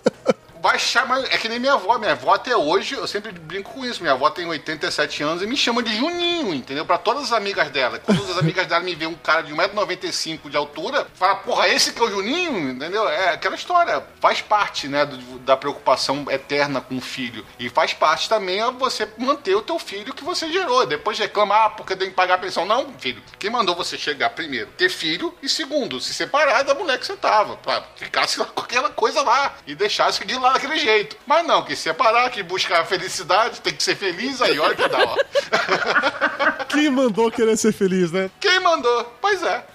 Vai 0.65 0.79
chamar. 0.79 1.19
É 1.25 1.37
que 1.37 1.47
nem 1.47 1.59
minha 1.59 1.73
avó. 1.73 1.95
Minha 1.99 2.13
avó 2.13 2.33
até 2.33 2.57
hoje, 2.57 2.95
eu 2.95 3.05
sempre 3.05 3.31
brinco 3.31 3.71
com 3.71 3.85
isso. 3.85 4.01
Minha 4.01 4.13
avó 4.13 4.31
tem 4.31 4.47
87 4.47 5.21
anos 5.21 5.43
e 5.43 5.45
me 5.45 5.55
chama 5.55 5.83
de 5.83 5.95
Juninho, 5.95 6.55
entendeu? 6.55 6.83
Pra 6.83 6.97
todas 6.97 7.25
as 7.25 7.31
amigas 7.33 7.69
dela. 7.69 7.99
Quando 7.99 8.23
as 8.31 8.35
amigas 8.39 8.65
dela 8.65 8.83
me 8.83 8.95
veem 8.95 9.11
um 9.11 9.13
cara 9.15 9.43
de 9.43 9.53
1,95m 9.53 10.49
de 10.49 10.57
altura, 10.57 11.05
fala, 11.13 11.35
porra, 11.35 11.67
esse 11.69 11.93
que 11.93 11.99
é 12.01 12.03
o 12.03 12.09
Juninho, 12.09 12.71
entendeu? 12.71 13.07
É 13.07 13.29
aquela 13.29 13.53
história. 13.53 14.03
Faz 14.19 14.41
parte, 14.41 14.87
né, 14.87 15.05
do- 15.05 15.37
da 15.39 15.55
preocupação 15.55 16.25
eterna 16.31 16.81
com 16.81 16.97
o 16.97 17.01
filho. 17.01 17.45
E 17.59 17.69
faz 17.69 17.93
parte 17.93 18.27
também 18.27 18.59
a 18.59 18.71
você 18.71 19.07
manter 19.19 19.53
o 19.53 19.61
teu 19.61 19.77
filho 19.77 20.15
que 20.15 20.23
você 20.23 20.51
gerou. 20.51 20.83
Depois 20.87 21.19
reclamar, 21.19 21.65
ah, 21.65 21.69
porque 21.69 21.95
tem 21.95 22.09
que 22.09 22.15
pagar 22.15 22.35
a 22.35 22.37
pensão. 22.39 22.65
Não, 22.65 22.91
filho. 22.97 23.21
Quem 23.37 23.51
mandou 23.51 23.75
você 23.75 23.99
chegar 23.99 24.31
primeiro? 24.31 24.71
Ter 24.77 24.89
filho 24.89 25.31
e 25.43 25.47
segundo, 25.47 26.01
se 26.01 26.11
separar 26.11 26.63
da 26.63 26.73
mulher 26.73 26.97
que 26.97 27.05
você 27.05 27.15
tava. 27.15 27.55
Pra 27.57 27.83
ficar 27.95 28.25
com 28.55 28.61
aquela 28.61 28.89
coisa 28.89 29.21
lá 29.21 29.53
e 29.67 29.75
deixar 29.75 30.11
seguir 30.11 30.39
lá 30.39 30.54
daquele 30.55 30.77
jeito. 30.79 31.17
Mas 31.25 31.45
não, 31.45 31.63
que 31.63 31.75
separar, 31.75 32.29
que 32.29 32.41
buscar 32.43 32.81
a 32.81 32.85
felicidade, 32.85 33.61
tem 33.61 33.73
que 33.73 33.83
ser 33.83 33.95
feliz, 33.95 34.41
aí 34.41 34.57
olha 34.59 34.75
que 34.75 34.87
dá, 34.87 34.99
ó. 34.99 36.65
Quem 36.69 36.89
mandou 36.89 37.31
querer 37.31 37.57
ser 37.57 37.73
feliz, 37.73 38.11
né? 38.11 38.29
Quem 38.39 38.59
mandou? 38.59 39.15
Pois 39.21 39.41
é. 39.43 39.65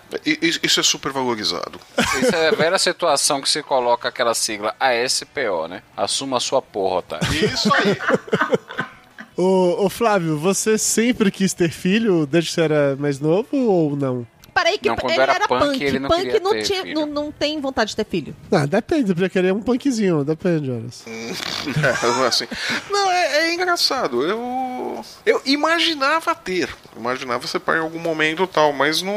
Isso 0.63 0.81
é 0.81 0.83
super 0.83 1.13
valorizado. 1.13 1.81
Isso 2.21 2.35
é 2.35 2.49
a 2.49 2.53
velha 2.53 2.79
situação 2.79 3.41
que 3.41 3.49
se 3.49 3.63
coloca 3.63 4.09
aquela 4.09 4.35
sigla 4.35 4.75
ASPO, 4.81 5.69
né? 5.69 5.83
Assuma 5.97 6.39
a 6.39 6.41
sua 6.41 6.61
porra, 6.61 6.97
otário. 6.97 7.33
Isso 7.33 7.73
aí. 7.73 7.97
Ô, 9.37 9.87
ô 9.87 9.89
Flávio, 9.89 10.37
você 10.37 10.77
sempre 10.77 11.31
quis 11.31 11.55
ter 11.55 11.71
filho 11.71 12.27
desde 12.27 12.51
que 12.51 12.55
você 12.55 12.61
era 12.61 12.97
mais 12.97 13.19
novo 13.19 13.49
ou 13.57 13.97
não? 13.97 14.27
Peraí, 14.63 14.79
que 14.79 14.89
Não, 14.89 14.97
ele 15.05 15.21
era 15.21 15.33
era 15.35 15.49
punk, 15.49 15.61
punk. 15.61 15.83
ele 15.83 15.99
não 15.99 16.09
punk 16.09 16.23
queria 16.23 16.41
não, 16.41 16.51
ter 16.53 16.63
tinha, 16.63 16.83
filho. 16.83 16.95
não, 16.95 17.07
não 17.07 17.33
tem 17.33 17.61
vontade 17.61 17.91
de 17.91 17.97
ter 17.97 18.07
filho. 18.07 18.37
Ah, 18.53 18.67
depende, 18.67 19.15
podia 19.15 19.29
querer 19.29 19.53
um 19.53 19.61
punkzinho, 19.61 20.25
depende, 20.25 20.71
Horas. 20.71 21.05
É, 21.81 22.27
assim. 22.27 22.47
Não, 22.91 23.11
é, 23.11 23.49
é 23.49 23.55
engraçado. 23.55 24.23
Eu. 24.23 25.05
Eu 25.25 25.41
imaginava 25.47 26.35
ter. 26.35 26.75
Imaginava 26.97 27.47
ser 27.47 27.61
pai 27.61 27.79
em 27.79 27.81
algum 27.81 27.99
momento 27.99 28.43
e 28.43 28.47
tal, 28.47 28.73
mas 28.73 29.03
não. 29.03 29.15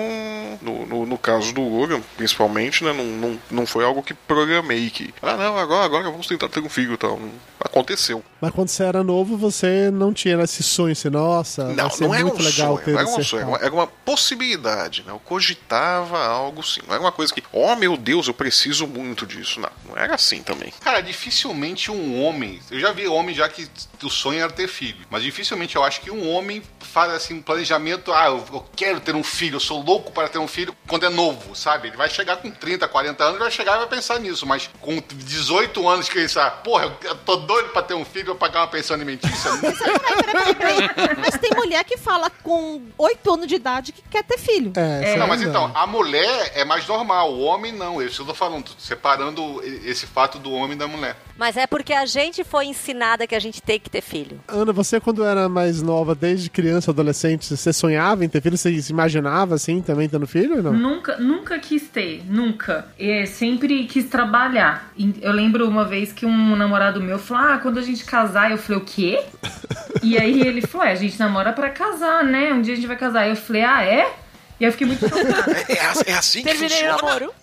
No, 0.62 0.86
no, 0.86 1.06
no 1.06 1.18
caso 1.18 1.54
do 1.54 1.62
Logan, 1.62 2.02
principalmente, 2.16 2.84
né? 2.84 2.94
Não, 2.94 3.06
não, 3.06 3.40
não 3.50 3.66
foi 3.66 3.84
algo 3.84 4.04
que 4.04 4.14
programei 4.14 4.90
que. 4.90 5.14
Ah, 5.22 5.36
não, 5.36 5.58
agora, 5.58 5.86
agora 5.86 6.04
vamos 6.04 6.28
tentar 6.28 6.50
ter 6.50 6.62
um 6.62 6.70
filho 6.70 6.94
e 6.94 6.98
tal. 6.98 7.20
Não 7.20 7.32
Aconteceu. 7.64 8.22
Mas 8.42 8.52
quando 8.52 8.68
você 8.68 8.84
era 8.84 9.04
novo, 9.04 9.38
você 9.38 9.90
não 9.90 10.14
tinha 10.14 10.40
esse 10.44 10.62
sonho, 10.62 10.92
assim, 10.92 11.10
nossa, 11.10 11.64
Não, 11.70 11.88
vai 11.88 11.90
ser 11.90 12.04
não 12.04 12.14
era 12.14 12.26
muito 12.26 12.42
um 12.42 12.46
legal 12.46 12.74
sonho, 12.76 12.86
ter 12.86 12.92
não 12.92 13.00
era 13.00 13.10
um 13.10 13.24
sonho, 13.24 13.56
era 13.56 13.74
uma, 13.74 13.88
possibilidade, 13.88 15.04
né? 15.08 15.14
Eu 15.14 15.20
cogitava 15.34 16.24
algo 16.24 16.62
sim. 16.62 16.82
Não 16.88 16.94
era 16.94 17.04
uma 17.04 17.12
coisa 17.12 17.34
que, 17.34 17.44
oh 17.52 17.76
meu 17.76 17.98
Deus, 17.98 18.28
eu 18.28 18.36
preciso 18.36 18.86
muito 18.86 19.26
disso. 19.26 19.60
Não, 19.60 19.70
não 19.90 19.98
era 19.98 20.14
assim 20.14 20.44
também. 20.44 20.72
Cara, 20.80 21.02
dificilmente 21.02 21.90
um 21.90 22.24
homem. 22.24 22.60
Eu 22.70 22.80
já 22.80 22.92
vi 22.92 23.08
homem 23.08 23.34
já 23.34 23.50
que 23.50 23.68
o 24.04 24.10
sonho 24.10 24.42
era 24.42 24.52
ter 24.52 24.68
filho. 24.68 25.08
Mas 25.10 25.24
dificilmente 25.24 25.76
eu 25.76 25.84
acho 25.84 26.02
que 26.02 26.12
um 26.12 26.30
homem 26.30 26.62
faz 26.80 27.12
assim 27.12 27.34
um 27.36 27.42
planejamento. 27.42 28.14
Ah, 28.14 28.28
eu, 28.28 28.46
eu 28.54 28.66
quero 28.76 29.00
ter 29.00 29.16
um 29.16 29.24
filho, 29.24 29.56
eu 29.56 29.60
sou 29.60 29.82
louco 29.82 30.12
para 30.12 30.28
ter 30.28 30.38
um 30.38 30.48
filho 30.48 30.76
quando 30.88 31.08
é 31.08 31.10
novo, 31.10 31.56
sabe? 31.56 31.88
Ele 31.88 31.98
vai 31.98 32.10
chegar 32.10 32.38
com 32.38 32.52
30, 32.52 32.88
40 32.88 33.24
anos, 33.24 33.40
vai 33.40 33.50
chegar 33.50 33.76
e 33.76 33.78
vai 33.80 33.88
pensar 33.88 34.20
nisso. 34.20 34.46
Mas 34.46 34.70
com 34.80 35.02
18 35.12 35.88
anos 35.88 36.08
que 36.08 36.20
ele 36.20 36.28
sabe, 36.28 36.64
porra, 36.64 36.96
eu, 37.04 37.16
tô 37.16 37.38
doido 37.38 37.70
pra 37.70 37.82
ter 37.82 37.96
um 37.96 38.06
filho, 38.06 38.30
eu 38.30 38.36
pagar 38.36 38.62
uma 38.62 38.68
pensão 38.68 38.96
alimentícia. 38.96 39.52
Mas 41.18 41.38
tem 41.40 41.52
mulher 41.56 41.84
que 41.84 41.98
fala 41.98 42.30
com 42.30 42.84
8 43.00 43.34
anos 43.34 43.48
de 43.48 43.56
idade 43.56 43.92
que 43.92 44.04
quer 44.04 44.24
ter 44.24 44.38
filho. 44.38 44.72
É, 44.76 45.14
não, 45.24 45.30
mas 45.30 45.42
então, 45.42 45.72
a 45.74 45.88
mulher 45.88 46.52
é 46.56 46.64
mais 46.64 46.88
normal, 46.88 47.34
o 47.34 47.42
homem 47.42 47.72
não. 47.72 48.02
É 48.02 48.06
Isso 48.06 48.22
eu 48.22 48.26
tô 48.26 48.34
falando, 48.34 48.66
tô 48.66 48.72
separando 48.78 49.62
esse 49.86 50.06
fato 50.06 50.38
do 50.40 50.52
homem 50.52 50.78
da 50.78 50.88
mulher. 50.88 51.16
Mas 51.38 51.58
é 51.58 51.66
porque 51.66 51.94
a 51.94 52.06
gente 52.06 52.44
foi 52.44 52.66
ensinada 52.66 53.26
que 53.26 53.36
a 53.36 53.40
gente 53.40 53.62
tem 53.62 53.80
que 53.80 53.90
ter 53.90 54.02
filho. 54.02 54.40
Ana, 54.48 54.72
você 54.72 55.00
quando 55.00 55.24
era 55.24 55.50
mais 55.50 55.82
nova, 55.82 56.14
desde 56.14 56.50
criança, 56.50 56.92
adolescente, 56.92 57.46
você 57.56 57.74
sonhava 57.74 58.24
em 58.24 58.30
ter 58.30 58.42
filho? 58.42 58.58
Você 58.58 58.82
se 58.82 58.92
imaginava 58.92 59.56
assim 59.56 59.82
também 59.82 60.08
tendo 60.08 60.28
filho 60.28 60.58
ou 60.58 60.64
não? 60.64 60.74
Nunca, 60.74 61.18
nunca 61.18 61.58
quis 61.60 61.88
ter, 61.88 62.24
nunca. 62.30 62.88
É, 63.00 63.26
sempre 63.26 63.86
quis 63.86 64.06
trabalhar. 64.06 64.92
Eu 65.22 65.32
lembro 65.32 65.68
uma 65.68 65.86
vez 65.86 66.14
que 66.14 66.26
um 66.26 66.56
namorado 66.56 67.02
meu 67.02 67.18
falou: 67.18 67.54
Ah, 67.54 67.58
quando 67.58 67.80
a 67.80 67.82
gente 67.82 68.06
casar, 68.06 68.52
eu 68.52 68.58
falei, 68.58 68.82
o 68.82 68.86
quê? 68.86 69.24
e 70.04 70.18
aí 70.18 70.42
ele 70.42 70.62
falou: 70.62 70.86
É, 70.88 70.92
a 70.92 70.96
gente 70.96 71.18
namora 71.20 71.52
pra 71.52 71.70
casar, 71.70 72.24
né? 72.24 72.54
Um 72.54 72.62
dia 72.62 72.74
a 72.74 72.76
gente 72.76 72.88
vai 72.88 72.98
casar. 72.98 73.28
Eu 73.28 73.36
falei, 73.36 73.64
ah, 73.64 73.84
é? 73.84 74.23
E 74.60 74.66
aí 74.66 74.70
eu 74.70 74.72
fiquei 74.72 74.88
muito 74.88 75.08
chocada. 75.08 75.52
É, 75.68 75.74
é- 75.74 76.12
é 76.12 76.14
assim 76.14 76.40
que 76.42 76.46
Terminei 76.50 76.88
o 76.88 76.92
funciona? 76.94 77.02
namoro. 77.02 77.34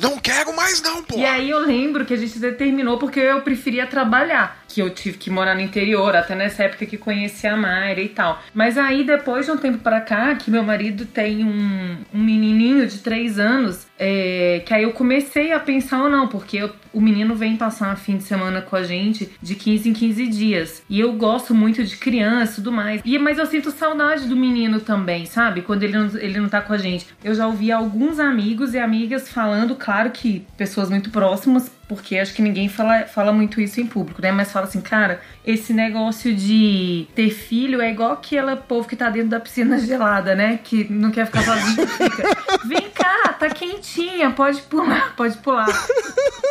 Não 0.00 0.18
quero 0.18 0.54
mais 0.54 0.80
não, 0.82 1.02
pô. 1.02 1.16
E 1.18 1.24
aí 1.24 1.48
eu 1.50 1.58
lembro 1.58 2.04
que 2.04 2.12
a 2.14 2.16
gente 2.16 2.38
determinou 2.38 2.98
porque 2.98 3.20
eu 3.20 3.40
preferia 3.42 3.86
trabalhar. 3.86 4.62
Que 4.68 4.80
eu 4.82 4.90
tive 4.90 5.16
que 5.16 5.30
morar 5.30 5.54
no 5.54 5.60
interior, 5.62 6.14
até 6.14 6.34
nessa 6.34 6.64
época 6.64 6.84
que 6.86 6.96
conheci 6.98 7.46
a 7.46 7.56
Mayra 7.56 8.00
e 8.00 8.08
tal. 8.08 8.42
Mas 8.54 8.76
aí, 8.76 9.02
depois 9.04 9.46
de 9.46 9.52
um 9.52 9.56
tempo 9.56 9.78
pra 9.78 10.00
cá, 10.00 10.34
que 10.34 10.50
meu 10.50 10.62
marido 10.62 11.06
tem 11.06 11.42
um, 11.44 11.96
um 12.14 12.22
menininho 12.22 12.86
de 12.86 12.98
três 12.98 13.38
anos, 13.38 13.86
é, 13.98 14.62
que 14.66 14.74
aí 14.74 14.82
eu 14.82 14.92
comecei 14.92 15.52
a 15.52 15.58
pensar 15.58 16.02
ou 16.02 16.10
não, 16.10 16.28
porque 16.28 16.58
eu- 16.58 16.70
o 16.92 17.00
menino 17.00 17.34
vem 17.34 17.56
passar 17.56 17.92
um 17.92 17.96
fim 17.96 18.16
de 18.18 18.24
semana 18.24 18.60
com 18.60 18.76
a 18.76 18.82
gente 18.82 19.30
de 19.42 19.54
15 19.54 19.88
em 19.88 19.92
15 19.92 20.26
dias. 20.26 20.82
E 20.88 21.00
eu 21.00 21.12
gosto 21.14 21.54
muito 21.54 21.82
de 21.84 21.96
criança 21.96 22.52
e 22.52 22.54
tudo 22.56 22.70
mais. 22.72 23.00
E, 23.04 23.18
mas 23.18 23.38
eu 23.38 23.46
sinto 23.46 23.70
saudade 23.70 24.26
do 24.26 24.36
menino 24.36 24.80
também, 24.80 25.24
sabe? 25.26 25.62
Quando 25.62 25.82
ele 25.82 25.96
não, 25.96 26.06
ele 26.18 26.38
não 26.40 26.48
tá 26.48 26.60
com 26.60 26.72
a 26.72 26.78
gente. 26.78 27.06
Eu 27.24 27.34
já 27.34 27.46
ouvi 27.46 27.70
alguns 27.72 28.18
amigos 28.18 28.74
e 28.74 28.78
amigas 28.78 29.28
falando, 29.28 29.74
claro 29.76 30.10
que 30.10 30.44
pessoas 30.56 30.88
muito 30.90 31.10
próximas, 31.10 31.70
porque 31.88 32.18
acho 32.18 32.34
que 32.34 32.42
ninguém 32.42 32.68
fala, 32.68 33.06
fala 33.06 33.32
muito 33.32 33.60
isso 33.60 33.80
em 33.80 33.86
público, 33.86 34.20
né? 34.20 34.30
Mas 34.30 34.52
fala 34.52 34.66
assim, 34.66 34.80
cara, 34.80 35.22
esse 35.44 35.72
negócio 35.72 36.34
de 36.34 37.06
ter 37.14 37.30
filho 37.30 37.80
é 37.80 37.90
igual 37.90 38.12
aquele 38.12 38.54
povo 38.56 38.86
que 38.86 38.94
tá 38.94 39.08
dentro 39.08 39.30
da 39.30 39.40
piscina 39.40 39.78
gelada, 39.80 40.34
né? 40.34 40.60
Que 40.62 40.86
não 40.92 41.10
quer 41.10 41.24
ficar 41.24 41.42
sozinho, 41.42 41.88
fica. 41.88 42.36
Vem 42.66 42.90
cá, 42.90 43.32
tá 43.32 43.48
quentinha, 43.48 44.30
pode 44.30 44.60
pular, 44.62 45.14
pode 45.16 45.38
pular. 45.38 45.66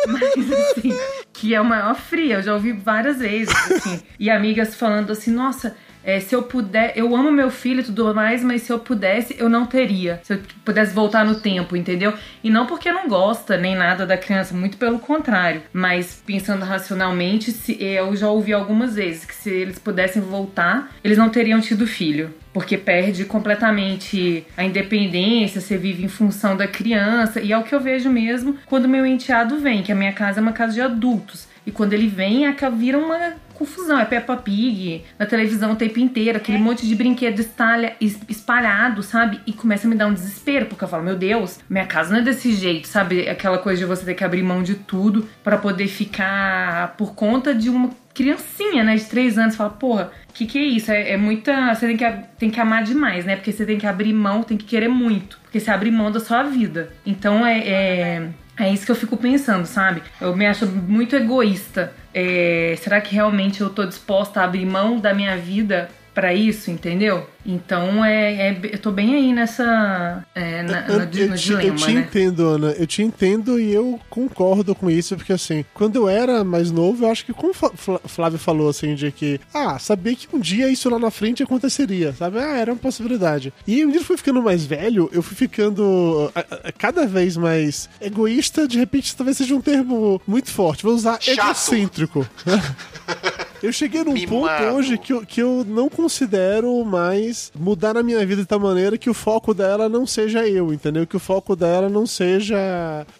Mas 0.08 0.52
assim, 0.52 0.92
que 1.32 1.54
é 1.54 1.60
o 1.60 1.64
maior 1.64 1.94
frio, 1.94 2.32
eu 2.32 2.42
já 2.42 2.52
ouvi 2.52 2.72
várias 2.72 3.18
vezes, 3.18 3.54
assim. 3.70 4.02
E 4.18 4.28
amigas 4.28 4.74
falando 4.74 5.12
assim, 5.12 5.30
nossa. 5.30 5.76
É, 6.08 6.20
se 6.20 6.34
eu 6.34 6.42
puder, 6.42 6.94
eu 6.96 7.14
amo 7.14 7.30
meu 7.30 7.50
filho 7.50 7.80
e 7.80 7.84
tudo 7.84 8.14
mais, 8.14 8.42
mas 8.42 8.62
se 8.62 8.72
eu 8.72 8.78
pudesse, 8.78 9.36
eu 9.38 9.46
não 9.46 9.66
teria. 9.66 10.20
Se 10.22 10.32
eu 10.32 10.40
pudesse 10.64 10.94
voltar 10.94 11.22
no 11.22 11.34
tempo, 11.34 11.76
entendeu? 11.76 12.14
E 12.42 12.48
não 12.48 12.64
porque 12.64 12.90
não 12.90 13.06
gosta 13.06 13.58
nem 13.58 13.76
nada 13.76 14.06
da 14.06 14.16
criança, 14.16 14.54
muito 14.54 14.78
pelo 14.78 14.98
contrário. 14.98 15.60
Mas 15.70 16.22
pensando 16.24 16.64
racionalmente, 16.64 17.52
se, 17.52 17.76
eu 17.78 18.16
já 18.16 18.26
ouvi 18.30 18.54
algumas 18.54 18.94
vezes 18.94 19.26
que 19.26 19.34
se 19.34 19.50
eles 19.50 19.78
pudessem 19.78 20.22
voltar, 20.22 20.90
eles 21.04 21.18
não 21.18 21.28
teriam 21.28 21.60
tido 21.60 21.86
filho 21.86 22.34
porque 22.52 22.76
perde 22.76 23.24
completamente 23.24 24.44
a 24.56 24.64
independência, 24.64 25.60
você 25.60 25.76
vive 25.76 26.04
em 26.04 26.08
função 26.08 26.56
da 26.56 26.66
criança, 26.66 27.40
e 27.40 27.52
é 27.52 27.58
o 27.58 27.62
que 27.62 27.72
eu 27.72 27.78
vejo 27.78 28.10
mesmo 28.10 28.56
quando 28.66 28.88
meu 28.88 29.06
enteado 29.06 29.58
vem, 29.58 29.80
que 29.82 29.92
a 29.92 29.94
minha 29.94 30.12
casa 30.12 30.40
é 30.40 30.42
uma 30.42 30.52
casa 30.52 30.72
de 30.72 30.80
adultos. 30.80 31.46
E 31.68 31.70
quando 31.70 31.92
ele 31.92 32.08
vem, 32.08 32.46
acaba 32.46 32.74
vira 32.74 32.96
uma 32.98 33.34
confusão. 33.52 33.98
É 33.98 34.04
Peppa 34.06 34.36
Pig, 34.36 35.04
na 35.18 35.26
televisão 35.26 35.72
o 35.72 35.76
tempo 35.76 35.98
inteiro, 35.98 36.38
aquele 36.38 36.56
monte 36.56 36.86
de 36.86 36.94
brinquedo 36.94 37.40
estalha, 37.40 37.94
es- 38.00 38.18
espalhado, 38.26 39.02
sabe? 39.02 39.38
E 39.46 39.52
começa 39.52 39.86
a 39.86 39.90
me 39.90 39.94
dar 39.96 40.06
um 40.06 40.14
desespero, 40.14 40.64
porque 40.66 40.82
eu 40.84 40.88
falo, 40.88 41.04
meu 41.04 41.16
Deus, 41.16 41.58
minha 41.68 41.84
casa 41.84 42.10
não 42.10 42.20
é 42.20 42.22
desse 42.22 42.52
jeito, 42.54 42.88
sabe? 42.88 43.28
Aquela 43.28 43.58
coisa 43.58 43.78
de 43.80 43.84
você 43.84 44.04
ter 44.04 44.14
que 44.14 44.24
abrir 44.24 44.42
mão 44.42 44.62
de 44.62 44.76
tudo 44.76 45.28
para 45.44 45.58
poder 45.58 45.88
ficar 45.88 46.94
por 46.96 47.14
conta 47.14 47.54
de 47.54 47.68
uma 47.68 47.90
criancinha, 48.14 48.82
né, 48.82 48.96
de 48.96 49.04
três 49.04 49.36
anos, 49.38 49.54
fala, 49.54 49.70
porra, 49.70 50.10
que 50.34 50.46
que 50.46 50.58
é 50.58 50.62
isso? 50.62 50.90
É, 50.90 51.10
é 51.12 51.16
muita. 51.16 51.74
Você 51.74 51.86
tem 51.86 51.96
que, 51.96 52.12
tem 52.38 52.50
que 52.50 52.60
amar 52.60 52.82
demais, 52.82 53.24
né? 53.24 53.36
Porque 53.36 53.52
você 53.52 53.66
tem 53.66 53.76
que 53.76 53.86
abrir 53.86 54.12
mão, 54.12 54.42
tem 54.42 54.56
que 54.56 54.64
querer 54.64 54.88
muito. 54.88 55.38
Porque 55.42 55.60
você 55.60 55.70
abre 55.70 55.90
mão 55.90 56.10
da 56.10 56.20
sua 56.20 56.44
vida. 56.44 56.92
Então 57.04 57.44
é. 57.46 57.58
é... 57.58 58.28
É 58.58 58.68
isso 58.72 58.84
que 58.84 58.90
eu 58.90 58.96
fico 58.96 59.16
pensando, 59.16 59.66
sabe? 59.66 60.02
Eu 60.20 60.36
me 60.36 60.44
acho 60.46 60.66
muito 60.66 61.14
egoísta. 61.14 61.92
É, 62.12 62.74
será 62.80 63.00
que 63.00 63.14
realmente 63.14 63.60
eu 63.60 63.70
tô 63.70 63.86
disposta 63.86 64.40
a 64.40 64.44
abrir 64.44 64.66
mão 64.66 64.98
da 64.98 65.14
minha 65.14 65.36
vida 65.36 65.88
pra 66.18 66.34
isso, 66.34 66.68
entendeu? 66.68 67.24
Então 67.46 68.04
é, 68.04 68.48
é- 68.50 68.60
eu 68.72 68.78
tô 68.80 68.90
bem 68.90 69.14
aí 69.14 69.32
nessa. 69.32 70.24
É, 70.34 70.62
na, 70.64 70.80
Eu, 70.88 70.98
na- 70.98 71.04
eu 71.04 71.06
no 71.06 71.06
te, 71.06 71.20
eu 71.20 71.34
dilema, 71.36 71.76
te 71.76 71.92
né? 71.92 72.00
entendo, 72.00 72.46
Ana. 72.48 72.70
Eu 72.72 72.86
te 72.88 73.02
entendo 73.02 73.58
e 73.60 73.72
eu 73.72 74.00
concordo 74.10 74.74
com 74.74 74.90
isso, 74.90 75.14
porque 75.16 75.32
assim, 75.32 75.64
quando 75.72 75.94
eu 75.94 76.08
era 76.08 76.42
mais 76.42 76.72
novo, 76.72 77.04
eu 77.04 77.10
acho 77.10 77.24
que 77.24 77.32
como 77.32 77.54
Flávio 77.54 78.36
falou, 78.38 78.68
assim, 78.68 78.96
de 78.96 79.12
que, 79.12 79.40
ah, 79.54 79.78
sabia 79.78 80.16
que 80.16 80.26
um 80.34 80.40
dia 80.40 80.68
isso 80.68 80.90
lá 80.90 80.98
na 80.98 81.10
frente 81.10 81.40
aconteceria, 81.42 82.12
sabe? 82.12 82.38
Ah, 82.40 82.56
era 82.56 82.72
uma 82.72 82.78
possibilidade. 82.78 83.52
E 83.64 83.80
eu 83.80 84.02
fui 84.02 84.16
ficando 84.16 84.42
mais 84.42 84.64
velho, 84.66 85.08
eu 85.12 85.22
fui 85.22 85.36
ficando 85.36 86.32
a- 86.34 86.68
a 86.68 86.72
cada 86.72 87.06
vez 87.06 87.36
mais 87.36 87.88
egoísta, 88.00 88.66
de 88.66 88.76
repente 88.76 89.14
talvez 89.14 89.36
seja 89.36 89.54
um 89.54 89.60
termo 89.60 90.20
muito 90.26 90.50
forte. 90.50 90.82
Vou 90.82 90.94
usar 90.94 91.18
Chato. 91.20 91.46
egocêntrico. 91.46 92.26
Eu 93.62 93.72
cheguei 93.72 94.04
num 94.04 94.12
Mimado. 94.12 94.28
ponto 94.28 94.76
hoje 94.76 94.98
que 94.98 95.12
eu, 95.12 95.26
que 95.26 95.42
eu 95.42 95.64
não 95.66 95.88
considero 95.88 96.84
mais 96.84 97.50
mudar 97.58 97.96
a 97.96 98.02
minha 98.02 98.24
vida 98.24 98.42
de 98.42 98.48
tal 98.48 98.60
maneira 98.60 98.96
que 98.96 99.10
o 99.10 99.14
foco 99.14 99.52
dela 99.52 99.88
não 99.88 100.06
seja 100.06 100.46
eu, 100.46 100.72
entendeu? 100.72 101.06
Que 101.06 101.16
o 101.16 101.20
foco 101.20 101.56
dela 101.56 101.88
não 101.88 102.06
seja, 102.06 102.56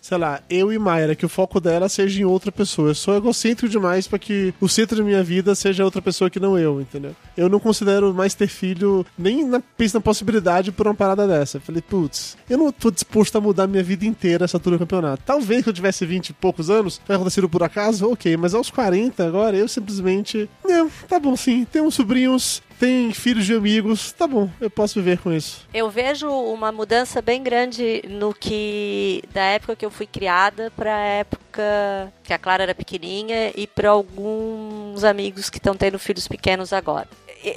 sei 0.00 0.18
lá, 0.18 0.40
eu 0.48 0.72
e 0.72 0.78
Mayra, 0.78 1.14
que 1.14 1.26
o 1.26 1.28
foco 1.28 1.60
dela 1.60 1.88
seja 1.88 2.20
em 2.20 2.24
outra 2.24 2.52
pessoa. 2.52 2.90
Eu 2.90 2.94
sou 2.94 3.16
egocêntrico 3.16 3.70
demais 3.70 4.06
pra 4.06 4.18
que 4.18 4.54
o 4.60 4.68
centro 4.68 4.98
da 4.98 5.02
minha 5.02 5.22
vida 5.24 5.54
seja 5.54 5.84
outra 5.84 6.00
pessoa 6.00 6.30
que 6.30 6.38
não 6.38 6.58
eu, 6.58 6.80
entendeu? 6.80 7.14
Eu 7.36 7.48
não 7.48 7.58
considero 7.58 8.14
mais 8.14 8.34
ter 8.34 8.48
filho, 8.48 9.04
nem 9.18 9.44
na, 9.44 9.60
penso 9.76 9.96
na 9.96 10.00
possibilidade 10.00 10.70
por 10.70 10.86
uma 10.86 10.94
parada 10.94 11.26
dessa. 11.26 11.56
Eu 11.56 11.62
falei, 11.62 11.82
putz, 11.82 12.36
eu 12.48 12.56
não 12.56 12.70
tô 12.70 12.90
disposto 12.90 13.36
a 13.36 13.40
mudar 13.40 13.66
minha 13.66 13.82
vida 13.82 14.04
inteira 14.06 14.44
essa 14.44 14.56
altura 14.56 14.76
do 14.76 14.80
campeonato. 14.80 15.22
Talvez 15.26 15.64
que 15.64 15.68
eu 15.68 15.74
tivesse 15.74 16.06
20 16.06 16.28
e 16.28 16.32
poucos 16.32 16.70
anos, 16.70 17.00
vai 17.06 17.16
acontecido 17.16 17.48
por 17.48 17.62
acaso, 17.62 18.08
ok, 18.10 18.36
mas 18.36 18.54
aos 18.54 18.70
40 18.70 19.26
agora, 19.26 19.56
eu 19.56 19.66
simplesmente. 19.66 20.27
Não, 20.64 20.90
tá 21.08 21.18
bom 21.18 21.36
sim, 21.36 21.64
tem 21.64 21.80
uns 21.80 21.94
sobrinhos, 21.94 22.62
tem 22.78 23.12
filhos 23.12 23.46
de 23.46 23.54
amigos, 23.54 24.12
tá 24.12 24.26
bom, 24.26 24.48
eu 24.60 24.70
posso 24.70 24.94
viver 25.00 25.18
com 25.18 25.32
isso. 25.32 25.66
Eu 25.72 25.90
vejo 25.90 26.28
uma 26.30 26.70
mudança 26.70 27.20
bem 27.20 27.42
grande 27.42 28.02
no 28.08 28.34
que 28.34 29.22
da 29.32 29.42
época 29.42 29.76
que 29.76 29.84
eu 29.84 29.90
fui 29.90 30.06
criada 30.06 30.72
para 30.76 30.98
época 30.98 32.12
que 32.22 32.32
a 32.32 32.38
Clara 32.38 32.62
era 32.62 32.74
pequenininha 32.74 33.52
e 33.56 33.66
para 33.66 33.90
alguns 33.90 35.02
amigos 35.04 35.50
que 35.50 35.58
estão 35.58 35.74
tendo 35.74 35.98
filhos 35.98 36.28
pequenos 36.28 36.72
agora. 36.72 37.08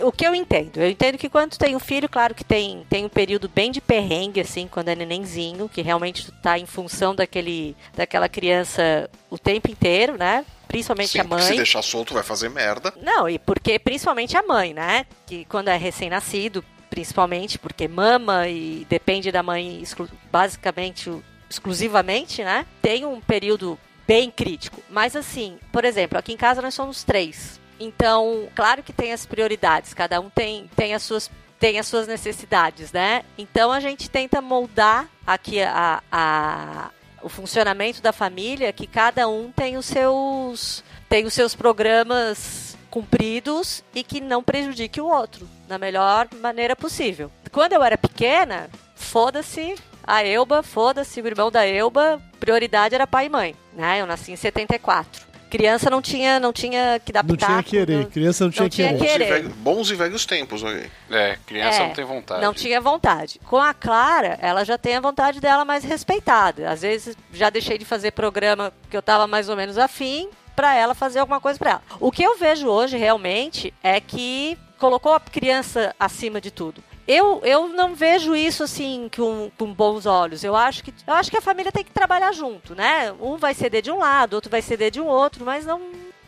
O 0.04 0.12
que 0.12 0.26
eu 0.26 0.36
entendo? 0.36 0.78
Eu 0.78 0.90
entendo 0.90 1.18
que 1.18 1.28
quando 1.28 1.58
tem 1.58 1.76
um 1.76 1.80
filho, 1.80 2.08
claro 2.08 2.36
que 2.36 2.44
tem, 2.44 2.86
tem 2.88 3.04
um 3.04 3.10
período 3.10 3.50
bem 3.50 3.72
de 3.72 3.82
perrengue, 3.82 4.40
assim, 4.40 4.68
quando 4.68 4.90
é 4.90 4.96
nenenzinho, 4.96 5.68
que 5.68 5.82
realmente 5.82 6.28
tu 6.28 6.32
tá 6.34 6.60
em 6.60 6.68
função 6.68 7.16
daquele, 7.16 7.76
daquela 7.96 8.30
criança 8.30 9.10
o 9.30 9.40
tempo 9.40 9.72
inteiro, 9.72 10.18
né? 10.20 10.46
Principalmente 10.72 11.10
Sim, 11.10 11.20
a 11.20 11.26
porque 11.26 11.42
se 11.44 11.50
mãe. 11.50 11.58
deixar 11.58 11.82
solto 11.82 12.14
vai 12.14 12.24
fazer 12.24 12.48
merda. 12.50 12.94
Não, 13.02 13.28
e 13.28 13.38
porque 13.38 13.78
principalmente 13.78 14.38
a 14.38 14.42
mãe, 14.44 14.74
né? 14.74 15.06
Que 15.28 15.44
quando 15.44 15.68
é 15.68 15.76
recém-nascido, 15.76 16.64
principalmente 16.90 17.60
porque 17.60 17.90
mama 17.90 18.48
e 18.48 18.88
depende 18.90 19.34
da 19.34 19.44
mãe 19.44 19.84
basicamente, 20.32 21.12
exclusivamente, 21.50 22.42
né? 22.42 22.66
Tem 22.82 23.06
um 23.06 23.20
período 23.20 23.78
bem 24.08 24.32
crítico. 24.32 24.82
Mas 24.90 25.14
assim, 25.14 25.60
por 25.74 25.84
exemplo, 25.84 26.18
aqui 26.18 26.32
em 26.32 26.38
casa 26.38 26.62
nós 26.62 26.74
somos 26.74 27.04
três. 27.04 27.60
Então, 27.78 28.48
claro 28.56 28.82
que 28.82 28.94
tem 28.94 29.12
as 29.12 29.26
prioridades, 29.26 29.94
cada 29.94 30.22
um 30.22 30.30
tem, 30.30 30.70
tem 30.76 30.94
as 30.94 31.04
suas 31.04 31.30
tem 31.60 31.78
as 31.78 31.86
suas 31.86 32.08
necessidades, 32.08 32.92
né? 32.92 33.24
Então 33.38 33.72
a 33.72 33.80
gente 33.82 34.10
tenta 34.10 34.42
moldar 34.42 35.08
aqui 35.28 35.62
a, 35.62 36.02
a- 36.12 36.90
o 37.24 37.30
funcionamento 37.30 38.02
da 38.02 38.12
família, 38.12 38.74
que 38.74 38.88
cada 38.88 39.28
um 39.28 39.52
tem 39.52 39.78
os 39.78 39.86
seus 39.86 40.84
tem 41.10 41.26
os 41.26 41.34
seus 41.34 41.54
programas 41.54 42.78
cumpridos 42.90 43.84
e 43.94 44.04
que 44.04 44.22
não 44.22 44.44
prejudique 44.44 45.02
o 45.02 45.08
outro 45.08 45.48
da 45.68 45.78
melhor 45.78 46.28
maneira 46.42 46.76
possível. 46.76 47.32
Quando 47.52 47.74
eu 47.74 47.84
era 47.84 47.98
pequena, 47.98 48.70
foda-se 48.96 49.76
a 50.06 50.26
Elba, 50.26 50.64
foda-se 50.64 51.22
o 51.22 51.28
irmão 51.28 51.52
da 51.52 51.66
Elba, 51.66 52.22
prioridade 52.40 52.96
era 52.96 53.06
pai 53.06 53.26
e 53.26 53.30
mãe, 53.30 53.56
né? 53.74 54.02
Eu 54.02 54.06
nasci 54.06 54.32
em 54.32 54.36
74. 54.36 55.31
Criança 55.52 55.90
não 55.90 56.02
tinha 56.02 56.40
não 56.40 56.54
tinha 56.54 57.00
que 57.04 57.12
dar 57.12 57.24
Não 57.24 57.36
tinha 57.36 57.48
pitaco, 57.50 57.70
querer, 57.70 57.98
não- 57.98 58.06
criança 58.06 58.44
não 58.46 58.52
tinha 58.52 58.64
não 58.64 58.70
tinha 58.70 58.88
querer. 58.88 58.98
Bons 58.98 59.06
e, 59.06 59.12
querer. 59.18 59.34
velhos, 59.34 59.54
bons 59.58 59.92
e 59.92 59.96
velhos 59.96 60.26
tempos, 60.26 60.64
aí. 60.64 60.90
É, 61.12 61.38
criança 61.46 61.82
É, 61.82 61.88
não 61.88 61.94
tem 61.94 62.06
vontade. 62.06 62.42
Não 62.42 62.54
tinha 62.54 62.80
vontade. 62.80 63.40
Com 63.46 63.58
a 63.58 63.74
Clara, 63.74 64.40
ela 64.42 64.64
já 64.64 64.78
tem 64.78 64.96
a 64.96 65.02
vontade 65.02 65.42
dela 65.42 65.66
mais 65.66 65.84
respeitada. 65.84 66.72
Às 66.72 66.82
vezes 66.82 67.18
já 67.34 67.50
deixei 67.50 67.78
de 67.78 67.84
fazer 67.84 68.12
programa 68.12 68.72
que 68.90 68.96
eu 68.96 69.02
tava 69.02 69.28
mais 69.28 69.50
ou 69.50 69.56
menos 69.58 69.78
afim 69.78 70.30
pra 70.56 70.74
ela 70.76 70.96
fazer 70.96 71.20
alguma 71.20 71.42
coisa 71.42 71.60
pra 71.60 71.72
ela. 71.72 71.82
O 72.00 72.12
que 72.12 72.24
eu 72.24 72.38
vejo 72.38 72.68
hoje 72.68 72.96
realmente 72.98 73.74
é 73.84 74.00
que 74.00 74.58
colocou 74.80 75.14
a 75.14 75.20
criança 75.20 75.94
acima 76.00 76.40
de 76.40 76.50
tudo. 76.50 76.82
Eu, 77.08 77.42
eu 77.44 77.68
não 77.70 77.96
vejo 77.96 78.36
isso 78.36 78.64
assim 78.64 79.10
com, 79.16 79.52
com 79.58 79.74
bons 79.74 80.06
olhos. 80.06 80.44
Eu 80.44 80.56
acho 80.56 80.84
que 80.84 80.94
eu 81.06 81.14
acho 81.14 81.32
que 81.32 81.38
a 81.38 81.42
família 81.42 81.72
tem 81.72 81.84
que 81.84 81.92
trabalhar 81.92 82.32
junto, 82.32 82.76
né? 82.76 83.12
Um 83.20 83.38
vai 83.38 83.54
ceder 83.54 83.82
de 83.82 83.92
um 83.92 83.98
lado, 83.98 84.34
outro 84.34 84.52
vai 84.52 84.62
ceder 84.62 84.92
de 84.92 85.02
um 85.02 85.08
outro, 85.08 85.44
mas 85.46 85.66
não 85.66 85.82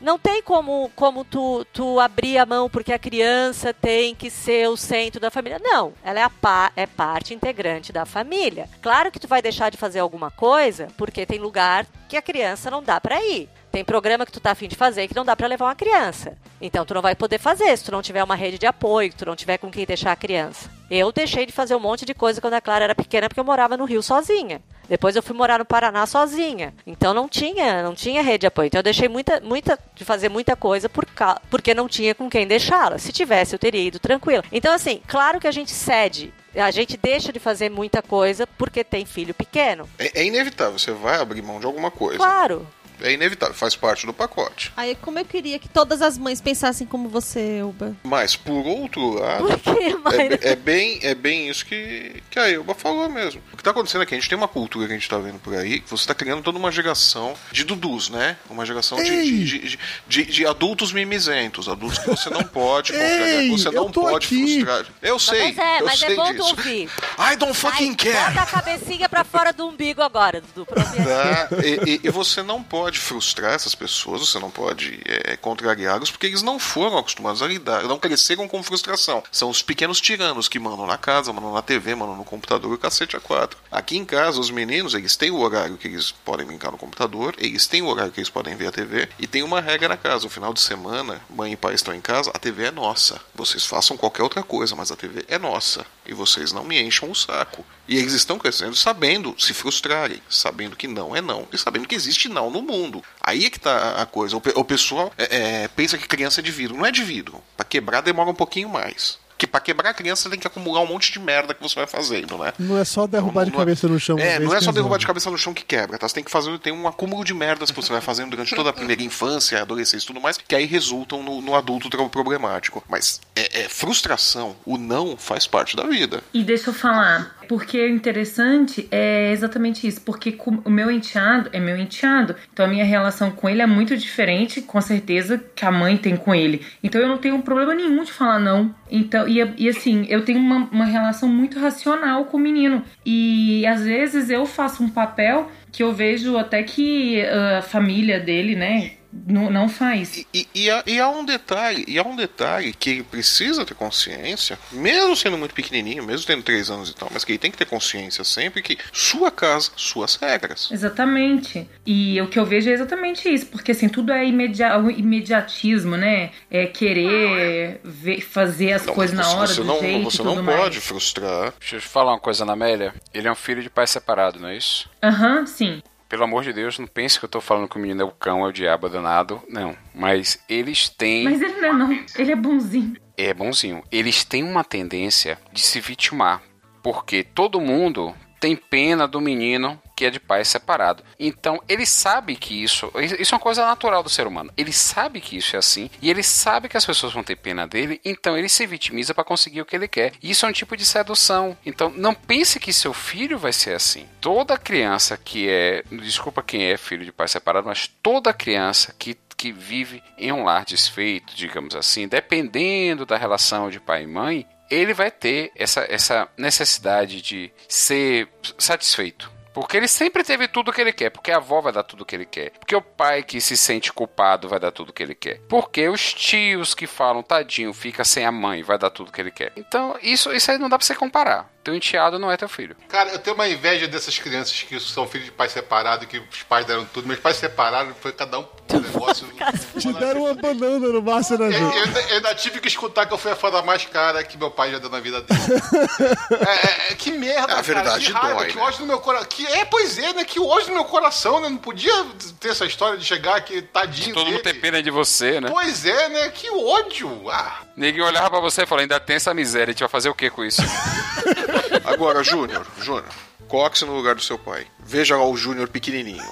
não 0.04 0.20
tem 0.20 0.44
como, 0.44 0.92
como 0.98 1.24
tu, 1.24 1.66
tu 1.72 1.98
abrir 1.98 2.38
a 2.38 2.46
mão 2.46 2.70
porque 2.70 2.92
a 2.92 3.00
criança 3.00 3.74
tem 3.74 4.14
que 4.14 4.30
ser 4.30 4.68
o 4.68 4.76
centro 4.76 5.20
da 5.20 5.32
família. 5.32 5.60
Não, 5.64 5.94
ela 6.04 6.20
é, 6.20 6.30
pa, 6.30 6.74
é 6.76 6.86
parte 6.86 7.34
integrante 7.34 7.94
da 7.94 8.06
família. 8.06 8.68
Claro 8.82 9.10
que 9.10 9.20
tu 9.20 9.30
vai 9.30 9.42
deixar 9.42 9.72
de 9.72 9.78
fazer 9.78 10.00
alguma 10.00 10.30
coisa 10.30 10.90
porque 10.98 11.26
tem 11.26 11.40
lugar 11.40 11.88
que 12.10 12.18
a 12.18 12.22
criança 12.22 12.70
não 12.70 12.84
dá 12.84 13.00
pra 13.00 13.24
ir. 13.24 13.50
Tem 13.74 13.84
programa 13.84 14.24
que 14.24 14.32
tu 14.32 14.40
tá 14.40 14.52
afim 14.52 14.68
de 14.68 14.76
fazer 14.76 15.08
que 15.08 15.16
não 15.16 15.26
dá 15.26 15.36
pra 15.36 15.48
levar 15.48 15.66
uma 15.66 15.74
criança. 15.74 16.38
Então 16.62 16.86
tu 16.86 16.94
não 16.94 17.02
vai 17.02 17.16
poder 17.16 17.40
fazer 17.40 17.76
se 17.76 17.84
tu 17.86 17.92
não 17.92 18.04
tiver 18.04 18.24
uma 18.24 18.36
rede 18.36 18.60
de 18.60 18.68
apoio, 18.68 19.12
se 19.12 19.18
tu 19.18 19.26
não 19.26 19.36
tiver 19.36 19.58
com 19.58 19.72
quem 19.72 19.84
deixar 19.84 20.12
a 20.12 20.16
criança. 20.16 20.70
Eu 20.92 21.12
deixei 21.12 21.44
de 21.48 21.52
fazer 21.52 21.74
um 21.76 21.80
monte 21.80 22.06
de 22.06 22.14
coisa 22.14 22.40
quando 22.40 22.54
a 22.54 22.62
Clara 22.62 22.84
era 22.84 22.94
pequena 22.94 23.28
porque 23.28 23.40
eu 23.40 23.44
morava 23.44 23.76
no 23.76 23.86
Rio 23.86 24.04
sozinha. 24.04 24.62
Depois 24.88 25.16
eu 25.16 25.24
fui 25.24 25.36
morar 25.36 25.58
no 25.58 25.66
Paraná 25.66 26.06
sozinha. 26.06 26.72
Então 26.86 27.16
não 27.16 27.28
tinha, 27.28 27.82
não 27.82 27.96
tinha 27.96 28.22
rede 28.22 28.42
de 28.42 28.46
apoio. 28.48 28.68
Então 28.68 28.78
eu 28.78 28.84
deixei 28.84 29.10
muita, 29.10 29.40
muita 29.40 29.80
de 29.96 30.06
fazer 30.06 30.30
muita 30.30 30.56
coisa 30.56 30.88
por 30.88 31.04
ca- 31.08 31.42
porque 31.50 31.74
não 31.74 31.88
tinha 31.90 32.14
com 32.14 32.30
quem 32.30 32.46
deixá-la. 32.46 33.00
Se 33.00 33.12
tivesse, 33.12 33.56
eu 33.56 33.60
teria 33.60 33.82
ido 33.82 33.98
tranquila. 33.98 34.44
Então 34.52 34.72
assim, 34.72 35.02
claro 35.08 35.40
que 35.40 35.48
a 35.48 35.52
gente 35.52 35.72
cede. 35.72 36.32
A 36.56 36.70
gente 36.70 36.96
deixa 36.96 37.34
de 37.34 37.40
fazer 37.40 37.72
muita 37.72 38.04
coisa 38.04 38.46
porque 38.46 38.84
tem 38.84 39.04
filho 39.04 39.34
pequeno. 39.34 39.90
É, 39.98 40.22
é 40.22 40.26
inevitável, 40.26 40.78
você 40.78 40.92
vai 40.92 41.20
abrir 41.20 41.42
mão 41.42 41.60
de 41.60 41.66
alguma 41.66 41.90
coisa. 41.90 42.18
Claro. 42.18 42.68
É 43.04 43.12
inevitável, 43.12 43.54
faz 43.54 43.76
parte 43.76 44.06
do 44.06 44.14
pacote. 44.14 44.72
Aí, 44.78 44.96
como 44.96 45.20
eu 45.20 45.26
queria 45.26 45.60
que 45.60 45.68
todas 45.68 46.02
as 46.02 46.18
mães 46.18 46.40
pensassem 46.42 46.88
como 46.88 47.10
você, 47.10 47.58
Elba. 47.60 47.96
Mas, 48.04 48.36
por 48.36 48.66
outro 48.66 49.20
lado, 49.20 49.46
Por 49.46 49.60
quê, 49.60 49.96
Mayra? 50.04 50.40
é, 50.42 50.50
é 50.52 50.56
bem, 50.56 51.00
é 51.04 51.14
bem 51.14 51.50
isso 51.50 51.66
que, 51.66 52.24
que 52.32 52.40
a 52.40 52.50
Elba 52.50 52.74
falou 52.74 53.10
mesmo. 53.10 53.42
O 53.52 53.58
que 53.58 53.64
tá 53.64 53.72
acontecendo 53.72 54.02
aqui, 54.02 54.16
a 54.16 54.18
gente 54.18 54.30
tem 54.30 54.38
uma 54.38 54.48
cultura 54.48 54.88
que 54.88 54.94
a 54.94 54.96
gente 54.96 55.10
tá 55.10 55.18
vendo 55.18 55.38
por 55.40 55.54
aí, 55.56 55.80
que 55.82 55.90
você 55.92 56.08
tá 56.08 56.16
criando 56.16 56.42
toda 56.42 56.58
uma 56.58 56.72
geração 56.72 57.34
de 57.52 57.64
dudus, 57.64 58.10
né? 58.10 58.38
Uma 58.50 58.66
geração 58.66 58.98
de, 59.04 59.04
de, 59.46 59.60
de, 59.60 59.80
de- 60.08 60.26
de 60.26 60.46
adultos 60.48 60.94
mimizentos, 60.94 61.68
adultos 61.68 62.00
que 62.00 62.10
você 62.10 62.30
não 62.30 62.44
pode 62.44 62.94
Ei, 62.96 63.50
que 63.50 63.58
você 63.58 63.70
não 63.70 63.92
pode 63.92 64.26
aqui. 64.28 64.64
frustrar. 64.64 64.86
Eu 65.02 65.20
sei, 65.20 65.44
mas 65.54 65.58
é, 65.58 65.82
eu 65.82 65.86
mas 65.86 66.00
sei 66.00 66.14
é 66.14 66.16
bom 66.16 66.26
tu 66.28 66.32
disso. 66.34 66.50
ouvir. 66.50 66.90
I 67.20 67.36
don't 67.36 67.54
fucking 67.54 67.96
care. 67.96 68.14
Bota 68.34 68.42
a 68.42 68.46
cabecinha 68.46 69.10
pra 69.10 69.24
fora 69.26 69.52
do 69.52 69.68
umbigo 69.68 70.02
agora, 70.02 70.42
Dudu. 70.42 70.66
Pronto, 70.66 70.90
e 70.98 71.04
Tá? 71.04 71.50
E, 71.64 71.92
e- 71.96 72.00
e 72.06 72.10
você 72.10 72.42
não 72.42 72.64
pode 72.64 72.93
frustrar 73.00 73.54
essas 73.54 73.76
pessoas, 73.76 74.22
você 74.22 74.40
não 74.40 74.52
pode 74.52 75.00
é, 75.06 75.36
contrariá-los, 75.38 76.12
porque 76.12 76.28
eles 76.28 76.42
não 76.42 76.60
foram 76.60 76.98
acostumados 76.98 77.42
a 77.42 77.48
lidar, 77.48 77.84
não 77.84 78.00
cresceram 78.00 78.48
com 78.48 78.64
frustração. 78.64 79.24
São 79.32 79.50
os 79.50 79.62
pequenos 79.62 80.00
tiranos 80.00 80.48
que 80.48 80.60
mandam 80.60 80.86
na 80.86 80.98
casa, 80.98 81.34
mandam 81.34 81.54
na 81.54 81.62
TV, 81.62 81.96
mandam 81.96 82.16
no 82.16 82.26
computador 82.26 82.74
o 82.74 82.78
cacete 82.78 83.16
a 83.16 83.20
quatro. 83.20 83.58
Aqui 83.72 83.98
em 83.98 84.06
casa, 84.06 84.40
os 84.40 84.50
meninos, 84.50 84.94
eles 84.94 85.16
têm 85.16 85.32
o 85.32 85.40
horário 85.40 85.78
que 85.78 85.88
eles 85.88 86.12
podem 86.12 86.46
brincar 86.46 86.72
no 86.72 86.78
computador, 86.78 87.36
eles 87.38 87.68
têm 87.68 87.82
o 87.82 87.88
horário 87.88 88.12
que 88.12 88.20
eles 88.20 88.30
podem 88.30 88.56
ver 88.56 88.68
a 88.68 88.72
TV, 88.72 89.10
e 89.20 89.28
tem 89.28 89.44
uma 89.44 89.62
regra 89.62 89.90
na 89.90 89.98
casa. 89.98 90.26
No 90.26 90.30
final 90.30 90.54
de 90.54 90.62
semana, 90.62 91.22
mãe 91.30 91.54
e 91.54 91.58
pai 91.58 91.74
estão 91.74 91.94
em 91.94 92.02
casa, 92.02 92.32
a 92.34 92.40
TV 92.40 92.66
é 92.66 92.72
nossa. 92.72 93.20
Vocês 93.34 93.66
façam 93.66 93.98
qualquer 93.98 94.24
outra 94.24 94.44
coisa, 94.44 94.76
mas 94.76 94.92
a 94.92 94.96
TV 94.96 95.26
é 95.28 95.38
nossa. 95.38 95.86
E 96.06 96.14
vocês 96.14 96.52
não 96.52 96.64
me 96.64 96.82
encham 96.82 97.10
o 97.10 97.16
saco. 97.16 97.66
E 97.88 97.98
eles 97.98 98.14
estão 98.14 98.40
crescendo 98.40 98.76
sabendo 98.76 99.36
se 99.38 99.54
frustrarem, 99.54 100.22
sabendo 100.30 100.76
que 100.76 100.88
não 100.88 101.16
é 101.16 101.22
não, 101.22 101.48
e 101.52 101.58
sabendo 101.58 101.88
que 101.88 101.96
existe 101.96 102.30
não 102.30 102.50
no 102.50 102.62
mundo. 102.62 102.83
Aí 103.22 103.46
é 103.46 103.50
que 103.50 103.60
tá 103.60 104.02
a 104.02 104.06
coisa. 104.06 104.36
O, 104.38 104.42
o 104.56 104.64
pessoal 104.66 105.12
é, 105.18 105.64
é, 105.64 105.68
pensa 105.68 105.98
que 105.98 106.08
criança 106.08 106.42
é 106.42 106.44
de 106.44 106.52
vidro. 106.52 106.76
Não 106.78 106.86
é 106.86 106.92
de 106.92 107.04
vidro. 107.04 107.42
Pra 107.56 107.66
quebrar 107.66 108.02
demora 108.02 108.30
um 108.30 108.36
pouquinho 108.36 108.70
mais. 108.70 109.22
Que 109.36 109.48
pra 109.48 109.60
quebrar 109.60 109.90
a 109.90 109.94
criança 109.94 110.30
tem 110.30 110.40
que 110.40 110.48
acumular 110.48 110.80
um 110.82 110.86
monte 110.86 111.12
de 111.12 111.20
merda 111.20 111.54
que 111.54 111.62
você 111.62 111.76
vai 111.76 111.88
fazendo, 111.88 112.38
né? 112.38 112.54
Não 112.58 112.78
é 112.78 112.86
só 112.86 113.06
derrubar 113.06 113.44
de 113.44 113.50
Não- 113.52 113.58
não- 113.58 113.66
cabeça 113.66 113.88
no 113.90 114.00
chão. 114.00 114.18
É, 114.18 114.40
não 114.40 114.54
é 114.54 114.60
que 114.60 114.64
só 114.64 114.72
derrubar 114.72 114.98
de 114.98 115.06
cabeça 115.08 115.30
no 115.30 115.38
chão 115.38 115.54
que 115.54 115.66
quebra, 115.66 115.98
tá? 115.98 116.08
Você 116.08 116.16
tem 116.16 116.24
que 116.24 116.32
fazer 116.32 116.58
tem 116.60 116.72
um 116.72 116.88
acúmulo 116.88 117.26
de 117.26 117.34
merdas 117.34 117.70
que 117.70 117.76
você 117.76 117.92
vai 117.92 118.00
fazendo 118.00 118.30
durante 118.30 118.56
toda 118.56 118.70
a 118.70 118.74
primeira 118.74 119.02
infância, 119.04 119.60
adolescência 119.62 120.06
e 120.06 120.08
tudo 120.08 120.22
mais, 120.22 120.38
que 120.38 120.56
aí 120.56 120.66
resultam 120.66 121.22
no, 121.22 121.42
no 121.42 121.56
adulto 121.56 121.90
problemático. 122.10 122.84
Mas 122.88 123.20
é, 123.36 123.64
é 123.64 123.70
frustração, 123.70 124.56
o 124.66 124.78
não 124.78 125.18
faz 125.18 125.46
parte 125.46 125.76
da 125.76 125.84
vida. 125.88 126.24
E 126.34 126.42
deixa 126.44 126.70
eu 126.70 126.74
falar, 126.74 127.36
porque 127.48 127.78
o 127.78 127.90
interessante 127.90 128.88
é 128.92 129.32
exatamente 129.32 129.88
isso, 129.88 130.02
porque 130.02 130.38
o 130.66 130.70
meu 130.70 130.90
enteado 130.90 131.50
é 131.54 131.60
meu 131.60 131.78
enteado, 131.78 132.36
então 132.52 132.66
a 132.66 132.70
minha 132.70 132.86
relação 132.86 133.32
com 133.32 133.50
ele 133.50 133.62
é 133.62 133.66
muito 133.66 133.96
diferente, 133.98 134.62
com 134.62 134.80
certeza, 134.82 135.44
que 135.56 135.66
a 135.66 135.72
mãe 135.72 135.98
tem 135.98 136.16
com 136.16 136.34
ele. 136.34 136.62
Então 136.84 137.02
eu 137.02 137.08
não 137.08 137.18
tenho 137.18 137.42
problema 137.42 137.74
nenhum 137.74 138.04
de 138.04 138.12
falar 138.12 138.40
não. 138.40 138.74
Então, 138.90 139.28
e, 139.28 139.40
e 139.58 139.70
assim, 139.70 140.06
eu 140.10 140.24
tenho 140.24 140.40
uma, 140.40 140.70
uma 140.72 140.86
relação 140.86 141.28
muito 141.28 141.60
racional 141.60 142.26
com 142.26 142.38
o 142.38 142.40
menino. 142.40 142.84
E 143.06 143.66
às 143.66 143.84
vezes 143.84 144.30
eu 144.30 144.46
faço 144.46 144.84
um 144.84 144.90
papel 144.90 145.52
que 145.72 145.82
eu 145.82 145.92
vejo 145.92 146.38
até 146.38 146.62
que 146.64 147.22
ah, 147.22 147.60
a 147.60 147.62
família 147.62 148.20
dele, 148.20 148.56
né, 148.56 148.92
não, 149.28 149.50
não 149.52 149.70
faz. 149.70 150.26
E, 150.34 150.48
e, 150.56 150.70
há, 150.70 150.84
e 150.88 151.00
há 151.00 151.08
um 151.10 151.24
detalhe, 151.24 151.86
e 151.88 151.98
há 152.00 152.04
um 152.04 152.16
detalhe 152.16 152.74
que 152.74 152.90
ele 152.90 153.04
precisa 153.04 153.66
ter 153.66 153.76
consciência, 153.76 154.58
mesmo 154.72 155.16
sendo 155.16 155.38
muito 155.38 155.54
pequenininho, 155.54 156.04
mesmo 156.04 156.26
tendo 156.26 156.44
3 156.44 156.70
anos 156.70 156.90
e 156.90 156.96
tal, 156.96 157.10
mas 157.12 157.24
que 157.24 157.32
ele 157.32 157.40
tem 157.40 157.52
que 157.52 157.58
ter 157.58 157.66
consciência 157.66 158.24
sempre 158.24 158.62
que 158.62 158.78
sua 158.92 159.30
casa, 159.32 159.72
suas 159.76 160.16
regras. 160.16 160.70
Exatamente. 160.72 161.70
E 161.86 162.20
o 162.22 162.28
que 162.28 162.40
eu 162.40 162.46
vejo 162.46 162.70
é 162.70 162.74
exatamente 162.74 163.28
isso, 163.32 163.46
porque 163.48 163.72
assim, 163.72 163.88
tudo 163.90 164.12
é 164.12 164.26
imedia 164.26 164.78
o 164.80 164.90
imediatismo, 164.90 165.96
né? 165.96 166.32
É 166.50 166.66
querer 166.66 167.80
ver- 167.84 168.22
fazer 168.22 168.74
as 168.74 168.86
Não, 168.86 168.94
coisas 168.94 169.16
na 169.16 169.30
hora 169.36 169.48
você 169.48 169.62
do 169.62 169.66
não, 169.66 169.80
jeito 169.80 170.04
você 170.04 170.22
e 170.22 170.26
não 170.26 170.36
tudo 170.36 170.46
pode 170.46 170.76
mais. 170.76 170.84
frustrar. 170.84 171.54
Deixa 171.60 171.76
eu 171.78 171.82
te 171.82 171.88
falar 171.88 172.14
uma 172.14 172.20
coisa, 172.20 172.44
Amélia. 172.50 172.94
Ele 173.14 173.28
é 173.28 173.32
um 173.32 173.36
filho 173.36 173.62
de 173.62 173.70
pai 173.70 173.88
separado, 173.88 174.40
não 174.40 174.50
é 174.50 174.58
isso? 174.58 174.90
Aham, 175.02 175.46
sim. 175.46 175.82
Pelo 176.14 176.26
amor 176.26 176.44
de 176.44 176.54
Deus, 176.54 176.78
não 176.78 176.86
pense 176.86 177.18
que 177.18 177.26
eu 177.26 177.30
tô 177.30 177.42
falando 177.42 177.68
que 177.68 177.76
o 177.76 177.80
menino 177.80 178.04
é 178.04 178.06
o 178.06 178.12
cão, 178.12 178.46
é 178.46 178.48
o 178.48 178.52
diabo 178.52 178.86
é 178.86 178.90
danado. 178.92 179.42
Não. 179.50 179.76
Mas 179.96 180.38
eles 180.48 180.88
têm. 180.88 181.24
Mas 181.24 181.42
ele 181.42 181.60
não 181.60 181.68
é 181.68 181.74
não, 181.74 182.06
ele 182.16 182.32
é 182.32 182.36
bonzinho. 182.36 182.94
É 183.18 183.34
bonzinho. 183.34 183.82
Eles 183.92 184.24
têm 184.24 184.44
uma 184.44 184.64
tendência 184.64 185.40
de 185.52 185.60
se 185.60 185.80
vitimar. 185.80 186.40
Porque 186.84 187.24
todo 187.24 187.60
mundo 187.60 188.14
tem 188.44 188.58
pena 188.58 189.08
do 189.08 189.22
menino 189.22 189.82
que 189.96 190.04
é 190.04 190.10
de 190.10 190.20
pai 190.20 190.44
separado. 190.44 191.02
Então, 191.18 191.64
ele 191.70 191.86
sabe 191.86 192.36
que 192.36 192.62
isso, 192.62 192.92
isso 193.18 193.34
é 193.34 193.38
uma 193.38 193.42
coisa 193.42 193.66
natural 193.66 194.04
do 194.04 194.10
ser 194.10 194.28
humano. 194.28 194.52
Ele 194.58 194.74
sabe 194.74 195.22
que 195.22 195.38
isso 195.38 195.56
é 195.56 195.60
assim 195.60 195.90
e 196.02 196.10
ele 196.10 196.22
sabe 196.22 196.68
que 196.68 196.76
as 196.76 196.86
pessoas 196.86 197.14
vão 197.14 197.24
ter 197.24 197.38
pena 197.38 197.66
dele, 197.66 198.02
então 198.04 198.38
ele 198.38 198.50
se 198.50 198.68
vitimiza 198.68 199.14
para 199.14 199.24
conseguir 199.24 199.62
o 199.62 199.66
que 199.66 199.78
ele 199.78 199.88
quer. 199.88 200.12
Isso 200.22 200.46
é 200.46 200.50
um 200.50 200.52
tipo 200.52 200.76
de 200.76 200.86
sedução. 200.86 201.58
Então, 201.66 201.90
não 201.96 202.14
pense 202.14 202.60
que 202.60 202.74
seu 202.74 202.94
filho 202.94 203.38
vai 203.38 203.54
ser 203.54 203.76
assim. 203.76 204.10
Toda 204.20 204.58
criança 204.58 205.16
que 205.16 205.48
é, 205.48 205.82
desculpa 205.90 206.44
quem 206.44 206.66
é 206.66 206.76
filho 206.76 207.06
de 207.06 207.14
pai 207.14 207.30
separado, 207.30 207.68
mas 207.68 207.88
toda 207.88 208.34
criança 208.34 208.94
que 209.00 209.18
que 209.44 209.52
vive 209.52 210.02
em 210.18 210.32
um 210.32 210.46
lar 210.46 210.64
desfeito, 210.64 211.36
digamos 211.36 211.76
assim, 211.76 212.08
dependendo 212.08 213.06
da 213.06 213.18
relação 213.18 213.70
de 213.70 213.78
pai 213.78 214.04
e 214.04 214.08
mãe, 214.08 214.48
ele 214.70 214.94
vai 214.94 215.12
ter 215.12 215.52
essa, 215.56 215.86
essa 215.90 216.28
necessidade 216.38 217.22
de 217.22 217.52
ser 217.68 218.28
satisfeito. 218.58 219.32
Porque 219.54 219.78
ele 219.78 219.88
sempre 219.88 220.24
teve 220.24 220.48
tudo 220.48 220.74
que 220.74 220.82
ele 220.82 220.92
quer. 220.92 221.12
Porque 221.12 221.32
a 221.32 221.38
avó 221.38 221.62
vai 221.62 221.72
dar 221.72 221.84
tudo 221.84 222.06
que 222.06 222.16
ele 222.16 222.26
quer. 222.26 222.52
Porque 222.52 222.76
o 222.76 222.82
pai 222.82 223.22
que 223.22 223.40
se 223.40 223.56
sente 223.56 223.94
culpado 223.94 224.50
vai 224.50 224.60
dar 224.60 224.72
tudo 224.72 224.92
que 224.92 225.04
ele 225.04 225.14
quer. 225.14 225.40
Porque 225.48 225.88
os 225.88 226.12
tios 226.12 226.74
que 226.74 226.88
falam, 226.88 227.22
tadinho, 227.22 227.72
fica 227.72 228.04
sem 228.04 228.26
a 228.26 228.32
mãe, 228.32 228.64
vai 228.64 228.80
dar 228.80 228.90
tudo 228.90 229.12
que 229.12 229.22
ele 229.22 229.30
quer. 229.30 229.54
Então, 229.56 229.96
isso, 230.02 230.34
isso 230.34 230.50
aí 230.50 230.58
não 230.58 230.68
dá 230.68 230.78
pra 230.78 230.86
você 230.86 230.96
comparar. 230.96 231.53
Teu 231.64 231.74
enteado 231.74 232.20
não 232.20 232.30
é 232.32 232.36
teu 232.36 232.50
filho. 232.50 232.76
Cara, 232.90 233.10
eu 233.12 233.20
tenho 233.20 233.36
uma 233.36 233.48
inveja 233.48 233.88
dessas 233.88 234.20
crianças 234.20 234.62
que 234.64 234.78
são 234.82 235.08
filhos 235.08 235.26
de 235.28 235.32
pais 235.32 235.52
separados, 235.54 236.06
que 236.08 236.18
os 236.20 236.44
pais 236.44 236.66
deram 236.66 236.84
tudo. 236.86 237.08
Meus 237.08 237.20
pais 237.22 237.38
separaram, 237.38 237.94
foi 238.02 238.12
cada 238.12 238.40
um 238.40 238.44
pro 238.68 238.82
negócio. 238.82 239.26
Te 239.80 239.94
deram 239.94 240.24
uma 240.26 240.34
banana 240.34 240.88
no 240.90 241.02
máximo, 241.02 241.38
né, 241.40 241.56
Eu, 241.56 241.62
eu 241.72 241.84
ainda- 241.84 242.02
eu 242.02 242.16
ainda 242.18 242.36
tive 242.36 242.60
que 242.60 242.68
escutar 242.68 243.06
que 243.06 243.14
eu 243.14 243.18
fui 243.18 243.32
a 243.32 243.36
foda 243.36 243.62
mais 243.62 243.86
cara 243.86 244.24
que 244.24 244.38
meu 244.38 244.52
pai 244.52 244.72
já 244.72 244.80
deu 244.80 244.90
na 244.90 245.00
vida 245.00 245.22
dele. 245.22 245.40
é, 246.90 246.92
é, 246.92 246.96
que 246.96 247.12
merda, 247.12 247.44
A 247.44 247.48
cara. 247.48 247.62
verdade 247.62 248.06
que 248.08 248.12
raiva, 248.12 248.40
dói, 248.40 248.48
que 248.50 248.56
né? 248.58 248.62
ódio 248.62 248.80
no 248.82 248.88
meu 248.88 249.00
coração. 249.00 249.28
Que, 249.30 249.48
é, 249.48 249.64
pois 249.66 249.98
é, 249.98 250.14
né? 250.14 250.26
Que 250.26 250.40
ódio 250.42 250.68
no 250.70 250.74
meu 250.76 250.86
coração, 250.86 251.40
né? 251.40 251.48
Não 251.50 251.58
podia 251.58 251.94
ter 252.42 252.50
essa 252.50 252.66
história 252.66 252.98
de 252.98 253.06
chegar 253.06 253.36
aqui, 253.38 253.62
tadinho 253.62 254.14
Todo 254.14 254.26
mundo 254.26 254.42
dele. 254.42 254.44
tem 254.44 254.56
pena 254.60 254.84
de 254.84 254.92
você, 254.92 255.40
né? 255.40 255.50
Pois 255.50 255.86
é, 255.86 256.10
né? 256.10 256.30
Que 256.30 256.50
ódio. 256.50 257.30
Ah, 257.30 257.62
Ninguém 257.78 258.02
olhava 258.02 258.30
pra 258.30 258.40
você 258.40 258.64
e 258.64 258.66
falava, 258.66 258.84
ainda 258.84 259.00
tem 259.00 259.16
essa 259.16 259.34
miséria, 259.34 259.72
a 259.72 259.72
gente 259.72 259.80
vai 259.80 259.90
fazer 259.90 260.10
o 260.10 260.14
que 260.14 260.30
com 260.30 260.44
isso? 260.44 260.62
Agora, 261.86 262.24
Júnior, 262.24 262.66
Júnior, 262.80 263.14
coloque-se 263.48 263.86
no 263.86 263.96
lugar 263.96 264.16
do 264.16 264.22
seu 264.22 264.38
pai. 264.38 264.66
Veja 264.86 265.16
lá 265.16 265.26
o 265.28 265.38
Júnior 265.38 265.68
pequenininho. 265.68 266.24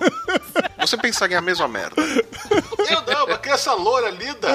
Você 0.79 0.97
pensaria 0.97 1.37
a 1.37 1.41
mesma 1.41 1.67
merda. 1.67 2.01
eu 2.89 3.01
não, 3.05 3.25
uma 3.27 3.37
criança 3.37 3.73
loura, 3.73 4.09
linda, 4.09 4.47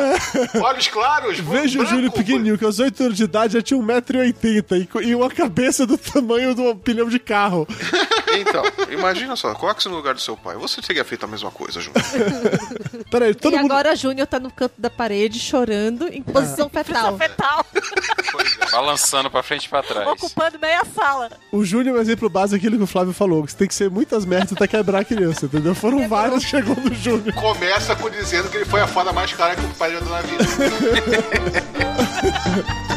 olhos 0.60 0.88
claros, 0.88 1.38
Veja 1.38 1.80
o 1.80 1.86
Júlio 1.86 2.10
pequenininho, 2.10 2.58
que 2.58 2.64
aos 2.64 2.78
8 2.78 3.04
anos 3.04 3.16
de 3.16 3.24
idade 3.24 3.54
já 3.54 3.62
tinha 3.62 3.80
1,80m 3.80 4.88
e, 5.02 5.08
e 5.08 5.14
uma 5.14 5.30
cabeça 5.30 5.86
do 5.86 5.96
tamanho 5.96 6.54
de 6.54 6.60
um 6.60 6.76
pneu 6.76 7.08
de 7.08 7.18
carro. 7.18 7.66
Então, 8.38 8.62
imagina 8.90 9.36
só, 9.36 9.54
coloque-se 9.54 9.88
no 9.88 9.94
lugar 9.94 10.14
do 10.14 10.20
seu 10.20 10.36
pai. 10.36 10.56
Você 10.56 10.82
teria 10.82 11.04
feito 11.04 11.24
a 11.24 11.28
mesma 11.28 11.50
coisa, 11.50 11.80
Júnior. 11.80 12.04
Peraí, 13.10 13.34
todo 13.34 13.54
e 13.54 13.58
mundo. 13.58 13.72
agora 13.72 13.94
Júnior 13.94 14.26
tá 14.26 14.38
no 14.40 14.50
canto 14.50 14.74
da 14.76 14.90
parede 14.90 15.38
chorando 15.38 16.08
em 16.08 16.22
posição 16.22 16.68
fetal. 16.68 17.16
Fetal, 17.16 17.66
Balançando 18.70 19.30
pra 19.30 19.42
frente 19.42 19.66
e 19.66 19.68
pra 19.68 19.82
trás. 19.82 20.06
ocupando 20.08 20.58
meia 20.58 20.84
sala. 20.84 21.30
O 21.52 21.64
Júnior 21.64 21.96
é 21.96 21.98
um 21.98 22.02
exemplo 22.02 22.28
básico 22.28 22.56
daquilo 22.56 22.76
que 22.76 22.82
o 22.84 22.86
Flávio 22.86 23.12
falou: 23.12 23.44
que 23.44 23.52
você 23.52 23.58
tem 23.58 23.68
que 23.68 23.74
ser 23.74 23.90
muitas 23.90 24.24
merdas 24.24 24.52
até 24.52 24.66
quebrar 24.66 25.00
a 25.00 25.04
criança, 25.04 25.46
entendeu? 25.46 25.74
Foram 25.74 26.08
várias 26.08 26.44
que 26.44 26.50
chegou 26.50 26.76
no 26.76 26.94
Júnior. 26.94 27.34
Começa 27.34 27.94
com 27.96 28.10
dizendo 28.10 28.48
que 28.48 28.56
ele 28.56 28.64
foi 28.64 28.80
a 28.80 28.86
foda 28.86 29.12
mais 29.12 29.32
cara 29.32 29.54
que 29.56 29.64
o 29.64 29.68
pai 29.74 29.92
já 29.92 30.00
deu 30.00 30.10
na 30.10 30.20
vida. 30.22 30.44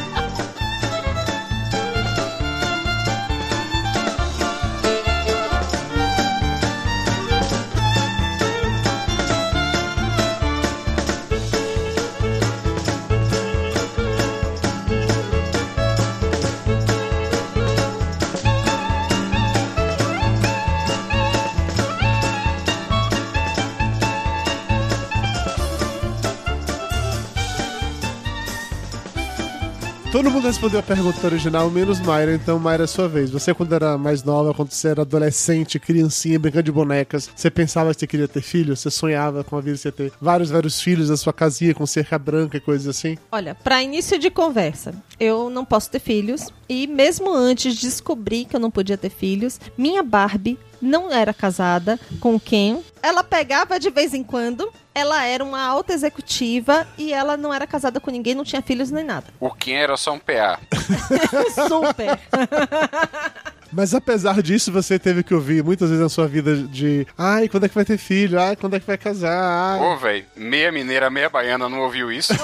Todo 30.11 30.31
mundo 30.31 30.47
respondeu 30.47 30.79
a 30.79 30.83
pergunta 30.83 31.23
original, 31.27 31.69
menos 31.69 31.99
Mayra, 31.99 32.33
então 32.33 32.57
Mayra 32.57 32.85
é 32.85 32.87
sua 32.87 33.07
vez. 33.07 33.29
Você, 33.29 33.53
quando 33.53 33.75
era 33.75 33.95
mais 33.95 34.23
nova, 34.23 34.55
quando 34.55 34.71
você 34.71 34.87
era 34.87 35.03
adolescente, 35.03 35.77
criancinha, 35.77 36.39
brincando 36.39 36.63
de 36.63 36.71
bonecas, 36.71 37.29
você 37.35 37.51
pensava 37.51 37.93
que 37.93 37.99
você 37.99 38.07
queria 38.07 38.27
ter 38.27 38.41
filho? 38.41 38.75
Você 38.75 38.89
sonhava 38.89 39.43
com 39.43 39.55
a 39.55 39.61
vida 39.61 39.75
de 39.75 39.81
você 39.81 39.91
ter 39.91 40.11
vários, 40.19 40.49
vários 40.49 40.81
filhos 40.81 41.11
na 41.11 41.17
sua 41.17 41.31
casinha 41.31 41.75
com 41.75 41.85
cerca 41.85 42.17
branca 42.17 42.57
e 42.57 42.59
coisas 42.59 42.87
assim? 42.87 43.19
Olha, 43.31 43.53
pra 43.53 43.83
início 43.83 44.17
de 44.17 44.31
conversa, 44.31 44.95
eu 45.19 45.47
não 45.47 45.63
posso 45.63 45.91
ter 45.91 45.99
filhos 45.99 46.47
e 46.67 46.87
mesmo 46.87 47.31
antes 47.31 47.75
de 47.75 47.81
descobrir 47.81 48.45
que 48.45 48.55
eu 48.55 48.59
não 48.59 48.71
podia 48.71 48.97
ter 48.97 49.11
filhos, 49.11 49.61
minha 49.77 50.01
Barbie 50.01 50.57
não 50.81 51.11
era 51.11 51.33
casada 51.33 51.99
com 52.19 52.39
quem 52.39 52.83
ela 53.01 53.23
pegava 53.23 53.79
de 53.79 53.89
vez 53.89 54.13
em 54.13 54.23
quando. 54.23 54.71
Ela 54.93 55.23
era 55.25 55.43
uma 55.43 55.61
alta 55.61 55.93
executiva 55.93 56.85
e 56.97 57.13
ela 57.13 57.37
não 57.37 57.53
era 57.53 57.65
casada 57.65 57.99
com 57.99 58.11
ninguém, 58.11 58.35
não 58.35 58.43
tinha 58.43 58.61
filhos 58.61 58.91
nem 58.91 59.03
nada. 59.03 59.27
O 59.39 59.51
Kim 59.51 59.73
era 59.73 59.95
só 59.95 60.13
um 60.13 60.19
PA. 60.19 60.59
Super. 61.67 62.19
Mas 63.71 63.93
apesar 63.93 64.41
disso, 64.41 64.71
você 64.71 64.97
teve 64.97 65.23
que 65.23 65.33
ouvir 65.33 65.63
muitas 65.63 65.89
vezes 65.89 66.01
na 66.03 66.09
sua 66.09 66.27
vida 66.27 66.55
de 66.55 67.05
ai, 67.17 67.47
quando 67.47 67.65
é 67.65 67.69
que 67.69 67.75
vai 67.75 67.85
ter 67.85 67.97
filho? 67.97 68.39
Ai, 68.39 68.55
quando 68.55 68.75
é 68.75 68.79
que 68.79 68.87
vai 68.87 68.97
casar? 68.97 69.31
Ai. 69.31 69.79
Ô, 69.79 69.97
velho, 69.97 70.25
meia 70.35 70.71
mineira, 70.71 71.09
meia 71.09 71.29
baiana 71.29 71.69
não 71.69 71.79
ouviu 71.81 72.11
isso? 72.11 72.33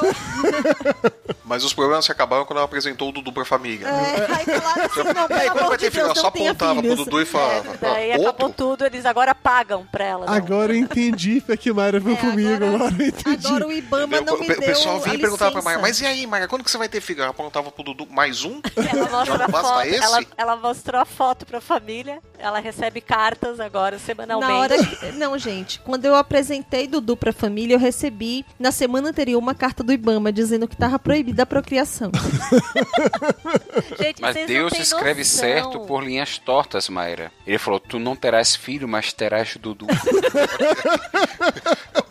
Mas 1.43 1.63
os 1.63 1.73
problemas 1.73 2.05
se 2.05 2.11
acabaram 2.11 2.43
quando 2.45 2.57
ela 2.57 2.65
apresentou 2.65 3.09
o 3.09 3.11
Dudu 3.11 3.31
pra 3.31 3.45
família. 3.45 3.87
É, 3.87 4.27
aí 4.33 4.45
falaram 4.45 4.85
assim, 4.85 5.03
não, 5.03 5.27
quando 5.53 5.67
vai 5.69 5.77
ter 5.77 5.91
filho? 5.91 6.03
Ela 6.05 6.15
só 6.15 6.27
apontava 6.27 6.81
pro. 6.81 6.95
Dudu 6.95 7.21
e 7.21 7.25
falava. 7.25 7.73
É, 7.73 7.77
Daí 7.79 8.11
"Ah, 8.13 8.15
acabou 8.15 8.49
tudo, 8.49 8.85
eles 8.85 9.05
agora 9.05 9.35
pagam 9.35 9.85
pra 9.91 10.03
ela. 10.03 10.25
não. 10.25 10.33
Agora 10.33 10.73
eu 10.73 10.77
entendi 10.79 11.41
pra 11.45 11.55
que 11.55 11.71
Mayra 11.71 12.01
foi 12.01 12.15
comigo, 12.15 12.65
agora 12.65 12.95
eu 12.99 13.07
entendi. 13.07 13.45
Agora 13.47 13.67
o 13.67 13.71
Ibama 13.71 14.21
não 14.21 14.35
O, 14.35 14.39
me 14.39 14.47
pe- 14.47 14.53
o 14.53 14.59
deu 14.59 14.67
pessoal 14.69 14.99
vinha 14.99 15.13
a 15.13 15.17
e 15.17 15.21
perguntava 15.21 15.51
pra. 15.51 15.61
Maia, 15.61 15.79
mas 15.79 16.01
e 16.01 16.05
aí, 16.05 16.25
Maia, 16.25 16.47
quando 16.47 16.63
que 16.63 16.71
você 16.71 16.77
vai 16.79 16.89
ter 16.89 16.99
filho? 16.99 17.21
Ela 17.21 17.29
apontava 17.29 17.71
pro 17.71 17.83
Dudu, 17.83 18.07
mais 18.09 18.43
um? 18.43 18.59
Ela 18.75 19.01
mostrou 19.09 19.25
Já 19.25 19.35
a 19.35 19.37
não 19.37 19.47
basta 19.49 19.67
foto, 19.69 19.87
esse? 19.87 20.03
ela, 20.03 20.19
ela 20.37 20.55
mostrou 20.55 21.01
a 21.01 21.05
foto 21.15 21.45
pra 21.45 21.61
família, 21.61 22.19
ela 22.37 22.59
recebe 22.59 22.99
cartas 23.01 23.59
agora 23.59 23.97
semanalmente. 23.97 24.51
Na 24.51 24.59
hora 24.59 24.77
que... 24.85 25.11
Não, 25.13 25.37
gente, 25.37 25.79
quando 25.79 26.05
eu 26.05 26.15
apresentei 26.15 26.87
Dudu 26.87 27.15
pra 27.15 27.31
família, 27.31 27.75
eu 27.75 27.79
recebi 27.79 28.45
na 28.59 28.71
semana 28.71 29.09
anterior 29.09 29.39
uma 29.39 29.55
carta 29.55 29.83
do 29.83 29.93
Ibama 29.93 30.31
dizendo 30.31 30.67
que 30.67 30.75
tava 30.75 30.99
proibida 30.99 31.43
a 31.43 31.45
procriação. 31.45 32.11
Gente, 33.99 34.21
Mas 34.21 34.35
Deus 34.45 34.73
escreve 34.77 35.21
noção. 35.21 35.39
certo 35.39 35.79
por 35.81 36.03
linhas 36.03 36.37
tortas, 36.37 36.89
Mayra. 36.89 37.31
Ele 37.45 37.57
falou: 37.57 37.79
Tu 37.79 37.99
não 37.99 38.15
terás 38.15 38.55
filho, 38.55 38.87
mas 38.87 39.13
terás 39.13 39.55
Dudu. 39.57 39.87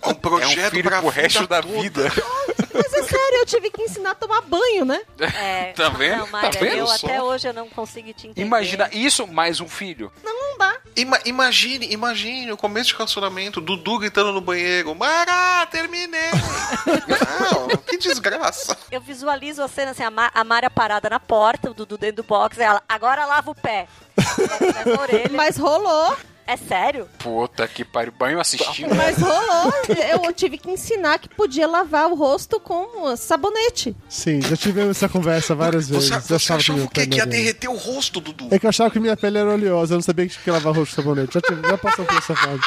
É 0.05 0.09
um 0.11 0.15
projeto 0.15 0.59
é 0.59 0.67
um 0.67 0.71
filho 0.71 0.91
pro 0.91 1.09
resto 1.09 1.47
da 1.47 1.63
toda. 1.63 1.81
vida. 1.81 2.03
Mas 2.75 2.93
é 2.93 3.03
sério, 3.05 3.37
eu 3.39 3.47
tive 3.47 3.70
que 3.70 3.83
ensinar 3.83 4.11
a 4.11 4.14
tomar 4.14 4.41
banho, 4.43 4.85
né? 4.85 5.01
É, 5.18 5.72
Tá 5.77 5.89
vendo? 5.91 6.18
Não, 6.18 6.27
Mayra, 6.29 6.51
Tá 6.51 6.59
vendo 6.59 6.77
eu 6.77 6.87
só? 6.87 7.07
até 7.07 7.22
hoje 7.22 7.49
eu 7.49 7.53
não 7.55 7.68
consegui 7.68 8.12
te 8.12 8.27
entender. 8.27 8.43
Imagina 8.47 8.89
isso 8.93 9.27
mais 9.27 9.61
um 9.61 9.68
filho. 9.68 10.12
Não, 10.22 10.33
não 10.51 10.59
dá. 10.59 10.77
Ima- 10.97 11.20
imagine, 11.25 11.93
imagine 11.93 12.53
o 12.53 12.57
começo 12.57 12.89
de 12.89 12.95
cancelamento, 12.97 13.61
Dudu 13.61 13.99
gritando 13.99 14.33
no 14.33 14.41
banheiro, 14.41 14.95
Mara, 14.95 15.66
terminei! 15.66 16.20
Não, 17.41 17.68
que 17.79 17.97
desgraça. 17.97 18.77
Eu 18.91 19.01
visualizo 19.01 19.62
a 19.62 19.68
cena 19.68 19.91
assim, 19.93 20.03
a, 20.05 20.11
Ma 20.11 20.31
a 20.35 20.45
Mara 20.45 20.70
parada 20.70 21.09
na 21.11 21.18
porta, 21.20 21.70
o 21.70 21.75
Dudu 21.75 21.99
dentro 21.99 22.22
do 22.22 22.27
box, 22.27 22.59
ela, 22.59 22.83
agora 22.89 23.25
lava 23.27 23.51
o 23.51 23.55
pé. 23.55 23.87
Mas 25.33 25.57
rolou, 25.57 26.16
É 26.47 26.57
sério? 26.57 27.09
Puta 27.18 27.66
que 27.66 27.84
pariu. 27.84 28.12
Banho 28.18 28.38
assistindo. 28.38 28.95
mas 28.95 29.16
rolou. 29.18 29.72
Eu 30.24 30.32
tive 30.32 30.59
que 30.59 30.70
ensinar 30.70 31.18
que 31.18 31.28
podia 31.28 31.66
lavar 31.66 32.11
o 32.11 32.14
rosto 32.14 32.61
com 32.61 33.16
sabonete. 33.16 33.97
Sim, 34.09 34.40
já 34.42 34.57
tivemos 34.57 34.90
essa 34.97 35.09
conversa 35.09 35.55
várias 35.55 35.88
vezes. 35.88 36.11
Você, 36.11 36.34
achava 36.34 36.61
achava 36.61 36.78
o 36.82 36.88
quê? 36.88 37.01
pele 37.01 37.11
Que 37.12 37.16
ia 37.18 37.26
derreter 37.26 37.68
o 37.68 37.76
rosto, 37.76 38.20
Dudu? 38.20 38.49
É 38.51 38.59
que 38.59 38.66
eu 38.66 38.70
achava 38.70 38.90
que 38.90 39.01
minha 39.01 39.16
pele 39.16 39.38
era 39.38 39.51
oleosa, 39.51 39.95
eu 39.95 39.97
não 39.97 40.03
sabia 40.03 40.26
que 40.26 40.32
tinha 40.32 40.45
que 40.45 40.51
lavar 40.51 40.74
rosto 40.74 40.97
com 40.97 41.03
sabonete. 41.03 41.34
Já, 41.34 41.40
tive, 41.40 41.68
já 41.68 41.78
passou 41.78 42.05
por 42.05 42.16
essa 42.16 42.36
fase. 42.36 42.61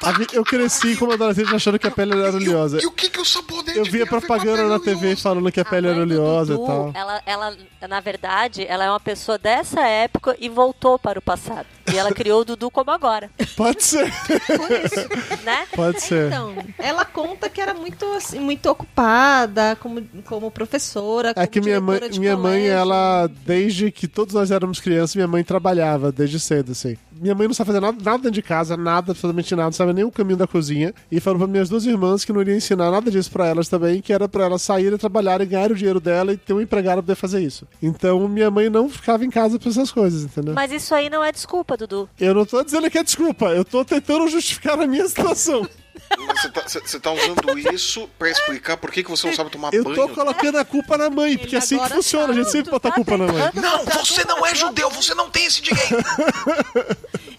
A 0.00 0.12
Eu 0.32 0.44
cresci 0.44 0.96
como 0.96 1.12
adolescente 1.12 1.52
achando 1.52 1.78
que 1.78 1.86
a 1.86 1.90
pele 1.90 2.12
era 2.12 2.36
oleosa. 2.36 2.80
E 2.80 2.86
o 2.86 2.90
que 2.92 3.10
que 3.10 3.20
o 3.20 3.24
sabonete 3.24 3.76
Eu 3.78 3.84
via 3.84 4.04
a 4.04 4.06
a 4.06 4.08
propaganda 4.08 4.68
na 4.68 4.78
TV 4.78 5.06
oleosa? 5.06 5.22
falando 5.22 5.52
que 5.52 5.60
a 5.60 5.64
pele 5.64 5.88
era 5.88 6.00
oleosa 6.00 6.54
e 6.54 6.56
Dudu, 6.56 6.66
tal. 6.66 6.92
Ela, 6.94 7.22
ela, 7.26 7.56
na 7.88 8.00
verdade, 8.00 8.64
ela 8.68 8.84
é 8.84 8.90
uma 8.90 9.00
pessoa 9.00 9.36
dessa 9.38 9.80
época 9.80 10.36
e 10.38 10.48
voltou 10.48 10.98
para 10.98 11.18
o 11.18 11.22
passado. 11.22 11.66
E 11.92 11.98
ela 11.98 12.12
criou 12.12 12.42
o 12.42 12.44
Dudu 12.44 12.70
como 12.70 12.90
agora, 12.90 13.17
Pode 13.56 13.82
ser, 13.82 14.12
Por 14.46 14.70
isso. 14.70 15.44
né? 15.44 15.66
pode 15.74 16.00
ser. 16.00 16.28
Então, 16.28 16.54
ela 16.78 17.04
conta 17.04 17.48
que 17.48 17.60
era 17.60 17.74
muito, 17.74 18.04
assim, 18.12 18.38
muito 18.38 18.66
ocupada 18.70 19.76
como, 19.80 20.02
como 20.24 20.50
professora. 20.50 21.30
É 21.30 21.34
como 21.34 21.48
que 21.48 21.60
minha 21.60 21.80
mãe, 21.80 22.00
minha 22.18 22.36
mãe, 22.36 22.66
ela, 22.66 23.28
desde 23.44 23.90
que 23.90 24.06
todos 24.06 24.34
nós 24.34 24.50
éramos 24.50 24.80
crianças, 24.80 25.16
minha 25.16 25.28
mãe 25.28 25.42
trabalhava 25.42 26.12
desde 26.12 26.38
cedo, 26.38 26.72
assim. 26.72 26.96
Minha 27.20 27.34
mãe 27.34 27.46
não 27.46 27.54
sabe 27.54 27.68
fazer 27.68 27.80
nada, 27.80 27.96
nada 28.02 28.18
dentro 28.18 28.30
de 28.32 28.42
casa, 28.42 28.76
nada, 28.76 29.12
absolutamente 29.12 29.54
nada, 29.54 29.66
não 29.66 29.72
sabe 29.72 29.92
nem 29.92 30.04
o 30.04 30.10
caminho 30.10 30.36
da 30.36 30.46
cozinha. 30.46 30.94
E 31.10 31.20
falou 31.20 31.40
para 31.40 31.48
minhas 31.48 31.68
duas 31.68 31.84
irmãs 31.84 32.24
que 32.24 32.32
não 32.32 32.40
iria 32.40 32.56
ensinar 32.56 32.90
nada 32.90 33.10
disso 33.10 33.30
pra 33.30 33.46
elas 33.46 33.68
também, 33.68 34.00
que 34.00 34.12
era 34.12 34.28
pra 34.28 34.44
elas 34.44 34.62
saírem, 34.62 34.96
trabalharem, 34.98 35.46
ganhar 35.46 35.70
o 35.70 35.74
dinheiro 35.74 36.00
dela 36.00 36.32
e 36.32 36.36
ter 36.36 36.52
um 36.52 36.60
empregado 36.60 36.94
pra 36.96 37.02
poder 37.02 37.14
fazer 37.16 37.40
isso. 37.40 37.66
Então 37.82 38.28
minha 38.28 38.50
mãe 38.50 38.68
não 38.68 38.88
ficava 38.88 39.24
em 39.24 39.30
casa 39.30 39.58
pra 39.58 39.68
essas 39.68 39.90
coisas, 39.90 40.24
entendeu? 40.24 40.54
Mas 40.54 40.70
isso 40.70 40.94
aí 40.94 41.10
não 41.10 41.24
é 41.24 41.32
desculpa, 41.32 41.76
Dudu. 41.76 42.08
Eu 42.20 42.34
não 42.34 42.44
tô 42.44 42.62
dizendo 42.62 42.90
que 42.90 42.98
é 42.98 43.02
desculpa, 43.02 43.46
eu 43.46 43.64
tô 43.64 43.84
tentando 43.84 44.28
justificar 44.28 44.78
a 44.80 44.86
minha 44.86 45.06
situação. 45.08 45.68
Você 46.16 46.48
tá, 46.48 46.62
você- 46.66 47.00
tá 47.00 47.12
usando 47.12 47.58
isso 47.72 48.08
pra 48.18 48.30
explicar 48.30 48.76
por 48.76 48.90
que, 48.90 49.02
que 49.02 49.10
você 49.10 49.26
não 49.28 49.34
sabe 49.34 49.50
tomar 49.50 49.72
Eu 49.74 49.84
banho? 49.84 49.96
tô 49.96 50.08
colocando 50.08 50.56
a 50.58 50.64
culpa 50.64 50.96
na 50.96 51.10
mãe, 51.10 51.36
porque 51.36 51.54
é 51.54 51.58
assim 51.58 51.78
que 51.78 51.88
funciona, 51.90 52.32
a 52.32 52.36
gente 52.36 52.50
sempre 52.50 52.70
bota 52.70 52.88
a 52.88 52.92
culpa 52.92 53.16
na 53.18 53.26
mãe. 53.30 53.50
Não, 53.54 53.84
você 53.84 54.24
não 54.24 54.44
é 54.46 54.54
judeu, 54.54 54.88
você 54.90 55.14
não 55.14 55.28
tem 55.30 55.44
esse 55.46 55.60
direito. 55.62 55.94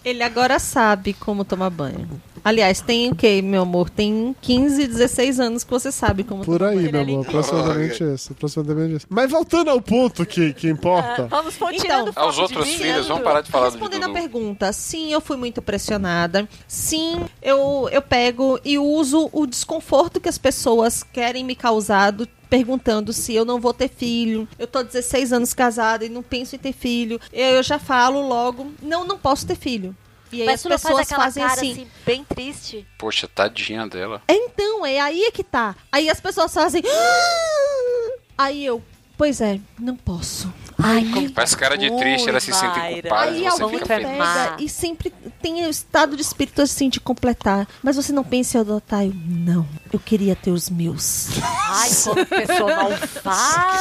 Ele 0.03 0.23
agora 0.23 0.59
sabe 0.59 1.13
como 1.13 1.43
tomar 1.43 1.69
banho. 1.69 2.21
Aliás, 2.43 2.81
tem 2.81 3.11
o 3.11 3.15
quê, 3.15 3.41
meu 3.41 3.61
amor? 3.63 3.89
Tem 3.89 4.35
15, 4.41 4.87
16 4.87 5.39
anos 5.39 5.63
que 5.63 5.69
você 5.71 5.91
sabe 5.91 6.23
como 6.23 6.43
Por 6.43 6.59
tomar 6.59 6.71
aí, 6.71 6.91
meu 6.91 7.01
amor. 7.01 7.25
Aproximadamente 7.27 8.03
isso. 8.03 8.31
Aproximadamente 8.33 8.95
isso. 8.97 9.05
Mas 9.09 9.29
voltando 9.31 9.69
ao 9.69 9.81
ponto 9.81 10.25
que, 10.25 10.53
que 10.53 10.67
importa. 10.69 11.27
Vamos 11.27 11.55
pôr 11.55 11.73
Então, 11.73 11.81
tirando 11.85 12.13
foto 12.13 12.19
Aos 12.23 12.37
outros 12.37 12.65
mim, 12.67 12.77
filhos, 12.77 12.95
né, 13.07 13.13
vamos 13.13 13.23
parar 13.23 13.41
de 13.41 13.51
falar 13.51 13.69
do 13.69 13.71
Respondendo 13.73 14.03
a 14.05 14.09
pergunta, 14.13 14.71
sim, 14.73 15.11
eu 15.11 15.21
fui 15.21 15.37
muito 15.37 15.61
pressionada. 15.61 16.47
Sim, 16.67 17.21
eu, 17.41 17.89
eu 17.91 18.01
pego 18.01 18.59
e 18.63 18.77
uso 18.77 19.29
o 19.31 19.45
desconforto 19.45 20.19
que 20.19 20.29
as 20.29 20.37
pessoas 20.37 21.03
querem 21.03 21.43
me 21.43 21.55
causar 21.55 22.11
do- 22.11 22.27
perguntando 22.49 23.13
se 23.13 23.35
eu 23.35 23.45
não 23.45 23.59
vou 23.59 23.73
ter 23.73 23.89
filho. 23.89 24.47
Eu 24.57 24.65
tô 24.65 24.81
16 24.81 25.31
anos 25.31 25.53
casada 25.53 26.03
e 26.03 26.09
não 26.09 26.23
penso 26.23 26.55
em 26.55 26.59
ter 26.59 26.73
filho. 26.73 27.19
Eu, 27.31 27.45
eu 27.57 27.63
já 27.63 27.77
falo 27.77 28.27
logo, 28.27 28.67
não, 28.81 29.05
não 29.05 29.17
posso 29.19 29.45
ter 29.45 29.55
filho. 29.55 29.95
E 30.31 30.41
aí 30.41 30.45
Mas 30.45 30.55
as 30.55 30.61
tu 30.63 30.69
não 30.69 30.77
faz 30.77 30.93
pessoas 30.95 31.07
aquela 31.07 31.23
fazem 31.25 31.43
cara 31.43 31.53
assim. 31.61 31.71
assim, 31.71 31.87
bem 32.05 32.23
triste. 32.23 32.87
Poxa, 32.97 33.27
tadinha 33.27 33.87
dela. 33.87 34.21
Então, 34.29 34.85
é 34.85 34.99
aí 34.99 35.23
é 35.23 35.31
que 35.31 35.43
tá. 35.43 35.75
Aí 35.91 36.09
as 36.09 36.19
pessoas 36.19 36.53
fazem. 36.53 36.83
"Ah!" 36.87 38.19
Aí 38.37 38.65
eu, 38.65 38.81
pois 39.17 39.41
é, 39.41 39.59
não 39.79 39.95
posso. 39.95 40.51
Ai, 40.81 41.29
Faz 41.33 41.53
cara 41.55 41.77
de 41.77 41.89
triste, 41.97 42.29
elas 42.29 42.43
se 42.43 42.53
sentem 42.53 42.81
Mayra. 42.81 43.01
culpadas, 43.01 43.35
Aí 43.35 43.43
você 43.43 43.69
fica 43.69 43.85
feliz. 43.85 44.07
pega 44.07 44.55
e 44.59 44.69
sempre 44.69 45.13
tem 45.41 45.65
o 45.65 45.69
estado 45.69 46.15
de 46.15 46.21
espírito 46.21 46.61
assim 46.61 46.89
de 46.89 46.99
completar. 46.99 47.67
Mas 47.83 47.95
você 47.95 48.11
não 48.13 48.23
pensa 48.23 48.57
em 48.57 48.61
adotar? 48.61 49.03
Eu, 49.05 49.13
não. 49.15 49.67
Eu 49.91 49.99
queria 49.99 50.35
ter 50.35 50.51
os 50.51 50.69
meus. 50.69 51.27
Ai, 51.41 51.89
como 52.03 52.25
pessoa 52.25 52.75
malvada. 52.75 53.79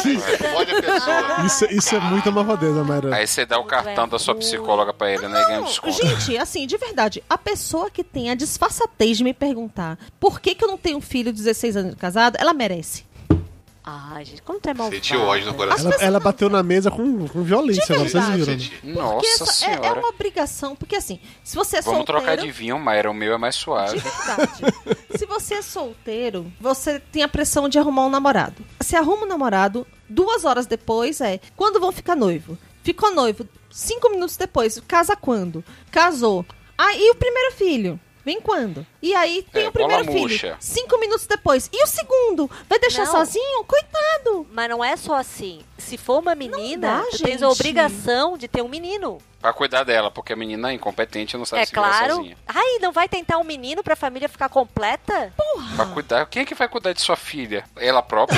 Isso, 1.47 1.65
isso 1.71 1.95
é 1.95 2.01
muita 2.01 2.31
malvadeza, 2.31 2.85
Mayra. 2.85 3.15
Aí 3.17 3.27
você 3.27 3.47
dá 3.47 3.59
o 3.59 3.65
cartão 3.65 4.09
da 4.09 4.19
sua 4.19 4.35
psicóloga 4.35 4.93
pra 4.93 5.11
ele, 5.13 5.29
né? 5.29 5.41
E 5.41 5.47
ganha 5.47 5.61
um 5.61 5.65
desconto. 5.65 5.93
Gente, 6.07 6.37
assim, 6.37 6.67
de 6.67 6.77
verdade, 6.77 7.23
a 7.29 7.39
pessoa 7.39 7.91
que 7.91 8.03
tem 8.05 8.31
a 8.31 8.35
disfarçatez 8.35 9.19
de 9.19 9.25
me 9.25 9.33
perguntar 9.35 9.99
por 10.19 10.41
que, 10.41 10.55
que 10.55 10.65
eu 10.65 10.69
não 10.69 10.79
tenho 10.79 10.99
um 10.99 11.01
filho 11.03 11.33
de 11.33 11.39
16 11.39 11.77
anos 11.77 11.91
de 11.93 11.97
casado, 11.97 12.37
ela 12.39 12.53
merece. 12.53 13.05
Ai, 13.91 14.23
gente, 14.25 14.43
como 14.43 14.61
tu 14.61 14.69
é 14.69 14.75
malvada. 14.75 14.97
Senti 14.97 15.17
ódio 15.17 15.47
no 15.47 15.55
coração. 15.55 15.91
Ela, 15.93 16.03
ela 16.03 16.21
bateu 16.21 16.51
na 16.51 16.63
mesa 16.63 16.91
com, 16.91 17.27
com 17.27 17.43
violência, 17.43 17.87
De 17.87 17.93
agora 17.95 18.09
vocês 18.11 18.29
viram. 18.29 18.57
né? 18.85 18.95
Nossa 19.03 19.27
essa 19.27 19.45
é, 19.45 19.49
é 19.49 19.77
senhora. 19.77 19.99
uma 20.01 20.09
obrigação, 20.11 20.77
porque 20.77 20.97
assim, 20.97 21.19
se 21.43 21.57
você 21.57 21.79
é 21.79 21.81
Vamos 21.81 22.01
solteiro... 22.01 22.21
trocar 22.21 22.37
de 22.37 22.51
vinho, 22.51 22.79
Mayra. 22.79 23.11
O 23.11 23.15
meu 23.15 23.33
é 23.33 23.39
mais 23.39 23.55
De 23.55 23.63
suave. 23.63 23.99
verdade. 23.99 24.63
Se 25.17 25.25
você 25.25 25.55
é 25.55 25.63
solteiro, 25.63 26.53
você 26.61 27.01
tem 27.01 27.23
a 27.23 27.29
pressão 27.29 27.67
de 27.67 27.79
arrumar 27.79 28.05
um 28.05 28.11
namorado. 28.11 28.63
Se 28.81 28.95
arruma 28.95 29.25
um 29.25 29.29
namorado, 29.29 29.87
duas 30.07 30.45
horas 30.45 30.67
depois 30.67 31.21
é 31.23 31.41
quando 31.57 31.81
vão 31.81 31.91
ficar 31.91 32.15
noivo. 32.15 32.59
Ficou 32.83 33.15
noivo, 33.15 33.47
cinco 33.71 34.11
minutos 34.11 34.37
depois, 34.37 34.79
casa 34.87 35.17
quando? 35.17 35.65
Casou. 35.91 36.45
Ah, 36.77 36.95
e 36.95 37.11
o 37.11 37.15
primeiro 37.15 37.53
filho? 37.55 37.99
Vem 38.25 38.41
quando? 38.43 38.87
E 39.01 39.15
aí 39.15 39.47
tem 39.53 39.65
É, 39.65 39.69
o 39.69 39.73
primeiro 39.73 40.05
filho. 40.05 40.19
murcha. 40.21 40.57
Cinco 40.59 40.99
minutos 40.99 41.27
depois. 41.27 41.69
E 41.73 41.85
o 41.85 41.87
segundo? 41.87 42.51
Vai 42.69 42.79
deixar 42.81 43.05
Não. 43.05 43.13
sozinho? 43.13 43.65
Coitado. 43.65 44.47
Mas 44.53 44.69
não 44.69 44.83
é 44.85 44.97
só 44.97 45.15
assim. 45.15 45.61
Se 45.79 45.97
for 45.97 46.19
uma 46.21 46.35
menina, 46.35 46.99
dá, 46.99 47.05
tu 47.11 47.23
tens 47.23 47.43
a 47.43 47.49
obrigação 47.49 48.37
de 48.37 48.49
ter 48.49 48.61
um 48.63 48.69
menino. 48.69 49.19
Pra 49.41 49.53
cuidar 49.53 49.85
dela, 49.85 50.11
porque 50.11 50.33
a 50.33 50.37
menina 50.37 50.71
é 50.71 50.75
incompetente 50.75 51.37
e 51.37 51.39
não 51.39 51.45
sabe 51.45 51.63
é 51.63 51.67
se 51.67 51.71
virar 51.73 51.89
claro. 51.91 52.17
sozinha. 52.17 52.37
Ai, 52.49 52.79
não 52.81 52.91
vai 52.91 53.09
tentar 53.09 53.39
um 53.39 53.45
menino 53.45 53.85
pra 53.85 53.95
família 53.95 54.29
ficar 54.29 54.49
completa? 54.49 55.33
Pra 55.77 55.87
cuidar. 55.87 56.27
Quem 56.27 56.43
é 56.43 56.45
que 56.45 56.57
vai 56.57 56.69
cuidar 56.69 56.93
de 56.93 57.01
sua 57.01 57.15
filha? 57.15 57.65
Ela 57.77 58.03
própria? 58.03 58.37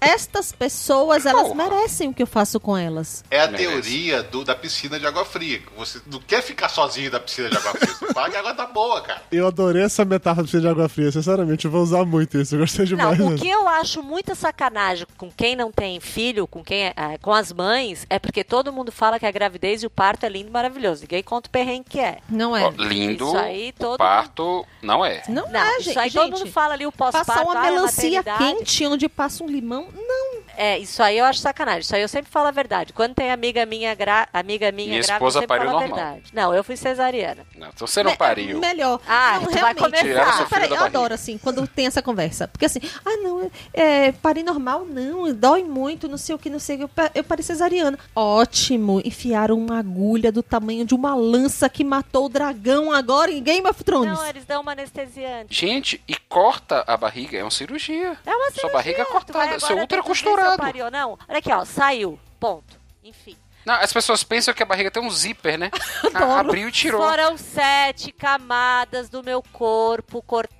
Estas 0.00 0.52
pessoas, 0.52 1.26
elas 1.26 1.48
Porra. 1.48 1.54
merecem 1.68 2.08
o 2.10 2.14
que 2.14 2.22
eu 2.22 2.26
faço 2.26 2.60
com 2.60 2.76
elas. 2.76 3.24
É 3.30 3.40
a 3.40 3.48
Merece. 3.48 3.68
teoria 3.68 4.22
do, 4.22 4.44
da 4.44 4.54
piscina 4.54 4.98
de 4.98 5.06
água 5.06 5.24
fria. 5.24 5.60
Você 5.76 6.00
não 6.06 6.20
quer 6.20 6.40
ficar 6.42 6.68
sozinho 6.68 7.10
da 7.10 7.18
piscina 7.18 7.50
de 7.50 7.56
água 7.56 7.72
fria. 7.72 7.92
Você 7.94 8.06
fala 8.14 8.30
que 8.30 8.36
a 8.36 8.38
água 8.40 8.54
tá 8.54 8.66
boa, 8.66 9.00
cara. 9.02 9.22
Eu 9.32 9.39
adorei 9.46 9.82
essa 9.82 10.04
metáfora 10.04 10.46
de 10.46 10.66
água 10.68 10.88
fria. 10.88 11.10
Sinceramente, 11.12 11.64
eu 11.64 11.70
vou 11.70 11.82
usar 11.82 12.04
muito 12.04 12.38
isso. 12.38 12.54
Eu 12.54 12.60
gostei 12.60 12.84
Não, 12.86 12.96
demais. 12.96 13.20
o 13.20 13.30
né? 13.30 13.36
que 13.38 13.48
eu 13.48 13.66
acho 13.68 14.02
muita 14.02 14.34
sacanagem 14.34 15.06
com 15.16 15.30
quem 15.30 15.54
não 15.56 15.70
tem 15.72 16.00
filho, 16.00 16.46
com 16.46 16.62
quem 16.62 16.84
é- 16.86 16.92
ah, 16.96 17.16
com 17.20 17.32
as 17.32 17.52
mães, 17.52 18.06
é 18.10 18.18
porque 18.18 18.42
todo 18.44 18.72
mundo 18.72 18.90
fala 18.92 19.18
que 19.18 19.26
a 19.26 19.30
gravidez 19.30 19.82
e 19.82 19.86
o 19.86 19.90
parto 19.90 20.24
é 20.24 20.28
lindo 20.28 20.48
e 20.48 20.52
maravilhoso. 20.52 21.02
Ninguém 21.02 21.22
conta 21.22 21.48
o 21.48 21.50
perrengue 21.50 21.84
que 21.88 22.00
é. 22.00 22.18
Não 22.28 22.56
é? 22.56 22.70
lindo, 22.76 23.26
Isso 23.26 23.36
aí 23.38 23.72
todo 23.72 23.94
o 23.94 23.98
parto 23.98 24.66
não 24.82 25.04
é. 25.04 25.22
Não, 25.28 25.48
Não, 25.50 25.60
é, 25.60 25.72
isso 25.78 25.82
gente. 25.84 25.98
aí 25.98 26.10
todo 26.10 26.30
mundo 26.32 26.46
fala 26.50 26.74
ali 26.74 26.86
o 26.86 26.92
pós-parto, 26.92 27.26
Passar 27.26 27.42
uma 27.42 27.58
ai, 27.58 27.68
a 27.68 27.72
melancia 27.72 28.22
quente 28.22 28.86
onde 28.86 29.08
passa 29.08 29.44
um 29.44 29.46
limão. 29.46 29.88
Não. 29.94 30.40
É, 30.56 30.78
isso 30.78 31.02
aí 31.02 31.16
eu 31.18 31.24
acho 31.24 31.38
sacanagem. 31.40 31.80
Isso 31.80 31.94
aí 31.94 32.02
eu 32.02 32.08
sempre 32.08 32.30
falo 32.30 32.48
a 32.48 32.50
verdade. 32.50 32.92
Quando 32.92 33.14
tem 33.14 33.30
amiga 33.30 33.64
minha, 33.64 33.94
gra... 33.94 34.28
amiga 34.32 34.70
minha, 34.72 34.88
Minha 34.88 35.00
grávida, 35.02 35.14
esposa 35.14 35.38
eu 35.38 35.42
sempre 35.42 35.56
pariu 35.58 35.66
falo 35.70 35.78
a 35.78 35.80
normal. 35.88 35.98
verdade. 36.06 36.30
Não, 36.34 36.54
eu 36.54 36.62
fui 36.64 36.76
cesariana. 36.76 37.46
Não, 37.56 37.68
então 37.68 37.86
você 37.86 38.02
não 38.02 38.10
Me- 38.10 38.16
pariu. 38.16 38.58
Melhor. 38.58 39.00
Ah, 39.06 39.29
não, 39.38 39.46
tu 39.46 39.58
vai 39.58 39.74
começar. 39.74 40.48
Peraí, 40.48 40.68
da 40.68 40.74
eu 40.76 40.84
adoro, 40.84 41.14
assim, 41.14 41.38
quando 41.38 41.66
tem 41.66 41.86
essa 41.86 42.02
conversa. 42.02 42.48
Porque 42.48 42.64
assim, 42.64 42.80
ah, 43.04 43.16
não, 43.22 43.50
é, 43.72 44.12
parei 44.12 44.42
normal, 44.42 44.84
não, 44.84 45.32
dói 45.34 45.62
muito, 45.62 46.08
não 46.08 46.16
sei 46.18 46.34
o 46.34 46.38
que, 46.38 46.50
não 46.50 46.58
sei 46.58 46.76
o 46.76 46.88
que. 46.88 47.00
Eu, 47.00 47.10
eu 47.16 47.24
parei 47.24 47.42
cesariana. 47.44 47.98
Ótimo, 48.14 49.00
enfiaram 49.04 49.58
uma 49.58 49.78
agulha 49.78 50.32
do 50.32 50.42
tamanho 50.42 50.84
de 50.84 50.94
uma 50.94 51.14
lança 51.14 51.68
que 51.68 51.84
matou 51.84 52.26
o 52.26 52.28
dragão 52.28 52.92
agora 52.92 53.30
em 53.30 53.42
Game 53.42 53.66
of 53.68 53.84
Thrones. 53.84 54.18
Não, 54.18 54.26
eles 54.26 54.44
dão 54.44 54.62
uma 54.62 54.72
anestesiante. 54.72 55.54
Gente, 55.54 56.02
e 56.08 56.16
corta 56.28 56.84
a 56.86 56.96
barriga. 56.96 57.38
É 57.38 57.42
uma 57.44 57.50
cirurgia. 57.50 58.16
É 58.24 58.30
uma 58.30 58.50
Sua 58.50 58.52
cirurgia. 58.52 58.72
barriga 58.72 59.02
é 59.02 59.04
cortada, 59.04 59.60
seu 59.60 59.78
útero 59.82 60.00
é 60.00 60.04
costurado. 60.04 60.56
pari 60.58 60.82
ou 60.82 60.90
não. 60.90 61.18
Olha 61.28 61.38
aqui, 61.38 61.52
ó, 61.52 61.64
saiu. 61.64 62.18
Ponto. 62.38 62.78
Enfim. 63.04 63.36
Não, 63.64 63.74
as 63.74 63.92
pessoas 63.92 64.24
pensam 64.24 64.54
que 64.54 64.62
a 64.62 64.66
barriga 64.66 64.90
tem 64.90 65.02
um 65.02 65.10
zíper, 65.10 65.58
né? 65.58 65.70
Ah, 66.12 66.40
abriu 66.40 66.68
e 66.68 66.72
tirou. 66.72 67.00
Foram 67.00 67.36
sete 67.36 68.10
camadas 68.10 69.08
do 69.08 69.22
meu 69.22 69.42
corpo 69.52 70.20
cortadas. 70.22 70.59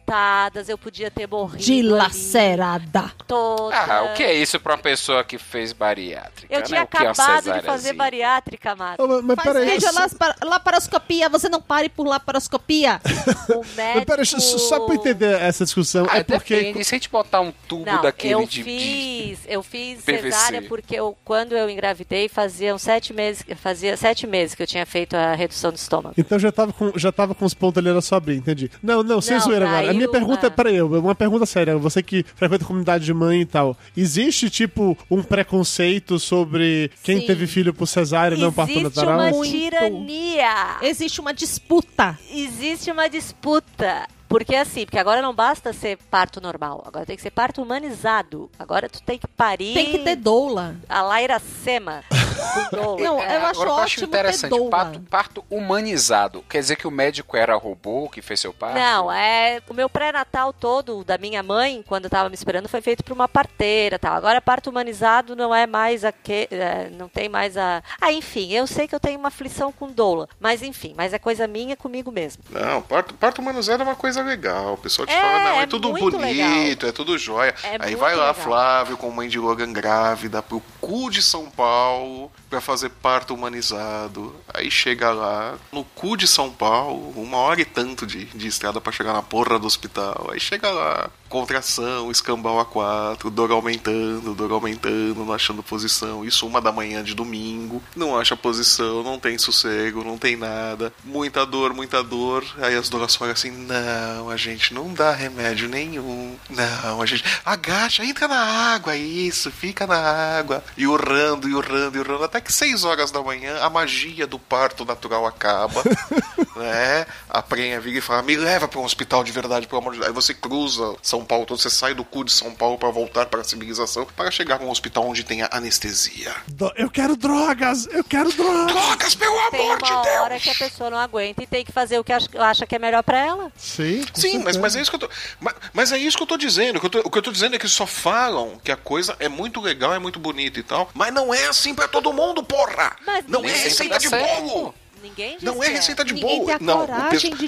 Eu 0.68 0.76
podia 0.78 1.10
ter 1.10 1.26
morrido. 1.28 1.62
Dilacerada. 1.64 3.12
Toda. 3.26 3.76
Ah, 3.76 4.02
o 4.04 4.14
que 4.14 4.22
é 4.22 4.34
isso 4.34 4.58
pra 4.60 4.74
uma 4.74 4.82
pessoa 4.82 5.22
que 5.24 5.38
fez 5.38 5.72
bariátrica? 5.72 6.52
Eu 6.52 6.60
né? 6.60 6.66
tinha 6.66 6.80
é 6.80 6.82
acabado 6.82 7.52
de 7.52 7.62
fazer 7.62 7.92
bariátrica, 7.92 8.72
Amado. 8.72 9.02
Ô, 9.02 9.06
mas, 9.08 9.24
mas 9.24 9.36
Faz 9.36 9.48
peraí. 9.48 9.66
veja 9.66 9.90
lapara- 9.92 10.36
laparoscopia, 10.44 11.28
você 11.28 11.48
não 11.48 11.60
pare 11.62 11.88
por 11.88 12.06
laparoscopia. 12.06 13.00
O 13.50 13.58
Mas 13.64 13.74
médico... 13.76 14.06
peraí, 14.06 14.24
só- 14.26 14.38
só 14.38 14.86
pra 14.86 14.94
entender 14.94 15.40
essa 15.40 15.64
discussão, 15.64 16.06
Ah, 16.08 16.18
é 16.18 16.22
porque. 16.22 16.54
depende. 16.54 16.84
Se 16.84 16.94
a 16.94 16.98
gente 16.98 17.10
botar 17.10 17.40
um 17.40 17.52
tubo 17.66 17.84
Não, 17.84 18.00
daquele 18.00 18.34
eu 18.34 18.40
de, 18.46 18.62
de- 18.62 18.62
fiz, 18.62 19.40
eu 19.48 19.60
fiz 19.62 20.02
PVC. 20.02 20.22
cesárea 20.22 20.62
porque 20.62 20.94
eu, 20.94 21.16
quando 21.24 21.56
eu 21.56 21.68
engravidei 21.68 22.28
faziam 22.28 22.78
sete 22.78 23.12
meses, 23.12 23.44
fazia 23.56 23.96
sete 23.96 24.24
meses 24.26 24.54
que 24.54 24.62
eu 24.62 24.66
tinha 24.68 24.86
feito 24.86 25.14
a 25.16 25.34
redução 25.34 25.72
do 25.72 25.76
estômago. 25.76 26.14
Então 26.16 26.38
já 26.38 26.52
tava, 26.52 26.72
com, 26.72 26.92
já 26.96 27.10
tava 27.10 27.34
com 27.34 27.44
os 27.44 27.52
pontos 27.54 27.78
ali, 27.78 27.88
era 27.90 28.00
só 28.00 28.16
abrir, 28.16 28.36
entendi. 28.36 28.70
Não, 28.82 29.02
não, 29.02 29.20
sem 29.20 29.36
Não, 29.36 29.44
zoeira 29.44 29.66
daí 29.66 29.74
agora. 29.88 29.90
A 29.90 29.94
minha 30.00 30.10
pergunta 30.10 30.46
é 30.46 30.50
pra 30.50 30.70
eu, 30.70 30.86
uma 31.00 31.14
pergunta 31.14 31.46
séria. 31.46 31.76
Você 31.78 32.02
que 32.02 32.24
frequenta 32.34 32.64
a 32.64 32.66
comunidade 32.66 33.04
de 33.04 33.14
mãe 33.14 33.42
e 33.42 33.46
tal. 33.46 33.76
Existe, 33.96 34.48
tipo, 34.50 34.96
um 35.10 35.22
preconceito 35.22 36.18
sobre 36.18 36.90
quem 37.02 37.20
Sim. 37.20 37.26
teve 37.26 37.46
filho 37.46 37.72
por 37.74 37.86
cesárea 37.86 38.36
e 38.36 38.40
não 38.40 38.52
parto 38.52 38.70
Existe 38.72 38.84
natural? 38.84 39.18
uma 39.18 39.30
Muito. 39.30 39.50
tirania. 39.50 40.78
Existe 40.82 41.20
uma 41.20 41.32
disputa. 41.34 42.18
Existe 42.32 42.90
uma 42.90 43.08
disputa. 43.08 44.06
Porque 44.30 44.54
assim, 44.54 44.84
porque 44.86 44.98
agora 44.98 45.20
não 45.20 45.34
basta 45.34 45.72
ser 45.72 45.98
parto 46.10 46.40
normal, 46.40 46.82
agora 46.86 47.04
tem 47.04 47.16
que 47.16 47.22
ser 47.22 47.32
parto 47.32 47.60
humanizado. 47.60 48.48
Agora 48.56 48.88
tu 48.88 49.02
tem 49.02 49.18
que 49.18 49.26
parir 49.26 49.74
Tem 49.74 49.90
que 49.90 49.98
ter 49.98 50.14
doula. 50.14 50.76
a 50.88 51.02
Laira 51.02 51.40
Sema 51.40 52.04
doula. 52.70 53.02
Não, 53.02 53.20
É, 53.20 53.36
eu 53.36 53.46
acho 53.46 53.60
agora 53.60 53.70
o 53.72 53.74
que 53.74 53.80
eu 53.80 53.82
acho 53.82 53.82
ótimo 53.82 54.06
ter 54.06 54.18
interessante, 54.18 54.50
doula. 54.50 54.70
parto, 54.70 55.00
parto 55.10 55.44
humanizado. 55.50 56.44
Quer 56.48 56.60
dizer 56.60 56.76
que 56.76 56.86
o 56.86 56.90
médico 56.92 57.36
era 57.36 57.56
robô 57.56 58.08
que 58.08 58.22
fez 58.22 58.38
seu 58.38 58.52
parto? 58.52 58.78
Não, 58.78 59.10
é 59.10 59.60
o 59.68 59.74
meu 59.74 59.88
pré-natal 59.90 60.52
todo 60.52 61.02
da 61.02 61.18
minha 61.18 61.42
mãe, 61.42 61.82
quando 61.86 62.04
eu 62.04 62.10
tava 62.10 62.28
me 62.28 62.34
esperando, 62.36 62.68
foi 62.68 62.80
feito 62.80 63.02
por 63.02 63.12
uma 63.12 63.26
parteira, 63.28 63.98
tal. 63.98 64.14
Agora 64.14 64.40
parto 64.40 64.70
humanizado 64.70 65.34
não 65.34 65.52
é 65.52 65.66
mais 65.66 66.04
a 66.04 66.12
que, 66.12 66.46
é, 66.52 66.88
não 66.90 67.08
tem 67.08 67.28
mais 67.28 67.56
a. 67.56 67.82
Ah, 68.00 68.12
enfim, 68.12 68.52
eu 68.52 68.66
sei 68.68 68.86
que 68.86 68.94
eu 68.94 69.00
tenho 69.00 69.18
uma 69.18 69.28
aflição 69.28 69.72
com 69.72 69.88
doula, 69.90 70.28
mas 70.38 70.62
enfim, 70.62 70.94
mas 70.96 71.12
é 71.12 71.18
coisa 71.18 71.48
minha 71.48 71.76
comigo 71.76 72.12
mesmo. 72.12 72.44
Não, 72.50 72.80
parto, 72.82 73.12
parto 73.14 73.40
humanizado 73.40 73.82
é 73.82 73.86
uma 73.86 73.96
coisa 73.96 74.19
legal. 74.22 74.74
O 74.74 74.78
pessoal 74.78 75.06
te 75.06 75.12
É, 75.12 75.20
fala, 75.20 75.38
não, 75.44 75.60
é, 75.60 75.62
é 75.62 75.66
tudo 75.66 75.92
bonito, 75.92 76.86
é 76.86 76.92
tudo 76.92 77.16
jóia. 77.18 77.54
É 77.62 77.76
Aí 77.80 77.94
vai 77.94 78.14
lá, 78.14 78.28
legal. 78.28 78.44
Flávio, 78.44 78.96
com 78.96 79.10
mãe 79.10 79.28
de 79.28 79.38
Logan 79.38 79.72
grávida, 79.72 80.42
pro 80.42 80.62
cu 80.80 81.10
de 81.10 81.22
São 81.22 81.50
Paulo, 81.50 82.30
pra 82.48 82.60
fazer 82.60 82.90
parto 82.90 83.34
humanizado. 83.34 84.34
Aí 84.54 84.70
chega 84.70 85.12
lá, 85.12 85.56
no 85.72 85.84
cu 85.84 86.16
de 86.16 86.26
São 86.26 86.50
Paulo, 86.50 87.12
uma 87.16 87.38
hora 87.38 87.60
e 87.60 87.64
tanto 87.64 88.06
de, 88.06 88.24
de 88.26 88.46
estrada 88.46 88.80
pra 88.80 88.92
chegar 88.92 89.12
na 89.12 89.22
porra 89.22 89.58
do 89.58 89.66
hospital. 89.66 90.28
Aí 90.32 90.40
chega 90.40 90.70
lá, 90.70 91.10
contração, 91.28 92.10
escambau 92.10 92.58
a 92.58 92.64
quatro, 92.64 93.30
dor 93.30 93.52
aumentando, 93.52 94.34
dor 94.34 94.50
aumentando, 94.50 95.24
não 95.24 95.32
achando 95.32 95.62
posição. 95.62 96.24
Isso 96.24 96.46
uma 96.46 96.60
da 96.60 96.72
manhã 96.72 97.02
de 97.02 97.14
domingo, 97.14 97.82
não 97.94 98.18
acha 98.18 98.36
posição, 98.36 99.02
não 99.02 99.18
tem 99.18 99.38
sossego, 99.38 100.04
não 100.04 100.18
tem 100.18 100.36
nada. 100.36 100.92
Muita 101.04 101.46
dor, 101.46 101.72
muita 101.72 102.02
dor. 102.02 102.44
Aí 102.58 102.74
as 102.74 102.88
donas 102.88 103.14
falam 103.14 103.32
assim: 103.32 103.50
não, 103.50 104.28
a 104.28 104.36
gente 104.36 104.74
não 104.74 104.92
dá 104.92 105.12
remédio 105.12 105.68
nenhum. 105.68 106.36
Não, 106.50 107.00
a 107.00 107.06
gente 107.06 107.24
agacha, 107.44 108.04
entra 108.04 108.26
na 108.26 108.40
água, 108.74 108.96
isso, 108.96 109.50
fica 109.50 109.86
na 109.86 109.98
água. 109.98 110.64
E 110.76 110.86
urrando, 110.86 111.48
e 111.48 111.54
urrando, 111.54 111.96
e 111.96 112.00
urrando. 112.00 112.24
Até 112.24 112.40
que 112.40 112.52
seis 112.52 112.84
horas 112.84 113.12
da 113.12 113.22
manhã, 113.22 113.58
a 113.60 113.70
magia 113.70 114.26
do 114.26 114.38
parto 114.50 114.84
natural 114.84 115.24
acaba. 115.26 115.82
né? 116.56 117.06
A 117.28 117.40
prenha 117.40 117.80
vira 117.80 117.98
e 117.98 118.00
fala: 118.00 118.22
me 118.22 118.36
leva 118.36 118.66
para 118.66 118.80
um 118.80 118.84
hospital 118.84 119.22
de 119.22 119.30
verdade, 119.32 119.66
pelo 119.68 119.80
amor 119.80 119.92
de 119.92 119.98
Deus. 120.00 120.08
Aí 120.08 120.12
você 120.14 120.34
cruza 120.34 120.96
São 121.00 121.24
Paulo 121.24 121.46
todo, 121.46 121.58
você 121.60 121.70
sai 121.70 121.94
do 121.94 122.04
cu 122.04 122.24
de 122.24 122.32
São 122.32 122.52
Paulo 122.54 122.76
para 122.76 122.90
voltar 122.90 123.26
para 123.26 123.40
a 123.40 123.44
civilização, 123.44 124.04
para 124.16 124.30
chegar 124.30 124.58
num 124.58 124.68
hospital 124.68 125.06
onde 125.06 125.22
tenha 125.24 125.48
anestesia. 125.52 126.34
Do- 126.48 126.72
Eu 126.76 126.90
quero 126.90 127.16
drogas! 127.16 127.86
Eu 127.86 128.02
quero 128.02 128.32
drogas! 128.32 128.66
Drogas, 128.74 129.14
pelo 129.14 129.50
Tem 129.50 129.60
amor 129.70 129.82
de 129.82 129.92
uma 129.92 130.02
Deus! 130.02 130.20
hora 130.20 130.40
que 130.40 130.50
a 130.50 130.54
pessoa 130.54 130.90
não 130.90 130.98
aguenta 130.98 131.42
e 131.42 131.46
tem 131.46 131.64
que 131.64 131.70
fazer 131.72 131.98
o 131.98 132.04
que 132.04 132.12
acha, 132.12 132.66
que 132.66 132.74
é 132.74 132.78
melhor 132.78 133.02
pra 133.04 133.18
ela. 133.18 133.52
Sim, 133.56 134.04
Sim, 134.12 134.38
mas, 134.38 134.56
mas 134.56 134.74
é 134.74 134.80
isso 134.82 134.90
que 134.90 134.96
eu 134.96 135.00
tô. 135.00 135.10
Mas, 135.38 135.54
mas 135.72 135.92
é 135.92 135.98
isso 135.98 136.16
que 136.16 136.22
eu 136.22 136.26
tô 136.26 136.36
dizendo. 136.36 136.76
O 136.76 136.80
que 136.80 136.86
eu 136.86 136.90
tô, 136.90 136.98
o 137.00 137.10
que 137.10 137.18
eu 137.18 137.22
tô 137.22 137.30
dizendo 137.32 137.54
é 137.54 137.58
que 137.58 137.68
só 137.68 137.86
falam 137.86 138.58
que 138.64 138.72
a 138.72 138.76
coisa 138.76 139.14
é 139.20 139.28
muito 139.28 139.60
legal, 139.60 139.94
é 139.94 139.98
muito 139.98 140.18
bonita 140.18 140.58
e 140.58 140.62
tal. 140.62 140.90
Mas 140.94 141.12
não 141.12 141.32
é 141.32 141.46
assim 141.46 141.74
pra 141.74 141.86
todo 141.86 142.12
mundo, 142.12 142.42
porra! 142.42 142.96
Mas 143.06 143.24
não 143.28 143.44
é 143.44 143.52
receita 143.52 143.98
de 143.98 144.08
certo. 144.08 144.24
Bolo! 144.36 144.74
Ninguém 145.02 145.38
Não 145.40 145.62
é 145.62 145.66
que 145.66 145.72
receita 145.72 146.04
de 146.04 146.12
bolo. 146.12 146.46
Não, 146.60 146.84
o, 146.84 146.86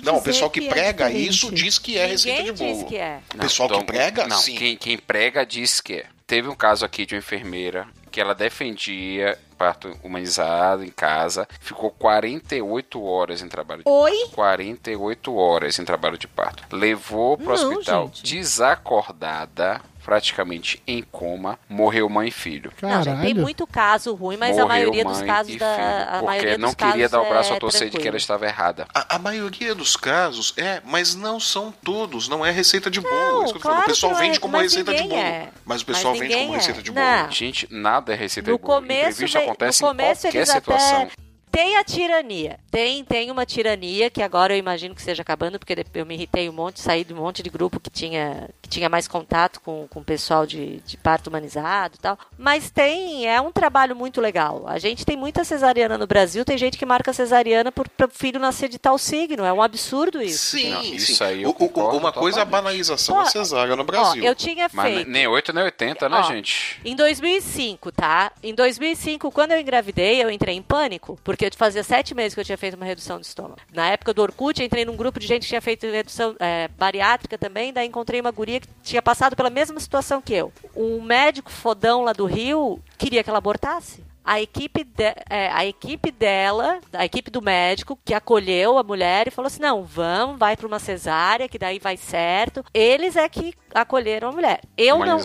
não, 0.02 0.16
o 0.16 0.22
pessoal 0.22 0.48
que, 0.50 0.60
que 0.62 0.66
é 0.66 0.70
prega 0.70 1.06
diferente. 1.06 1.28
isso 1.30 1.52
diz 1.52 1.78
que 1.78 1.98
é 1.98 2.06
receita 2.06 2.38
Ninguém 2.38 2.54
de 2.54 2.58
bolo. 2.64 2.74
diz 2.80 2.88
que 2.88 2.96
é. 2.96 3.20
O 3.34 3.38
pessoal 3.38 3.68
que 3.68 3.74
Então, 3.74 3.86
prega, 3.86 4.26
não, 4.26 4.38
sim. 4.38 4.54
Quem, 4.56 4.76
quem 4.76 4.96
prega 4.96 5.44
diz 5.44 5.78
que 5.80 5.94
é. 5.96 6.06
Teve 6.26 6.48
um 6.48 6.54
caso 6.54 6.82
aqui 6.82 7.04
de 7.04 7.14
uma 7.14 7.18
enfermeira 7.18 7.86
que 8.10 8.18
ela 8.22 8.34
defendia 8.34 9.38
parto 9.58 9.96
humanizado 10.02 10.82
em 10.82 10.88
casa, 10.90 11.46
ficou 11.60 11.90
48 11.90 13.02
horas 13.02 13.42
em 13.42 13.48
trabalho 13.48 13.82
de 13.84 13.88
Oi? 13.88 14.10
parto. 14.10 14.34
48 14.34 15.34
horas 15.36 15.78
em 15.78 15.84
trabalho 15.84 16.18
de 16.18 16.26
parto. 16.26 16.64
Levou 16.74 17.36
pro 17.36 17.54
Não, 17.54 17.70
hospital 17.70 18.06
gente. 18.14 18.22
desacordada, 18.34 19.80
praticamente 20.04 20.82
em 20.86 21.02
coma, 21.02 21.58
morreu 21.68 22.08
mãe 22.08 22.28
e 22.28 22.30
filho. 22.30 22.72
Não, 22.82 22.90
gente, 23.02 23.04
tem 23.04 23.14
Caralho. 23.14 23.36
muito 23.40 23.66
caso 23.66 24.14
ruim, 24.14 24.36
mas 24.36 24.50
morreu 24.50 24.64
a 24.64 24.68
maioria 24.68 25.04
dos 25.04 25.22
casos 25.22 25.56
da. 25.56 25.74
filho, 25.74 25.86
A 25.86 26.04
porque 26.12 26.24
maioria 26.26 26.58
não 26.58 26.68
dos 26.68 26.74
queria 26.74 26.92
casos 26.92 27.10
dar 27.10 27.20
o 27.20 27.28
braço 27.28 27.52
é 27.52 27.56
a 27.56 27.60
torcer 27.60 27.80
de 27.86 27.90
que 27.92 27.96
ela 27.96 28.02
tranquilo. 28.02 28.16
estava 28.16 28.46
errada. 28.46 28.86
A, 28.94 29.16
a 29.16 29.18
maioria 29.18 29.74
dos 29.74 29.96
casos 29.96 30.54
é, 30.56 30.80
mas 30.84 31.14
não 31.14 31.38
são 31.40 31.72
todos. 31.82 32.28
Não 32.28 32.44
é 32.44 32.50
receita 32.50 32.90
de 32.90 33.00
bolo. 33.00 33.12
Não, 33.14 33.42
é 33.42 33.44
isso 33.44 33.52
que 33.52 33.58
eu 33.58 33.62
tô 33.62 33.68
claro 33.68 33.76
falando. 33.76 33.82
O 33.82 33.86
pessoal 33.94 34.12
é, 34.12 34.18
vende 34.20 34.40
como 34.40 34.56
receita 34.58 34.94
de 34.94 35.02
bolo. 35.02 35.14
é. 35.20 35.48
Mas 35.64 35.82
o 35.82 35.86
pessoal 35.86 36.14
Mas 36.14 36.20
vende 36.28 36.36
como 36.36 36.52
receita 36.52 36.80
é. 36.80 36.82
de 36.82 36.90
bolo. 36.92 37.06
Não. 37.06 37.30
Gente, 37.30 37.68
nada 37.70 38.12
é 38.12 38.16
receita 38.16 38.50
No 38.50 38.56
de 38.56 38.62
bolo. 38.62 38.74
começo, 38.74 39.10
Imprevisto 39.12 39.38
acontece 39.38 39.82
no 39.82 39.88
em 39.88 39.90
começo 39.90 40.22
qualquer 40.22 40.38
eles 40.38 40.48
situação. 40.50 41.02
até 41.02 41.12
tem 41.52 41.76
a 41.76 41.84
tirania. 41.84 42.58
Tem, 42.70 43.04
tem 43.04 43.30
uma 43.30 43.44
tirania 43.44 44.08
que 44.10 44.22
agora 44.22 44.54
eu 44.54 44.58
imagino 44.58 44.94
que 44.94 45.00
esteja 45.00 45.20
acabando, 45.22 45.58
porque 45.58 45.76
eu 45.94 46.06
me 46.06 46.14
irritei 46.14 46.48
um 46.48 46.52
monte, 46.52 46.80
saí 46.80 47.04
de 47.04 47.12
um 47.12 47.18
monte 47.18 47.42
de 47.42 47.50
grupo 47.50 47.78
que 47.78 47.90
tinha, 47.90 48.48
que 48.62 48.68
tinha 48.70 48.88
mais 48.88 49.06
contato 49.06 49.60
com, 49.60 49.86
com 49.88 50.00
o 50.00 50.04
pessoal 50.04 50.46
de, 50.46 50.80
de 50.80 50.96
parto 50.96 51.28
humanizado 51.28 51.96
e 51.96 51.98
tal. 51.98 52.18
Mas 52.38 52.70
tem, 52.70 53.28
é 53.28 53.38
um 53.40 53.52
trabalho 53.52 53.94
muito 53.94 54.20
legal. 54.20 54.64
A 54.66 54.78
gente 54.78 55.04
tem 55.04 55.16
muita 55.16 55.44
cesariana 55.44 55.98
no 55.98 56.06
Brasil, 56.06 56.44
tem 56.44 56.56
gente 56.56 56.78
que 56.78 56.86
marca 56.86 57.12
cesariana 57.12 57.70
para 57.70 58.06
o 58.06 58.10
filho 58.10 58.40
nascer 58.40 58.70
de 58.70 58.78
tal 58.78 58.96
signo. 58.96 59.44
É 59.44 59.52
um 59.52 59.60
absurdo 59.62 60.22
isso. 60.22 60.56
Sim, 60.56 60.70
Não, 60.70 60.82
sim. 60.82 60.94
isso 60.94 61.22
aí 61.22 61.42
eu 61.42 61.50
O- 61.50 61.54
concordo 61.54 61.98
uma 61.98 62.12
coisa 62.12 62.38
é 62.38 62.42
a 62.42 62.46
banalização 62.46 63.16
Ó, 63.16 63.22
da 63.24 63.26
cesárea 63.30 63.76
no 63.76 63.82
Ó, 63.82 63.84
Brasil. 63.84 64.24
eu 64.24 64.34
tinha 64.34 64.70
Mas 64.72 64.94
feito. 64.94 65.10
nem 65.10 65.26
8 65.26 65.52
nem 65.52 65.64
80, 65.64 66.08
né, 66.08 66.16
Ó, 66.18 66.22
gente? 66.22 66.80
Em 66.84 66.96
2005, 66.96 67.92
tá? 67.92 68.32
Em 68.42 68.54
2005, 68.54 69.30
quando 69.30 69.52
eu 69.52 69.60
engravidei, 69.60 70.22
eu 70.22 70.30
entrei 70.30 70.56
em 70.56 70.62
pânico, 70.62 71.18
porque 71.22 71.41
eu 71.44 71.50
fazia 71.56 71.82
sete 71.82 72.14
meses 72.14 72.34
que 72.34 72.40
eu 72.40 72.44
tinha 72.44 72.58
feito 72.58 72.74
uma 72.74 72.86
redução 72.86 73.18
de 73.20 73.26
estômago. 73.26 73.60
Na 73.72 73.88
época 73.88 74.12
do 74.14 74.22
Orkut, 74.22 74.62
entrei 74.62 74.84
num 74.84 74.96
grupo 74.96 75.18
de 75.20 75.26
gente 75.26 75.42
que 75.42 75.48
tinha 75.48 75.60
feito 75.62 75.86
redução 75.86 76.34
é, 76.38 76.68
bariátrica 76.68 77.36
também, 77.38 77.72
daí 77.72 77.86
encontrei 77.86 78.20
uma 78.20 78.30
guria 78.30 78.60
que 78.60 78.68
tinha 78.82 79.02
passado 79.02 79.34
pela 79.36 79.50
mesma 79.50 79.78
situação 79.80 80.20
que 80.20 80.34
eu. 80.34 80.52
Um 80.76 81.00
médico 81.02 81.50
fodão 81.50 82.02
lá 82.02 82.12
do 82.12 82.24
Rio 82.26 82.80
queria 82.98 83.22
que 83.22 83.30
ela 83.30 83.38
abortasse. 83.38 84.04
A 84.24 84.40
equipe, 84.40 84.84
de- 84.84 85.16
é, 85.28 85.48
a 85.52 85.66
equipe 85.66 86.12
dela, 86.12 86.78
a 86.92 87.04
equipe 87.04 87.28
do 87.28 87.42
médico, 87.42 87.98
que 88.04 88.14
acolheu 88.14 88.78
a 88.78 88.82
mulher 88.84 89.26
e 89.26 89.32
falou 89.32 89.48
assim: 89.48 89.60
não, 89.60 89.82
vamos, 89.82 90.38
vai 90.38 90.56
para 90.56 90.64
uma 90.68 90.78
cesárea, 90.78 91.48
que 91.48 91.58
daí 91.58 91.80
vai 91.80 91.96
certo. 91.96 92.64
Eles 92.72 93.16
é 93.16 93.28
que 93.28 93.52
acolheram 93.74 94.28
a 94.28 94.32
mulher. 94.32 94.60
Eu 94.76 94.98
não, 95.08 95.18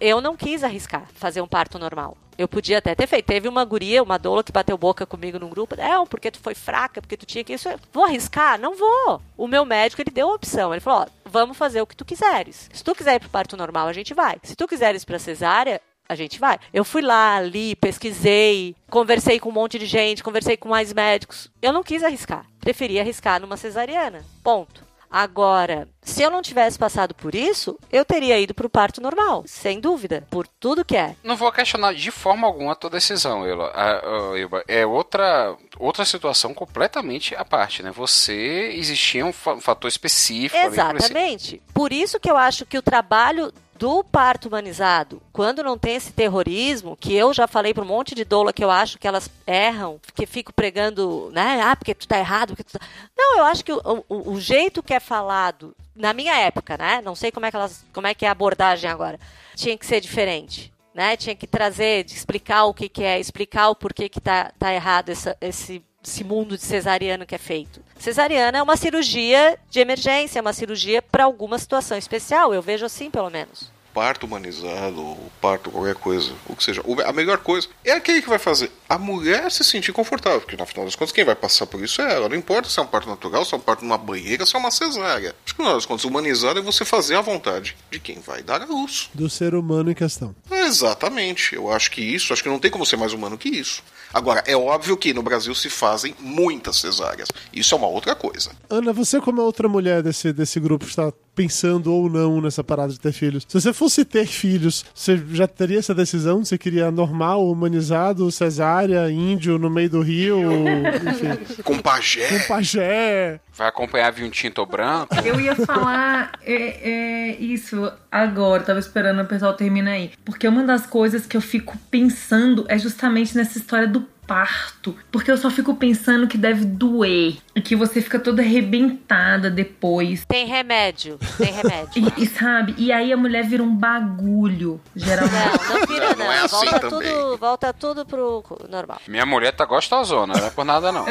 eu 0.00 0.20
não 0.20 0.36
quis 0.36 0.64
arriscar 0.64 1.06
fazer 1.14 1.40
um 1.40 1.46
parto 1.46 1.78
normal. 1.78 2.16
Eu 2.40 2.48
podia 2.48 2.78
até 2.78 2.94
ter 2.94 3.06
feito. 3.06 3.26
Teve 3.26 3.48
uma 3.48 3.62
guria, 3.66 4.02
uma 4.02 4.18
doula 4.18 4.42
que 4.42 4.50
bateu 4.50 4.78
boca 4.78 5.04
comigo 5.04 5.38
num 5.38 5.50
grupo. 5.50 5.76
Não, 5.76 6.06
porque 6.06 6.30
tu 6.30 6.38
foi 6.40 6.54
fraca, 6.54 7.02
porque 7.02 7.14
tu 7.14 7.26
tinha 7.26 7.44
que 7.44 7.52
isso. 7.52 7.68
Vou 7.92 8.02
arriscar? 8.02 8.58
Não 8.58 8.74
vou. 8.74 9.20
O 9.36 9.46
meu 9.46 9.66
médico, 9.66 10.00
ele 10.00 10.10
deu 10.10 10.30
a 10.30 10.34
opção. 10.36 10.72
Ele 10.72 10.80
falou, 10.80 11.02
ó, 11.02 11.06
vamos 11.26 11.58
fazer 11.58 11.82
o 11.82 11.86
que 11.86 11.94
tu 11.94 12.02
quiseres. 12.02 12.70
Se 12.72 12.82
tu 12.82 12.94
quiser 12.94 13.16
ir 13.16 13.20
pro 13.20 13.28
parto 13.28 13.58
normal, 13.58 13.88
a 13.88 13.92
gente 13.92 14.14
vai. 14.14 14.38
Se 14.42 14.56
tu 14.56 14.66
quiseres 14.66 15.04
pra 15.04 15.18
cesárea, 15.18 15.82
a 16.08 16.14
gente 16.14 16.40
vai. 16.40 16.58
Eu 16.72 16.82
fui 16.82 17.02
lá, 17.02 17.42
li, 17.42 17.76
pesquisei, 17.76 18.74
conversei 18.88 19.38
com 19.38 19.50
um 19.50 19.52
monte 19.52 19.78
de 19.78 19.84
gente, 19.84 20.24
conversei 20.24 20.56
com 20.56 20.70
mais 20.70 20.94
médicos. 20.94 21.50
Eu 21.60 21.74
não 21.74 21.82
quis 21.82 22.02
arriscar. 22.02 22.46
Preferi 22.58 22.98
arriscar 22.98 23.38
numa 23.38 23.58
cesariana. 23.58 24.24
Ponto. 24.42 24.89
Agora, 25.10 25.88
se 26.02 26.22
eu 26.22 26.30
não 26.30 26.40
tivesse 26.40 26.78
passado 26.78 27.14
por 27.14 27.34
isso, 27.34 27.76
eu 27.90 28.04
teria 28.04 28.38
ido 28.38 28.54
pro 28.54 28.70
parto 28.70 29.00
normal, 29.00 29.42
sem 29.46 29.80
dúvida, 29.80 30.24
por 30.30 30.46
tudo 30.46 30.84
que 30.84 30.96
é. 30.96 31.16
Não 31.24 31.36
vou 31.36 31.50
questionar 31.50 31.92
de 31.94 32.10
forma 32.12 32.46
alguma 32.46 32.72
a 32.72 32.76
tua 32.76 32.90
decisão, 32.90 33.44
Ela. 33.44 33.72
Ah, 33.74 34.00
ah. 34.04 34.62
É 34.68 34.86
outra, 34.86 35.56
outra 35.78 36.04
situação 36.04 36.54
completamente 36.54 37.34
à 37.34 37.44
parte, 37.44 37.82
né? 37.82 37.90
Você 37.90 38.72
existia 38.76 39.26
um 39.26 39.32
fa- 39.32 39.60
fator 39.60 39.88
específico 39.88 40.64
Exatamente. 40.64 41.60
Por 41.74 41.92
isso 41.92 42.20
que 42.20 42.30
eu 42.30 42.36
acho 42.36 42.64
que 42.64 42.78
o 42.78 42.82
trabalho 42.82 43.52
do 43.80 44.04
parto 44.04 44.46
humanizado, 44.48 45.22
quando 45.32 45.62
não 45.62 45.78
tem 45.78 45.94
esse 45.96 46.12
terrorismo, 46.12 46.94
que 46.94 47.14
eu 47.14 47.32
já 47.32 47.48
falei 47.48 47.72
para 47.72 47.82
um 47.82 47.86
monte 47.86 48.14
de 48.14 48.26
doula 48.26 48.52
que 48.52 48.62
eu 48.62 48.70
acho 48.70 48.98
que 48.98 49.08
elas 49.08 49.30
erram, 49.46 49.98
que 50.14 50.26
fico 50.26 50.52
pregando, 50.52 51.30
né? 51.32 51.62
Ah, 51.62 51.74
porque 51.74 51.94
tu 51.94 52.06
tá 52.06 52.18
errado, 52.18 52.48
porque 52.48 52.62
tu 52.64 52.78
tá... 52.78 52.86
Não, 53.16 53.38
eu 53.38 53.44
acho 53.46 53.64
que 53.64 53.72
o, 53.72 53.80
o- 54.06 54.32
o 54.32 54.38
jeito 54.38 54.82
que 54.82 54.92
é 54.92 55.00
falado, 55.00 55.74
na 55.96 56.12
minha 56.12 56.36
época, 56.36 56.76
né? 56.76 57.00
Não 57.02 57.14
sei 57.14 57.32
como 57.32 57.46
é 57.46 57.50
que 57.50 57.56
elas, 57.56 57.82
como 57.90 58.06
é 58.06 58.12
que 58.14 58.26
é 58.26 58.28
a 58.28 58.32
abordagem 58.32 58.90
agora. 58.90 59.18
Tinha 59.56 59.78
que 59.78 59.86
ser 59.86 59.98
diferente. 60.02 60.70
Né? 60.94 61.16
Tinha 61.16 61.34
que 61.34 61.46
trazer, 61.46 62.04
explicar 62.04 62.64
o 62.64 62.74
que, 62.74 62.86
que 62.88 63.02
é, 63.02 63.18
explicar 63.18 63.70
o 63.70 63.74
porquê 63.76 64.08
que 64.10 64.20
tá, 64.20 64.52
tá 64.58 64.74
errado 64.74 65.08
essa- 65.08 65.36
esse, 65.40 65.82
esse 66.02 66.24
mundo 66.24 66.56
de 66.56 66.62
cesariano 66.64 67.26
que 67.26 67.34
é 67.34 67.38
feito. 67.38 67.80
Cesariana 67.98 68.58
é 68.58 68.62
uma 68.62 68.76
cirurgia 68.76 69.58
de 69.70 69.80
emergência, 69.80 70.38
é 70.38 70.42
uma 70.42 70.52
cirurgia 70.52 71.02
para 71.02 71.24
alguma 71.24 71.58
situação 71.58 71.96
especial. 71.96 72.54
Eu 72.54 72.62
vejo 72.62 72.86
assim, 72.86 73.10
pelo 73.10 73.28
menos. 73.30 73.70
Parto 73.92 74.24
humanizado, 74.24 75.02
ou 75.04 75.30
parto 75.40 75.68
qualquer 75.68 75.96
coisa, 75.96 76.32
o 76.48 76.54
que 76.54 76.62
seja. 76.62 76.80
A 77.04 77.12
melhor 77.12 77.38
coisa 77.38 77.66
é 77.84 77.90
aquele 77.90 78.22
que 78.22 78.28
vai 78.28 78.38
fazer 78.38 78.70
a 78.88 78.96
mulher 78.96 79.50
se 79.50 79.64
sentir 79.64 79.92
confortável, 79.92 80.40
porque 80.40 80.56
no 80.56 80.64
final 80.64 80.84
das 80.84 80.94
contas 80.94 81.12
quem 81.12 81.24
vai 81.24 81.34
passar 81.34 81.66
por 81.66 81.82
isso 81.82 82.00
é 82.00 82.14
ela. 82.14 82.28
Não 82.28 82.36
importa 82.36 82.68
se 82.68 82.78
é 82.78 82.82
um 82.82 82.86
parto 82.86 83.08
natural, 83.08 83.44
se 83.44 83.52
é 83.52 83.56
um 83.56 83.60
parto 83.60 83.84
numa 83.84 83.98
banheira, 83.98 84.46
se 84.46 84.54
é 84.54 84.58
uma 84.60 84.70
cesárea. 84.70 85.34
Acho 85.44 85.54
que 85.54 85.58
no 85.58 85.64
final 85.64 85.74
das 85.74 85.86
contas, 85.86 86.04
humanizado 86.04 86.60
é 86.60 86.62
você 86.62 86.84
fazer 86.84 87.16
à 87.16 87.20
vontade 87.20 87.76
de 87.90 87.98
quem 87.98 88.20
vai 88.20 88.44
dar 88.44 88.62
a 88.62 88.64
luz. 88.64 89.10
Do 89.12 89.28
ser 89.28 89.56
humano 89.56 89.90
em 89.90 89.94
questão. 89.94 90.36
Exatamente. 90.48 91.56
Eu 91.56 91.70
acho 91.70 91.90
que 91.90 92.00
isso, 92.00 92.32
acho 92.32 92.44
que 92.44 92.48
não 92.48 92.60
tem 92.60 92.70
como 92.70 92.86
ser 92.86 92.96
mais 92.96 93.12
humano 93.12 93.36
que 93.36 93.48
isso. 93.48 93.82
Agora, 94.12 94.42
é 94.46 94.56
óbvio 94.56 94.96
que 94.96 95.14
no 95.14 95.22
Brasil 95.22 95.54
se 95.54 95.70
fazem 95.70 96.14
muitas 96.18 96.76
cesáreas. 96.76 97.28
Isso 97.52 97.74
é 97.74 97.78
uma 97.78 97.86
outra 97.86 98.14
coisa. 98.14 98.50
Ana, 98.68 98.92
você 98.92 99.20
como 99.20 99.40
é 99.40 99.44
outra 99.44 99.68
mulher 99.68 100.02
desse, 100.02 100.32
desse 100.32 100.58
grupo 100.58 100.84
está 100.84 101.12
pensando 101.34 101.92
ou 101.92 102.08
não 102.10 102.40
nessa 102.40 102.62
parada 102.62 102.92
de 102.92 103.00
ter 103.00 103.12
filhos, 103.12 103.44
se 103.48 103.60
você 103.60 103.72
fosse 103.72 104.04
ter 104.04 104.26
filhos, 104.26 104.84
você 104.94 105.20
já 105.32 105.46
teria 105.46 105.78
essa 105.78 105.94
decisão? 105.94 106.44
Você 106.44 106.58
queria 106.58 106.90
normal, 106.90 107.48
humanizado, 107.48 108.30
cesárea, 108.30 109.10
índio 109.10 109.58
no 109.58 109.70
meio 109.70 109.90
do 109.90 110.00
rio, 110.02 110.38
enfim, 111.08 111.62
Com 111.62 111.78
pajé. 111.78 112.26
com 112.28 112.48
pajé? 112.48 113.40
Vai 113.56 113.68
acompanhar 113.68 114.10
vinho 114.10 114.30
tinto 114.30 114.64
branco? 114.64 115.14
Eu 115.24 115.40
ia 115.40 115.54
falar 115.54 116.32
é, 116.42 116.54
é, 116.54 117.36
isso 117.40 117.90
agora, 118.10 118.62
tava 118.62 118.78
esperando 118.78 119.20
o 119.22 119.26
pessoal 119.26 119.54
terminar 119.54 119.92
aí. 119.92 120.10
Porque 120.24 120.46
uma 120.48 120.64
das 120.64 120.86
coisas 120.86 121.26
que 121.26 121.36
eu 121.36 121.40
fico 121.40 121.76
pensando 121.90 122.64
é 122.68 122.78
justamente 122.78 123.36
nessa 123.36 123.58
história 123.58 123.86
do 123.86 124.06
parto. 124.30 124.96
Porque 125.10 125.28
eu 125.28 125.36
só 125.36 125.50
fico 125.50 125.74
pensando 125.74 126.28
que 126.28 126.38
deve 126.38 126.64
doer. 126.64 127.36
E 127.52 127.60
que 127.60 127.74
você 127.74 128.00
fica 128.00 128.16
toda 128.16 128.42
arrebentada 128.42 129.50
depois. 129.50 130.24
Tem 130.24 130.46
remédio, 130.46 131.18
tem 131.36 131.52
remédio. 131.52 131.80
E, 132.16 132.22
e 132.22 132.26
sabe? 132.26 132.74
E 132.78 132.92
aí 132.92 133.12
a 133.12 133.16
mulher 133.16 133.44
vira 133.44 133.62
um 133.62 133.74
bagulho, 133.74 134.80
geralmente. 134.94 135.58
Não, 135.68 135.80
não 135.80 135.86
vira 135.86 136.10
Não, 136.10 136.16
não. 136.24 136.32
é 136.32 136.38
assim 136.40 136.66
volta, 136.66 136.80
também. 136.80 137.08
tudo, 137.12 137.36
volta 137.36 137.72
tudo 137.72 138.06
pro 138.06 138.44
normal. 138.68 139.00
Minha 139.08 139.26
mulher 139.26 139.52
tá 139.52 139.64
gostosona, 139.64 140.34
não 140.34 140.46
é 140.46 140.50
por 140.50 140.64
nada 140.64 140.92
não. 140.92 141.04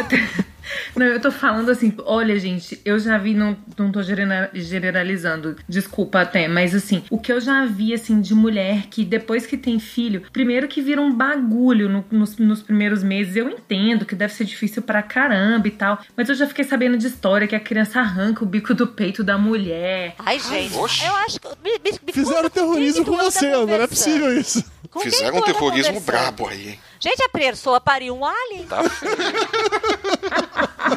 Não, 0.95 1.05
eu 1.05 1.19
tô 1.19 1.31
falando 1.31 1.69
assim, 1.69 1.93
olha, 2.05 2.37
gente, 2.39 2.79
eu 2.85 2.99
já 2.99 3.17
vi, 3.17 3.33
não, 3.33 3.57
não 3.77 3.91
tô 3.91 4.01
genera- 4.03 4.49
generalizando, 4.53 5.55
desculpa 5.67 6.21
até, 6.21 6.47
mas 6.47 6.73
assim, 6.75 7.03
o 7.09 7.17
que 7.19 7.31
eu 7.31 7.39
já 7.39 7.65
vi, 7.65 7.93
assim, 7.93 8.21
de 8.21 8.33
mulher 8.33 8.87
que 8.89 9.03
depois 9.05 9.45
que 9.45 9.57
tem 9.57 9.79
filho, 9.79 10.23
primeiro 10.31 10.67
que 10.67 10.81
vira 10.81 11.01
um 11.01 11.11
bagulho 11.13 11.89
no- 11.89 12.05
nos, 12.11 12.37
nos 12.37 12.61
primeiros 12.61 13.03
meses, 13.03 13.35
eu 13.35 13.49
entendo 13.49 14.05
que 14.05 14.15
deve 14.15 14.33
ser 14.33 14.45
difícil 14.45 14.81
pra 14.81 15.01
caramba 15.01 15.67
e 15.67 15.71
tal, 15.71 15.99
mas 16.15 16.29
eu 16.29 16.35
já 16.35 16.47
fiquei 16.47 16.63
sabendo 16.65 16.97
de 16.97 17.07
história 17.07 17.47
que 17.47 17.55
a 17.55 17.59
criança 17.59 17.99
arranca 17.99 18.43
o 18.43 18.47
bico 18.47 18.73
do 18.73 18.87
peito 18.87 19.23
da 19.23 19.37
mulher. 19.37 20.15
Ai, 20.19 20.39
gente, 20.39 20.75
oxe. 20.75 21.05
eu 21.05 21.15
acho 21.17 21.39
que. 21.39 21.47
Me, 21.63 21.71
me, 21.83 21.99
me 22.07 22.13
Fizeram 22.13 22.49
terrorismo 22.49 23.05
com 23.05 23.17
você, 23.17 23.47
Ana. 23.47 23.55
Não 23.57 23.61
é 23.61 23.65
conversando. 23.65 23.89
possível 23.89 24.39
isso. 24.39 24.63
Com 24.89 24.99
Fizeram 25.01 25.35
um 25.35 25.37
anda 25.37 25.45
terrorismo 25.45 25.99
brabo 26.01 26.47
aí, 26.47 26.69
hein? 26.69 26.79
Gente, 26.99 27.23
a 27.23 27.29
pessoa 27.29 27.79
pariu 27.79 28.15
um 28.15 28.25
alien. 28.25 28.65
Tá. 28.67 28.79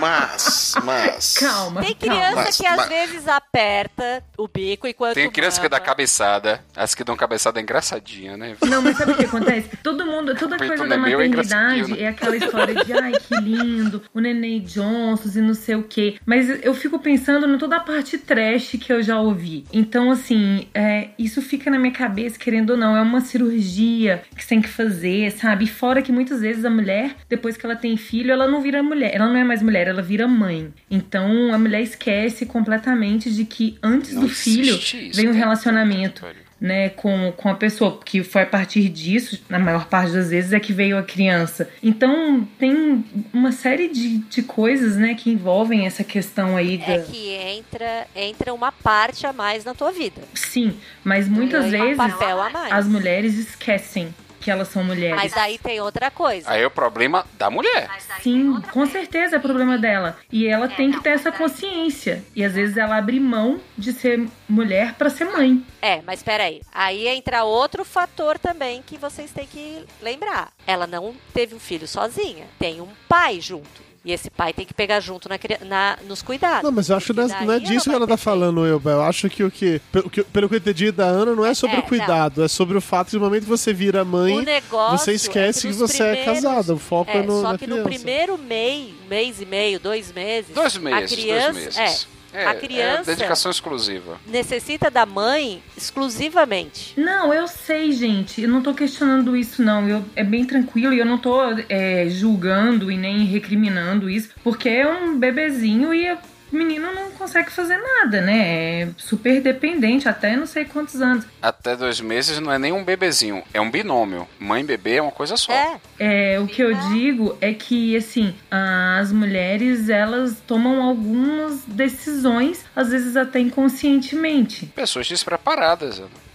Mas, 0.01 0.75
mas. 0.83 1.35
Calma, 1.39 1.81
Tem 1.83 1.95
calma. 1.95 2.15
criança 2.17 2.35
Mas- 2.37 2.57
que 2.57 2.67
às 2.67 2.77
mas- 2.77 2.89
vezes 2.89 3.29
aperta 3.29 4.25
o 4.37 4.49
bico 4.49 4.87
enquanto. 4.87 5.15
Tem 5.15 5.31
criança 5.31 5.61
que 5.61 5.69
dá 5.69 5.77
mama. 5.77 5.87
cabeçada. 5.87 6.65
As 6.75 6.95
que 6.95 7.05
dão 7.05 7.17
cabeçada 7.17 7.61
é 7.61 7.63
engraçadinha, 7.63 8.37
né? 8.37 8.57
Não, 8.67 8.81
mas 8.83 8.97
sabe 8.97 9.13
o 9.13 9.17
que 9.17 9.25
acontece? 9.27 9.69
Todo 9.83 10.05
mundo, 10.07 10.35
toda 10.35 10.57
coisa 10.57 10.87
da 10.87 10.95
é 10.95 10.99
meu, 10.99 11.21
é 11.21 11.29
maternidade 11.29 11.93
né? 11.93 12.01
é 12.03 12.09
aquela 12.09 12.37
história 12.37 12.75
de 12.85 12.93
ai, 12.93 13.13
que 13.13 13.35
lindo, 13.37 14.03
o 14.15 14.21
Nenê 14.21 14.61
Johnson 14.61 15.29
e 15.39 15.43
não 15.43 15.55
sei 15.55 15.75
o 15.77 15.83
quê. 15.85 16.17
Mas 16.27 16.49
eu 16.65 16.75
fico 16.75 16.99
pensando 16.99 17.47
em 17.47 17.59
toda 17.59 17.77
a 17.77 17.81
parte 17.81 18.19
trash 18.19 18.77
que 18.81 18.93
eu 18.93 19.03
já 19.03 19.21
ouvi. 19.21 19.65
Então, 19.73 20.11
assim, 20.11 20.69
é, 20.75 21.11
isso 21.19 21.41
fica 21.43 21.71
na 21.71 21.79
minha 21.79 21.93
cabeça, 21.93 22.39
querendo 22.39 22.71
ou 22.71 22.77
não, 22.77 22.97
é 22.97 23.03
uma 23.03 23.21
cirurgia 23.21 24.23
que 24.35 24.43
você 24.43 24.49
tem 24.49 24.63
que 24.63 24.69
fazer, 24.69 25.31
sabe? 25.33 25.65
E 25.65 25.69
fora 25.69 25.92
que 26.01 26.13
muitas 26.13 26.41
vezes 26.41 26.65
a 26.65 26.71
mulher, 26.71 27.17
depois 27.29 27.57
que 27.57 27.67
ela 27.67 27.77
tem 27.77 27.97
filho, 27.97 28.31
ela 28.33 28.47
não 28.49 28.63
vira 28.63 28.83
mulher, 28.83 29.11
ela 29.15 29.27
não 29.27 29.37
é 29.37 29.45
mais 29.45 29.61
mulher, 29.63 29.89
ela 29.89 30.01
vira 30.01 30.27
mãe. 30.29 30.73
Então 30.91 31.53
a 31.53 31.59
mulher 31.59 31.83
esquece 31.83 32.47
completamente 32.47 33.31
de 33.31 33.45
que 33.45 33.77
antes 33.83 34.15
Não 34.15 34.23
do 34.23 34.29
filho 34.29 34.77
isso, 34.77 34.97
vem 35.15 35.27
um 35.29 35.33
cara. 35.33 35.45
relacionamento 35.45 36.25
né, 36.63 36.91
com, 36.91 37.33
com 37.37 37.49
a 37.49 37.57
pessoa, 37.57 37.91
porque 37.91 38.23
foi 38.23 38.43
a 38.43 38.47
partir 38.47 38.89
disso, 38.89 39.43
na 39.49 39.59
maior 39.59 39.87
parte 39.87 40.13
das 40.13 40.31
vezes, 40.31 40.53
é 40.53 40.61
que 40.61 40.73
veio 40.73 40.97
a 40.97 41.03
criança. 41.03 41.69
Então, 41.83 42.47
tem 42.57 43.05
uma 43.33 43.51
série 43.51 43.89
de, 43.89 44.19
de 44.19 44.43
coisas, 44.45 44.97
né, 44.97 45.15
que 45.15 45.29
envolvem 45.29 45.87
essa 45.87 46.05
questão 46.05 46.57
aí 46.57 46.79
da... 46.79 46.93
É 46.93 46.99
que 47.01 47.31
entra, 47.31 48.07
entra 48.15 48.55
uma 48.55 48.71
parte 48.71 49.27
a 49.27 49.33
mais 49.33 49.65
na 49.65 49.75
tua 49.75 49.91
vida. 49.91 50.23
Sim, 50.35 50.73
mas 51.03 51.29
muitas 51.29 51.65
Um 51.65 51.71
vezes 51.71 51.97
papel 51.97 52.41
a 52.41 52.51
mais. 52.51 52.73
as 52.73 52.87
mulheres 52.87 53.37
esquecem 53.37 54.15
que 54.43 54.51
elas 54.51 54.69
são 54.69 54.83
mulheres. 54.83 55.17
Mas 55.17 55.37
aí 55.37 55.57
tem 55.59 55.81
outra 55.81 56.11
coisa. 56.11 56.51
Aí 56.51 56.63
é 56.63 56.67
o 56.67 56.71
problema 56.71 57.25
da 57.39 57.49
mulher. 57.49 57.89
Sim, 58.21 58.61
com 58.73 58.85
certeza 58.87 59.37
é 59.37 59.39
problema 59.39 59.79
dela. 59.79 60.19
E 60.31 60.47
ela 60.47 60.69
tem 60.69 60.91
que 60.91 61.01
ter 61.01 61.11
essa 61.11 61.31
consciência. 61.31 62.23
E 62.35 62.45
às 62.45 62.55
vezes 62.55 62.77
ela 62.77 62.97
abre 62.97 63.19
mão 63.21 63.61
de 63.79 63.93
ser 63.93 64.27
mulher 64.49 64.95
pra 64.95 65.09
ser 65.09 65.25
mãe. 65.27 65.65
É, 65.81 66.03
mas 66.03 66.23
peraí. 66.23 66.61
Aí 66.73 67.07
entra 67.07 67.45
outro 67.45 67.85
fator 67.85 68.39
também 68.39 68.83
que 68.83 68.99
vocês 68.99 69.31
têm 69.31 69.47
que 69.47 69.85
lembrar. 70.01 70.53
Ela 70.67 70.87
não 70.87 71.15
teve 71.33 71.55
um 71.55 71.61
filho 71.61 71.87
sozinha. 71.87 72.47
Tem 72.59 72.81
um 72.81 72.89
pai 73.09 73.41
junto. 73.41 73.92
E 74.05 74.13
esse 74.13 74.29
pai 74.29 74.53
tem 74.53 74.67
que 74.67 74.75
pegar 74.75 74.99
junto 74.99 75.29
na, 75.29 75.39
na- 75.65 75.99
nos 76.09 76.23
cuidados. 76.23 76.65
Não, 76.65 76.73
mas 76.73 76.89
eu 76.89 76.97
acho 76.97 77.07
que 77.07 77.13
não 77.13 77.23
é, 77.25 77.45
não 77.45 77.55
é 77.55 77.61
disso 77.61 77.89
que 77.89 77.95
ela 77.95 78.07
tá 78.07 78.17
falando, 78.17 78.67
eu. 78.67 78.83
Eu 78.85 79.03
acho 79.03 79.31
que 79.31 79.45
o 79.45 79.51
que. 79.51 79.81
Pelo 79.93 80.11
que, 80.11 80.25
pelo 80.25 80.49
que 80.49 80.55
eu 80.57 80.59
entendi 80.59 80.91
da 80.91 81.05
Ana, 81.05 81.37
não 81.37 81.47
é 81.47 81.55
sobre 81.55 81.77
É, 81.77 81.81
o 81.81 81.83
cuidado, 81.85 82.43
é 82.43 82.49
sobre 82.49 82.77
o 82.77 82.81
fato 82.81 83.11
de 83.11 83.17
no 83.17 83.23
momento 83.23 83.45
que 83.45 83.49
você 83.49 83.73
vira 83.73 84.05
mãe, 84.05 84.45
você 84.91 85.13
esquece 85.13 85.61
é 85.61 85.63
que, 85.63 85.69
nos 85.69 85.77
você 85.91 86.03
é 86.03 86.25
casada. 86.25 86.75
O 86.75 86.79
foco 86.79 87.13
é, 87.13 87.19
É, 87.19 87.23
no, 87.23 87.43
só 87.43 87.57
que 87.57 87.67
no 87.67 87.85
primeiro 87.85 88.37
mês, 88.37 88.91
mês 89.09 89.41
e 89.41 89.47
meio, 89.47 89.79
dois 89.79 90.13
meses, 90.13 90.53
Dois 90.53 90.77
meses, 90.79 91.13
a 91.13 91.17
criança, 91.17 91.53
dois 91.53 91.77
meses. 91.77 91.79
É, 91.79 92.22
a 92.35 92.55
criança 92.55 93.13
É 93.13 93.15
dedicação 93.15 93.51
exclusiva. 93.51 94.19
necessita 94.27 94.91
da 94.91 95.05
mãe 95.05 95.63
exclusivamente. 95.77 96.95
Não, 96.99 97.33
eu 97.33 97.47
sei, 97.49 97.93
gente. 97.93 98.41
Eu 98.43 98.49
não 98.49 98.63
tô 98.63 98.75
questionando 98.75 99.37
isso, 99.37 99.63
não. 99.63 99.89
Eu, 99.89 100.05
é 100.17 100.25
bem 100.25 100.45
tranquilo 100.45 100.93
e 100.93 100.99
eu 100.99 101.07
não 101.07 101.19
tô 101.19 101.39
é, 101.69 102.07
julgando 102.09 102.91
e 102.91 102.97
nem 102.97 103.25
recriminando 103.25 104.09
isso, 104.09 104.31
porque 104.43 104.69
é 104.69 104.87
um 104.87 105.19
bebezinho 105.19 105.93
e 105.95 106.07
o 106.53 106.57
menino 106.57 106.93
não 106.93 107.11
consegue 107.13 107.51
fazer 107.51 107.79
nada, 107.79 108.21
né? 108.21 108.83
É 108.83 108.89
super 108.97 109.41
dependente, 109.41 110.09
até 110.09 110.37
não 110.37 110.47
sei 110.47 110.65
quantos 110.65 111.01
anos. 111.01 111.25
Até 111.41 111.77
dois 111.77 112.01
meses 112.01 112.39
não 112.39 112.53
é 112.53 112.59
nem 112.59 112.73
um 112.73 112.85
bebezinho, 112.85 113.43
é 113.55 113.61
um 113.61 113.71
binômio. 113.71 114.29
Mãe 114.39 114.63
e 114.63 114.67
bebê 114.67 114.97
é 114.97 115.03
uma 115.03 115.13
coisa 115.13 115.37
só. 115.37 115.53
É, 115.53 115.81
É, 115.99 116.41
o 116.41 116.47
que 116.47 116.63
eu 116.63 116.75
digo 116.93 117.37
é 117.41 117.53
que, 117.53 117.97
assim, 117.97 118.35
as 118.51 119.13
mulheres, 119.13 119.89
elas 119.89 120.37
tomam 120.47 120.83
algumas 120.83 121.63
decisões, 121.65 122.65
às 122.75 122.91
vezes 122.91 123.17
até 123.17 123.39
inconscientemente. 123.41 124.67
Pessoas 124.67 125.09
despreparadas. 125.09 125.99
Ana. 125.99 126.32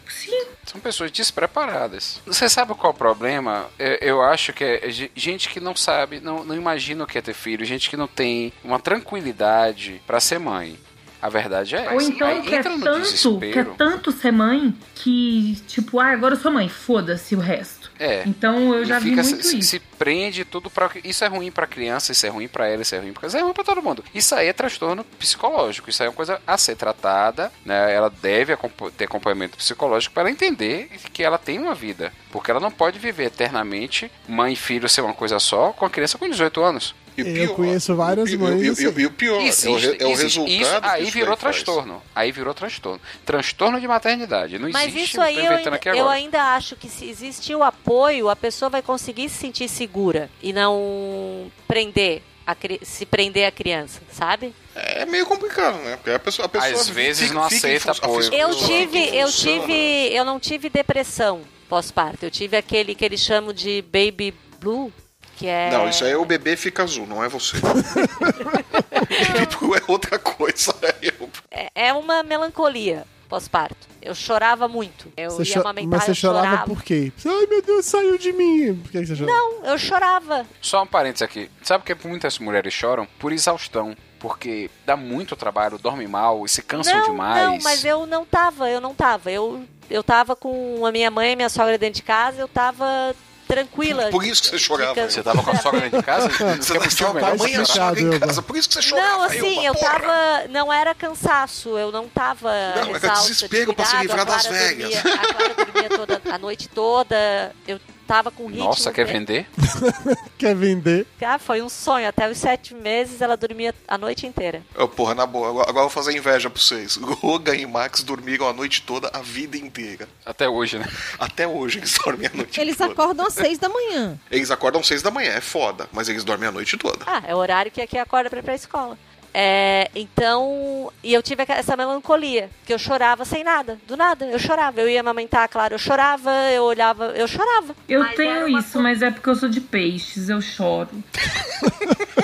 São 0.70 0.82
pessoas 0.82 1.09
despreparadas. 1.11 2.22
Você 2.26 2.49
sabe 2.49 2.74
qual 2.76 2.91
é 2.91 2.95
o 2.95 2.97
problema? 2.97 3.68
Eu, 3.80 3.97
eu 4.01 4.22
acho 4.22 4.51
que 4.53 4.63
é 4.63 4.89
ge- 4.89 5.09
gente 5.15 5.49
que 5.49 5.59
não 5.59 5.76
sabe, 5.76 6.20
não, 6.20 6.43
não 6.43 6.53
imagina 6.55 7.03
o 7.03 7.07
que 7.07 7.18
é 7.18 7.22
ter 7.22 7.34
filho, 7.34 7.65
gente 7.65 7.89
que 7.89 7.95
não 7.97 8.07
tem 8.07 8.51
uma 8.63 8.78
tranquilidade 8.80 10.01
pra 10.05 10.20
ser 10.20 10.39
mãe. 10.39 10.78
A 11.20 11.30
verdade 11.30 11.76
é 11.76 11.80
essa. 11.86 11.93
Ou 11.95 12.01
então 12.01 12.28
Aí 12.28 12.41
quer 12.43 12.63
no 12.63 12.80
tanto, 12.80 12.84
quer 12.84 12.99
desespero. 13.01 13.76
tanto 13.76 14.11
ser 14.11 14.32
mãe 14.32 14.72
que, 14.93 15.55
tipo, 15.68 15.99
ah, 15.99 16.11
agora 16.11 16.36
eu 16.36 16.39
sou 16.39 16.51
mãe, 16.51 16.70
foda-se 16.70 17.36
o 17.36 17.39
resto. 17.39 17.76
É. 18.00 18.24
Então 18.26 18.74
eu 18.74 18.86
já 18.86 19.00
vi 19.00 19.12
muito 19.12 19.24
se, 19.24 19.58
isso. 19.58 19.62
se 19.62 19.80
prende 19.80 20.45
tudo 20.45 20.70
para 20.70 20.89
isso 21.04 21.24
é 21.24 21.28
ruim 21.28 21.52
pra 21.52 21.68
criança, 21.68 22.12
isso 22.12 22.26
é 22.26 22.30
ruim 22.30 22.48
pra 22.48 22.68
ela, 22.68 22.82
isso 22.82 22.95
é 22.95 23.00
ruim 23.00 23.14
pra 23.14 23.28
isso 23.28 23.38
é 23.38 23.41
ruim 23.41 23.54
para 23.54 23.64
todo 23.64 23.82
mundo. 23.82 24.04
Isso 24.14 24.36
aí 24.36 24.48
é 24.48 24.54
transtorno 24.54 25.04
psicológico, 25.04 25.89
isso 25.89 26.02
aí 26.02 26.08
é 26.08 26.10
uma 26.10 26.16
coisa 26.16 26.41
a 26.45 26.58
ser 26.58 26.76
tratada, 26.76 27.52
né? 27.66 27.93
Ela 27.93 28.10
deve 28.10 28.56
ter 28.95 29.06
acompanhamento 29.06 29.58
psicológico 29.58 30.14
para 30.14 30.24
ela 30.24 30.32
entender 30.32 30.89
que 31.12 31.24
ela 31.24 31.38
tem 31.38 31.60
uma 31.60 31.74
vida, 31.74 32.12
porque 32.32 32.52
ela 32.52 32.60
não 32.60 32.72
pode 32.72 33.00
viver 33.00 33.26
eternamente 33.26 34.12
mãe 34.28 34.54
e 34.54 34.56
filho 34.56 34.88
ser 34.89 35.02
uma 35.02 35.14
coisa 35.14 35.39
só 35.39 35.72
com 35.72 35.86
a 35.86 35.89
criança 35.89 36.18
com 36.18 36.30
18 36.30 36.62
anos. 36.62 36.95
E 37.18 37.24
o 37.24 37.28
Eu 37.28 37.53
conheço 37.55 37.95
várias 37.95 38.30
e, 38.30 38.36
e- 38.36 38.38
mães 38.38 38.61
e- 38.61 38.70
assim. 38.70 38.82
e- 38.84 39.01
e 39.01 39.05
o 39.07 39.11
pior, 39.11 39.39
é 39.41 39.43
o, 39.43 39.47
Existe, 39.47 39.70
é 39.70 40.05
o 40.05 40.09
existe. 40.11 40.39
resultado. 40.39 40.49
Isso, 40.61 40.82
que 40.82 40.88
aí 40.88 41.03
isso 41.03 41.11
virou 41.13 41.30
daí 41.36 41.38
faz. 41.41 41.55
transtorno. 41.63 42.03
Aí 42.15 42.32
virou 42.32 42.53
transtorno. 42.53 43.01
Transtorno 43.26 43.82
de 43.82 43.88
maternidade. 43.88 44.59
Não 44.59 44.70
mas 44.70 44.88
existe, 44.89 45.11
isso 45.11 45.22
aí 45.22 45.38
eu 45.43 45.51
ainda, 45.51 45.76
aqui 45.76 45.89
eu 45.89 46.07
ainda 46.09 46.41
acho 46.55 46.76
que 46.76 46.88
se 46.88 47.09
existir 47.09 47.55
o 47.55 47.63
apoio, 47.63 48.30
a 48.30 48.36
pessoa 48.36 48.70
vai 48.70 48.82
conseguir 48.82 49.30
se 49.30 49.38
sentir 49.38 49.68
segura 49.68 50.30
e 50.43 50.53
não 50.53 51.51
prender, 51.68 52.22
a 52.45 52.55
se 52.84 53.05
prender 53.05 53.45
a 53.45 53.51
criança, 53.51 53.99
sabe? 54.11 54.53
É 54.76 55.05
meio 55.05 55.26
complicado, 55.26 55.78
né? 55.80 55.95
Porque 55.97 56.11
a 56.11 56.20
pessoa, 56.20 56.45
a 56.45 56.49
pessoa 56.49 56.72
Às 56.72 56.88
vezes 56.88 57.24
fica- 57.24 57.34
não 57.34 57.43
aceita 57.43 57.91
apoio. 57.91 58.34
Eu 58.34 58.55
tive, 58.55 58.99
eu 59.18 59.32
tive, 59.32 59.68
né? 59.74 60.09
eu 60.13 60.24
não 60.24 60.39
tive 60.39 60.70
depressão 60.70 61.41
pós-parto. 61.68 62.24
Eu 62.26 62.32
tive 62.32 62.55
aquele 62.55 62.93
que 62.95 63.03
eles 63.03 63.20
chamam 63.20 63.51
de 63.51 63.82
baby 63.82 64.34
blue, 64.61 64.93
que 65.38 65.47
é 65.47 65.69
Não, 65.71 65.88
isso 65.88 66.03
aí 66.03 66.11
é 66.11 66.17
o 66.17 66.25
bebê 66.25 66.55
fica 66.57 66.83
azul, 66.83 67.05
não 67.07 67.23
é 67.23 67.29
você. 67.29 67.57
tipo, 69.49 69.75
é 69.75 69.81
outra 69.88 70.17
coisa. 70.19 70.73
Eu- 71.01 71.29
é, 71.51 71.69
é 71.75 71.93
uma 71.93 72.23
melancolia 72.23 73.05
pós-parto. 73.29 73.88
Eu 74.01 74.15
chorava 74.15 74.67
muito. 74.67 75.11
Eu 75.17 75.31
Você 75.31 75.43
ia 75.43 75.53
cho- 75.53 75.59
amamentar, 75.61 75.89
Mas 75.99 76.03
você 76.05 76.11
eu 76.11 76.15
chorava 76.15 76.45
chorava. 76.47 76.65
por 76.67 76.81
quê? 76.83 77.11
Ai, 77.25 77.45
meu 77.47 77.61
Deus, 77.61 77.85
saiu 77.85 78.17
de 78.17 78.31
mim. 78.31 78.75
Por 78.75 78.91
que, 78.91 79.05
você 79.05 79.15
chorava? 79.15 79.38
Não, 79.39 79.65
eu 79.65 79.77
chorava. 79.77 80.45
Só 80.61 80.83
um 80.83 80.88
parênteses 80.88 81.21
aqui. 81.23 81.49
Sabe 81.61 81.83
por 81.83 81.95
que 81.95 82.07
muitas 82.07 82.39
mulheres 82.39 82.73
choram? 82.73 83.05
Por 83.19 83.31
exaustão. 83.31 83.95
Porque 84.19 84.71
dá 84.85 84.97
muito 84.97 85.35
trabalho, 85.35 85.77
dormem 85.77 86.07
mal 86.07 86.43
e 86.43 86.49
se 86.49 86.63
cansam 86.63 86.97
não, 86.97 87.11
demais. 87.11 87.43
não, 87.45 87.57
mas 87.61 87.85
eu 87.85 88.07
não 88.07 88.25
tava, 88.25 88.67
eu 88.69 88.81
não 88.81 88.95
tava. 88.95 89.29
Eu, 89.29 89.63
eu 89.91 90.01
tava 90.03 90.35
com 90.35 90.83
a 90.88 90.91
minha 90.91 91.11
mãe 91.11 91.33
e 91.33 91.35
minha 91.35 91.49
sogra 91.49 91.77
dentro 91.77 91.97
de 91.97 92.01
casa, 92.03 92.41
eu 92.41 92.47
tava 92.47 93.15
tranquila. 93.48 94.10
Por 94.10 94.24
isso 94.24 94.41
que 94.43 94.50
você 94.50 94.60
chorava. 94.60 94.93
Fica- 94.95 95.10
Você 95.10 95.24
tava 95.24 95.41
com 95.43 95.52
a 95.52 95.56
sogra 95.56 95.82
dentro 95.82 96.00
de 96.00 96.06
casa? 96.06 96.30
Você 96.30 96.78
estava 96.78 97.20
com 97.20 97.26
a 97.26 97.36
mãe 97.36 97.54
e 97.54 97.56
a 97.56 97.66
sogra 97.66 98.00
em 98.02 98.20
casa, 98.20 98.41
por 98.41 98.58
isso 98.58 98.68
que 98.68 98.74
você 98.76 98.82
chorava. 98.82 99.08
Não, 99.10 99.24
assim, 99.24 99.66
eu 99.66 99.74
porra. 99.74 100.00
tava. 100.00 100.48
Não 100.50 100.72
era 100.74 100.93
cansaço, 100.93 101.78
eu 101.78 101.91
não 101.91 102.08
tava. 102.08 102.52
Não, 102.76 102.89
era 102.95 102.98
exausta, 102.98 103.28
desespero 103.30 103.74
pra 103.74 103.86
se 103.86 103.98
livrar 103.98 104.26
das 104.26 104.45
velhas. 104.45 104.91
dormia- 104.91 105.00
A 105.00 105.34
Clara 105.34 105.54
dormia 105.66 105.89
toda, 105.89 106.22
a 106.32 106.38
noite 106.38 106.68
toda. 106.70 107.56
Eu 107.68 107.80
tava 108.08 108.32
com 108.32 108.47
ritmo. 108.47 108.64
Nossa, 108.64 108.91
quer 108.91 109.05
vender? 109.05 109.45
Quer 110.38 110.55
vender? 110.55 111.05
Ah, 111.22 111.38
foi 111.39 111.62
um 111.62 111.68
sonho. 111.70 112.08
Até 112.08 112.30
os 112.30 112.38
sete 112.38 112.74
meses 112.74 113.22
ela 113.22 113.36
dormia 113.36 113.74
a 113.88 113.97
noite 113.97 114.26
inteira. 114.26 114.62
Ô, 114.78 114.88
porra, 114.88 115.14
na 115.16 115.26
boa, 115.26 115.49
agora 115.49 115.70
agora 115.70 115.86
eu 115.86 115.89
vou 115.89 116.03
fazer 116.03 116.16
inveja 116.18 116.49
pra 116.49 116.62
vocês. 116.62 116.95
Roga 117.01 117.55
e 117.55 117.66
Max 117.66 118.03
dormiram 118.03 118.47
a 118.47 118.53
noite 118.53 118.82
toda, 118.84 119.10
a 119.14 119.20
vida 119.22 119.58
inteira. 119.58 120.08
Até 120.26 120.47
hoje, 120.47 120.78
né? 120.80 120.88
Até 121.20 121.47
hoje 121.47 121.80
eles 121.80 121.97
dormem 122.03 122.28
a 122.28 122.36
noite 122.36 122.60
Eles 122.62 122.78
toda. 122.78 122.91
acordam 122.93 123.26
às 123.28 123.34
seis 123.34 123.58
da 123.58 123.68
manhã. 123.68 124.18
Eles 124.32 124.49
acordam 124.51 124.82
seis 124.84 125.01
da 125.01 125.12
manhã, 125.12 125.32
é 125.34 125.41
foda, 125.41 125.89
mas 125.91 126.08
eles 126.08 126.24
dormem 126.24 126.47
a 126.47 126.51
noite 126.51 126.78
toda. 126.78 126.99
Ah, 127.05 127.24
é 127.28 127.36
o 127.36 127.38
horário 127.38 127.72
que 127.72 127.82
aqui 127.82 127.97
acorda 127.97 128.30
pra 128.30 128.39
ir 128.39 128.43
pra 128.43 128.55
escola. 128.55 128.97
É, 129.39 129.91
então, 129.93 130.91
e 131.03 131.13
eu 131.13 131.21
tive 131.21 131.45
essa 131.47 131.77
melancolia, 131.77 132.49
que 132.65 132.73
eu 132.73 132.79
chorava 132.79 133.23
sem 133.23 133.43
nada, 133.43 133.77
do 133.88 133.95
nada, 133.95 134.25
eu 134.25 134.39
chorava. 134.39 134.81
Eu 134.81 134.89
ia 134.89 134.99
amamentar, 134.99 135.47
claro, 135.47 135.75
eu 135.75 135.77
chorava, 135.77 136.31
eu 136.51 136.63
olhava, 136.63 137.13
eu 137.15 137.27
chorava. 137.27 137.75
Eu 137.88 137.99
Mas 137.99 138.15
tenho 138.15 138.47
isso, 138.57 138.81
mas 138.81 139.03
é 139.03 139.11
porque 139.11 139.29
eu 139.29 139.35
sou 139.35 139.47
de 139.47 139.61
peixes, 139.61 140.27
eu 140.29 140.41
choro. 140.41 140.89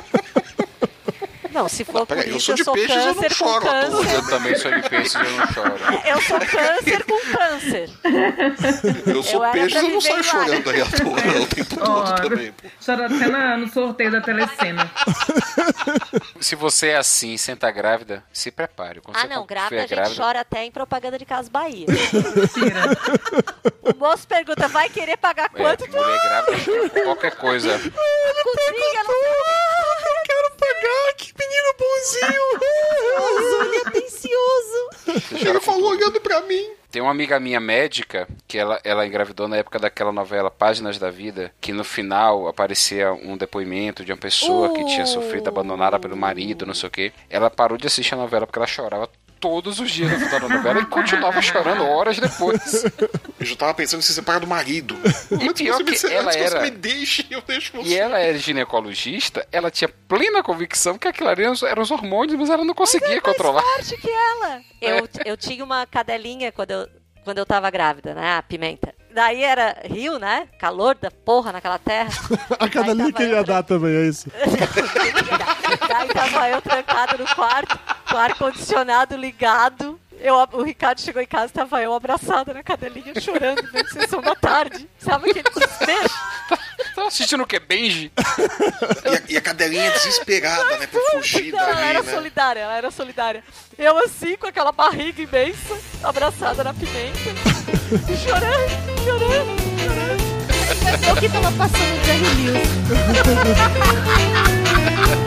Não, 1.53 1.69
se 1.69 1.85
for 1.85 2.03
por 2.07 2.17
eu 2.17 2.39
sou 2.39 2.55
de 2.55 2.63
sou 2.63 2.73
peixes, 2.73 2.95
eu 3.05 3.13
não 3.13 3.29
choro. 3.29 3.67
Eu 4.11 4.27
também 4.27 4.55
sou 4.55 4.71
de 4.71 4.89
peixes 4.89 5.13
eu 5.13 5.31
não 5.37 5.47
choro. 5.53 5.73
Eu 6.03 6.19
sou 6.19 6.39
câncer 6.39 7.03
com 7.05 7.19
câncer. 7.31 7.89
Eu 9.05 9.21
sou 9.21 9.45
Eu 9.45 9.69
eu 9.69 9.89
não 9.91 10.01
saio 10.01 10.23
chorando 10.23 10.69
aí 10.71 10.81
à 10.81 10.85
toa, 10.85 11.21
não, 11.21 11.43
o 11.43 11.47
tempo 11.47 11.75
todo 11.75 11.91
Ó, 11.91 12.11
também. 12.15 12.51
pô. 12.53 12.67
Chora 12.83 13.05
até 13.05 13.27
na- 13.27 13.57
no 13.57 13.71
sorteio 13.71 14.11
da 14.11 14.21
telecena. 14.21 14.91
Se 16.43 16.55
você 16.55 16.87
é 16.89 16.97
assim, 16.97 17.37
senta 17.37 17.71
grávida, 17.71 18.23
se 18.33 18.51
prepare. 18.51 18.99
Quando 19.01 19.15
Ah, 19.15 19.21
você 19.21 19.27
não, 19.27 19.45
grávida 19.45 19.81
a 19.81 19.83
estiver 19.85 20.05
gente 20.07 20.17
chora 20.17 20.41
até 20.41 20.63
em 20.65 20.71
propaganda 20.71 21.17
de 21.17 21.25
Casa 21.25 21.49
Bahia. 21.49 21.85
Mentira. 21.87 22.83
O 23.83 23.93
moço 23.97 24.25
pergunta, 24.25 24.67
vai 24.69 24.89
querer 24.89 25.17
pagar 25.17 25.51
É, 25.53 25.57
quanto? 25.57 25.85
mulher 25.91 26.19
grávida, 26.23 26.89
qualquer 27.03 27.35
coisa. 27.35 27.77
Cozinha, 27.77 29.03
não 29.03 29.13
Quero 30.23 30.51
pagar, 30.55 31.13
que 31.17 31.33
menino 31.37 31.73
bonzinho. 31.77 32.43
Ele 33.67 33.75
é 33.75 33.87
atencioso. 33.87 34.89
Ele 35.33 35.59
falou 35.59 35.91
olhando 35.91 36.21
pra 36.21 36.41
mim. 36.41 36.71
Tem 36.93 37.01
uma 37.01 37.09
amiga 37.09 37.39
minha 37.39 37.59
médica 37.59 38.27
que 38.47 38.55
ela, 38.55 38.79
ela 38.83 39.07
engravidou 39.07 39.47
na 39.47 39.57
época 39.57 39.79
daquela 39.79 40.11
novela 40.11 40.51
Páginas 40.51 40.99
da 40.99 41.09
Vida, 41.09 41.51
que 41.59 41.73
no 41.73 41.83
final 41.83 42.47
aparecia 42.47 43.11
um 43.11 43.35
depoimento 43.35 44.05
de 44.05 44.11
uma 44.11 44.17
pessoa 44.19 44.71
que 44.75 44.85
tinha 44.85 45.07
sofrido 45.07 45.47
abandonada 45.47 45.99
pelo 45.99 46.15
marido, 46.15 46.67
não 46.67 46.73
sei 46.75 46.87
o 46.87 46.91
quê. 46.91 47.11
Ela 47.31 47.49
parou 47.49 47.79
de 47.79 47.87
assistir 47.87 48.13
a 48.13 48.17
novela 48.17 48.45
porque 48.45 48.59
ela 48.59 48.67
chorava 48.67 49.09
todos 49.43 49.77
os 49.81 49.91
dias 49.91 50.31
da 50.31 50.39
novela 50.39 50.79
e 50.79 50.85
continuava 50.85 51.41
chorando 51.43 51.83
horas 51.85 52.17
depois. 52.17 52.85
Eu 53.37 53.45
já 53.45 53.55
tava 53.57 53.73
pensando 53.73 53.99
em 53.99 54.03
se 54.03 54.13
separar 54.13 54.39
do 54.39 54.47
marido. 54.47 54.95
E 55.31 55.49
Antes 55.49 55.61
pior 55.61 55.79
me, 55.79 55.83
que 55.83 55.91
antes 55.91 56.03
ela 56.05 56.31
era- 56.33 56.61
me 56.61 56.69
deixe, 56.71 57.27
eu 57.29 57.41
deixo 57.41 57.73
você. 57.75 57.89
E 57.89 57.97
ela 57.97 58.17
era 58.19 58.37
ginecologista, 58.37 59.45
ela 59.51 59.69
tinha 59.69 59.89
plena 60.07 60.41
convicção 60.41 60.97
que 60.97 61.09
aquilo 61.09 61.27
ali 61.27 61.43
eram 61.43 61.81
os- 61.81 61.91
hormônios, 61.91 62.39
mas 62.39 62.49
ela 62.49 62.63
não 62.63 62.73
conseguia 62.73 63.19
controlar. 63.19 63.61
forte 63.61 63.97
que 63.97 64.09
ela. 64.09 64.61
Eu, 64.81 65.09
eu 65.25 65.35
tinha 65.35 65.61
uma 65.61 65.85
cadelinha 65.85 66.49
quando 66.53 66.71
eu, 66.71 66.87
quando 67.25 67.37
eu 67.39 67.45
tava 67.45 67.69
grávida, 67.69 68.13
né? 68.13 68.37
A 68.37 68.41
pimenta. 68.41 68.95
Daí 69.13 69.43
era 69.43 69.77
rio, 69.85 70.17
né? 70.17 70.47
Calor 70.59 70.95
da 70.95 71.11
porra 71.11 71.51
naquela 71.51 71.77
terra. 71.77 72.09
A 72.59 72.67
cadelinha 72.67 73.05
Aí 73.05 73.11
tava 73.11 73.13
que 73.13 73.23
ele 73.23 73.33
ia 73.33 73.43
dar 73.43 73.63
também, 73.63 73.95
é 73.95 74.07
isso. 74.07 74.29
Daí 75.87 76.07
tava 76.09 76.49
eu 76.49 76.61
trancada 76.61 77.17
no 77.17 77.35
quarto, 77.35 77.79
com 78.09 78.15
o 78.15 78.17
ar-condicionado 78.17 79.15
ligado. 79.15 79.99
Eu, 80.19 80.35
o 80.53 80.63
Ricardo 80.63 81.01
chegou 81.01 81.21
em 81.21 81.27
casa, 81.27 81.51
tava 81.51 81.81
eu 81.81 81.93
abraçada 81.93 82.53
na 82.53 82.63
cadelinha, 82.63 83.19
chorando, 83.19 83.61
vendo 83.71 83.89
sessão 83.89 84.21
da 84.21 84.33
tarde. 84.33 84.87
Sabe 84.97 85.29
aquele 85.29 85.49
desespero? 85.49 86.09
Tava 86.95 87.07
assistindo 87.07 87.41
o 87.43 87.47
que? 87.47 87.59
Benji? 87.59 88.11
E 89.03 89.09
a, 89.09 89.21
e 89.29 89.37
a 89.37 89.41
cadelinha 89.41 89.89
desesperada, 89.91 90.77
né? 90.77 90.85
Pra 90.87 91.01
fugir 91.11 91.51
Não, 91.51 91.59
ela 91.59 91.73
dali, 91.73 91.87
era 91.87 92.03
né? 92.03 92.11
solidária, 92.11 92.59
ela 92.59 92.77
era 92.77 92.91
solidária. 92.91 93.43
Eu 93.77 93.97
assim, 93.97 94.35
com 94.35 94.45
aquela 94.47 94.71
barriga 94.71 95.21
imensa, 95.21 95.79
abraçada 96.03 96.63
na 96.63 96.73
pimenta, 96.73 97.19
e 97.73 97.82
chorando, 97.99 98.69
chorando, 99.03 99.53
chorando. 99.83 100.23
É 101.05 101.11
o 101.11 101.15
que 101.15 101.29
tava 101.29 101.51
passando 101.51 101.93
o 101.93 102.05
Jerry 102.05 102.25
Lewis. 102.41 102.67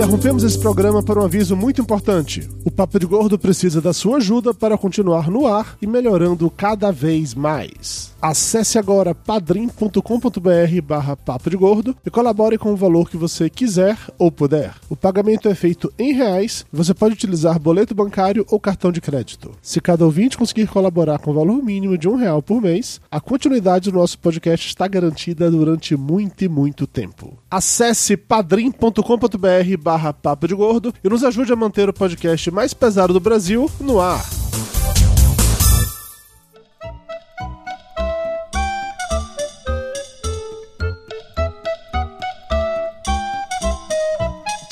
Interrompemos 0.00 0.44
esse 0.44 0.58
programa 0.58 1.02
para 1.02 1.20
um 1.20 1.24
aviso 1.26 1.54
muito 1.54 1.82
importante. 1.82 2.48
O 2.64 2.70
Papo 2.70 2.98
de 2.98 3.04
Gordo 3.04 3.38
precisa 3.38 3.82
da 3.82 3.92
sua 3.92 4.16
ajuda 4.16 4.54
para 4.54 4.78
continuar 4.78 5.30
no 5.30 5.46
ar 5.46 5.76
e 5.82 5.86
melhorando 5.86 6.48
cada 6.48 6.90
vez 6.90 7.34
mais. 7.34 8.10
Acesse 8.22 8.78
agora 8.78 9.14
padrim.com.br 9.14 10.82
barra 10.82 11.16
Papo 11.16 11.50
de 11.50 11.56
Gordo 11.56 11.96
e 12.04 12.10
colabore 12.10 12.58
com 12.58 12.72
o 12.72 12.76
valor 12.76 13.10
que 13.10 13.16
você 13.16 13.48
quiser 13.48 13.96
ou 14.18 14.30
puder. 14.30 14.74
O 14.88 14.96
pagamento 14.96 15.48
é 15.48 15.54
feito 15.54 15.92
em 15.98 16.12
reais, 16.12 16.64
você 16.72 16.92
pode 16.92 17.14
utilizar 17.14 17.58
boleto 17.58 17.94
bancário 17.94 18.44
ou 18.50 18.60
cartão 18.60 18.92
de 18.92 19.00
crédito. 19.00 19.52
Se 19.62 19.80
cada 19.80 20.04
ouvinte 20.04 20.36
conseguir 20.36 20.66
colaborar 20.66 21.18
com 21.18 21.30
o 21.30 21.34
valor 21.34 21.62
mínimo 21.62 21.96
de 21.96 22.08
um 22.08 22.16
real 22.16 22.42
por 22.42 22.60
mês, 22.60 23.00
a 23.10 23.20
continuidade 23.20 23.90
do 23.90 23.98
nosso 23.98 24.18
podcast 24.18 24.66
está 24.66 24.86
garantida 24.86 25.50
durante 25.50 25.96
muito 25.96 26.42
e 26.44 26.48
muito 26.48 26.86
tempo. 26.86 27.38
Acesse 27.50 28.16
padrim.com.br 28.16 29.78
Papo 30.22 30.46
de 30.46 30.54
Gordo 30.54 30.92
e 31.02 31.08
nos 31.08 31.24
ajude 31.24 31.52
a 31.52 31.56
manter 31.56 31.88
o 31.88 31.92
podcast 31.92 32.50
mais 32.50 32.74
pesado 32.74 33.12
do 33.12 33.20
Brasil 33.20 33.70
no 33.80 34.00
ar. 34.00 34.39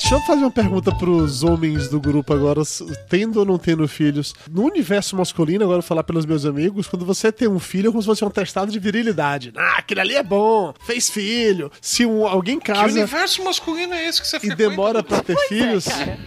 Deixa 0.09 0.23
eu 0.23 0.25
fazer 0.25 0.41
uma 0.41 0.49
pergunta 0.49 0.91
pros 0.95 1.43
homens 1.43 1.87
do 1.87 2.01
grupo 2.01 2.33
agora, 2.33 2.63
tendo 3.07 3.37
ou 3.41 3.45
não 3.45 3.59
tendo 3.59 3.87
filhos. 3.87 4.33
No 4.49 4.63
universo 4.63 5.15
masculino, 5.15 5.63
agora 5.63 5.77
eu 5.77 5.81
vou 5.83 5.87
falar 5.87 6.03
pelos 6.03 6.25
meus 6.25 6.47
amigos, 6.47 6.87
quando 6.87 7.05
você 7.05 7.31
tem 7.31 7.47
um 7.47 7.59
filho 7.59 7.89
é 7.89 7.91
como 7.91 8.01
se 8.01 8.07
fosse 8.07 8.25
um 8.25 8.29
testado 8.31 8.71
de 8.71 8.79
virilidade. 8.79 9.53
Ah, 9.55 9.75
aquele 9.77 10.01
ali 10.01 10.15
é 10.15 10.23
bom, 10.23 10.73
fez 10.83 11.11
filho. 11.11 11.71
Se 11.79 12.07
um, 12.07 12.25
alguém 12.25 12.57
Que 12.57 12.73
casa 12.73 12.91
universo 12.91 13.43
masculino 13.43 13.93
é 13.93 14.07
esse 14.07 14.19
que 14.19 14.27
você 14.27 14.39
e 14.41 14.55
demora 14.55 15.03
pra 15.03 15.21
ter 15.21 15.37
filhos, 15.47 15.85
Que, 15.85 16.17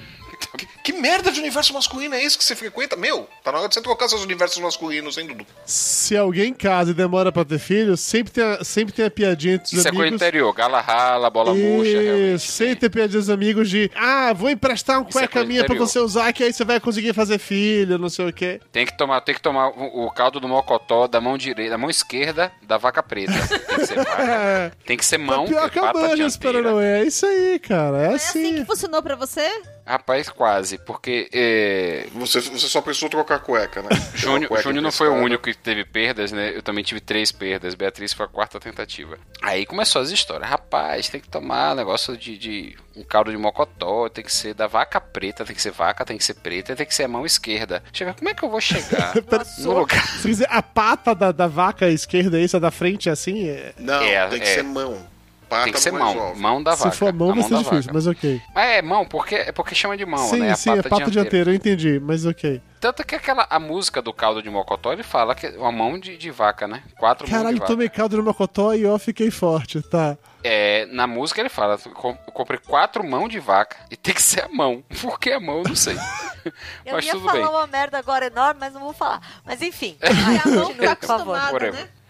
que 0.82 0.92
merda 0.92 1.30
de 1.30 1.38
universo 1.40 1.72
masculino 1.72 2.14
é 2.14 2.22
esse 2.24 2.36
que 2.36 2.44
você 2.44 2.54
frequenta? 2.56 2.96
Meu, 2.96 3.28
tá 3.42 3.52
na 3.52 3.58
hora 3.58 3.68
de 3.68 3.74
você 3.74 3.80
trocar 3.82 4.08
seus 4.08 4.22
universos 4.24 4.58
masculinos, 4.58 5.16
hein, 5.18 5.26
Dudu? 5.26 5.46
se 5.64 6.16
alguém 6.16 6.52
casa 6.52 6.90
e 6.90 6.94
demora 6.94 7.30
pra 7.32 7.44
ter 7.44 7.58
filhos, 7.58 8.00
sempre 8.00 8.32
tem 8.32 8.44
a, 8.44 8.64
sempre 8.64 8.92
tem 8.92 9.04
a 9.04 9.10
piadinha 9.10 9.54
entre 9.54 9.66
os 9.66 9.72
Isso 9.72 9.86
é 9.88 9.90
coisa 9.90 10.02
amigos. 10.02 10.20
interior. 10.22 10.52
Gala 10.52 10.80
rala, 10.80 11.30
bola 11.30 11.54
murcha, 11.54 12.00
realmente. 12.00 12.34
Isso, 12.36 12.52
sem 12.52 12.74
ter 12.76 12.90
piadinha 12.90 13.20
dos 13.20 13.30
amigos 13.30 13.70
de 13.70 13.90
ah, 13.94 14.32
vou 14.32 14.50
emprestar 14.50 14.98
um 14.98 15.08
Isso 15.08 15.18
é 15.18 15.22
cueca 15.22 15.32
coisa 15.32 15.46
minha 15.48 15.60
pra 15.64 15.74
interior. 15.74 15.86
você 15.88 15.98
usar, 16.00 16.32
que 16.32 16.42
aí 16.44 16.52
você 16.52 16.64
vai 16.64 16.80
conseguir 16.80 17.12
fazer 17.14 17.38
filho, 17.38 17.98
não 17.98 18.08
sei 18.08 18.28
o 18.28 18.32
quê. 18.32 18.60
Tem 18.72 18.84
que 18.86 18.96
tomar, 18.96 19.20
tem 19.20 19.34
que 19.34 19.40
tomar 19.40 19.68
o, 19.68 20.06
o 20.06 20.10
caldo 20.10 20.40
do 20.40 20.48
mocotó 20.48 21.06
da 21.06 21.20
mão 21.20 21.38
direita, 21.38 21.70
da 21.72 21.78
mão 21.78 21.88
esquerda 21.90 22.52
da 22.62 22.76
vaca 22.76 23.02
preta. 23.02 23.32
Tem 23.72 23.76
que 23.78 23.86
ser 23.86 23.96
vaca. 23.96 24.72
Tem 24.84 24.96
que 24.96 25.04
ser 25.04 25.18
mão, 25.18 25.46
Pior 25.46 25.64
que 25.64 25.70
que 25.70 25.78
é 25.78 25.82
eu 25.82 25.86
pata 25.86 25.98
manjo 26.00 26.22
esse 26.24 26.38
dianteira. 26.38 26.62
Paranoia. 26.62 26.98
É 26.98 27.04
isso 27.04 27.26
aí, 27.26 27.58
cara. 27.58 27.98
É 28.02 28.12
É 28.12 28.14
assim 28.14 28.42
assim. 28.42 28.54
que 28.56 28.64
funcionou 28.64 29.02
pra 29.02 29.14
você? 29.16 29.48
Rapaz, 29.84 30.28
quase, 30.28 30.78
porque 30.78 31.28
é, 31.32 32.06
Você, 32.14 32.40
você 32.40 32.68
só 32.68 32.80
pensou 32.80 33.08
trocar 33.08 33.40
cueca, 33.40 33.82
né? 33.82 33.88
Júnior, 34.14 34.48
Cueca 34.48 34.62
Júnior 34.62 34.82
não 34.82 34.92
foi 34.92 35.08
o 35.08 35.14
único 35.14 35.42
que 35.42 35.54
teve 35.54 35.84
perdas, 35.84 36.30
né? 36.30 36.56
Eu 36.56 36.62
também 36.62 36.84
tive 36.84 37.00
três 37.00 37.32
perdas. 37.32 37.74
Beatriz 37.74 38.12
foi 38.12 38.26
a 38.26 38.28
quarta 38.28 38.60
tentativa. 38.60 39.18
Aí 39.42 39.66
começou 39.66 40.00
as 40.00 40.10
histórias. 40.10 40.48
Rapaz, 40.48 41.08
tem 41.08 41.20
que 41.20 41.28
tomar 41.28 41.74
negócio 41.74 42.16
de, 42.16 42.38
de 42.38 42.76
um 42.96 43.02
caldo 43.02 43.30
de 43.30 43.36
mocotó, 43.36 44.08
tem 44.08 44.22
que 44.22 44.32
ser 44.32 44.54
da 44.54 44.66
vaca 44.66 45.00
preta, 45.00 45.44
tem 45.44 45.54
que 45.54 45.62
ser 45.62 45.72
vaca, 45.72 46.04
tem 46.04 46.16
que 46.16 46.24
ser 46.24 46.34
preta, 46.34 46.76
tem 46.76 46.86
que 46.86 46.94
ser 46.94 47.04
a 47.04 47.08
mão 47.08 47.26
esquerda. 47.26 47.82
Chega, 47.92 48.14
como 48.14 48.28
é 48.28 48.34
que 48.34 48.42
eu 48.44 48.50
vou 48.50 48.60
chegar 48.60 49.14
no 49.58 49.72
lugar? 49.72 50.06
Se 50.18 50.28
quiser, 50.28 50.48
a 50.50 50.62
pata 50.62 51.14
da, 51.14 51.32
da 51.32 51.46
vaca 51.48 51.88
esquerda 51.88 52.40
essa 52.40 52.60
da 52.60 52.70
frente 52.70 53.08
é 53.08 53.12
assim? 53.12 53.48
É... 53.48 53.72
Não, 53.78 54.02
É, 54.02 54.26
tem 54.28 54.40
que 54.40 54.46
é. 54.46 54.54
ser 54.54 54.62
mão. 54.62 55.11
Pata 55.52 55.64
Tem 55.64 55.72
que 55.74 55.80
ser 55.80 55.92
mais 55.92 56.02
mão, 56.04 56.14
jovem. 56.14 56.40
mão 56.40 56.62
da 56.62 56.74
Se 56.76 56.84
vaca. 56.84 56.96
for 56.96 57.12
mão, 57.12 57.34
vai 57.34 57.42
ser 57.42 57.56
difícil, 57.58 57.80
vaca. 57.82 57.90
mas 57.92 58.06
ok. 58.06 58.42
Mas 58.54 58.68
é 58.70 58.80
mão, 58.82 59.04
porque, 59.04 59.34
é 59.34 59.52
porque 59.52 59.74
chama 59.74 59.98
de 59.98 60.06
mão, 60.06 60.18
sim, 60.18 60.38
né? 60.40 60.52
A 60.52 60.56
sim, 60.56 60.70
é 60.70 60.82
pata 60.82 61.10
dianteira, 61.10 61.50
eu 61.50 61.54
entendi, 61.54 62.00
mas 62.00 62.24
ok. 62.24 62.62
Tanto 62.80 63.04
que 63.06 63.14
aquela, 63.14 63.46
a 63.50 63.60
música 63.60 64.00
do 64.00 64.12
caldo 64.14 64.42
de 64.42 64.48
mocotó, 64.48 64.92
ele 64.94 65.02
fala 65.02 65.34
que 65.34 65.46
é 65.46 65.50
uma 65.58 65.70
mão 65.70 65.98
de, 65.98 66.16
de 66.16 66.30
vaca, 66.30 66.66
né? 66.66 66.82
Quatro 66.98 67.24
mãos 67.26 67.30
de 67.30 67.36
Caralho, 67.38 67.58
vaca. 67.58 67.70
tomei 67.70 67.88
caldo 67.90 68.16
no 68.16 68.22
mocotó 68.22 68.72
e 68.74 68.86
ó, 68.86 68.98
fiquei 68.98 69.30
forte, 69.30 69.82
tá. 69.82 70.16
É, 70.42 70.86
na 70.86 71.06
música 71.06 71.40
ele 71.40 71.48
fala, 71.50 71.76
"Com- 71.78 72.16
eu 72.26 72.32
comprei 72.32 72.58
quatro 72.58 73.06
mãos 73.06 73.28
de 73.28 73.38
vaca 73.38 73.76
e 73.90 73.96
tem 73.96 74.14
que 74.14 74.22
ser 74.22 74.44
a 74.44 74.48
mão. 74.48 74.82
Por 75.02 75.20
que 75.20 75.30
a 75.32 75.38
mão? 75.38 75.58
Eu 75.58 75.68
Não 75.68 75.76
sei. 75.76 75.96
Eu 76.84 76.94
Mas 76.94 77.04
ia 77.06 77.12
tudo 77.12 77.24
falar 77.26 77.34
bem. 77.38 77.48
uma 77.48 77.66
merda 77.68 77.98
agora 77.98 78.26
enorme, 78.26 78.58
mas 78.58 78.72
não 78.74 78.80
vou 78.80 78.92
falar. 78.92 79.20
Mas 79.44 79.62
enfim. 79.62 79.96
A 80.02 80.48
mão 80.48 80.74
tá 80.74 80.96
por 80.96 81.06
favor. 81.06 81.38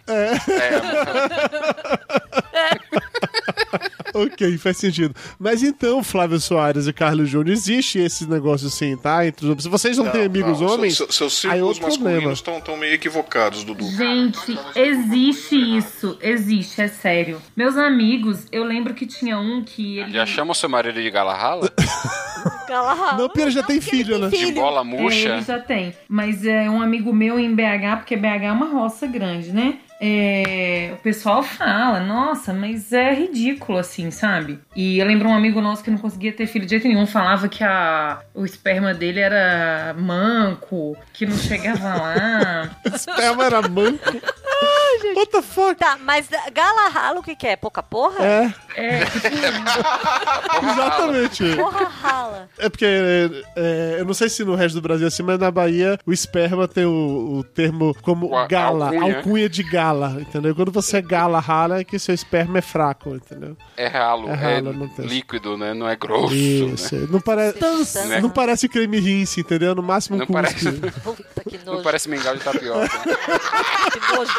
Whatever. 0.09 1.05
né? 2.53 2.71
Ok, 4.15 4.59
faz 4.59 4.77
sentido. 4.77 5.15
Mas 5.39 5.63
então, 5.63 6.03
Flávio 6.05 6.39
Soares 6.39 6.87
e 6.87 6.93
Carlos 6.93 7.31
Júnior, 7.31 7.51
existe 7.55 7.99
esse 7.99 8.29
negócio 8.29 8.67
assim, 8.69 8.95
tá? 8.95 9.27
Entre 9.27 9.47
os... 9.47 9.63
Se 9.63 9.71
vocês 9.71 9.97
não, 9.97 10.11
têm 10.11 10.27
amigos 10.27 10.61
não, 10.61 10.69
homens, 10.69 10.97
Seus, 10.99 11.15
seus 11.15 11.45
aí 11.47 11.53
é 11.53 11.55
círculos 11.55 11.79
problema. 11.79 12.29
masculinos 12.29 12.39
estão 12.59 12.77
meio 12.77 12.93
equivocados, 12.93 13.65
Dudu. 13.65 13.85
Gente, 13.93 14.59
existe 14.77 15.57
isso. 15.57 16.19
Existe, 16.21 16.83
é 16.83 16.89
sério. 16.89 17.41
Meus 17.57 17.77
amigos, 17.79 18.47
eu 18.53 18.65
lembro 18.65 18.93
que 18.93 19.07
tinha 19.07 19.39
um 19.39 19.65
que 19.65 19.99
ele. 20.01 20.13
Já 20.13 20.27
chama 20.27 20.53
o 20.53 20.55
seu 20.55 20.69
marido 20.69 21.01
de 21.01 21.11
galarrala? 21.11 21.73
Galahad. 22.69 23.19
Não, 23.19 23.31
ele 23.35 23.51
já 23.51 23.63
tem 23.63 23.81
filho, 23.81 24.19
né? 24.19 24.29
De 24.29 24.53
bola 24.53 24.81
É, 24.81 24.85
murcha? 24.85 25.29
ele 25.29 25.43
já 25.43 25.59
tem. 25.59 25.95
Mas 26.09 26.45
é 26.45 26.69
um 26.69 26.83
amigo 26.83 27.13
meu 27.15 27.39
em 27.39 27.55
BH, 27.55 27.97
porque 27.99 28.17
BH 28.17 28.45
é 28.45 28.53
uma 28.53 28.67
roça 28.67 29.07
grande, 29.07 29.53
né? 29.53 29.79
É, 30.05 30.91
o 30.95 30.97
pessoal 30.97 31.45
fala, 31.45 32.01
nossa, 32.01 32.53
mas 32.53 32.93
é 32.93 33.15
ridículo 33.15 33.79
assim, 33.79 34.11
sabe? 34.11 34.59
E 34.75 34.99
eu 34.99 35.07
lembro 35.07 35.29
um 35.29 35.35
amigo 35.35 35.61
nosso 35.61 35.85
que 35.85 35.93
não 35.93 35.99
conseguia 35.99 36.33
ter 36.33 36.49
filho 36.49 36.65
de 36.65 36.71
jeito 36.71 36.89
nenhum, 36.89 37.07
falava 37.07 37.49
que 37.49 37.63
a, 37.63 38.21
o 38.35 38.45
esperma 38.45 38.93
dele 38.93 39.21
era 39.21 39.95
manco, 39.97 40.97
que 41.13 41.25
não 41.25 41.37
chegava 41.37 41.95
lá. 41.95 42.71
esperma 42.93 43.45
era 43.45 43.63
manco. 43.63 44.03
What 45.15 45.31
the 45.31 45.43
fuck? 45.43 45.75
Tá, 45.77 45.99
mas 46.01 46.29
gala 46.53 46.89
rala 46.89 47.21
o 47.21 47.23
que 47.23 47.35
que 47.35 47.47
é? 47.47 47.57
Pouca 47.57 47.83
porra? 47.83 48.25
É. 48.25 48.55
É, 48.75 49.05
tipo, 49.05 49.27
Exatamente. 50.73 51.57
Porra 51.57 51.85
rala. 51.85 52.49
É 52.59 52.69
porque 52.69 52.85
é, 52.85 53.31
é, 53.57 53.97
eu 53.99 54.05
não 54.05 54.15
sei 54.15 54.29
se 54.29 54.45
no 54.45 54.55
resto 54.55 54.77
do 54.77 54.83
Brasil 54.83 55.07
é 55.07 55.09
assim, 55.09 55.23
mas 55.23 55.39
na 55.39 55.51
Bahia 55.51 55.99
o 56.07 56.13
esperma 56.13 56.69
tem 56.69 56.85
o, 56.85 57.39
o 57.39 57.45
termo 57.45 57.95
como 58.03 58.31
gala, 58.49 58.87
alcunha. 58.87 59.17
alcunha. 59.17 59.49
de 59.49 59.63
gala, 59.63 59.92
entendeu? 60.21 60.55
Quando 60.55 60.71
você 60.73 60.99
é 60.99 61.03
gala 61.03 61.41
rala 61.41 61.79
é 61.81 61.85
que 61.85 61.99
seu 61.99 62.15
esperma 62.15 62.59
é 62.59 62.63
fraco, 62.63 63.11
entendeu? 63.15 63.57
É 63.77 63.87
ralo, 63.87 64.29
É 64.29 64.33
é, 64.33 64.35
ralo, 64.35 64.73
não 64.73 64.89
tem. 64.89 65.07
líquido, 65.07 65.57
né? 65.57 65.75
Não 65.75 65.89
é 65.89 65.95
grosso. 65.97 66.35
Isso. 66.35 66.95
Né? 66.97 67.07
Não, 67.11 67.21
pare... 67.21 67.53
Né? 68.09 68.21
não 68.21 68.31
parece 68.31 68.69
creme 68.69 68.99
rinse, 68.99 69.41
entendeu? 69.41 69.75
No 69.75 69.83
máximo 69.83 70.17
um 70.17 70.19
Não 70.21 70.27
cuspe. 70.27 70.43
parece- 70.43 70.73
Puta 71.03 71.45
que 71.49 71.59
Não 71.65 71.83
parece 71.83 72.09
mingau 72.09 72.35
de 72.37 72.43
tapioca. 72.43 72.89
Que 72.89 74.17
nojo. 74.17 74.33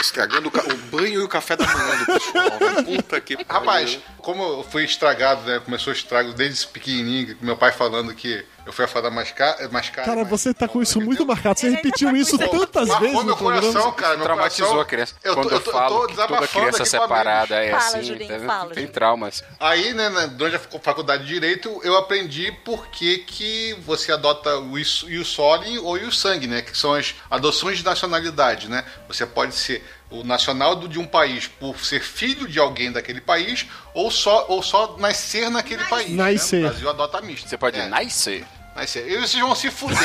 Estragando 0.00 0.48
o, 0.48 0.50
ca- 0.50 0.62
o 0.62 0.76
banho 0.96 1.20
e 1.20 1.24
o 1.24 1.28
café 1.28 1.56
da 1.56 1.66
manhã 1.66 1.98
do 1.98 2.06
pessoal. 2.06 2.44
né? 2.60 2.96
Puta 2.96 3.20
que 3.20 3.36
pariu. 3.44 3.46
Rapaz, 3.60 3.98
como 4.18 4.42
eu 4.42 4.62
fui 4.64 4.84
estragado, 4.84 5.42
né? 5.42 5.58
Começou 5.64 5.92
estrago 5.92 6.32
desde 6.32 6.66
pequenininho, 6.68 7.36
com 7.36 7.44
meu 7.44 7.56
pai 7.56 7.72
falando 7.72 8.14
que 8.14 8.44
eu 8.66 8.72
fui 8.72 8.84
a 8.84 8.88
fada 8.88 9.10
mais 9.10 9.30
cara. 9.32 9.68
Mais 9.70 9.88
cara 9.88 10.04
Cara, 10.06 10.20
mas- 10.20 10.28
você 10.28 10.52
tá 10.52 10.66
com 10.68 10.82
isso 10.82 11.00
muito 11.00 11.24
marcado. 11.24 11.58
Você 11.58 11.70
repetiu 11.70 12.10
tá 12.10 12.16
isso 12.18 12.36
tantas 12.36 12.88
Marcou 12.88 13.08
vezes 13.08 13.24
meu 13.24 13.36
programa. 13.36 13.72
coração, 13.72 13.92
cara. 13.92 14.16
Meu 14.16 14.24
Traumatizou 14.24 14.66
coração- 14.66 14.80
a 14.82 14.84
criança. 14.84 15.14
Eu 15.22 15.34
tô- 15.34 15.40
Quando 15.42 15.50
eu 15.52 15.56
eu, 15.58 15.62
tô- 15.62 15.70
eu 15.70 15.72
falo 15.74 15.88
tô 15.88 15.94
que 15.94 16.00
toda 16.16 16.26
desabafando 16.26 16.48
criança 16.66 16.84
separada 16.84 17.54
é 17.64 17.70
Fala, 17.70 17.82
assim, 17.84 18.02
Julinho, 18.02 18.24
entendeu? 18.24 18.46
fala, 18.46 18.64
tem 18.66 18.74
Julinho. 18.74 18.92
traumas. 18.92 19.44
Aí, 19.60 19.94
né, 19.94 20.08
na- 20.08 20.26
durante 20.26 20.56
a 20.56 20.78
faculdade 20.80 21.22
de 21.24 21.28
Direito, 21.36 21.80
eu 21.84 21.96
aprendi 21.96 22.50
por 22.64 22.88
que, 22.88 23.18
que 23.18 23.74
você 23.86 24.10
adota 24.12 24.58
o 24.58 24.78
is- 24.78 25.02
o 25.04 25.24
Soli 25.24 25.78
ou 25.78 25.94
o 25.96 26.12
sangue, 26.12 26.46
né? 26.46 26.62
Que 26.62 26.76
são 26.76 26.92
as 26.94 27.14
adoções 27.30 27.78
de 27.78 27.84
nacionalidade, 27.84 28.68
né? 28.68 28.84
Você 29.08 29.24
pode 29.24 29.54
ser 29.54 29.84
o 30.10 30.22
nacional 30.22 30.76
de 30.76 30.98
um 31.00 31.06
país 31.06 31.46
por 31.48 31.84
ser 31.84 32.00
filho 32.00 32.46
de 32.46 32.58
alguém 32.60 32.92
daquele 32.92 33.20
país 33.20 33.66
ou 33.92 34.08
só, 34.10 34.46
ou 34.48 34.62
só 34.62 34.96
nascer 34.98 35.50
naquele 35.50 35.84
país. 35.84 36.10
né? 36.10 36.32
Nascer. 36.32 36.64
O 36.64 36.68
Brasil 36.68 36.88
adota 36.90 37.20
misto. 37.20 37.48
Você 37.48 37.58
pode 37.58 37.78
É. 37.78 37.88
nascer. 37.88 38.46
Nascer. 38.76 39.10
E 39.10 39.16
vocês 39.16 39.42
vão 39.42 39.54
se 39.54 39.70
fuder. 39.70 39.96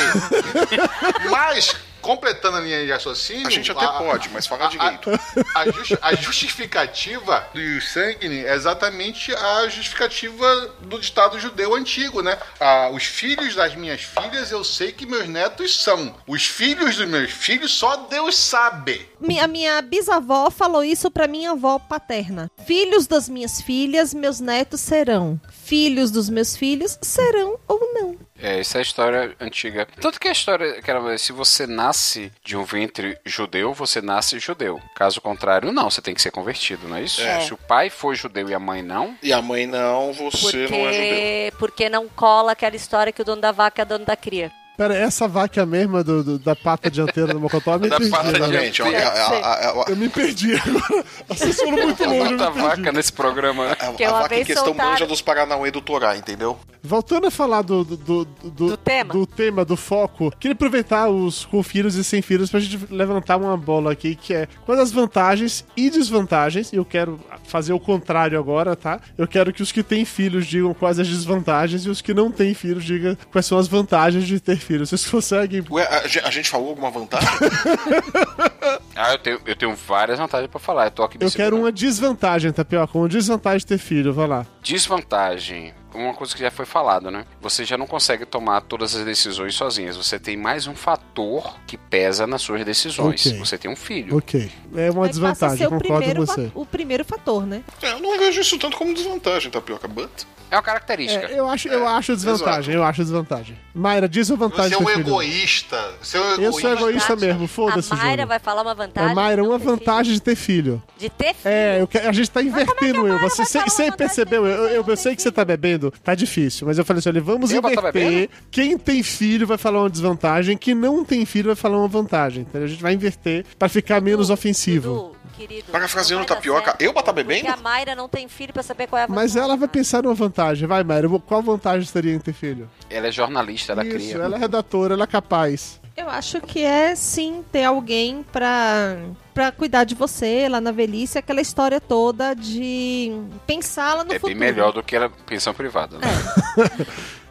Mas, 1.30 1.76
completando 2.00 2.56
a 2.56 2.60
linha 2.60 2.84
de 2.84 2.90
raciocínio... 2.90 3.46
A 3.46 3.50
gente 3.50 3.70
até 3.70 3.86
pode, 3.86 4.28
mas 4.30 4.46
fala 4.46 4.66
direito. 4.68 5.10
A, 5.54 5.60
a 5.60 5.70
justi- 5.70 5.98
a 6.02 6.14
justificativa 6.16 7.46
do 7.54 7.80
sangue 7.80 8.44
é 8.46 8.54
exatamente 8.54 9.32
a 9.34 9.68
justificativa 9.68 10.74
do 10.80 10.98
Estado 10.98 11.38
judeu 11.38 11.74
antigo, 11.74 12.22
né? 12.22 12.36
Ah, 12.58 12.88
os 12.92 13.04
filhos 13.04 13.54
das 13.54 13.74
minhas 13.76 14.02
filhas, 14.02 14.50
eu 14.50 14.64
sei 14.64 14.90
que 14.90 15.06
meus 15.06 15.28
netos 15.28 15.80
são. 15.82 16.14
Os 16.26 16.44
filhos 16.46 16.96
dos 16.96 17.08
meus 17.08 17.30
filhos, 17.30 17.70
só 17.72 17.96
Deus 17.96 18.36
sabe. 18.36 19.08
Minha, 19.20 19.46
minha 19.46 19.80
bisavó 19.80 20.50
falou 20.50 20.82
isso 20.82 21.10
pra 21.10 21.28
minha 21.28 21.52
avó 21.52 21.78
paterna. 21.78 22.50
Filhos 22.66 23.06
das 23.06 23.28
minhas 23.28 23.60
filhas, 23.60 24.12
meus 24.12 24.40
netos 24.40 24.80
serão. 24.80 25.40
Filhos 25.64 26.10
dos 26.10 26.28
meus 26.28 26.56
filhos 26.56 26.98
serão 27.00 27.58
ou 27.68 27.78
não. 27.94 28.16
É, 28.38 28.58
essa 28.58 28.78
é 28.78 28.80
a 28.80 28.82
história 28.82 29.36
antiga. 29.40 29.86
Tanto 30.00 30.18
que 30.18 30.26
a 30.26 30.32
história, 30.32 30.82
cara, 30.82 31.16
se 31.16 31.32
você 31.32 31.66
nasce 31.66 32.32
de 32.44 32.56
um 32.56 32.64
ventre 32.64 33.16
judeu, 33.24 33.72
você 33.72 34.02
nasce 34.02 34.40
judeu. 34.40 34.80
Caso 34.96 35.20
contrário, 35.20 35.70
não, 35.70 35.88
você 35.88 36.02
tem 36.02 36.12
que 36.12 36.20
ser 36.20 36.32
convertido, 36.32 36.88
não 36.88 36.96
é 36.96 37.02
isso? 37.04 37.22
É. 37.22 37.40
Se 37.40 37.54
o 37.54 37.56
pai 37.56 37.88
for 37.88 38.14
judeu 38.16 38.48
e 38.50 38.54
a 38.54 38.58
mãe 38.58 38.82
não, 38.82 39.16
E 39.22 39.32
a 39.32 39.40
mãe 39.40 39.66
não, 39.66 40.12
você 40.12 40.66
não 40.68 40.88
é 40.88 40.92
judeu. 40.92 40.98
Porque, 40.98 41.52
porque 41.58 41.88
não 41.88 42.08
cola 42.08 42.52
aquela 42.52 42.74
história 42.74 43.12
que 43.12 43.22
o 43.22 43.24
dono 43.24 43.40
da 43.40 43.52
vaca 43.52 43.82
é 43.82 43.84
dono 43.84 44.04
da 44.04 44.16
cria. 44.16 44.50
Pera, 44.82 44.94
essa 44.98 45.28
vaca 45.28 45.60
é 45.60 45.62
a 45.62 45.66
mesma 45.66 46.02
do, 46.02 46.24
do- 46.24 46.38
da 46.38 46.56
pata 46.56 46.90
dianteira 46.90 47.32
do 47.32 47.40
Mocotó? 47.40 47.74
Eu 47.74 47.80
me 47.80 47.88
Da 47.88 47.96
perdi. 47.98 48.10
pata 48.10 48.28
a- 48.28 49.08
a- 49.08 49.36
a- 49.38 49.70
a- 49.82 49.84
Eu 49.88 49.96
me 49.96 50.08
perdi 50.08 50.54
agora. 50.56 51.04
Vocês 51.28 51.56
foram 51.56 51.82
muito 51.84 52.04
longe, 52.04 52.20
a 52.34 52.36
me 52.36 52.36
perdi. 52.38 52.60
vaca 52.60 52.92
nesse 52.92 53.12
programa. 53.12 53.66
né? 53.68 53.76
A, 53.78 53.92
Que 53.92 54.04
a 54.04 54.10
uma 54.10 54.22
vaca 54.22 54.34
em 54.40 54.44
questão 54.44 54.64
soltaram- 54.66 54.90
manja 54.90 55.06
dos 55.06 55.22
Paranauê 55.22 55.70
do 55.70 55.80
Torá, 55.80 56.16
entendeu? 56.16 56.58
Voltando 56.82 57.28
a 57.28 57.30
falar 57.30 57.62
do, 57.62 57.84
do, 57.84 57.96
do, 57.96 58.24
do- 58.24 58.50
Do 58.70 58.76
tema. 58.76 59.12
do 59.14 59.24
tema, 59.24 59.64
do 59.64 59.76
foco, 59.76 60.32
queria 60.40 60.52
aproveitar 60.54 61.08
os 61.08 61.44
com 61.44 61.62
filhos 61.62 61.94
e 61.94 62.02
sem 62.02 62.20
filhos 62.20 62.50
pra 62.50 62.58
gente 62.58 62.92
levantar 62.92 63.36
uma 63.36 63.56
bola 63.56 63.92
aqui, 63.92 64.16
que 64.16 64.34
é 64.34 64.48
quais 64.66 64.80
as 64.80 64.90
vantagens 64.90 65.64
e 65.76 65.88
desvantagens, 65.90 66.72
e 66.72 66.76
eu 66.76 66.84
quero 66.84 67.20
fazer 67.44 67.72
o 67.72 67.78
contrário 67.78 68.36
agora, 68.36 68.74
tá? 68.74 69.00
Eu 69.16 69.28
quero 69.28 69.52
que 69.52 69.62
os 69.62 69.70
que 69.70 69.82
têm 69.84 70.04
filhos 70.04 70.44
digam 70.46 70.74
quais 70.74 70.98
as 70.98 71.06
desvantagens 71.06 71.84
e 71.86 71.88
os 71.90 72.00
que 72.00 72.12
não 72.12 72.32
têm 72.32 72.52
filhos 72.52 72.82
digam 72.84 73.16
quais 73.30 73.46
são 73.46 73.58
as 73.58 73.68
vantagens 73.68 74.26
de 74.26 74.40
ter 74.40 74.56
filhos. 74.56 74.71
Vocês 74.80 75.04
conseguem... 75.06 75.64
Ué, 75.70 75.82
a, 75.84 76.26
a 76.26 76.30
gente 76.30 76.48
falou 76.48 76.68
alguma 76.70 76.90
vantagem? 76.90 77.28
Ah, 78.94 79.12
eu 79.12 79.18
tenho, 79.18 79.40
eu 79.46 79.56
tenho 79.56 79.74
várias 79.74 80.18
vantagens 80.18 80.50
pra 80.50 80.60
falar. 80.60 80.84
Eu 80.86 80.90
tô 80.90 81.02
aqui 81.02 81.16
me 81.18 81.24
Eu 81.24 81.30
quero 81.30 81.44
segurando. 81.46 81.62
uma 81.64 81.72
desvantagem, 81.72 82.52
Tapioca, 82.52 82.96
uma 82.98 83.08
desvantagem 83.08 83.58
de 83.60 83.66
ter 83.66 83.78
filho, 83.78 84.12
vai 84.12 84.26
lá. 84.28 84.46
Desvantagem. 84.62 85.72
Uma 85.94 86.14
coisa 86.14 86.34
que 86.34 86.40
já 86.40 86.50
foi 86.50 86.64
falado, 86.66 87.10
né? 87.10 87.24
Você 87.40 87.64
já 87.64 87.76
não 87.76 87.86
consegue 87.86 88.24
tomar 88.24 88.60
todas 88.62 88.94
as 88.94 89.04
decisões 89.04 89.54
sozinhas. 89.54 89.96
Você 89.96 90.18
tem 90.18 90.36
mais 90.36 90.66
um 90.66 90.74
fator 90.74 91.56
que 91.66 91.76
pesa 91.76 92.26
nas 92.26 92.42
suas 92.42 92.64
decisões. 92.64 93.26
Ok. 93.26 93.38
Você 93.38 93.58
tem 93.58 93.70
um 93.70 93.76
filho. 93.76 94.16
Ok. 94.16 94.50
É 94.74 94.90
uma 94.90 95.04
a 95.06 95.08
desvantagem, 95.08 95.58
ser 95.58 95.66
o 95.66 95.70
concordo 95.70 95.88
com 95.88 95.96
primeiro, 95.98 96.26
você. 96.26 96.52
o 96.54 96.66
primeiro 96.66 97.04
fator, 97.04 97.46
né? 97.46 97.62
É, 97.82 97.92
eu 97.92 98.00
não 98.00 98.18
vejo 98.18 98.40
isso 98.40 98.58
tanto 98.58 98.76
como 98.76 98.94
desvantagem, 98.94 99.50
Tapioca. 99.50 99.88
But... 99.88 100.10
É 100.52 100.56
uma 100.56 100.62
característica. 100.62 101.28
É, 101.28 101.38
eu 101.38 101.48
acho, 101.48 101.66
eu 101.68 101.88
acho 101.88 102.14
desvantagem, 102.14 102.74
eu 102.74 102.84
acho 102.84 103.02
desvantagem. 103.02 103.58
Mayra, 103.74 104.06
diz 104.06 104.30
a 104.30 104.36
vantagem 104.36 104.76
Você 104.76 104.84
é 104.84 104.84
um 104.84 104.86
filho. 104.86 105.08
egoísta. 105.08 105.94
Você 106.02 106.18
é 106.18 106.20
um 106.20 106.24
Eu 106.24 106.34
egoísta. 106.34 106.60
sou 106.60 106.70
egoísta 106.72 107.16
mesmo, 107.16 107.44
A 107.44 107.48
foda-se, 107.48 107.88
Mayra 107.88 108.10
Júnior. 108.10 108.28
vai 108.28 108.38
falar 108.38 108.60
uma 108.60 108.74
vantagem. 108.74 109.10
É, 109.10 109.14
Mayra, 109.14 109.42
uma 109.42 109.56
vantagem 109.56 110.12
de 110.12 110.20
ter 110.20 110.36
filho. 110.36 110.52
filho. 110.52 110.82
De 110.98 111.08
ter 111.08 111.32
filho. 111.32 111.38
É, 111.46 111.80
eu 111.80 111.88
a 112.06 112.12
gente 112.12 112.30
tá 112.30 112.42
invertendo 112.42 113.08
eu. 113.08 113.18
Você, 113.20 113.44
vantagem 113.44 113.92
percebeu? 113.92 114.46
Eu, 114.46 114.68
eu, 114.68 114.84
eu 114.86 114.96
sei 114.96 115.16
que 115.16 115.22
você 115.22 115.32
tá 115.32 115.42
bebendo, 115.42 115.81
tá 115.90 116.14
difícil, 116.14 116.66
mas 116.66 116.78
eu 116.78 116.84
falei 116.84 116.98
assim: 117.00 117.08
olha, 117.08 117.20
vamos 117.20 117.50
Eu 117.50 117.60
tá 117.62 117.70
inverter. 117.70 117.92
bebendo? 117.92 118.28
Quem 118.50 118.78
tem 118.78 119.02
filho 119.02 119.46
vai 119.46 119.58
falar 119.58 119.80
uma 119.80 119.90
desvantagem, 119.90 120.56
quem 120.56 120.74
não 120.74 121.04
tem 121.04 121.24
filho 121.26 121.46
vai 121.46 121.56
falar 121.56 121.78
uma 121.78 121.88
vantagem. 121.88 122.42
Entendeu? 122.42 122.64
A 122.64 122.68
gente 122.70 122.82
vai 122.82 122.92
inverter 122.94 123.44
pra 123.58 123.68
ficar 123.68 124.00
menos 124.00 124.30
ofensivo. 124.30 124.88
Dudu, 124.94 125.16
querido. 125.36 125.64
Vai 125.72 125.80
dar 125.80 125.88
Tapioca, 126.26 126.64
certo, 126.66 126.82
eu 126.82 126.92
pra 126.92 127.02
tá 127.02 127.12
Porque 127.12 127.26
bebendo? 127.28 127.48
a 127.52 127.56
Mayra 127.56 127.94
não 127.94 128.08
tem 128.08 128.28
filho 128.28 128.52
pra 128.52 128.62
saber 128.62 128.86
qual 128.86 129.00
é 129.00 129.04
a 129.04 129.06
vantagem. 129.06 129.24
Mas 129.24 129.36
ela 129.36 129.56
vai 129.56 129.68
pensar 129.68 130.02
numa 130.02 130.14
vantagem. 130.14 130.66
Vai, 130.68 130.82
Mayra, 130.84 131.08
qual 131.20 131.42
vantagem 131.42 131.88
teria 131.92 132.14
em 132.14 132.18
ter 132.18 132.32
filho? 132.32 132.68
Ela 132.88 133.08
é 133.08 133.12
jornalista, 133.12 133.72
ela 133.72 133.84
Isso, 133.84 133.94
cria. 133.96 134.14
ela 134.16 134.36
é 134.36 134.38
redatora, 134.38 134.94
ela 134.94 135.04
é 135.04 135.06
capaz. 135.06 135.80
Eu 135.96 136.08
acho 136.08 136.40
que 136.40 136.60
é 136.64 136.94
sim 136.94 137.44
ter 137.52 137.64
alguém 137.64 138.24
pra, 138.32 138.96
pra 139.34 139.52
cuidar 139.52 139.84
de 139.84 139.94
você 139.94 140.48
lá 140.48 140.60
na 140.60 140.72
velhice, 140.72 141.18
aquela 141.18 141.40
história 141.40 141.80
toda 141.80 142.34
de 142.34 143.12
pensar 143.46 143.94
lá 143.94 144.04
no 144.04 144.10
É 144.12 144.18
futuro. 144.18 144.38
bem 144.38 144.52
melhor 144.52 144.72
do 144.72 144.82
que 144.82 144.96
a 144.96 145.08
pensão 145.10 145.52
privada. 145.52 145.98
Né? 145.98 146.06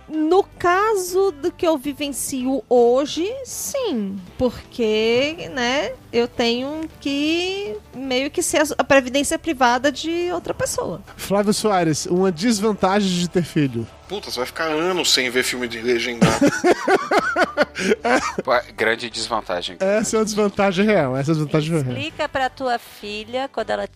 No 0.08 0.44
caso 0.44 1.32
do 1.32 1.52
que 1.52 1.66
eu 1.66 1.78
vivencio 1.78 2.62
hoje, 2.70 3.34
sim. 3.46 4.20
Porque, 4.38 5.50
né, 5.54 5.94
eu 6.12 6.28
tenho 6.28 6.82
que 7.00 7.78
meio 7.96 8.30
que 8.30 8.44
ser 8.44 8.62
a 8.78 8.84
previdência 8.84 9.40
privada 9.40 9.90
de 9.90 10.30
outra 10.34 10.54
pessoa. 10.54 11.02
Flávio 11.16 11.54
Soares, 11.54 12.06
uma 12.08 12.30
desvantagem 12.32 13.10
de 13.22 13.30
ter 13.30 13.44
filho. 13.44 13.88
Puta, 14.12 14.30
você 14.30 14.40
vai 14.40 14.46
ficar 14.46 14.66
anos 14.66 15.14
sem 15.14 15.30
ver 15.30 15.42
filme 15.42 15.70
de 15.70 15.80
legendado. 15.80 16.36
Pô, 18.44 18.52
Grande 18.76 19.10
desvantagem. 19.10 19.78
Essa 19.80 20.18
é 20.18 20.20
uma 20.20 20.26
desvantagem 20.26 20.86
real. 20.86 21.16
Essa 21.16 21.30
é 21.30 21.32
a 21.32 21.36
desvantagem 21.36 21.72
real. 21.72 21.98
Explica 21.98 22.28
pra 22.28 22.50
tua 22.50 22.78
filha 22.78 23.50
quando 23.54 23.70
ela 23.70 23.88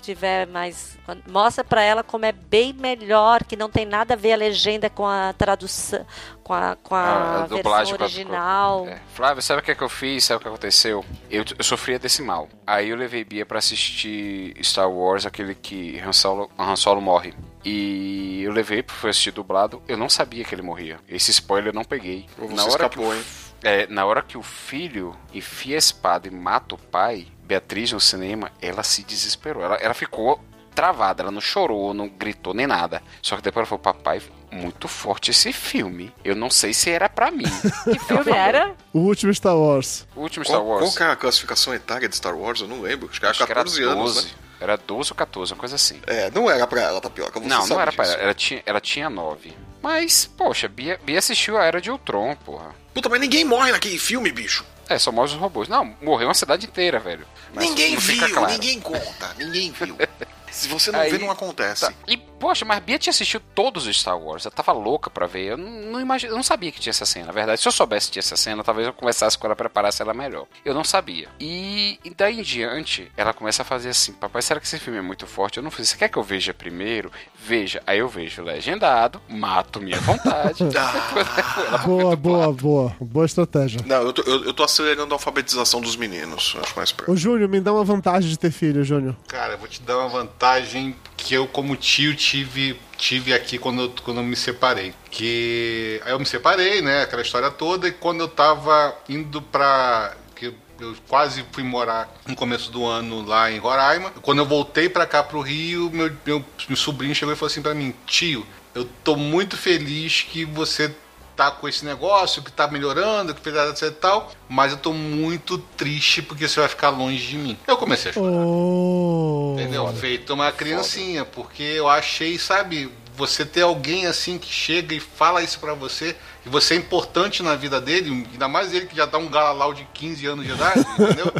tiver 0.00 0.46
mais. 0.46 0.96
mostra 1.28 1.64
pra 1.64 1.82
ela 1.82 2.04
como 2.04 2.24
é 2.24 2.30
bem 2.30 2.72
melhor, 2.72 3.42
que 3.42 3.56
não 3.56 3.68
tem 3.68 3.84
nada 3.84 4.14
a 4.14 4.16
ver 4.16 4.34
a 4.34 4.36
legenda 4.36 4.88
com 4.88 5.08
a 5.08 5.32
tradução, 5.32 6.06
com 6.44 6.52
a, 6.54 6.76
com 6.82 6.94
a, 6.94 7.44
a 7.44 7.46
dublagem 7.46 7.96
versão 7.96 7.96
com 7.96 8.02
a- 8.02 8.06
original. 8.06 8.86
É. 8.88 9.00
Flávio, 9.14 9.42
sabe 9.42 9.60
o 9.60 9.64
que, 9.64 9.70
é 9.72 9.74
que 9.74 9.82
eu 9.82 9.88
fiz? 9.88 10.24
Sabe 10.24 10.38
o 10.38 10.40
que 10.42 10.48
aconteceu? 10.48 11.04
Eu, 11.30 11.44
eu 11.58 11.64
sofria 11.64 11.98
desse 11.98 12.22
mal. 12.22 12.48
Aí 12.66 12.90
eu 12.90 12.96
levei 12.96 13.24
Bia 13.24 13.44
pra 13.46 13.58
assistir 13.58 14.54
Star 14.62 14.88
Wars, 14.90 15.26
aquele 15.26 15.54
que 15.54 15.98
Han 16.00 16.12
Solo, 16.12 16.50
Han 16.58 16.76
Solo 16.76 17.00
morre. 17.00 17.34
E 17.64 18.42
eu 18.44 18.52
levei, 18.52 18.84
fui 18.86 19.10
assistir 19.10 19.30
dublado. 19.32 19.82
Eu 19.88 19.96
não 19.96 20.08
sabia 20.08 20.44
que 20.44 20.54
ele 20.54 20.62
morria. 20.62 20.98
Esse 21.08 21.30
spoiler 21.30 21.68
eu 21.70 21.74
não 21.74 21.84
peguei. 21.84 22.26
Você 22.38 22.54
Na 22.54 22.64
hora 22.64 22.88
que 22.88 22.98
o 22.98 23.02
escapou, 23.02 23.14
hein? 23.14 23.24
É, 23.62 23.86
na 23.86 24.04
hora 24.04 24.20
que 24.22 24.36
o 24.36 24.42
filho 24.42 25.16
enfia 25.32 25.76
a 25.76 25.78
espada 25.78 26.28
e 26.28 26.30
mata 26.30 26.74
o 26.74 26.78
pai, 26.78 27.26
Beatriz 27.44 27.90
no 27.92 28.00
cinema, 28.00 28.52
ela 28.60 28.82
se 28.82 29.02
desesperou. 29.02 29.62
Ela, 29.64 29.76
ela 29.76 29.94
ficou 29.94 30.38
travada, 30.74 31.22
ela 31.22 31.30
não 31.30 31.40
chorou, 31.40 31.94
não 31.94 32.08
gritou 32.08 32.52
nem 32.52 32.66
nada. 32.66 33.02
Só 33.22 33.36
que 33.36 33.42
depois 33.42 33.62
ela 33.62 33.66
falou: 33.66 33.82
Papai 33.82 34.20
muito 34.54 34.88
forte 34.88 35.30
esse 35.30 35.52
filme. 35.52 36.12
Eu 36.24 36.34
não 36.36 36.48
sei 36.48 36.72
se 36.72 36.90
era 36.90 37.08
pra 37.08 37.30
mim. 37.30 37.44
Que 37.84 37.98
filme 37.98 38.32
era? 38.32 38.74
O 38.92 39.00
último 39.00 39.32
Star 39.34 39.56
Wars. 39.56 40.06
O 40.16 40.20
último 40.20 40.44
Star 40.44 40.58
Qual, 40.58 40.66
Wars. 40.68 40.80
qual 40.84 40.96
que 40.96 41.02
é 41.02 41.06
a 41.12 41.16
classificação 41.16 41.74
etária 41.74 42.08
de 42.08 42.16
Star 42.16 42.36
Wars? 42.36 42.60
Eu 42.60 42.68
não 42.68 42.80
lembro. 42.80 43.08
Acho 43.10 43.18
que 43.20 43.26
era 43.26 43.30
Acho 43.32 43.44
que 43.46 43.52
era 43.52 43.60
14 43.64 43.82
anos, 43.82 44.14
12. 44.14 44.26
né? 44.26 44.32
Era 44.60 44.76
12 44.76 45.10
ou 45.12 45.16
14, 45.16 45.52
uma 45.52 45.58
coisa 45.58 45.74
assim. 45.74 46.00
É, 46.06 46.30
não 46.30 46.50
era 46.50 46.66
pra 46.66 46.80
ela, 46.80 47.00
Tapioca. 47.00 47.38
Você 47.38 47.46
não, 47.48 47.66
não 47.66 47.80
era 47.80 47.92
pra 47.92 48.04
disso. 48.04 48.14
ela. 48.16 48.24
Ela 48.24 48.34
tinha, 48.34 48.62
ela 48.64 48.80
tinha 48.80 49.10
9. 49.10 49.52
Mas, 49.82 50.24
poxa, 50.24 50.68
Bia, 50.68 50.98
Bia 51.04 51.18
assistiu 51.18 51.58
a 51.58 51.64
Era 51.64 51.80
de 51.80 51.90
Ultron, 51.90 52.34
porra. 52.36 52.70
Puta, 52.94 53.08
mas 53.10 53.20
ninguém 53.20 53.44
morre 53.44 53.72
naquele 53.72 53.98
filme, 53.98 54.32
bicho. 54.32 54.64
É, 54.88 54.98
só 54.98 55.10
morre 55.12 55.28
os 55.28 55.34
robôs. 55.34 55.68
Não, 55.68 55.94
morreu 56.00 56.28
uma 56.28 56.34
cidade 56.34 56.66
inteira, 56.66 56.98
velho. 56.98 57.26
Mas 57.52 57.68
ninguém 57.68 57.96
viu, 57.96 58.28
claro. 58.32 58.52
ninguém 58.52 58.80
conta, 58.80 59.34
ninguém 59.38 59.72
viu. 59.72 59.96
Se 60.50 60.68
você 60.68 60.92
não 60.92 61.00
Aí- 61.00 61.10
vê, 61.10 61.18
não 61.18 61.30
acontece. 61.30 61.80
Tá. 61.80 61.92
E, 62.06 62.16
poxa, 62.44 62.62
mas 62.64 62.78
Bia 62.80 62.98
tinha 62.98 63.10
assistido 63.10 63.42
todos 63.54 63.86
os 63.86 63.98
Star 63.98 64.18
Wars. 64.18 64.44
Ela 64.44 64.54
tava 64.54 64.72
louca 64.72 65.08
pra 65.08 65.26
ver. 65.26 65.52
Eu 65.52 65.56
não, 65.56 65.70
não, 65.92 66.00
imagi- 66.00 66.26
eu 66.26 66.36
não 66.36 66.42
sabia 66.42 66.70
que 66.70 66.78
tinha 66.78 66.90
essa 66.90 67.06
cena. 67.06 67.26
Na 67.28 67.32
verdade, 67.32 67.58
se 67.62 67.66
eu 67.66 67.72
soubesse 67.72 68.08
que 68.08 68.12
tinha 68.12 68.20
essa 68.20 68.36
cena, 68.36 68.62
talvez 68.62 68.86
eu 68.86 68.92
conversasse 68.92 69.38
com 69.38 69.46
ela, 69.46 69.56
preparasse 69.56 70.02
ela 70.02 70.12
melhor. 70.12 70.46
Eu 70.62 70.74
não 70.74 70.84
sabia. 70.84 71.28
E, 71.40 71.98
e 72.04 72.10
daí 72.10 72.40
em 72.40 72.42
diante, 72.42 73.10
ela 73.16 73.32
começa 73.32 73.62
a 73.62 73.64
fazer 73.64 73.88
assim: 73.88 74.12
Papai, 74.12 74.42
será 74.42 74.60
que 74.60 74.66
esse 74.66 74.78
filme 74.78 74.98
é 74.98 75.02
muito 75.02 75.26
forte? 75.26 75.56
Eu 75.56 75.62
não 75.62 75.70
fiz. 75.70 75.88
Você 75.88 75.96
quer 75.96 76.08
que 76.10 76.18
eu 76.18 76.22
veja 76.22 76.52
primeiro? 76.52 77.10
Veja. 77.34 77.82
Aí 77.86 77.98
eu 78.00 78.08
vejo 78.08 78.42
legendado, 78.42 79.20
mato 79.28 79.80
minha 79.80 79.98
vontade. 80.00 80.64
Boa, 81.86 82.16
boa, 82.16 82.52
boa. 82.52 82.96
Boa 83.00 83.26
estratégia. 83.26 83.80
Não, 83.86 84.02
eu 84.02 84.12
tô, 84.12 84.22
eu, 84.22 84.44
eu 84.44 84.52
tô 84.54 84.62
acelerando 84.62 85.12
a 85.12 85.16
alfabetização 85.16 85.80
dos 85.80 85.96
meninos. 85.96 86.56
Acho 86.62 86.76
mais 86.76 86.92
pra... 86.92 87.10
Ô, 87.10 87.16
Júnior, 87.16 87.48
me 87.48 87.60
dá 87.60 87.72
uma 87.72 87.84
vantagem 87.84 88.28
de 88.30 88.38
ter 88.38 88.50
filho, 88.50 88.84
Júnior. 88.84 89.16
Cara, 89.28 89.54
eu 89.54 89.58
vou 89.58 89.68
te 89.68 89.80
dar 89.82 89.98
uma 89.98 90.08
vantagem 90.08 90.94
que 91.16 91.34
eu, 91.34 91.46
como 91.46 91.76
tio, 91.76 92.14
tive, 92.34 92.80
tive 92.96 93.32
aqui 93.32 93.58
quando 93.58 93.82
eu, 93.82 93.94
quando 94.02 94.16
eu 94.18 94.24
me 94.24 94.34
separei. 94.34 94.92
Que 95.10 96.00
aí 96.04 96.10
eu 96.12 96.18
me 96.18 96.26
separei, 96.26 96.80
né? 96.80 97.02
Aquela 97.02 97.22
história 97.22 97.48
toda, 97.50 97.86
e 97.86 97.92
quando 97.92 98.20
eu 98.20 98.28
tava 98.28 98.96
indo 99.08 99.40
pra. 99.40 100.16
Que 100.34 100.52
eu- 100.80 100.96
quase 101.06 101.44
fui 101.52 101.62
morar 101.62 102.12
no 102.26 102.34
começo 102.34 102.72
do 102.72 102.84
ano 102.84 103.24
lá 103.24 103.50
em 103.52 103.58
Roraima. 103.58 104.10
Quando 104.22 104.38
eu 104.38 104.46
voltei 104.46 104.88
pra 104.88 105.06
cá 105.06 105.22
pro 105.22 105.40
Rio, 105.40 105.88
meu, 105.92 106.10
meu, 106.26 106.44
meu 106.68 106.76
sobrinho 106.76 107.14
chegou 107.14 107.32
e 107.32 107.36
falou 107.36 107.50
assim 107.50 107.62
pra 107.62 107.74
mim: 107.74 107.94
Tio, 108.04 108.44
eu 108.74 108.84
tô 109.04 109.14
muito 109.14 109.56
feliz 109.56 110.22
que 110.22 110.44
você 110.44 110.92
tá 111.36 111.50
com 111.50 111.68
esse 111.68 111.84
negócio, 111.84 112.42
que 112.42 112.52
tá 112.52 112.66
melhorando, 112.68 113.34
que 113.34 113.40
fez 113.40 113.56
etc 113.56 113.82
e 113.88 113.90
tal, 113.92 114.32
mas 114.48 114.72
eu 114.72 114.78
tô 114.78 114.92
muito 114.92 115.58
triste 115.58 116.22
porque 116.22 116.48
você 116.48 116.60
vai 116.60 116.68
ficar 116.68 116.90
longe 116.90 117.26
de 117.26 117.36
mim. 117.36 117.58
Eu 117.66 117.76
comecei 117.76 118.10
a 118.10 118.14
chorar. 118.14 118.44
Oh. 118.46 119.56
Entendeu? 119.58 119.92
Feito 119.94 120.32
uma 120.32 120.52
criancinha, 120.52 121.24
porque 121.24 121.62
eu 121.62 121.88
achei, 121.88 122.38
sabe, 122.38 122.90
você 123.16 123.44
ter 123.44 123.62
alguém 123.62 124.06
assim 124.06 124.38
que 124.38 124.52
chega 124.52 124.94
e 124.94 125.00
fala 125.00 125.42
isso 125.42 125.58
pra 125.58 125.74
você, 125.74 126.16
e 126.44 126.48
você 126.48 126.74
é 126.74 126.76
importante 126.76 127.42
na 127.42 127.54
vida 127.56 127.80
dele, 127.80 128.26
ainda 128.32 128.48
mais 128.48 128.72
ele 128.72 128.86
que 128.86 128.96
já 128.96 129.06
tá 129.06 129.18
um 129.18 129.28
galalau 129.28 129.72
de 129.72 129.84
15 129.94 130.26
anos 130.26 130.46
de 130.46 130.52
idade, 130.52 130.80
entendeu? 130.98 131.32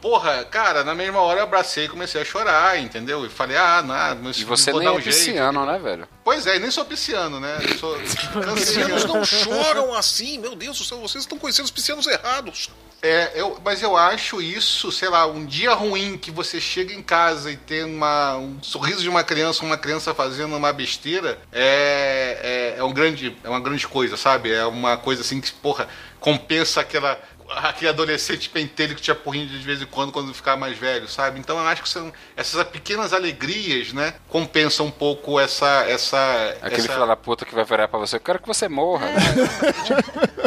Porra, 0.00 0.44
cara, 0.44 0.82
na 0.84 0.94
mesma 0.94 1.20
hora 1.20 1.40
eu 1.40 1.44
abracei 1.44 1.84
e 1.84 1.88
comecei 1.88 2.20
a 2.20 2.24
chorar, 2.24 2.78
entendeu? 2.78 3.24
E 3.24 3.28
falei, 3.28 3.56
ah, 3.56 3.82
nada, 3.82 4.20
mas 4.22 4.38
E 4.38 4.44
você 4.44 4.70
vou 4.72 4.80
nem 4.80 4.88
dar 4.88 4.94
é 4.94 4.98
um 4.98 5.00
jeito. 5.00 5.16
pisciano, 5.16 5.64
né, 5.64 5.78
velho? 5.78 6.08
Pois 6.24 6.46
é, 6.46 6.58
nem 6.58 6.70
sou 6.70 6.84
pisciano, 6.84 7.38
né? 7.40 7.58
Eu 7.62 7.78
sou 7.78 7.96
Piscianos 8.54 9.04
não 9.04 9.24
choram 9.24 9.94
assim, 9.94 10.38
meu 10.38 10.54
Deus 10.54 10.78
do 10.78 10.84
céu, 10.84 10.98
vocês 11.00 11.24
estão 11.24 11.38
conhecendo 11.38 11.64
os 11.66 11.70
piscianos 11.70 12.06
errados. 12.06 12.70
É, 13.04 13.32
eu, 13.34 13.60
mas 13.64 13.82
eu 13.82 13.96
acho 13.96 14.40
isso, 14.40 14.92
sei 14.92 15.08
lá, 15.08 15.26
um 15.26 15.44
dia 15.44 15.74
ruim 15.74 16.16
que 16.16 16.30
você 16.30 16.60
chega 16.60 16.94
em 16.94 17.02
casa 17.02 17.50
e 17.50 17.56
tem 17.56 17.82
uma, 17.82 18.36
um 18.36 18.62
sorriso 18.62 19.02
de 19.02 19.08
uma 19.08 19.24
criança, 19.24 19.64
uma 19.64 19.76
criança 19.76 20.14
fazendo 20.14 20.56
uma 20.56 20.72
besteira, 20.72 21.36
é, 21.50 22.74
é, 22.76 22.78
é, 22.78 22.84
um 22.84 22.92
grande, 22.92 23.36
é 23.42 23.48
uma 23.48 23.58
grande 23.58 23.88
coisa, 23.88 24.16
sabe? 24.16 24.52
É 24.52 24.64
uma 24.64 24.96
coisa 24.96 25.22
assim 25.22 25.40
que, 25.40 25.50
porra, 25.50 25.88
compensa 26.20 26.80
aquela. 26.80 27.20
Aquele 27.56 27.90
adolescente 27.90 28.48
pentelho 28.48 28.94
que 28.94 29.02
tinha 29.02 29.14
porrinho 29.14 29.46
de 29.48 29.58
vez 29.58 29.80
em 29.82 29.86
quando 29.86 30.12
quando 30.12 30.32
ficar 30.34 30.56
mais 30.56 30.76
velho, 30.78 31.08
sabe? 31.08 31.38
Então 31.38 31.58
eu 31.58 31.66
acho 31.66 31.82
que 31.82 31.88
são, 31.88 32.12
essas 32.36 32.62
pequenas 32.68 33.12
alegrias, 33.12 33.92
né? 33.92 34.14
Compensam 34.28 34.86
um 34.86 34.90
pouco 34.90 35.38
essa. 35.38 35.84
essa 35.88 36.56
Aquele 36.62 36.82
essa... 36.82 36.92
filho 36.92 37.06
da 37.06 37.16
puta 37.16 37.44
que 37.44 37.54
vai 37.54 37.64
virar 37.64 37.88
pra 37.88 37.98
você, 37.98 38.16
eu 38.16 38.20
quero 38.20 38.38
que 38.40 38.46
você 38.48 38.68
morra. 38.68 39.06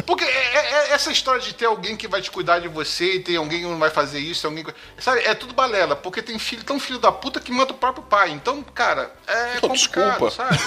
Porque 0.05 0.23
é, 0.23 0.27
é- 0.27 0.75
é 0.89 0.91
essa 0.93 1.11
história 1.11 1.41
de 1.41 1.53
ter 1.53 1.65
alguém 1.65 1.95
que 1.97 2.07
vai 2.07 2.21
te 2.21 2.31
cuidar 2.31 2.59
de 2.59 2.67
você 2.67 3.15
e 3.15 3.19
tem 3.19 3.35
alguém 3.35 3.61
que 3.61 3.65
não 3.67 3.79
vai 3.79 3.89
fazer 3.89 4.19
isso, 4.19 4.47
alguém 4.47 4.63
que... 4.63 4.73
Sabe, 4.99 5.21
é 5.21 5.33
tudo 5.33 5.53
balela, 5.53 5.95
porque 5.95 6.21
tem 6.21 6.37
filho 6.39 6.63
tão 6.63 6.79
filho 6.79 6.99
da 6.99 7.11
puta 7.11 7.39
que 7.39 7.51
mata 7.51 7.73
o 7.73 7.77
próprio 7.77 8.03
pai. 8.03 8.31
Então, 8.31 8.61
cara, 8.63 9.11
é 9.27 9.59
Pô, 9.59 9.69
complicado, 9.69 10.29
desculpa. 10.29 10.31
sabe? 10.31 10.57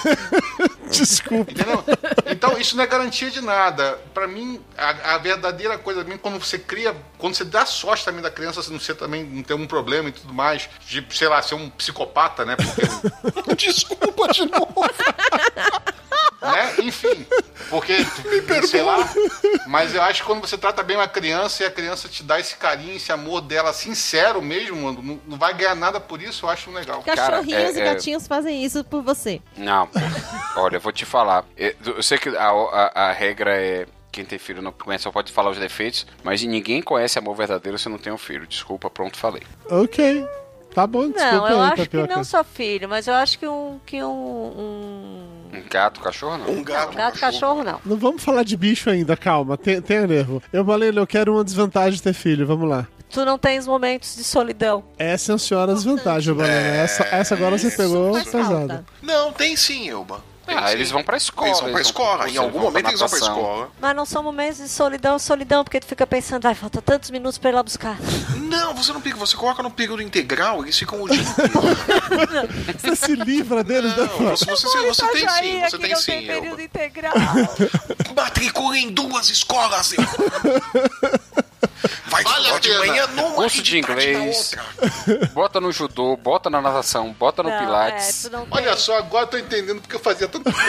Desculpa. 0.89 1.51
Entendeu? 1.53 1.85
Então, 2.27 2.59
isso 2.59 2.75
não 2.77 2.83
é 2.83 2.87
garantia 2.87 3.31
de 3.31 3.41
nada. 3.43 3.99
Pra 4.15 4.27
mim, 4.27 4.61
a, 4.77 5.15
a 5.15 5.19
verdadeira 5.19 5.77
coisa, 5.77 6.03
mim, 6.03 6.17
quando 6.29 6.45
você 6.45 6.59
cria, 6.59 6.95
quando 7.17 7.35
você 7.35 7.45
dá 7.45 7.65
sorte 7.65 8.05
também 8.05 8.21
da 8.21 8.31
criança, 8.31 8.63
você 8.63 8.71
não 8.71 8.79
ser 8.79 8.95
também, 8.95 9.25
não 9.25 9.43
ter 9.43 9.55
um 9.55 9.67
problema 9.67 10.11
e 10.11 10.13
tudo 10.13 10.35
mais, 10.35 10.69
de, 10.87 11.05
sei 11.11 11.27
lá, 11.29 11.41
ser 11.41 11.55
um 11.55 11.71
psicopata, 11.71 12.45
né? 12.45 12.55
Porque 12.57 13.55
Desculpa 13.57 14.29
de 14.29 14.45
novo. 14.45 14.75
né? 16.41 16.75
Enfim, 16.81 17.27
porque, 17.71 17.97
sei 18.67 18.83
lá, 18.83 18.99
mas 19.67 19.95
eu 19.95 20.03
acho 20.03 20.21
que 20.21 20.27
quando 20.27 20.41
você 20.41 20.57
trata 20.57 20.83
bem 20.83 20.97
uma 20.97 21.09
criança 21.09 21.63
e 21.63 21.67
a 21.67 21.71
criança 21.71 22.09
te 22.09 22.23
dá 22.23 22.39
esse 22.39 22.57
carinho, 22.57 22.95
esse 22.97 23.11
amor 23.11 23.41
dela 23.41 23.73
sincero 23.73 24.41
mesmo, 24.41 24.93
não, 24.93 25.21
não 25.27 25.39
vai 25.39 25.55
ganhar 25.55 25.75
nada 25.75 25.99
por 25.99 26.21
isso, 26.23 26.47
eu 26.47 26.51
acho 26.51 26.71
legal. 26.71 27.03
Cachorrinhos 27.03 27.77
é- 27.77 27.79
e 27.79 27.81
é- 27.81 27.85
gatinhos 27.85 28.27
fazem 28.27 28.65
isso 28.65 28.85
por 28.85 29.03
você. 29.03 29.41
Não, 29.57 29.89
olha, 30.57 30.77
eu 30.77 30.81
vou 30.81 30.93
te 30.93 31.05
falar. 31.05 31.45
Eu 31.57 31.75
eu 31.87 32.03
sei 32.03 32.19
que 32.19 32.29
a, 32.29 32.49
a, 32.51 33.09
a 33.09 33.13
regra 33.13 33.57
é. 33.57 33.87
Quem 34.11 34.25
tem 34.25 34.39
filho 34.39 34.63
não 34.63 34.73
conhece, 34.73 35.05
só 35.05 35.13
pode 35.13 35.33
falar 35.33 35.51
os 35.51 35.59
defeitos, 35.59 36.07
mas 36.25 36.43
ninguém 36.43 36.83
conhece 36.83 37.19
amor 37.19 37.37
verdadeiro 37.37 37.79
se 37.79 37.89
não 37.89 37.99
tem 37.99 38.13
um 38.13 38.19
filho. 38.19 38.47
Desculpa, 38.47 38.89
pronto, 38.91 39.17
falei. 39.17 39.43
Ok. 39.71 40.27
Tá 40.75 40.87
bom, 40.87 41.11
desculpa 41.11 41.37
Não, 41.37 41.49
eu 41.49 41.63
aí, 41.63 41.71
acho 41.73 41.89
que 41.89 42.07
não 42.07 42.23
só 42.23 42.45
filho, 42.45 42.89
mas 42.89 43.07
eu 43.09 43.15
acho 43.15 43.39
que 43.39 43.47
um. 43.47 43.81
Que 43.85 44.03
um, 44.03 44.09
um... 44.09 45.29
Um 45.53 45.63
gato, 45.69 46.01
cachorro 46.01 46.37
não. 46.37 46.51
Um 46.51 46.63
gato, 46.63 46.89
Não, 46.91 46.95
gato 46.95 47.19
cachorro 47.19 47.65
não. 47.65 47.81
Não 47.85 47.97
vamos 47.97 48.23
falar 48.23 48.43
de 48.43 48.57
bicho 48.57 48.91
ainda, 48.91 49.17
calma, 49.17 49.57
tenha, 49.57 49.81
tenha 49.81 50.07
nervo. 50.07 50.43
Eu, 50.53 50.65
Valendo, 50.65 51.01
eu 51.01 51.07
quero 51.07 51.35
uma 51.35 51.43
desvantagem 51.43 51.97
de 51.97 52.03
ter 52.03 52.13
filho, 52.13 52.47
vamos 52.47 52.69
lá. 52.69 52.87
Tu 53.11 53.25
não 53.25 53.39
tens 53.39 53.67
momentos 53.67 54.15
de 54.17 54.23
solidão. 54.23 54.85
Essa 54.99 55.33
é 55.33 55.35
a 55.35 55.39
senhora 55.39 55.75
desvantagem, 55.75 56.35
Valendo. 56.35 56.53
Essa, 56.55 57.03
essa 57.05 57.35
agora 57.35 57.57
você 57.57 57.71
pegou 57.71 58.15
falta. 58.25 58.85
Não, 59.03 59.33
tem 59.33 59.57
sim, 59.57 59.89
Elba. 59.89 60.23
Ah, 60.57 60.73
eles 60.73 60.91
vão 60.91 61.03
pra 61.03 61.17
escola. 61.17 61.49
Eles 61.49 61.61
vão 61.61 61.73
pra 61.73 61.81
escola. 61.81 62.29
Em 62.29 62.37
algum 62.37 62.61
momento 62.61 62.89
eles 62.89 63.01
vão 63.01 63.09
pra 63.09 63.19
escola. 63.19 63.71
Mas 63.81 63.97
não 63.97 64.05
são 64.05 64.23
momentos 64.23 64.59
de 64.59 64.69
solidão, 64.69 65.19
solidão, 65.19 65.63
porque 65.65 65.81
tu 65.81 65.87
fica 65.87 66.07
pensando, 66.07 66.47
ai, 66.47 66.55
falta 66.55 66.81
tantos 66.81 67.11
minutos 67.11 67.39
pra 67.39 67.51
ir 67.51 67.55
lá 67.55 67.63
buscar. 67.63 67.99
Não, 68.49 68.75
você 68.75 68.95
não 68.95 69.01
pica, 69.01 69.19
você 69.19 69.37
coloca 69.37 69.63
no 69.63 69.71
período 69.71 70.01
integral, 70.01 70.63
eles 70.63 70.79
ficam 70.79 71.03
o 71.03 71.09
dia 71.09 71.21
inteiro. 71.21 71.53
Você 72.79 72.97
se 72.97 73.15
livra 73.15 73.63
deles, 73.63 73.95
né? 73.95 74.09
Não, 74.19 74.31
você, 74.31 74.47
você, 74.47 74.87
você 74.87 75.07
tem 75.09 75.29
sim, 75.29 75.61
você 75.61 75.79
tem 75.79 75.97
sim, 75.97 76.13
tem 76.13 76.27
período 76.27 76.63
integral. 76.63 77.13
Matricula 78.17 78.79
em 78.79 78.91
duas 78.91 79.29
escolas, 79.29 79.93
Elba. 79.93 81.21
Vai 82.07 82.23
Vale 82.25 82.51
a 82.51 82.59
de 82.59 82.69
pena. 82.69 82.79
manhã 82.87 83.07
numa 83.09 83.35
Curso 83.35 83.63
de 83.63 83.79
inglês. 83.79 84.55
Bota 85.33 85.61
no 85.61 85.71
judô, 85.71 86.17
bota 86.17 86.51
na 86.51 86.61
natação, 86.61 87.13
bota 87.13 87.43
no 87.43 87.51
Não, 87.51 87.59
pilates. 87.59 88.25
é, 88.27 88.31
não 88.31 88.41
tem. 88.47 88.49
Olha 88.51 88.77
só, 88.77 88.99
agora 88.99 89.25
eu 89.25 89.29
tô 89.29 89.39
entendendo 89.39 89.81
porque 89.81 89.95
eu 89.97 90.01
fazia 90.01 90.27
tanta 90.29 90.53
coisa. 90.53 90.69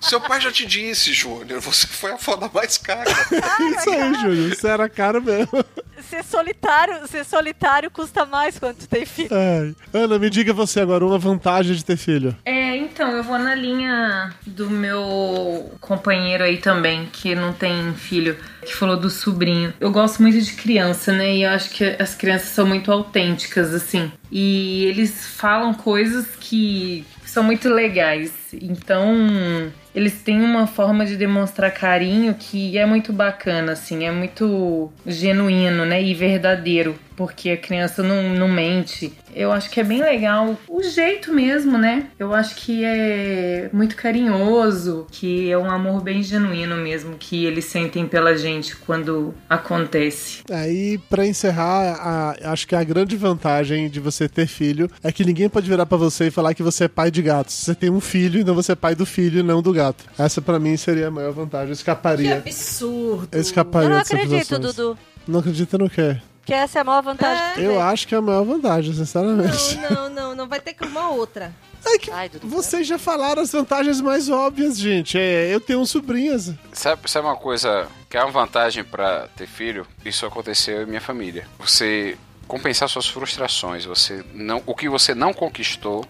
Seu 0.00 0.20
pai 0.20 0.40
já 0.40 0.52
te 0.52 0.66
disse, 0.66 1.12
Júnior, 1.12 1.60
você 1.60 1.86
foi 1.86 2.12
a 2.12 2.18
foda 2.18 2.48
mais 2.52 2.76
cara. 2.78 3.10
Isso 3.10 3.90
aí, 3.90 4.14
Júlio. 4.14 4.48
Isso 4.52 4.66
era 4.66 4.88
caro 4.88 5.20
mesmo. 5.22 5.64
Ser 6.02 6.22
solitário, 6.24 7.06
ser 7.06 7.24
solitário 7.24 7.90
custa 7.90 8.24
mais 8.26 8.58
quando 8.58 8.76
tu 8.76 8.88
tem 8.88 9.06
filho. 9.06 9.30
Ai. 9.32 9.74
Ana, 9.92 10.18
me 10.18 10.30
diga 10.30 10.52
você 10.52 10.80
agora 10.80 11.04
uma 11.04 11.18
vantagem 11.18 11.74
de 11.74 11.84
ter 11.84 11.96
filho. 11.96 12.36
É, 12.44 12.76
então, 12.76 13.10
eu 13.12 13.22
vou 13.22 13.38
na 13.38 13.54
linha 13.54 14.32
do 14.46 14.70
meu 14.70 15.72
companheiro 15.80 16.44
aí 16.44 16.58
também, 16.58 17.06
que 17.12 17.34
não 17.34 17.52
tem 17.52 17.94
filho, 17.94 18.36
que 18.64 18.74
falou 18.74 18.96
do 18.96 19.10
sobrinho. 19.10 19.72
Eu 19.80 19.90
gosto 19.90 20.20
muito 20.22 20.40
de 20.40 20.52
criança, 20.52 21.12
né? 21.12 21.36
E 21.36 21.42
eu 21.42 21.50
acho 21.50 21.70
que 21.70 21.84
as 21.84 22.14
crianças 22.14 22.48
são 22.48 22.66
muito 22.66 22.92
autênticas, 22.92 23.74
assim. 23.74 24.12
E 24.30 24.84
eles 24.86 25.26
falam 25.26 25.72
coisas 25.74 26.26
que 26.38 27.04
são 27.24 27.42
muito 27.42 27.68
legais. 27.68 28.32
Então, 28.52 29.70
eles 29.96 30.20
têm 30.20 30.42
uma 30.42 30.66
forma 30.66 31.06
de 31.06 31.16
demonstrar 31.16 31.70
carinho 31.70 32.34
que 32.34 32.76
é 32.76 32.84
muito 32.84 33.14
bacana, 33.14 33.72
assim, 33.72 34.04
é 34.04 34.12
muito 34.12 34.92
genuíno, 35.06 35.86
né? 35.86 36.02
E 36.02 36.12
verdadeiro, 36.12 36.94
porque 37.16 37.50
a 37.50 37.56
criança 37.56 38.02
não, 38.02 38.34
não 38.34 38.48
mente. 38.48 39.12
Eu 39.34 39.52
acho 39.52 39.68
que 39.70 39.80
é 39.80 39.84
bem 39.84 40.00
legal 40.02 40.56
o 40.68 40.82
jeito 40.82 41.32
mesmo, 41.32 41.76
né? 41.76 42.06
Eu 42.18 42.32
acho 42.34 42.54
que 42.56 42.82
é 42.84 43.68
muito 43.72 43.94
carinhoso, 43.96 45.06
que 45.10 45.50
é 45.50 45.58
um 45.58 45.70
amor 45.70 46.02
bem 46.02 46.22
genuíno 46.22 46.76
mesmo, 46.76 47.16
que 47.18 47.44
eles 47.44 47.64
sentem 47.66 48.06
pela 48.06 48.36
gente 48.36 48.74
quando 48.76 49.34
acontece. 49.48 50.42
Aí, 50.50 50.98
pra 51.10 51.26
encerrar, 51.26 51.96
a- 52.00 52.52
acho 52.52 52.66
que 52.66 52.74
a 52.74 52.82
grande 52.84 53.16
vantagem 53.16 53.88
de 53.90 54.00
você 54.00 54.28
ter 54.28 54.46
filho 54.46 54.90
é 55.02 55.10
que 55.12 55.24
ninguém 55.24 55.48
pode 55.48 55.68
virar 55.68 55.86
pra 55.86 55.98
você 55.98 56.26
e 56.28 56.30
falar 56.30 56.54
que 56.54 56.62
você 56.62 56.84
é 56.84 56.88
pai 56.88 57.10
de 57.10 57.20
gatos. 57.22 57.54
Você 57.54 57.74
tem 57.74 57.90
um 57.90 58.00
filho, 58.00 58.40
então 58.40 58.54
você 58.54 58.72
é 58.72 58.76
pai 58.76 58.94
do 58.94 59.04
filho 59.06 59.40
e 59.40 59.42
não 59.42 59.60
do 59.60 59.72
gato. 59.72 60.04
Essa 60.18 60.40
pra 60.40 60.58
mim 60.58 60.76
seria 60.76 61.08
a 61.08 61.10
maior 61.10 61.32
vantagem. 61.32 61.66
Eu 61.70 61.74
Que 61.76 61.80
escaparia. 61.80 62.36
absurdo. 62.36 63.28
Eu 63.32 63.40
escaparia 63.40 63.88
Eu 63.88 63.92
não 63.94 63.98
acredito. 64.00 64.58
Dudu. 64.58 64.98
Não 65.28 65.40
acredita 65.40 65.76
no 65.76 65.90
quê? 65.90 66.16
Que 66.46 66.54
essa 66.54 66.78
é 66.78 66.82
a 66.82 66.84
maior 66.84 67.02
vantagem 67.02 67.44
que 67.48 67.54
tu 67.54 67.60
Eu 67.60 67.80
acho 67.80 68.06
que 68.06 68.14
é 68.14 68.18
a 68.18 68.22
maior 68.22 68.44
vantagem, 68.44 68.94
sinceramente. 68.94 69.76
Não, 69.78 69.90
não, 69.90 70.10
não, 70.10 70.34
não 70.36 70.48
vai 70.48 70.60
ter 70.60 70.74
que 70.74 70.84
uma 70.86 71.10
outra. 71.10 71.52
É 71.84 71.98
que 71.98 72.10
Ai, 72.10 72.30
vocês 72.42 72.86
já 72.86 72.98
falaram 72.98 73.42
as 73.42 73.50
vantagens 73.52 74.00
mais 74.00 74.28
óbvias, 74.28 74.78
gente. 74.78 75.18
É, 75.18 75.52
eu 75.52 75.60
tenho 75.60 75.80
um 75.80 75.86
sobrinhas. 75.86 76.52
Sabe, 76.72 77.10
sabe 77.10 77.26
uma 77.26 77.36
coisa 77.36 77.88
que 78.08 78.16
é 78.16 78.22
uma 78.22 78.30
vantagem 78.32 78.82
pra 78.84 79.28
ter 79.36 79.46
filho? 79.46 79.86
Isso 80.04 80.24
aconteceu 80.24 80.82
em 80.82 80.86
minha 80.86 81.00
família. 81.00 81.46
Você 81.58 82.16
compensar 82.48 82.88
suas 82.88 83.06
frustrações, 83.08 83.84
você 83.84 84.24
não, 84.32 84.62
o 84.66 84.74
que 84.74 84.88
você 84.88 85.14
não 85.16 85.32
conquistou, 85.32 86.04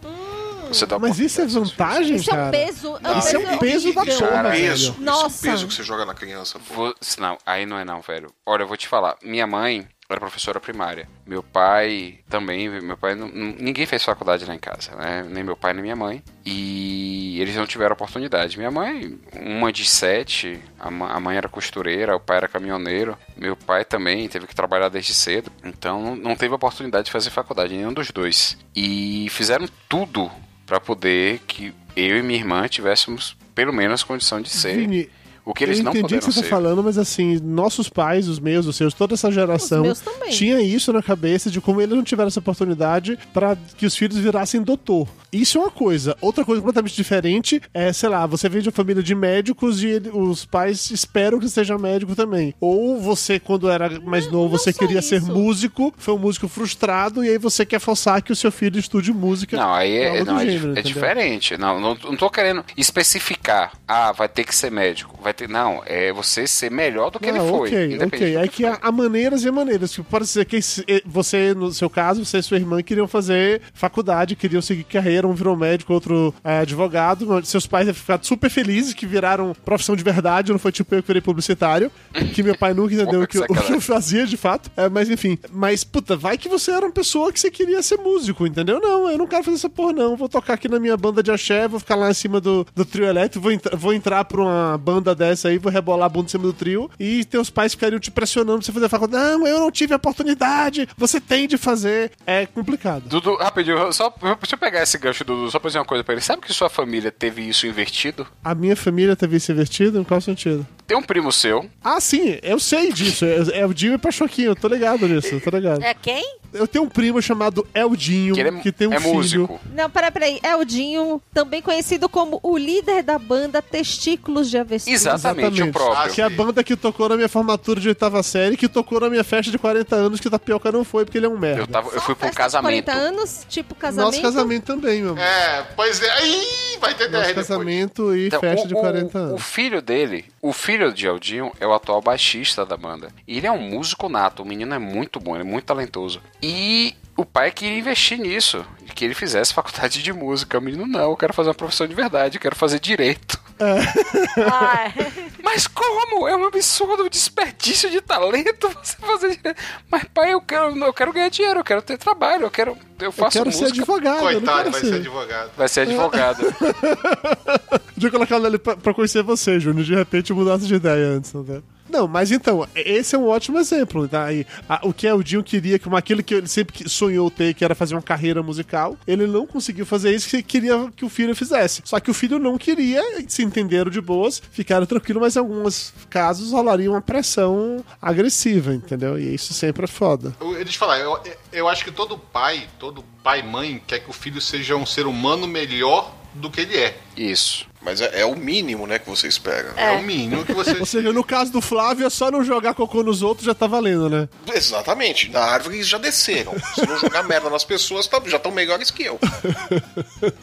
você 0.69 0.85
dá 0.85 0.99
Mas 0.99 1.19
isso 1.19 1.41
é 1.41 1.45
oportunidade 1.45 1.59
aos 1.59 1.69
seus 1.69 1.71
vantagem, 1.77 2.17
Isso 2.17 2.31
é 2.31 2.33
um 2.33 2.37
cara? 2.37 2.51
peso. 2.51 2.99
É 3.03 3.09
um 3.11 3.19
Isso 3.19 3.29
é 3.29 3.39
peso 3.39 3.49
um 3.55 3.59
peso 3.59 3.93
da. 3.95 4.03
Isso 4.05 4.23
é 4.23 4.27
um 4.27 4.31
porra, 4.31 4.43
peso. 4.43 4.53
velho. 4.61 4.75
Isso 4.75 4.95
é 4.97 5.01
um 5.01 5.05
Nossa. 5.05 5.43
peso 5.51 5.67
que 5.69 5.75
você 5.75 5.83
joga 5.83 6.05
na 6.05 6.15
criança, 6.15 6.59
pô. 6.59 6.75
Vou- 6.75 6.95
Não, 7.19 7.39
aí 7.47 7.65
não 7.67 7.79
é 7.79 7.85
não, 7.85 8.01
velho. 8.01 8.31
Olha, 8.45 8.63
eu 8.63 8.67
vou 8.69 8.77
te 8.77 8.89
falar. 8.89 9.17
Minha 9.23 9.47
mãe 9.47 9.87
era 10.09 10.21
professora 10.21 10.61
primária. 10.61 11.09
Meu 11.27 11.43
pai 11.43 12.19
também. 12.29 12.69
Meu 12.81 12.97
pai. 12.97 13.15
não- 13.15 13.29
ninguém 13.29 13.87
fez 13.87 14.03
faculdade 14.05 14.45
lá 14.45 14.55
em 14.55 14.59
casa, 14.59 14.95
né? 14.97 15.27
Nem 15.29 15.43
meu 15.43 15.57
pai 15.57 15.73
nem 15.73 15.83
minha 15.83 15.97
mãe. 15.97 16.23
E 16.45 17.39
eles 17.41 17.57
não 17.57 17.67
tiveram 17.67 17.93
oportunidade. 17.95 18.57
Minha 18.57 18.71
mãe, 18.71 19.19
uma 19.41 19.73
de 19.73 19.85
sete. 19.85 20.61
A 20.79 21.21
mãe 21.21 21.37
era 21.37 21.49
costureira, 21.49 22.15
o 22.17 22.21
pai 22.21 22.37
era 22.39 22.49
caminhoneiro. 22.49 23.17
Meu 23.37 23.57
pai 23.57 23.85
também 23.85 24.29
teve 24.29 24.47
que 24.47 24.55
trabalhar 24.55 24.89
desde 24.89 25.13
cedo. 25.13 25.51
Então 25.65 26.15
não- 26.17 26.37
teve 26.37 26.55
oportunidade 26.55 27.07
de 27.07 27.13
fazer 27.13 27.31
faculdade, 27.31 27.75
nenhum 27.77 27.93
dos 27.93 28.11
dois. 28.11 28.57
E 28.75 29.27
fizeram 29.31 29.67
tudo 29.89 30.31
pra 30.65 30.79
poder 30.81 31.41
que 31.47 31.75
eu 31.97 32.19
e 32.19 32.23
minha 32.23 32.39
irmã 32.39 32.67
tivéssemos 32.69 33.37
pelo 33.55 33.73
menos 33.73 34.03
condição 34.03 34.41
de 34.41 34.51
ser. 34.51 34.77
Vini, 34.77 35.09
O 35.47 35.55
que 35.55 35.63
eles 35.63 35.79
eu 35.79 35.85
não 35.85 35.93
entendi 35.93 36.17
o 36.17 36.19
que 36.19 36.25
você 36.25 36.33
ser. 36.33 36.43
tá 36.43 36.49
falando, 36.49 36.83
mas 36.83 36.99
assim, 36.99 37.39
nossos 37.41 37.89
pais, 37.89 38.27
os 38.29 38.41
meus, 38.41 38.67
os 38.67 38.75
seus, 38.75 38.93
toda 38.93 39.15
essa 39.15 39.31
geração 39.31 39.79
Os 39.83 39.85
meus 39.87 40.01
também. 40.01 40.31
tinha 40.31 40.61
isso 40.61 40.93
na 40.93 41.01
cabeça 41.01 41.49
de 41.49 41.61
como 41.61 41.81
eles 41.81 41.95
não 41.95 42.03
tiveram 42.03 42.27
essa 42.27 42.41
oportunidade 42.41 43.17
pra 43.33 43.57
que 43.79 43.87
os 43.87 43.97
filhos 43.97 44.19
virassem 44.19 44.61
doutor. 44.61 45.07
Isso 45.33 45.57
é 45.59 45.61
uma 45.61 45.71
coisa. 45.71 46.17
Outra 46.21 46.45
coisa 46.45 46.61
completamente 46.61 46.97
diferente 46.97 47.63
é, 47.73 47.93
sei 47.93 48.09
lá, 48.09 48.27
você 48.27 48.49
vem 48.49 48.61
de 48.61 48.69
uma 48.69 48.73
família 48.75 49.03
de 49.03 49.15
médicos 49.15 49.83
e 49.85 49.87
ele- 49.87 50.11
os 50.13 50.45
pais 50.45 50.91
esperam 50.91 51.39
que 51.39 51.49
seja 51.49 51.79
médico 51.79 52.17
também. 52.17 52.53
Ou 52.61 53.01
você, 53.01 53.39
quando 53.39 53.71
era 53.71 54.01
mais 54.01 54.29
novo, 54.31 54.59
você 54.59 54.73
só 54.73 54.79
queria 54.81 55.01
ser 55.01 55.19
isso. 55.23 55.33
músico, 55.33 55.95
foi 55.97 56.13
um 56.15 56.19
músico 56.19 56.49
frustrado, 56.49 57.23
e 57.25 57.29
aí 57.29 57.39
você 57.39 57.65
quer 57.65 57.79
forçar 57.79 58.21
que 58.21 58.33
o 58.33 58.37
seu 58.37 58.51
filho 58.51 58.79
estude 58.81 59.13
música. 59.13 59.57
Não, 59.57 59.73
aí 59.73 59.97
é, 59.97 60.25
do 60.25 60.33
não, 60.33 60.41
é, 60.41 60.45
gênero, 60.47 60.69
é 60.69 60.71
entendeu? 60.73 60.83
diferente. 60.93 61.57
Não, 61.57 61.79
não, 61.79 61.95
não 61.95 62.17
tô 62.17 62.29
querendo 62.31 62.65
especificar. 62.77 63.73
Ah, 63.87 64.11
vai 64.13 64.29
ter 64.29 64.43
que 64.45 64.55
ser 64.55 64.71
médico. 64.71 65.17
Vai 65.23 65.35
ter. 65.37 65.49
Não, 65.49 65.83
é 65.87 66.13
você 66.13 66.47
ser 66.47 66.71
melhor 66.71 67.11
do 67.11 67.19
que 67.21 67.29
ele 67.29 67.39
Ah, 67.39 67.43
foi. 67.45 67.69
Ok, 67.69 67.99
ok. 68.07 68.37
É 68.37 68.49
que 68.49 68.65
há, 68.65 68.79
há 68.81 68.91
maneiras 68.91 69.45
e 69.45 69.51
maneiras. 69.51 69.93
Tipo, 69.93 70.09
pode 70.09 70.27
ser 70.27 70.45
que 70.45 70.57
eh, 70.89 71.03
você, 71.05 71.55
no 71.55 71.71
seu 71.73 71.89
caso, 71.91 72.25
você 72.25 72.39
e 72.39 72.43
sua 72.43 72.57
irmã 72.57 72.83
queriam 72.83 73.07
fazer 73.07 73.61
faculdade, 73.75 74.35
queriam 74.37 74.63
seguir 74.63 74.85
carreira, 74.85 75.27
um 75.27 75.35
virou 75.35 75.57
médico, 75.57 75.93
outro 75.93 76.35
é, 76.43 76.59
advogado. 76.61 77.27
Seus 77.45 77.67
pais 77.67 77.87
devem 77.87 78.01
ficar 78.01 78.19
super 78.23 78.51
felizes 78.51 78.95
que 78.95 79.07
viraram 79.07 79.55
profissão 79.65 79.95
de 79.95 80.03
verdade, 80.03 80.53
não 80.53 80.59
foi 80.59 80.73
tipo 80.73 80.95
eu 80.95 81.03
que 81.03 81.07
virei 81.07 81.21
publicitário, 81.23 81.91
que 82.35 82.43
meu 82.43 82.57
pai 82.57 82.73
nunca 82.75 82.95
entendeu 82.95 83.23
o 83.23 83.27
que, 83.27 83.39
o 83.39 83.47
que 83.47 83.73
eu 83.73 83.81
fazia 83.81 84.27
de 84.27 84.37
fato. 84.37 84.71
É, 84.77 84.89
mas 84.89 85.11
enfim, 85.11 85.39
mas 85.53 85.85
puta, 85.85 86.17
vai 86.17 86.39
que 86.39 86.49
você 86.49 86.71
era 86.71 86.87
uma 86.87 86.93
pessoa 86.93 87.33
que 87.33 87.39
você 87.41 87.51
queria 87.51 87.83
ser 87.83 87.99
músico, 87.99 88.47
entendeu? 88.47 88.81
Não, 88.81 89.09
eu 89.11 89.19
não 89.19 89.27
quero 89.27 89.45
fazer 89.45 89.57
essa 89.57 89.69
porra, 89.71 89.93
não. 89.93 90.17
Vou 90.17 90.29
tocar 90.29 90.55
aqui 90.55 90.69
na 90.69 90.79
minha 90.81 90.97
banda 90.97 91.23
de 91.23 91.31
axé, 91.31 91.69
vou 91.69 91.79
ficar 91.81 91.97
lá 91.97 92.11
em 92.11 92.15
cima 92.15 92.41
do, 92.41 92.67
do 92.75 92.85
trio 92.85 93.05
elétrico, 93.07 93.43
vou, 93.43 93.53
entra- 93.53 93.77
vou 93.77 93.93
entrar 93.93 94.25
pra 94.25 94.41
uma 94.41 94.79
banda 94.79 95.15
dessa 95.15 95.26
aí, 95.47 95.59
vou 95.59 95.71
rebolar 95.73 96.07
a 96.07 96.09
bunda 96.09 96.27
em 96.27 96.31
cima 96.31 96.45
do 96.45 96.53
trio 96.53 96.91
e 96.99 97.25
teus 97.25 97.51
pais 97.51 97.73
ficariam 97.73 97.99
te 97.99 98.11
pressionando 98.11 98.59
pra 98.59 98.67
você 98.67 98.73
fazer 98.73 98.89
faculdade. 98.89 99.25
Não, 99.39 99.47
eu 99.47 99.61
não 99.61 99.71
tive 99.71 99.93
a 99.93 99.97
oportunidade, 99.97 100.89
você 100.97 101.21
tem 101.21 101.47
de 101.47 101.57
fazer. 101.57 102.13
É 102.27 102.47
complicado. 102.47 103.09
Dudu, 103.09 103.37
rapidinho, 103.37 103.93
só, 103.93 104.13
deixa 104.41 104.55
eu 104.55 104.59
pegar 104.59 104.83
esse 104.83 104.99
gancho, 104.99 105.25
Dudu, 105.25 105.51
só 105.51 105.59
pra 105.59 105.69
dizer 105.69 105.79
uma 105.79 105.85
coisa 105.85 106.05
pra 106.05 106.15
ele. 106.15 106.23
Sabe 106.23 106.43
que 106.43 106.53
sua 106.53 106.69
família 106.69 107.11
teve 107.11 107.43
isso 107.43 107.67
invertido? 107.67 108.27
A 108.45 108.55
minha 108.55 108.77
família 108.77 109.17
teve 109.17 109.37
isso 109.37 109.53
invertido? 109.53 110.01
Em 110.01 110.05
qual 110.05 110.21
sentido? 110.21 110.67
Tem 110.87 110.97
um 110.97 111.03
primo 111.03 111.33
seu, 111.33 111.69
Ah, 111.83 112.01
sim, 112.01 112.39
eu 112.43 112.61
sei 112.61 112.93
disso. 112.93 113.25
É, 113.25 113.61
é 113.61 113.67
o 113.67 113.73
e 113.73 113.99
Pachoquinho, 113.99 114.51
eu 114.51 114.57
tô 114.57 114.69
ligado 114.69 115.07
nisso, 115.09 115.41
tô 115.41 115.51
ligado. 115.51 115.83
É 115.83 115.95
quem? 115.95 116.39
Eu 116.57 116.67
tenho 116.67 116.85
um 116.85 116.89
primo 116.89 117.21
chamado 117.23 117.67
Eldinho, 117.75 118.35
que 118.35 118.43
que, 118.43 118.49
ele 118.49 118.59
é, 118.69 118.73
tem 118.73 118.89
um 118.89 118.93
é 118.95 119.01
filho. 119.01 119.15
músico. 119.15 119.61
Não, 119.75 119.89
peraí, 119.91 120.11
peraí. 120.11 120.41
Eldinho, 120.43 121.21
também 121.33 121.61
conhecido 121.63 122.09
como 122.09 122.41
o 122.43 122.57
líder 122.57 123.03
da 123.03 123.19
banda 123.19 123.61
Testículos 123.63 124.51
de 124.51 124.59
Avestruz. 124.59 124.95
Exatamente, 125.01 125.63
o 125.63 125.73
próprio. 125.73 126.13
Que 126.13 126.21
é 126.21 126.25
a 126.25 126.31
banda 126.31 126.63
que 126.65 126.77
tocou 126.77 127.09
na 127.09 127.17
minha 127.17 127.29
formatura 127.29 127.81
de 127.81 127.89
oitava 127.89 128.23
série, 128.23 128.57
que 128.57 128.69
tocou 128.69 129.01
na 129.01 129.09
minha 129.11 129.25
festa 129.25 129.51
de 129.51 129.59
40 129.59 129.95
anos, 129.97 130.21
que 130.21 130.29
o 130.29 130.31
Tapioca 130.31 130.71
não 130.73 130.85
foi, 130.85 131.05
porque 131.05 131.19
ele 131.19 131.27
é 131.27 131.29
um 131.29 131.39
merda. 131.39 131.63
Eu, 131.63 131.67
tava, 131.67 131.91
eu 131.95 132.01
fui 132.01 132.15
pra 132.15 132.29
um 132.29 132.31
de 132.31 132.37
casamento. 132.37 132.85
40 132.85 132.93
anos, 132.93 133.47
tipo 133.49 133.75
casamento. 133.75 134.07
Nosso 134.13 134.23
casamento 134.23 134.65
também, 134.65 135.03
meu 135.03 135.13
amor. 135.13 135.23
É, 135.23 135.67
pois 135.77 136.01
é. 136.03 136.27
Ih, 136.27 136.79
vai 136.81 136.95
ter 136.95 137.09
Nosso 137.09 137.23
DR 137.25 137.29
depois. 137.29 137.47
casamento 137.47 138.15
e 138.17 138.27
Então, 138.29 138.41
festa 138.41 138.65
o, 138.65 138.69
de 138.69 138.75
o- 138.75 138.79
40 138.81 139.19
O 139.19 139.23
anos. 139.23 139.43
filho 139.43 139.83
dele, 139.83 140.25
o 140.47 140.53
filho 140.53 140.93
de 140.93 141.09
Aldinho, 141.09 141.53
é 141.59 141.67
o 141.67 141.73
atual 141.73 142.01
baixista 142.01 142.65
da 142.65 142.77
banda. 142.77 143.09
Ele 143.27 143.47
é 143.47 143.53
um 143.53 143.61
músico 143.61 144.09
nato, 144.09 144.43
o 144.43 144.47
menino 144.47 144.75
é 144.75 144.79
muito 144.79 145.19
bom, 145.19 145.35
ele 145.35 145.43
é 145.43 145.47
muito 145.47 145.65
talentoso. 145.65 146.23
E 146.41 146.95
o 147.17 147.25
pai 147.25 147.51
queria 147.51 147.79
investir 147.79 148.19
nisso, 148.19 148.65
que 148.95 149.05
ele 149.05 149.15
fizesse 149.15 149.53
faculdade 149.55 150.03
de 150.03 150.13
música. 150.13 150.59
O 150.59 150.63
menino, 150.63 150.87
não, 150.87 151.11
eu 151.11 151.17
quero 151.17 151.35
fazer 151.35 151.49
uma 151.49 151.55
profissão 151.55 151.87
de 151.87 151.95
verdade, 151.95 152.37
eu 152.37 152.41
quero 152.41 152.55
fazer 152.55 152.79
direito. 152.79 153.41
Ai. 153.59 154.93
Mas 155.43 155.67
como? 155.67 156.29
É 156.29 156.37
um 156.37 156.45
absurdo, 156.47 157.05
um 157.05 157.09
desperdício 157.09 157.89
de 157.91 158.01
talento 158.01 158.69
você 158.69 158.97
fazer 158.99 159.37
direito. 159.37 159.61
Mas 159.91 160.05
pai, 160.13 160.33
eu 160.35 160.41
quero, 160.41 160.77
eu 160.77 160.93
quero 160.93 161.13
ganhar 161.13 161.29
dinheiro, 161.29 161.61
eu 161.61 161.65
quero 161.65 161.83
ter 161.83 161.97
trabalho, 161.97 162.45
eu 162.45 162.51
quero. 162.51 162.73
Eu 162.99 163.07
Eu 163.07 163.13
faço 163.13 163.39
quero 163.39 163.53
ser 163.53 163.63
música. 163.65 163.81
advogado, 163.81 164.17
eu 164.17 164.23
não 164.23 164.33
Coitado, 164.33 164.59
quero 164.59 164.71
vai 164.73 164.81
ser. 164.81 164.87
ser 164.89 164.95
advogado. 164.97 165.51
Vai 165.57 165.69
ser 165.69 165.81
advogado. 165.83 166.43
Deixa 167.97 168.07
eu 168.07 168.11
colocar 168.11 168.37
ele 168.39 168.59
pra, 168.59 168.77
pra 168.77 168.95
conhecer 168.95 169.23
você, 169.23 169.59
Júnior. 169.61 169.85
De 169.85 169.95
repente 169.95 170.31
eu 170.31 170.37
mudasse 170.37 170.67
de 170.67 170.75
ideia 170.75 171.07
antes, 171.09 171.33
não 171.33 171.45
tá? 171.45 171.61
Não, 171.89 172.07
mas 172.09 172.31
então, 172.33 172.67
esse 172.75 173.15
é 173.15 173.19
um 173.19 173.27
ótimo 173.29 173.59
exemplo. 173.59 174.09
Tá? 174.09 174.33
E, 174.33 174.47
a- 174.69 174.81
o 174.83 174.93
que 174.93 175.07
Eldinho 175.07 175.43
queria, 175.43 175.79
como 175.79 175.97
aquilo 175.97 176.23
que 176.23 176.35
ele 176.35 176.47
sempre 176.49 176.73
que- 176.73 176.89
sonhou 176.89 177.31
ter, 177.31 177.55
que 177.55 177.65
era 177.65 177.75
fazer 177.75 177.95
uma 177.95 178.03
carreira 178.03 178.43
musical, 178.43 178.97
ele 179.07 179.27
não 179.27 179.47
conseguiu 179.47 179.87
fazer 179.87 180.15
isso, 180.15 180.29
que 180.29 180.43
queria 180.43 180.91
que 180.95 181.05
o 181.05 181.09
filho 181.09 181.35
fizesse. 181.35 181.83
Só 181.85 181.99
que 182.01 182.11
o 182.11 182.15
filho 182.15 182.39
não 182.39 182.59
queria, 182.59 183.03
se 183.29 183.43
entenderam 183.43 183.91
de 183.91 184.01
boas, 184.01 184.43
ficaram 184.51 184.87
tranquilos, 184.87 185.21
mas 185.21 185.37
em 185.37 185.39
alguns 185.39 185.93
casos 186.11 186.53
rolaria 186.53 186.91
uma 186.91 187.01
pressão 187.03 187.85
agressiva, 188.01 188.75
entendeu? 188.75 189.19
E 189.19 189.35
isso 189.35 189.53
sempre 189.55 189.85
é 189.85 189.89
foda. 189.89 190.35
Eu, 190.41 190.55
deixa 190.55 190.71
eu 190.73 190.79
falar, 190.79 190.99
eu, 191.01 191.19
eu 191.53 191.69
acho 191.69 191.85
que 191.85 191.91
todo 191.93 192.19
pai, 192.19 192.67
todo 192.79 193.05
pai 193.23 193.41
e 193.41 193.43
mãe 193.43 193.83
quer 193.87 194.01
que 194.01 194.11
o 194.11 194.13
filho 194.13 194.41
seja 194.41 194.77
um 194.77 194.87
ser 194.87 195.07
humano 195.07 195.47
melhor 195.47 196.15
do 196.35 196.51
que 196.51 196.61
ele 196.61 196.77
é. 196.77 196.97
Isso. 197.17 197.67
Mas 197.87 198.01
é, 198.01 198.23
é 198.23 198.27
o 198.27 198.35
mínimo, 198.35 198.85
né, 198.85 198.99
que 198.99 199.09
você 199.09 199.29
espera. 199.29 199.73
É, 199.77 199.93
o 199.93 200.03
mínimo 200.03 200.45
que 200.45 200.53
você. 200.53 200.73
Ou 200.81 200.85
seja, 200.85 201.13
no 201.13 201.23
caso 201.23 201.53
do 201.53 201.61
Flávio, 201.61 202.05
é 202.05 202.11
só 202.11 202.33
não 202.33 202.43
jogar 202.43 202.75
cocô 202.75 203.01
nos 203.05 203.23
outros 203.23 203.47
já 203.47 203.55
tá 203.55 203.69
valendo, 203.69 204.11
né? 204.11 204.29
Exatamente. 204.53 205.31
Na 205.31 205.39
árvore 205.41 205.77
eles 205.77 205.87
já 205.87 205.97
desceram. 205.97 206.53
Se 206.75 206.85
não 206.85 206.99
jogar 206.99 207.23
merda 207.23 207.49
nas 207.49 207.63
pessoas, 207.63 208.09
tá- 208.09 208.21
já 208.27 208.39
estão 208.39 208.51
melhores 208.51 208.91
que 208.91 209.05
eu. 209.05 209.21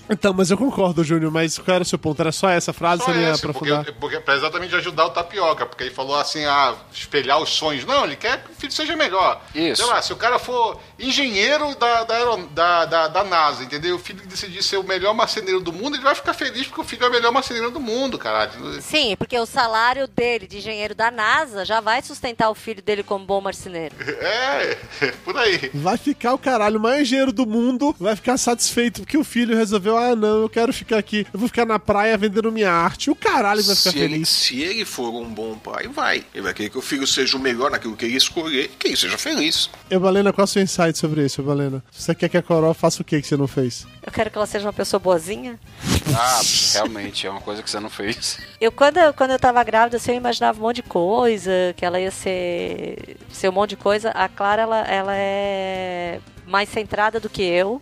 Então, 0.10 0.34
mas 0.34 0.52
eu 0.52 0.58
concordo, 0.58 1.04
Júnior, 1.04 1.32
mas 1.32 1.58
qual 1.58 1.76
era 1.76 1.82
o 1.84 1.86
seu 1.86 2.00
ponto? 2.00 2.22
Era 2.22 2.32
só 2.32 2.50
essa 2.50 2.72
frase, 2.72 3.04
Só 3.04 3.12
você 3.12 3.20
esse, 3.20 3.46
aprofundar? 3.46 3.84
porque, 3.84 3.92
porque 4.00 4.20
pra 4.22 4.36
exatamente 4.36 4.74
ajudar 4.76 5.08
o 5.08 5.10
tapioca, 5.10 5.66
porque 5.66 5.84
ele 5.84 5.92
falou 5.94 6.16
assim, 6.16 6.46
ah, 6.46 6.76
espelhar 6.94 7.42
os 7.42 7.50
sonhos. 7.50 7.84
Não, 7.84 8.06
ele 8.06 8.16
quer 8.16 8.42
que 8.44 8.52
o 8.52 8.56
filho 8.56 8.72
seja 8.72 8.96
melhor. 8.96 9.42
Isso. 9.54 9.84
Sei 9.84 9.92
lá, 9.92 10.02
se 10.02 10.14
o 10.14 10.16
cara 10.16 10.40
for 10.40 10.80
engenheiro 10.98 11.76
da, 11.76 12.06
da, 12.06 12.36
da, 12.54 12.86
da, 12.86 13.08
da 13.10 13.24
NASA, 13.26 13.64
entendeu? 13.64 13.96
O 13.96 14.00
filho 14.00 14.26
decidir 14.26 14.64
ser 14.64 14.78
o 14.78 14.84
melhor 14.84 15.14
marceneiro 15.14 15.60
do 15.60 15.74
mundo, 15.74 15.96
ele 15.98 16.04
vai 16.04 16.16
ficar 16.16 16.34
feliz 16.34 16.68
porque 16.68 16.80
o 16.82 16.84
filho 16.86 17.04
é 17.04 17.10
o 17.10 17.12
melhor 17.12 17.33
marceneiro 17.34 17.72
do 17.72 17.80
mundo, 17.80 18.18
caralho. 18.18 18.82
Sim, 18.82 19.16
porque 19.18 19.38
o 19.38 19.46
salário 19.46 20.08
dele 20.08 20.48
de 20.48 20.58
engenheiro 20.58 20.94
da 20.96 21.10
NASA 21.12 21.66
já 21.66 21.80
vai 21.82 22.02
sustentar 22.02 22.50
o 22.50 22.56
filho 22.56 22.82
dele 22.82 23.04
como 23.04 23.26
bom 23.26 23.42
marceneiro. 23.42 23.96
É, 24.24 24.78
por 25.26 25.38
aí. 25.38 25.70
Vai 25.74 25.98
ficar 25.98 26.34
o 26.34 26.38
caralho, 26.38 26.78
o 26.78 26.82
maior 26.82 27.02
engenheiro 27.02 27.32
do 27.34 27.46
mundo, 27.46 27.94
vai 28.00 28.16
ficar 28.16 28.38
satisfeito 28.38 29.02
porque 29.02 29.18
o 29.18 29.24
filho 29.24 29.56
resolveu, 29.56 29.98
ah, 29.98 30.16
não, 30.16 30.42
eu 30.44 30.50
quero 30.50 30.72
ficar 30.72 30.98
aqui, 30.98 31.26
eu 31.34 31.40
vou 31.40 31.48
ficar 31.50 31.66
na 31.66 31.78
praia 31.78 32.18
vendendo 32.18 32.52
minha 32.52 32.72
arte. 32.72 33.10
O 33.12 33.16
caralho 33.16 33.62
vai 33.64 33.76
ficar 33.76 33.92
Se 33.92 34.00
ele, 34.00 34.14
feliz. 34.14 34.30
se 34.30 34.62
ele 34.62 34.86
for 34.86 35.10
um 35.14 35.26
bom 35.34 35.58
pai, 35.58 35.88
vai. 35.88 36.24
Ele 36.34 36.44
vai 36.44 36.54
querer 36.54 36.70
que 36.70 36.78
o 36.78 36.82
filho 36.82 37.06
seja 37.06 37.36
o 37.36 37.40
melhor 37.40 37.70
naquilo 37.72 37.96
que 37.98 38.06
ele 38.06 38.16
escolher 38.16 38.66
e 38.66 38.68
que 38.70 38.88
ele 38.90 38.98
seja 38.98 39.18
feliz. 39.18 39.70
Eu, 39.90 40.00
Valena, 40.00 40.32
qual 40.32 40.44
é 40.44 40.46
o 40.46 40.48
seu 40.48 40.62
insight 40.62 40.98
sobre 40.98 41.26
isso, 41.26 41.44
Valena? 41.44 41.84
Você 41.92 42.16
quer 42.16 42.30
que 42.30 42.38
a 42.38 42.42
Coral 42.42 42.74
faça 42.74 43.02
o 43.02 43.06
que 43.06 43.22
que 43.22 43.28
você 43.28 43.36
não 43.36 43.48
fez? 43.48 43.86
Eu 44.06 44.12
quero 44.12 44.30
que 44.32 44.38
ela 44.38 44.48
seja 44.48 44.66
uma 44.66 44.74
pessoa 44.74 45.00
boazinha. 45.00 45.60
Ah, 46.16 46.42
realmente, 46.74 47.23
é 47.28 47.30
uma 47.30 47.42
coisa 47.42 47.62
que 47.64 47.70
você 47.70 47.80
não 47.80 47.90
fez. 47.90 48.40
Eu, 48.60 48.72
quando, 48.72 48.98
eu- 48.98 49.14
quando 49.14 49.32
eu 49.32 49.40
tava 49.40 49.62
grávida, 49.64 49.98
assim, 49.98 50.12
eu 50.12 50.18
imaginava 50.18 50.58
um 50.58 50.62
monte 50.62 50.78
de 50.78 50.84
coisa, 50.84 51.52
que 51.76 51.86
ela 51.86 52.00
ia 52.00 52.12
ser, 52.12 53.18
ser 53.32 53.50
um 53.50 53.52
monte 53.52 53.72
de 53.72 53.76
coisa. 53.78 54.10
A 54.12 54.30
Clara, 54.30 54.62
ela, 54.62 54.80
ela 54.88 55.14
é 55.16 56.20
mais 56.46 56.70
centrada 56.70 57.20
do 57.20 57.30
que 57.30 57.42
eu. 57.44 57.82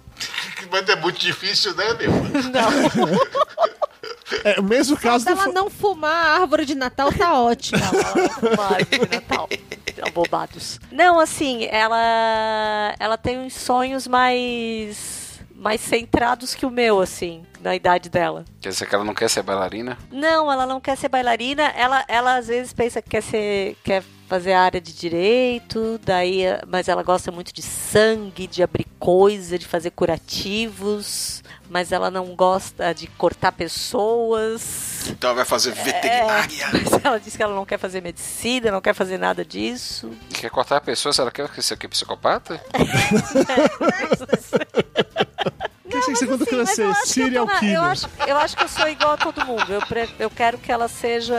Mas 0.71 0.87
é 0.89 0.95
muito 0.95 1.19
difícil, 1.19 1.75
né, 1.75 1.85
meu? 1.93 2.11
É, 4.45 4.59
o 4.59 4.63
mesmo 4.63 4.95
caso 4.97 5.25
Se 5.25 5.29
do. 5.29 5.33
ela 5.37 5.43
fa- 5.43 5.51
não 5.51 5.69
fumar 5.69 6.11
a 6.37 6.41
árvore 6.41 6.65
de 6.65 6.73
Natal, 6.73 7.11
tá 7.11 7.37
ótimo. 7.39 7.79
Claro, 8.55 8.85
de 8.85 8.99
Natal. 9.15 9.49
Abobados. 10.07 10.79
Não, 10.91 11.19
assim, 11.19 11.65
ela 11.69 12.95
ela 12.97 13.17
tem 13.17 13.37
uns 13.39 13.53
sonhos 13.53 14.07
mais 14.07 15.20
mais 15.61 15.79
centrados 15.79 16.55
que 16.55 16.65
o 16.65 16.71
meu, 16.71 16.99
assim, 16.99 17.43
na 17.61 17.75
idade 17.75 18.09
dela. 18.09 18.43
Quer 18.59 18.69
dizer 18.69 18.87
que 18.87 18.95
ela 18.95 19.03
não 19.03 19.13
quer 19.13 19.29
ser 19.29 19.43
bailarina? 19.43 19.95
Não, 20.11 20.51
ela 20.51 20.65
não 20.65 20.81
quer 20.81 20.97
ser 20.97 21.07
bailarina. 21.07 21.71
Ela, 21.75 22.03
ela 22.07 22.35
às 22.35 22.47
vezes 22.47 22.73
pensa 22.73 22.99
que 22.99 23.11
quer 23.11 23.21
ser, 23.21 23.77
quer 23.83 24.03
fazer 24.31 24.53
a 24.53 24.61
área 24.61 24.79
de 24.79 24.93
direito, 24.93 25.99
daí, 26.05 26.43
mas 26.65 26.87
ela 26.87 27.03
gosta 27.03 27.33
muito 27.33 27.51
de 27.53 27.61
sangue, 27.61 28.47
de 28.47 28.63
abrir 28.63 28.85
coisa, 28.97 29.59
de 29.59 29.65
fazer 29.67 29.89
curativos, 29.91 31.43
mas 31.69 31.91
ela 31.91 32.09
não 32.09 32.27
gosta 32.33 32.93
de 32.93 33.07
cortar 33.07 33.51
pessoas. 33.51 35.09
Então 35.09 35.31
ela 35.31 35.35
vai 35.35 35.45
fazer 35.45 35.73
veterinária. 35.73 36.63
É, 36.63 36.71
mas 36.89 37.03
ela 37.05 37.19
diz 37.19 37.35
que 37.35 37.43
ela 37.43 37.53
não 37.53 37.65
quer 37.65 37.77
fazer 37.77 37.99
medicina, 37.99 38.71
não 38.71 38.79
quer 38.79 38.93
fazer 38.93 39.17
nada 39.17 39.43
disso. 39.43 40.09
Quer 40.29 40.49
cortar 40.49 40.77
a 40.77 40.81
pessoa? 40.81 41.11
Será 41.11 41.29
que 41.29 41.41
ela 41.41 41.49
quer 41.49 41.61
ser 41.61 41.75
que 41.75 41.89
psicopata? 41.89 42.57
O 45.83 45.89
que 45.91 45.97
você 46.05 46.11
quer 46.11 46.15
ser 46.15 46.27
quando 46.27 46.45
Sim, 46.45 46.55
mas 46.55 46.79
eu 46.79 46.85
crescer? 46.87 47.01
acho 47.01 47.13
que 47.13 47.19
eu 47.19 47.25
Serial 47.25 47.47
killer. 47.59 47.75
Eu 47.75 47.81
acho, 47.83 48.09
eu 48.25 48.37
acho 48.37 48.55
que 48.57 48.63
eu 48.63 48.67
sou 48.69 48.87
igual 48.87 49.11
a 49.11 49.17
todo 49.17 49.45
mundo. 49.45 49.65
Eu, 49.73 49.81
pre- 49.85 50.09
eu 50.19 50.29
quero 50.29 50.57
que 50.57 50.71
ela 50.71 50.87
seja 50.87 51.35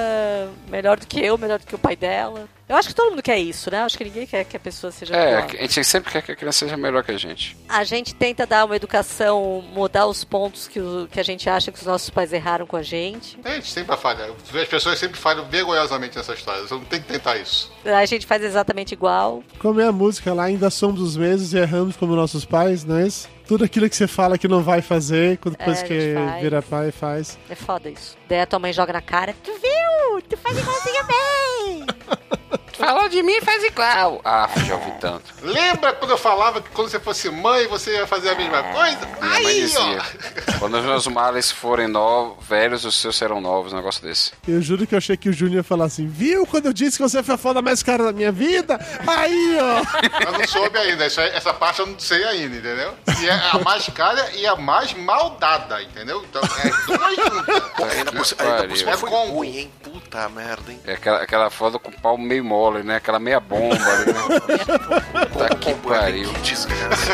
melhor 0.69 0.99
do 1.01 1.07
que 1.07 1.19
eu, 1.25 1.39
melhor 1.39 1.59
do 1.59 1.65
que 1.67 1.75
o 1.75 1.79
pai 1.79 1.97
dela. 1.97 2.47
Eu 2.73 2.79
acho 2.79 2.89
que 2.89 2.95
todo 2.95 3.11
mundo 3.11 3.23
quer 3.23 3.39
isso, 3.39 3.71
né? 3.71 3.81
Eu 3.81 3.85
acho 3.85 3.99
que 3.99 4.05
ninguém 4.05 4.27
quer 4.27 4.45
que 4.45 4.57
a 4.57 4.61
pessoa 4.61 4.91
seja 4.91 5.15
É, 5.15 5.43
pior. 5.43 5.59
a 5.59 5.63
gente 5.63 5.85
sempre 5.85 6.11
quer 6.11 6.23
que 6.23 6.33
a 6.33 6.35
criança 6.37 6.61
seja 6.61 6.75
melhor 6.75 7.05
que 7.05 7.11
a 7.13 7.19
gente. 7.19 7.55
A 7.69 7.85
gente 7.85 8.15
tenta 8.15 8.47
dar 8.47 8.65
uma 8.65 8.75
educação, 8.75 9.63
mudar 9.75 10.07
os 10.07 10.25
pontos 10.25 10.69
que, 10.69 10.81
o- 10.81 11.07
que 11.13 11.21
a 11.21 11.23
gente 11.23 11.51
acha 11.51 11.71
que 11.71 11.79
os 11.79 11.85
nossos 11.85 12.09
pais 12.09 12.33
erraram 12.33 12.67
com 12.67 12.77
a 12.79 12.83
gente. 12.83 13.39
A 13.45 13.51
gente 13.51 13.71
sempre 13.71 13.95
falha. 13.99 14.31
As 14.55 14.69
pessoas 14.69 14.99
sempre 14.99 15.19
falham 15.19 15.45
vergonhosamente 15.51 16.17
nessa 16.17 16.33
história. 16.33 16.63
Você 16.63 16.73
não 16.73 16.81
tem 16.85 17.01
que 17.03 17.09
tentar 17.09 17.37
isso. 17.37 17.71
A 17.85 18.07
gente 18.07 18.25
faz 18.27 18.43
exatamente 18.43 18.93
igual. 18.93 19.45
Como 19.59 19.79
é 19.79 19.87
a 19.87 19.93
música 19.93 20.33
lá, 20.33 20.45
ainda 20.45 20.71
somos 20.71 21.01
os 21.03 21.15
mesmos 21.15 21.53
e 21.53 21.59
erramos 21.59 21.95
como 21.97 22.17
nossos 22.17 22.47
pais, 22.47 22.85
não 22.87 22.97
é 22.97 23.07
isso? 23.07 23.29
Tudo 23.47 23.65
aquilo 23.65 23.87
que 23.91 23.95
você 23.97 24.07
fala 24.07 24.39
que 24.39 24.49
não 24.49 24.63
vai 24.63 24.81
fazer, 24.81 25.37
quando 25.37 25.59
depois 25.59 25.83
É, 25.83 25.87
que 25.87 26.15
faz. 26.15 26.43
vira 26.43 26.63
pai, 26.63 26.91
faz. 26.91 27.39
É 27.51 27.55
foda 27.55 27.91
isso. 27.91 28.17
Daí 28.27 28.41
a 28.41 28.47
tua 28.47 28.59
mãe 28.59 28.73
joga 28.73 28.95
na 28.95 29.03
cara. 29.03 29.35
Tu 29.45 29.53
viu? 29.53 30.23
Tu 30.27 30.37
faz 30.39 30.57
igualzinho 30.57 31.05
bem! 31.07 31.87
Falou 32.73 33.09
de 33.09 33.23
mim, 33.23 33.41
faz 33.43 33.63
igual. 33.65 34.21
Ah, 34.25 34.49
já 34.67 34.75
ouvi 34.75 34.93
tanto. 35.01 35.33
Lembra 35.43 35.93
quando 35.93 36.11
eu 36.13 36.19
falava 36.19 36.61
que 36.61 36.71
quando 36.71 36.89
você 36.89 36.99
fosse 36.99 37.31
mãe, 37.31 37.67
você 37.67 37.93
ia 37.97 38.07
fazer 38.07 38.31
a 38.31 38.35
mesma 38.35 38.63
coisa? 38.63 38.99
Minha 39.21 39.31
mãe 39.31 39.47
Aí, 39.47 39.61
dizia: 39.61 40.03
ó. 40.55 40.59
quando 40.59 40.79
os 40.79 40.85
meus 40.85 41.07
males 41.07 41.51
forem 41.51 41.87
novos, 41.87 42.45
velhos, 42.47 42.85
os 42.85 42.95
seus 43.01 43.17
serão 43.17 43.41
novos. 43.41 43.73
Um 43.73 43.77
negócio 43.77 44.03
desse. 44.03 44.33
Eu 44.49 44.61
juro 44.63 44.87
que 44.87 44.95
eu 44.95 44.99
achei 44.99 45.17
que 45.17 45.29
o 45.29 45.33
Júnior 45.33 45.59
ia 45.59 45.63
falar 45.63 45.85
assim, 45.85 46.07
viu 46.07 46.47
quando 46.47 46.67
eu 46.67 46.73
disse 46.73 46.97
que 46.97 47.03
você 47.03 47.23
foi 47.23 47.35
a 47.35 47.39
foda 47.39 47.61
mais 47.63 47.83
cara 47.83 48.05
da 48.05 48.13
minha 48.13 48.33
vida? 48.33 48.79
Aí, 49.07 49.59
ó! 49.61 50.27
Eu 50.27 50.33
não 50.39 50.47
soube 50.49 50.79
ainda. 50.79 51.07
Isso 51.07 51.21
aí- 51.21 51.31
essa 51.31 51.53
parte 51.55 51.81
eu 51.81 51.87
não 51.87 51.99
sei 51.99 52.25
ainda, 52.25 52.57
entendeu? 52.57 52.95
E 53.21 53.29
é 53.29 53.33
a 53.53 53.59
mais 53.59 53.87
cara 53.91 54.31
e 54.35 54.47
a 54.47 54.57
mais 54.57 54.93
maldada, 54.95 55.83
entendeu? 55.83 56.25
Então, 56.29 56.43
é 56.43 56.69
duas 56.87 57.17
juntas. 57.17 57.93
Ainda 57.97 58.13
por, 58.13 58.27
cima- 58.27 58.43
ainda 58.43 58.69
por 58.69 58.89
É 58.89 58.97
foi 58.97 59.11
combo. 59.11 59.33
ruim, 59.35 59.57
hein? 59.59 59.73
Puta 59.83 60.29
merda, 60.31 60.73
hein? 60.73 60.81
É 60.87 60.95
aquela, 60.95 61.23
aquela 61.23 61.51
foda 61.51 61.79
com 61.79 61.91
o 61.91 62.01
pau 62.01 62.17
meio 62.43 62.45
mole, 62.45 62.83
né? 62.83 62.97
Aquela 62.97 63.19
meia 63.19 63.41
bomba 63.41 63.75
ali, 63.75 64.13
né? 64.13 65.27
Puta 65.33 65.55
que 65.57 65.75
pariu. 65.75 66.29
Que 66.35 66.41
desgraça. 66.41 67.13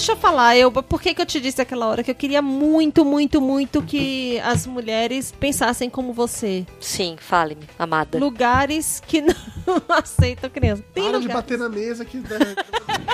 Deixa 0.00 0.12
eu 0.12 0.16
falar, 0.16 0.56
eu, 0.56 0.72
por 0.72 0.98
que, 0.98 1.12
que 1.12 1.20
eu 1.20 1.26
te 1.26 1.38
disse 1.38 1.60
aquela 1.60 1.86
hora 1.86 2.02
que 2.02 2.10
eu 2.10 2.14
queria 2.14 2.40
muito, 2.40 3.04
muito, 3.04 3.38
muito 3.38 3.82
que 3.82 4.40
as 4.40 4.66
mulheres 4.66 5.30
pensassem 5.38 5.90
como 5.90 6.14
você. 6.14 6.64
Sim, 6.80 7.16
fale-me, 7.20 7.68
amada. 7.78 8.18
Lugares 8.18 9.02
que 9.06 9.20
não 9.20 9.34
aceitam 9.90 10.48
criança. 10.48 10.82
Tem 10.94 11.04
Para 11.04 11.18
de 11.18 11.26
lugares, 11.26 11.34
bater 11.34 11.58
na 11.58 11.68
mesa 11.68 12.02
que... 12.06 12.18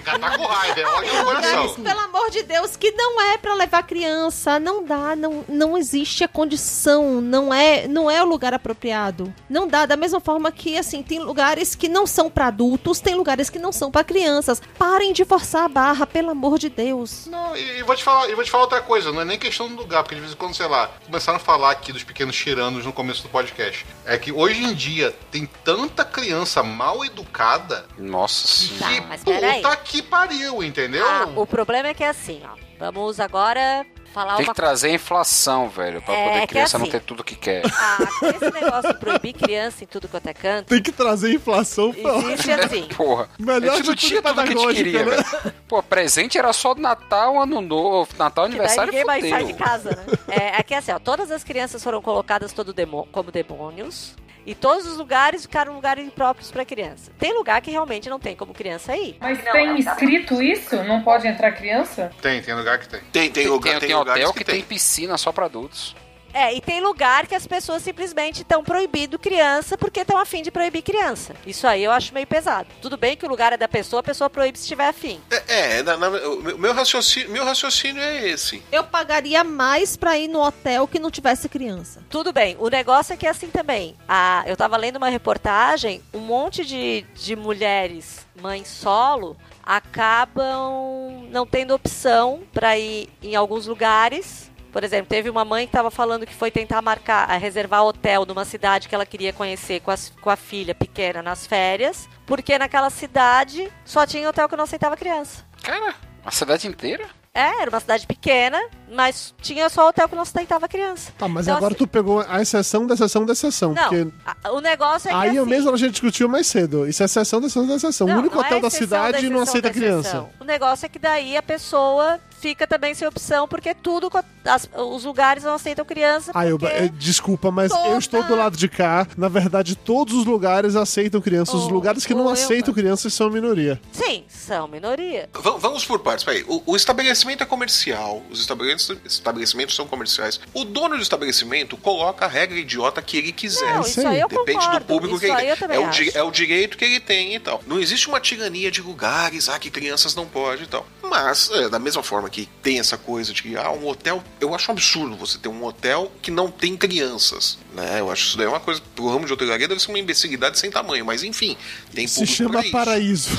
Já 0.07 0.19
tá 0.21 0.39
com 0.39 0.45
raiva, 0.45 0.81
é 0.81 0.87
ódio 0.87 1.13
no 1.13 1.19
lugares, 1.25 1.51
coração. 1.51 1.85
pelo 1.85 2.01
amor 2.01 2.31
de 2.31 2.43
Deus, 2.45 2.77
que 2.77 2.93
não 2.93 3.21
é 3.21 3.37
pra 3.37 3.55
levar 3.55 3.83
criança. 3.83 4.61
Não 4.61 4.85
dá, 4.85 5.17
não, 5.17 5.45
não 5.49 5.77
existe 5.77 6.23
a 6.23 6.29
condição, 6.29 7.21
não 7.21 7.53
é, 7.53 7.89
não 7.89 8.09
é 8.09 8.23
o 8.23 8.27
lugar 8.27 8.55
apropriado. 8.55 9.35
Não 9.51 9.67
dá, 9.67 9.87
da 9.87 9.97
mesma 9.97 10.21
forma 10.21 10.53
que, 10.53 10.79
assim, 10.79 11.03
tem 11.03 11.19
lugares 11.19 11.75
que 11.75 11.89
não 11.89 12.07
são 12.07 12.31
pra 12.31 12.47
adultos, 12.47 13.01
tem 13.01 13.17
lugares 13.17 13.51
que 13.51 13.59
não 13.59 13.73
são 13.73 13.91
pra 13.91 14.05
crianças. 14.05 14.63
Parem 14.79 15.13
de 15.13 15.25
forçar 15.25 15.65
a 15.65 15.69
barra, 15.69 16.07
pelo 16.07 16.31
amor 16.31 16.57
de 16.59 16.71
Deus. 16.77 17.27
Não, 17.27 17.57
e, 17.57 17.79
e 17.79 17.83
vou 17.83 17.97
te 17.97 18.05
falar, 18.05 18.29
e 18.29 18.35
vou 18.35 18.45
te 18.45 18.51
falar 18.51 18.65
outra 18.65 18.81
coisa, 18.83 19.11
não 19.11 19.23
é 19.23 19.25
nem 19.25 19.39
questão 19.39 19.69
do 19.69 19.77
lugar, 19.77 20.03
porque 20.03 20.15
de 20.15 20.21
vez 20.21 20.33
em 20.33 20.37
quando, 20.37 20.55
sei 20.55 20.67
lá, 20.69 20.91
começaram 21.07 21.37
a 21.37 21.41
falar 21.41 21.71
aqui 21.71 21.93
dos 21.93 22.05
pequenos 22.05 22.37
tiranos 22.37 22.85
no 22.85 22.93
começo 22.93 23.23
do 23.23 23.29
podcast. 23.29 23.87
É 24.05 24.17
que 24.19 24.31
hoje 24.31 24.63
em 24.63 24.75
dia 24.75 25.15
tem 25.31 25.47
tanta 25.65 26.05
criança 26.05 26.63
mal 26.63 27.05
educada 27.05 27.87
Nossa 27.99 28.47
senhora. 28.47 28.87
que 28.95 29.01
Tá, 29.01 29.07
mas 29.09 29.25
peraí. 29.25 29.63
puta 29.63 29.77
que 29.77 30.03
pariu, 30.03 30.63
entendeu? 30.63 31.07
Ah, 31.09 31.29
o 31.35 31.47
problema 31.47 31.89
é 31.89 31.95
que 31.95 32.05
é 32.05 32.09
assim, 32.09 32.43
ó. 32.45 32.57
Vamos 32.79 33.19
agora 33.21 33.87
falar 34.17 34.37
Tem 34.37 34.47
uma 34.47 34.55
que 34.55 34.57
trazer 34.57 34.89
inflação, 34.91 35.69
velho, 35.69 36.01
pra 36.01 36.15
É, 36.15 36.29
poder 36.29 36.43
a 36.43 36.47
criança 36.47 36.79
não 36.79 36.85
assim- 36.85 36.93
ter 36.93 37.01
tudo 37.03 37.23
que 37.23 37.37
quer. 37.37 37.63
Ah, 37.79 37.99
esse 38.35 38.51
negócio 38.51 38.93
de 38.95 38.99
proibir 38.99 39.35
criança 39.35 39.85
em 39.85 39.87
tudo 39.87 40.09
quanto 40.09 40.27
é 40.27 40.33
canto, 40.35 40.69
Tem 40.69 40.83
que 40.83 40.91
trazer 40.91 41.33
inflação 41.35 41.93
pra 41.93 42.17
existe 42.17 42.51
assim. 42.51 42.89
Porra, 42.97 43.29
Melhor 43.39 43.75
a 43.75 43.77
gente 43.77 43.87
não 43.89 43.95
tinha 43.95 44.23
tudo 44.23 44.35
que 44.35 44.41
a 44.41 44.47
gente 44.57 44.75
queria, 44.75 45.05
né? 45.05 45.11
velho. 45.17 45.55
Pô, 45.69 45.83
presente 45.83 46.39
era 46.39 46.53
só 46.53 46.75
Natal, 46.75 47.41
Ano 47.41 47.61
Novo, 47.61 48.11
Natal, 48.19 48.47
Que 48.47 48.53
daí 48.53 48.59
aniversário 48.61 48.91
ninguém 48.93 49.05
mais 49.07 49.29
sai 49.29 49.45
de 49.45 49.53
casa, 49.55 49.91
né? 49.91 50.05
É, 50.29 50.61
é 50.61 50.63
que 50.63 50.75
assim, 50.75 50.93
ó, 50.93 50.99
todas 50.99 51.31
as 51.31 51.45
crianças 51.45 51.83
foram 51.85 52.01
colocadas 52.01 52.53
todo 52.53 52.73
demo- 52.73 53.07
como 53.13 53.31
demônios. 53.31 54.15
E 54.49 54.55
todos 54.55 54.87
os 54.87 54.97
lugares 54.97 55.43
ficaram 55.43 55.75
lugares 55.75 56.07
impróprios 56.07 56.53
pra 56.53 56.65
criança. 56.65 57.11
Tem 57.19 57.35
lugar 57.35 57.61
que 57.61 57.69
realmente 57.69 58.09
não 58.09 58.21
tem 58.21 58.37
como 58.37 58.55
criança 58.55 58.97
ir. 58.97 59.17
Mas 59.21 59.43
tem 59.43 59.77
escrito 59.77 60.41
isso? 60.41 60.77
Não 60.85 61.03
pode 61.03 61.27
entrar 61.27 61.51
criança? 61.51 62.13
Tem, 62.23 62.41
tem 62.41 62.55
lugar 62.55 62.79
que 62.79 62.89
tem. 62.89 63.01
Tem, 63.13 63.29
tem 63.29 63.49
lugar, 63.49 63.71
Tem, 63.73 63.81
tem, 63.81 63.89
tem 63.89 63.97
hotel 64.13 64.33
que, 64.33 64.39
que 64.39 64.45
tem 64.45 64.63
piscina 64.63 65.17
só 65.19 65.33
pra 65.33 65.47
adultos. 65.47 65.95
É, 66.35 66.53
e 66.55 66.61
tem 66.61 66.83
lugar 66.83 67.27
que 67.27 67.35
as 67.35 67.47
pessoas 67.47 67.81
simplesmente 67.83 68.43
estão 68.43 68.63
proibindo 68.63 69.19
criança 69.19 69.79
porque 69.79 70.01
estão 70.01 70.19
afim 70.19 70.43
de 70.43 70.51
proibir 70.51 70.83
criança. 70.83 71.35
Isso 71.47 71.67
aí 71.67 71.83
eu 71.83 71.91
acho 71.91 72.13
meio 72.13 72.27
pesado. 72.27 72.69
Tudo 72.83 72.99
bem 72.99 73.17
que 73.17 73.25
o 73.25 73.29
lugar 73.29 73.55
é 73.55 73.57
da 73.57 73.67
pessoa, 73.67 74.01
a 74.01 74.03
pessoa 74.03 74.29
proíbe 74.29 74.59
se 74.59 74.65
estiver 74.65 74.87
afim. 74.87 75.19
É, 75.31 75.79
é, 75.79 75.83
na- 75.83 75.97
na- 75.97 76.09
o 76.11 76.59
meu 76.59 76.75
raciocínio, 76.75 77.31
meu 77.31 77.43
raciocínio 77.43 78.03
é 78.03 78.29
esse. 78.29 78.63
Eu 78.71 78.85
pagaria 78.85 79.43
mais 79.43 79.97
pra 79.97 80.19
ir 80.19 80.29
no 80.29 80.43
hotel 80.43 80.87
que 80.87 80.99
não 80.99 81.11
tivesse 81.11 81.49
criança. 81.49 82.03
Tudo 82.11 82.35
bem, 82.35 82.55
o 82.61 82.69
negócio 82.69 83.15
é 83.15 83.17
que 83.17 83.27
é 83.27 83.31
assim 83.31 83.49
também. 83.49 83.97
A, 84.07 84.45
eu 84.47 84.59
tava 84.59 84.77
lendo 84.77 84.97
uma 84.97 85.09
reportagem, 85.09 86.03
um 86.13 86.19
monte 86.21 86.67
de, 86.67 87.07
de 87.15 87.35
mulheres 87.35 88.27
mães 88.43 88.69
solo 88.69 89.39
acabam 89.67 91.27
não 91.31 91.45
tendo 91.47 91.75
opção 91.75 92.43
para 92.53 92.79
ir 92.79 93.09
em 93.23 93.35
alguns 93.35 93.67
lugares. 93.67 94.51
Por 94.73 94.85
exemplo, 94.85 95.07
teve 95.09 95.31
uma 95.31 95.45
mãe 95.45 95.65
que 95.67 95.71
estava 95.71 95.91
falando 95.91 96.27
que 96.27 96.35
foi 96.35 96.51
tentar 96.51 96.83
marcar, 96.83 97.31
a 97.31 97.37
reservar 97.39 97.83
hotel 97.83 98.27
numa 98.27 98.45
cidade 98.45 98.89
que 98.89 98.95
ela 98.95 99.07
queria 99.07 99.33
conhecer 99.33 99.81
com, 99.81 99.91
as- 99.91 100.11
com 100.21 100.29
a 100.29 100.37
filha 100.37 100.75
pequena 100.75 101.23
nas 101.23 101.47
férias, 101.47 102.07
porque 102.27 102.59
naquela 102.59 102.91
cidade 102.91 103.73
só 103.87 104.07
tinha 104.07 104.29
hotel 104.29 104.49
que 104.49 104.57
não 104.57 104.65
aceitava 104.65 104.97
criança. 104.97 105.45
Cara, 105.63 105.95
a 106.25 106.31
cidade 106.31 106.69
inteira? 106.69 107.07
É, 107.33 107.63
era 107.63 107.71
uma 107.71 107.81
cidade 107.81 108.07
pequena, 108.07 108.59
mas 108.91 109.35
tinha 109.43 109.69
só 109.69 109.89
hotel 109.89 110.09
que 110.09 110.15
não 110.15 110.23
aceitava 110.23 110.69
criança. 110.69 111.13
Tá, 111.19 111.27
mas 111.29 111.47
Então, 111.47 111.57
agora 111.57 111.75
assim, 111.75 111.85
tu 111.85 111.89
pegou 111.89 112.21
a 112.29 112.41
exceção 112.41 112.87
da 112.87 112.95
exceção 112.95 113.25
da 113.27 113.33
exceção. 113.33 113.73
Não, 113.75 113.83
porque 113.83 114.07
a- 114.45 114.53
o 114.53 114.61
negócio 114.61 115.09
é 115.09 115.11
que 115.11 115.17
aí 115.17 115.29
assim, 115.31 115.39
eu 115.39 115.47
mesmo 115.47 115.71
a 115.73 115.77
gente 115.77 115.93
discutiu 115.93 116.29
mais 116.29 116.47
cedo. 116.47 116.87
Isso 116.87 117.03
é 117.03 117.07
exceção 117.07 117.41
da 117.41 117.47
exceção 117.47 117.67
da 117.67 117.75
exceção. 117.75 118.07
o 118.07 118.11
Não, 118.11 118.19
único 118.19 118.35
não 118.37 118.43
é 118.43 118.47
hotel 118.47 118.61
da 118.61 118.69
exceção 118.69 118.87
cidade 118.87 119.29
da 119.29 119.35
não 119.35 119.41
aceita 119.43 119.69
da 119.69 119.75
criança. 119.75 120.27
O 120.41 120.45
negócio 120.45 120.87
é 120.87 120.89
que 120.89 120.99
daí 120.99 121.37
a 121.37 121.43
pessoa 121.43 122.19
fica 122.39 122.67
também 122.67 122.95
sem 122.95 123.09
opção, 123.09 123.49
porque 123.49 123.75
tudo 123.75 124.11
as- 124.45 124.69
os 124.75 125.05
lugares 125.05 125.43
não 125.43 125.55
aceitam 125.55 125.85
criança. 125.85 126.31
Ah, 126.35 126.47
eu, 126.47 126.59
eh, 126.63 126.89
desculpa, 126.89 127.51
mas 127.51 127.71
eu 127.73 127.79
toda- 127.79 127.99
estou 127.99 128.23
do 128.25 128.37
lado 128.37 128.57
de 128.57 128.69
cá. 128.69 129.07
Na 129.17 129.29
verdade, 129.29 129.75
todos 129.75 130.15
os 130.15 130.25
lugares 130.27 130.77
aceitam 130.77 131.21
crianças. 131.21 131.55
os 131.55 131.65
Oh, 131.67 131.71
lugares 131.71 132.05
que 132.05 132.13
não 132.15 132.25
oh, 132.27 132.29
eu- 132.29 132.33
aceitam 132.33 132.73
crianças 132.75 133.15
são 133.15 133.31
minoria. 133.31 133.81
Sim, 133.91 134.25
são 134.29 134.69
minoria. 134.69 135.29
Va- 135.33 135.57
Vamos 135.57 135.85
por 135.85 135.99
partes, 136.01 136.25
peraí. 136.25 136.45
O, 136.47 136.63
o 136.67 136.77
estabelecimento 136.77 137.43
é 137.43 137.47
comercial, 137.47 138.23
os 138.31 138.41
estabelecimentos, 138.41 138.76
estabelecimentos 139.05 139.75
são 139.75 139.87
comerciais. 139.87 140.41
O 140.53 140.65
dono 140.65 140.97
do 140.97 141.03
estabelecimento 141.03 141.77
coloca 141.77 142.25
a 142.25 142.29
regra 142.29 142.59
idiota 142.59 143.03
que 143.03 143.17
ele 143.17 143.33
quiser. 143.33 143.75
Não, 143.75 143.81
isso 143.83 144.07
aí 144.07 144.21
eu 144.21 144.29
Depende 144.29 144.59
concordo. 144.59 144.79
do 144.81 144.85
público 144.87 145.19
que 145.19 145.27
ele 145.27 145.37
tem. 145.37 145.49
é, 145.49 145.79
o 145.79 146.19
é 146.19 146.23
o 146.23 146.31
direito 146.31 146.77
que 146.77 146.85
ele 146.85 147.01
tem 147.01 147.35
e 147.35 147.41
tal. 147.41 147.63
Não 147.67 147.79
existe 147.81 148.09
uma 148.09 148.21
tirania 148.21 148.71
de 148.71 148.81
lugares, 148.83 149.49
ah, 149.49 149.59
que 149.59 149.71
crianças 149.71 150.15
não 150.15 150.27
podem 150.27 150.65
e 150.65 150.67
tal. 150.67 150.87
Mas, 151.03 151.51
é, 151.51 151.69
da 151.69 151.79
mesma 151.79 152.03
forma 152.03 152.29
que 152.29 152.47
tem 152.63 152.79
essa 152.79 152.97
coisa 152.97 153.33
de 153.33 153.43
que, 153.43 153.57
ah, 153.57 153.71
um 153.71 153.87
hotel. 153.87 154.23
Eu 154.41 154.55
acho 154.55 154.71
um 154.71 154.75
absurdo 154.75 155.17
você 155.17 155.39
ter 155.39 155.49
um 155.49 155.65
hotel 155.65 156.11
que 156.21 156.31
não 156.31 156.51
tem 156.51 156.77
crianças. 156.77 157.59
Né? 157.77 158.01
Eu 158.01 158.11
acho 158.11 158.29
isso 158.29 158.39
daí 158.39 158.47
uma 158.47 158.59
coisa. 158.59 158.81
Pro 158.95 159.07
ramo 159.07 159.27
de 159.27 159.33
hotelaria 159.35 159.69
deve 159.69 159.83
ser 159.83 159.91
uma 159.91 159.99
imbecilidade 159.99 160.59
sem 160.59 160.71
tamanho. 160.71 161.05
Mas 161.05 161.23
enfim, 161.23 161.59
tem 161.95 162.07
Se 162.07 162.21
público 162.21 162.35
chama 162.37 162.51
pra 162.51 162.63
isso. 162.63 162.73
paraíso. 162.73 163.31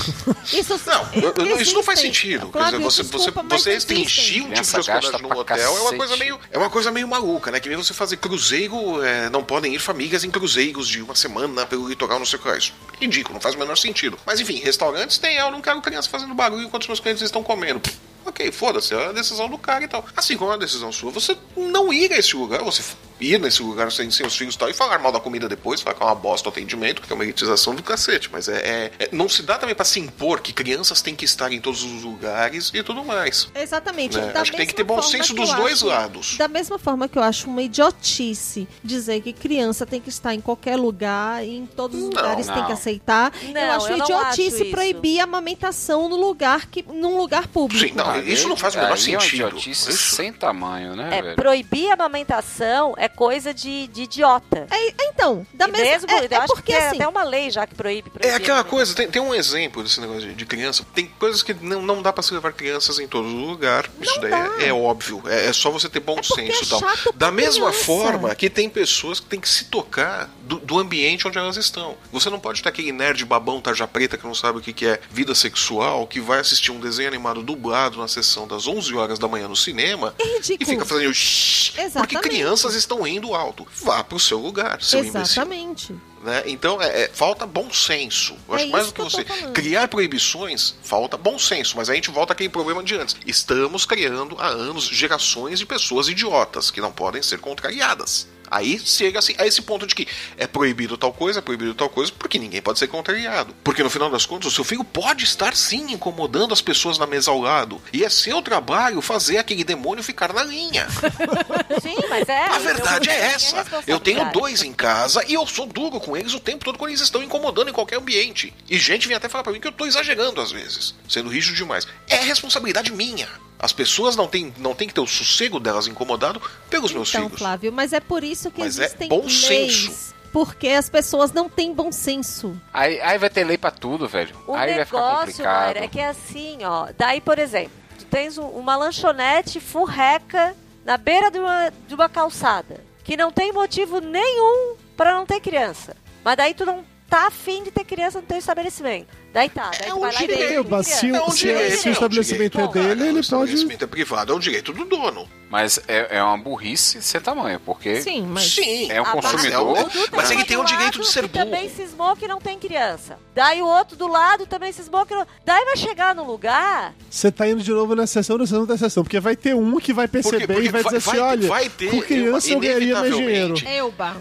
Isso, 0.53 0.73
Não, 1.15 1.59
isso 1.59 1.73
não 1.73 1.81
faz 1.81 1.99
sentido. 1.99 2.51
Dizer, 2.53 2.79
você, 2.79 3.03
desculpa, 3.03 3.43
você, 3.43 3.57
você 3.57 3.73
restringir 3.73 4.45
um 4.45 4.51
tipo 4.51 4.63
de 4.63 4.79
hospedagem 4.79 5.21
num 5.23 5.31
hotel 5.31 5.57
é 5.57 5.79
uma 5.81 5.95
coisa 5.95 6.15
meio 6.15 6.39
é 6.51 6.57
uma 6.57 6.69
coisa 6.69 6.91
meio 6.91 7.07
maluca, 7.07 7.49
né? 7.49 7.59
Que 7.59 7.67
nem 7.67 7.77
você 7.77 7.93
fazer 7.93 8.17
cruzeiro, 8.17 9.03
é, 9.03 9.27
não 9.29 9.43
podem 9.43 9.73
ir 9.73 9.79
famílias 9.79 10.23
em 10.23 10.29
cruzeiros 10.29 10.87
de 10.87 11.01
uma 11.01 11.15
semana 11.15 11.65
pelo 11.65 11.89
litoral, 11.89 12.19
não 12.19 12.25
sei 12.25 12.37
o 12.37 12.41
que 12.41 12.49
é 12.49 12.57
isso. 12.57 12.73
Ridículo, 13.01 13.33
não 13.33 13.41
faz 13.41 13.55
o 13.55 13.57
menor 13.57 13.75
sentido. 13.75 14.19
Mas 14.25 14.39
enfim, 14.39 14.59
restaurantes 14.59 15.17
tem, 15.17 15.35
eu 15.37 15.49
não 15.49 15.61
quero 15.61 15.81
criança 15.81 16.07
fazendo 16.09 16.33
barulho 16.35 16.63
enquanto 16.63 16.83
os 16.83 16.87
meus 16.87 16.99
clientes 16.99 17.23
estão 17.23 17.43
comendo. 17.43 17.81
Ok, 18.27 18.51
foda-se, 18.51 18.93
é 18.93 19.07
a 19.07 19.11
decisão 19.11 19.49
do 19.49 19.57
cara 19.57 19.83
e 19.83 19.87
tal. 19.87 20.05
Assim 20.15 20.35
como 20.37 20.51
é 20.51 20.55
a 20.55 20.57
decisão 20.57 20.91
sua, 20.91 21.11
você 21.11 21.35
não 21.55 21.91
ir 21.93 22.11
a 22.11 22.17
esse 22.17 22.35
lugar, 22.35 22.61
você 22.63 22.83
ir 23.19 23.39
nesse 23.39 23.63
lugar 23.63 23.91
sem 23.91 24.11
seus 24.11 24.35
filhos 24.37 24.53
e 24.53 24.57
tal, 24.59 24.69
e 24.69 24.73
falar 24.73 24.99
mal 24.99 25.11
da 25.11 25.19
comida 25.19 25.49
depois, 25.49 25.81
falar 25.81 25.95
que 25.95 26.03
é 26.03 26.05
uma 26.05 26.13
bosta 26.13 26.49
o 26.49 26.51
atendimento, 26.51 27.01
que 27.01 27.11
é 27.11 27.15
uma 27.15 27.23
elitização 27.23 27.73
do 27.73 27.81
cacete. 27.81 28.29
Mas 28.31 28.47
é, 28.47 28.57
é- 28.57 28.91
é- 29.05 29.09
não 29.11 29.27
se 29.27 29.41
dá 29.41 29.57
também 29.57 29.73
pra 29.73 29.85
se 29.85 29.99
impor 29.99 30.39
que 30.41 30.53
crianças 30.53 31.01
têm 31.01 31.15
que 31.15 31.25
estar 31.25 31.51
em 31.51 31.59
todos 31.59 31.81
os 31.83 32.03
lugares 32.03 32.69
e 32.73 32.83
tudo 32.83 33.03
mais. 33.03 33.49
Exatamente. 33.55 34.17
Né? 34.17 34.31
Acho 34.35 34.51
que 34.51 34.57
tem 34.57 34.67
que 34.67 34.75
ter 34.75 34.83
bom 34.83 35.01
senso 35.01 35.33
dos 35.33 35.51
dois 35.53 35.75
acho- 35.77 35.87
lados. 35.87 36.37
Da 36.37 36.47
mesma 36.47 36.77
forma 36.77 37.07
que 37.07 37.17
eu 37.17 37.23
acho 37.23 37.49
uma 37.49 37.61
idiotice 37.61 38.67
dizer 38.83 39.21
que 39.21 39.33
criança 39.33 39.85
tem 39.85 39.99
que 39.99 40.09
estar 40.09 40.33
em 40.35 40.41
qualquer 40.41 40.75
lugar 40.75 41.43
e 41.43 41.55
em 41.57 41.65
todos 41.65 41.97
os 41.97 42.09
Não, 42.09 42.21
lugares 42.21 42.45
tem 42.45 42.55
não. 42.55 42.65
que 42.65 42.71
aceitar. 42.73 43.31
Não, 43.51 43.61
eu 43.61 43.71
acho 43.71 43.87
eu 43.89 43.97
idiotice 43.97 44.61
acho 44.63 44.71
proibir 44.71 45.19
a 45.21 45.23
amamentação 45.23 46.07
no 46.07 46.15
lugar 46.17 46.67
que 46.67 46.83
num 46.83 47.17
lugar 47.17 47.47
público. 47.47 47.83
Sim, 47.87 47.93
não, 47.95 48.16
Isso 48.25 48.47
não 48.47 48.57
faz 48.57 48.75
o 48.75 48.77
menor 48.79 48.93
É 48.93 48.97
sentido. 48.97 49.47
idiotice 49.47 49.89
Isso- 49.89 50.15
sem 50.15 50.31
tamanho, 50.33 50.95
né, 50.95 51.17
É, 51.17 51.21
velho? 51.21 51.35
proibir 51.35 51.89
a 51.91 51.93
amamentação 51.93 52.93
é 52.97 53.07
coisa 53.07 53.53
de, 53.53 53.87
de 53.87 54.03
idiota. 54.03 54.67
É, 54.71 54.93
então, 55.09 55.45
da 55.53 55.67
E 55.67 55.71
mesma 55.71 55.87
mesmo, 56.07 56.11
é, 56.11 56.35
é 56.37 56.45
porque 56.47 56.73
tem 56.73 56.75
assim, 56.77 56.95
até 56.97 57.07
uma 57.07 57.23
lei 57.23 57.49
já 57.49 57.65
que 57.65 57.75
proíbe. 57.75 58.09
É 58.15 58.19
proíbe 58.19 58.35
aquela 58.35 58.59
a 58.59 58.63
coisa, 58.63 58.93
tem, 58.95 59.07
tem 59.09 59.21
um 59.21 59.33
exemplo 59.33 59.83
desse 59.83 59.99
negócio 60.01 60.21
de, 60.29 60.33
de 60.35 60.45
criança. 60.45 60.85
Tem 60.93 61.07
coisas 61.19 61.41
que 61.43 61.53
não, 61.53 61.81
não 61.81 62.01
dá 62.01 62.11
pra 62.11 62.23
se 62.23 62.33
levar 62.33 62.53
crianças 62.53 62.99
em 62.99 63.07
todo 63.07 63.27
lugar. 63.27 63.89
Isso 64.01 64.19
daí 64.19 64.31
dá. 64.31 64.49
é, 64.59 64.67
é 64.69 64.73
óbvio. 64.73 65.21
É, 65.27 65.47
é 65.47 65.53
só 65.53 65.69
você 65.71 65.87
ter 65.89 65.99
bom 65.99 66.19
É 66.19 66.23
senso 66.23 66.63
é 66.63 66.65
e 66.65 66.67
tal. 66.81 67.13
Da 67.15 67.31
mesma 67.31 67.69
criança. 67.69 67.85
forma 67.85 68.35
que 68.35 68.49
tem 68.49 68.69
pessoas 68.69 69.19
que 69.19 69.25
têm 69.27 69.39
que 69.39 69.49
se 69.49 69.65
tocar 69.65 70.29
do, 70.41 70.57
do 70.59 70.79
ambiente 70.79 71.27
onde 71.27 71.37
elas 71.37 71.57
estão. 71.57 71.95
Você 72.11 72.29
não 72.29 72.39
pode 72.39 72.61
ter 72.61 72.69
aquele 72.69 72.91
nerd 72.91 73.23
babão 73.25 73.61
tarja 73.61 73.87
preta 73.87 74.17
que 74.17 74.25
não 74.25 74.35
sabe 74.35 74.59
o 74.59 74.61
que, 74.61 74.73
que 74.73 74.85
é 74.85 74.99
vida 75.09 75.33
sexual, 75.35 76.05
que 76.07 76.19
vai 76.19 76.39
assistir 76.39 76.71
um 76.71 76.79
desenho 76.79 77.07
animado 77.09 77.41
dublado 77.43 78.01
na 78.07 78.09
sessão 78.09 78.47
das 78.47 78.65
11 78.65 78.95
horas 78.95 79.19
da 79.19 79.27
manhã 79.27 79.49
no 79.49 79.55
cinema 79.55 80.15
é 80.17 80.39
e 80.39 80.65
fica 80.65 80.85
fazendo 80.85 81.13
shhh, 81.13 81.73
porque 81.93 82.17
crianças 82.19 82.73
estão 82.73 83.05
indo 83.05 83.35
alto. 83.35 83.67
Vá 83.83 84.01
pro 84.03 84.17
seu 84.17 84.39
lugar, 84.39 84.81
seu 84.81 85.03
imbecil. 85.03 85.21
Exatamente. 85.21 85.93
né? 86.23 86.43
Então, 86.45 86.81
é, 86.81 87.03
é, 87.03 87.09
falta 87.13 87.45
bom 87.45 87.69
senso. 87.71 88.35
Eu 88.47 88.53
É 88.53 88.55
acho 88.55 88.65
que 88.65 88.71
mais 88.71 88.87
do 88.87 88.93
que 88.93 89.03
que 89.03 89.09
você 89.09 89.23
criar 89.51 89.89
proibições, 89.89 90.75
falta 90.81 91.17
bom 91.17 91.37
senso. 91.37 91.75
Mas 91.75 91.89
a 91.89 91.95
gente 91.95 92.09
volta 92.09 92.31
àquele 92.31 92.49
problema 92.49 92.81
de 92.81 92.95
antes. 92.95 93.17
Estamos 93.25 93.85
criando 93.85 94.37
há 94.39 94.47
anos 94.47 94.85
gerações 94.85 95.59
de 95.59 95.65
pessoas 95.65 96.07
idiotas 96.07 96.71
que 96.71 96.79
não 96.79 96.91
podem 96.91 97.21
ser 97.21 97.39
contrariadas. 97.39 98.27
Aí 98.49 98.79
chega 98.79 99.19
assim, 99.19 99.35
a 99.37 99.45
esse 99.45 99.61
ponto 99.61 99.85
de 99.85 99.95
que 99.95 100.07
é 100.37 100.47
proibido 100.47 100.97
tal 100.97 101.13
coisa, 101.13 101.39
é 101.39 101.41
proibido 101.41 101.73
tal 101.73 101.89
coisa, 101.89 102.11
porque 102.11 102.39
ninguém 102.39 102.61
pode 102.61 102.79
ser 102.79 102.87
contrariado. 102.87 103.55
Porque 103.63 103.83
no 103.83 103.89
final 103.89 104.09
das 104.09 104.25
contas, 104.25 104.51
o 104.51 104.55
seu 104.55 104.63
filho 104.63 104.83
pode 104.83 105.23
estar 105.23 105.55
sim 105.55 105.91
incomodando 105.91 106.53
as 106.53 106.61
pessoas 106.61 106.97
na 106.97 107.05
mesa 107.05 107.31
ao 107.31 107.39
lado. 107.39 107.81
E 107.93 108.03
é 108.03 108.09
seu 108.09 108.41
trabalho 108.41 109.01
fazer 109.01 109.37
aquele 109.37 109.63
demônio 109.63 110.03
ficar 110.03 110.33
na 110.33 110.43
linha. 110.43 110.87
Sim, 111.81 111.97
mas 112.09 112.27
é. 112.27 112.45
A 112.47 112.59
verdade 112.59 113.09
é 113.09 113.17
essa. 113.33 113.65
Eu 113.85 113.99
tenho 113.99 114.31
dois 114.31 114.63
em 114.63 114.73
casa 114.73 115.23
e 115.27 115.33
eu 115.33 115.45
sou 115.45 115.65
duro 115.65 115.99
com 115.99 116.15
eles 116.15 116.33
o 116.33 116.39
tempo 116.39 116.65
todo 116.65 116.77
quando 116.77 116.91
eles 116.91 117.01
estão 117.01 117.21
incomodando 117.21 117.69
em 117.69 117.73
qualquer 117.73 117.97
ambiente. 117.97 118.53
E 118.69 118.77
gente 118.77 119.07
vem 119.07 119.17
até 119.17 119.27
falar 119.29 119.43
pra 119.43 119.53
mim 119.53 119.59
que 119.59 119.67
eu 119.67 119.71
tô 119.71 119.85
exagerando 119.85 120.41
às 120.41 120.51
vezes, 120.51 120.95
sendo 121.07 121.29
rígido 121.29 121.55
demais. 121.55 121.87
É 122.07 122.17
responsabilidade 122.17 122.91
minha. 122.91 123.27
As 123.59 123.73
pessoas 123.73 124.15
não 124.15 124.27
têm, 124.27 124.53
não 124.59 124.75
têm 124.75 124.87
que 124.87 124.93
ter 124.93 125.01
o 125.01 125.07
sossego 125.07 125.59
delas 125.59 125.87
incomodado 125.87 126.41
pelos 126.69 126.91
meus 126.91 127.09
Então, 127.09 127.23
filhos. 127.25 127.39
Flávio, 127.39 127.71
mas 127.73 127.91
é 127.93 127.99
por 127.99 128.23
isso 128.23 128.51
que 128.51 128.59
Mas 128.61 128.77
é 128.79 128.85
existem 128.85 129.09
bom 129.09 129.21
leis. 129.23 129.41
senso. 129.45 130.15
Porque 130.31 130.67
as 130.67 130.89
pessoas 130.89 131.31
não 131.31 131.49
têm 131.49 131.73
bom 131.73 131.91
senso. 131.91 132.55
Aí, 132.71 132.99
aí 133.01 133.17
vai 133.17 133.29
ter 133.29 133.43
lei 133.43 133.57
pra 133.57 133.71
tudo, 133.71 134.07
velho. 134.07 134.35
O 134.45 134.53
aí 134.53 134.75
vai 134.75 134.85
ficar 134.85 134.97
negócio, 134.97 135.25
complicado. 135.27 135.63
Mayra, 135.65 135.85
é 135.85 135.87
que 135.87 135.99
é 135.99 136.07
assim, 136.09 136.59
ó. 136.63 136.89
Daí, 136.95 137.19
por 137.21 137.39
exemplo, 137.39 137.71
tu 137.97 138.05
tens 138.05 138.37
um- 138.37 138.45
uma 138.49 138.75
lanchonete 138.75 139.59
furreca 139.59 140.55
na 140.85 140.97
beira 140.97 141.31
de 141.31 141.39
uma, 141.39 141.71
de 141.87 141.95
uma 141.95 142.07
calçada, 142.09 142.79
que 143.03 143.17
não 143.17 143.31
tem 143.31 143.51
motivo 143.51 143.99
nenhum 143.99 144.75
pra 144.95 145.13
não 145.15 145.25
ter 145.25 145.39
criança. 145.39 145.95
Mas 146.23 146.37
daí 146.37 146.53
tu 146.53 146.65
não 146.65 146.83
tá 147.09 147.27
afim 147.27 147.63
de 147.63 147.71
ter 147.71 147.85
criança 147.85 148.19
no 148.21 148.27
teu 148.27 148.37
estabelecimento. 148.37 149.07
Daí 149.33 149.49
tá, 149.49 149.69
daí 149.79 149.89
É 149.89 149.93
um 149.93 149.99
vai 149.99 150.13
lá 150.13 150.23
e 150.23 150.27
direito, 150.27 150.47
deixa 150.47 150.63
mas 150.69 150.85
criança. 150.87 150.99
se 150.99 151.11
o- 151.11 151.15
É 151.15 151.21
um 151.23 151.29
se- 151.31 151.37
direito, 151.37 151.77
se 151.77 151.85
o 151.85 151.87
é 151.87 151.89
um 151.89 151.93
estabelecimento 151.93 152.51
direito. 152.53 152.69
é 152.69 152.73
dele, 152.81 152.87
Cara, 152.87 152.93
ele 152.93 153.03
o 153.09 153.13
pode- 153.13 153.19
estabelecimento 153.19 153.83
é 153.83 153.87
privado, 153.87 154.33
é 154.33 154.35
o 154.35 154.39
direito 154.39 154.73
do 154.73 154.85
dono. 154.85 155.27
Mas 155.49 155.79
é, 155.87 156.17
é 156.17 156.21
uma 156.23 156.37
burrice 156.37 157.01
sem 157.01 157.21
tamanho, 157.21 157.57
porque 157.61 158.01
Sim, 158.01 158.27
mas. 158.29 158.43
Sim. 158.53 158.91
é 158.91 159.01
um 159.01 159.05
mas 159.05 159.13
consumidor. 159.13 159.77
o 159.79 160.15
Mas 160.17 160.29
ele 160.31 160.43
tem 160.43 160.57
o 160.57 160.61
do 160.61 160.65
direito 160.67 160.95
lado 160.97 161.01
de 161.03 161.07
ser 161.07 161.21
burro. 161.25 161.45
também 161.45 161.69
cismou 161.69 162.17
que 162.17 162.27
não 162.27 162.37
tem 162.41 162.59
criança. 162.59 163.17
Daí 163.33 163.61
o 163.61 163.65
outro 163.65 163.95
do 163.95 164.07
lado 164.07 164.45
também 164.45 164.73
cismou 164.73 165.05
que 165.05 165.15
não... 165.15 165.25
Daí 165.45 165.63
vai 165.63 165.77
chegar 165.77 166.13
no 166.13 166.25
lugar... 166.25 166.93
Você 167.09 167.31
tá 167.31 167.47
indo 167.47 167.63
de 167.63 167.71
novo 167.71 167.95
na 167.95 168.05
sessão, 168.05 168.37
na 168.37 168.45
sessão 168.45 168.65
da 168.65 168.77
sessão. 168.77 169.03
Porque 169.03 169.21
vai 169.21 169.37
ter 169.37 169.55
um 169.55 169.77
que 169.79 169.93
vai 169.93 170.05
perceber 170.09 170.47
porque 170.47 170.63
e 170.63 170.67
vai 170.69 170.83
dizer 170.83 170.97
assim: 170.97 171.17
olha, 171.17 171.47
vai 171.47 171.69
ter, 171.69 171.91
com 171.91 172.01
criança 172.01 172.51
eu 172.51 172.59
ganharia 172.59 172.99
mais 172.99 173.15
dinheiro. 173.15 173.55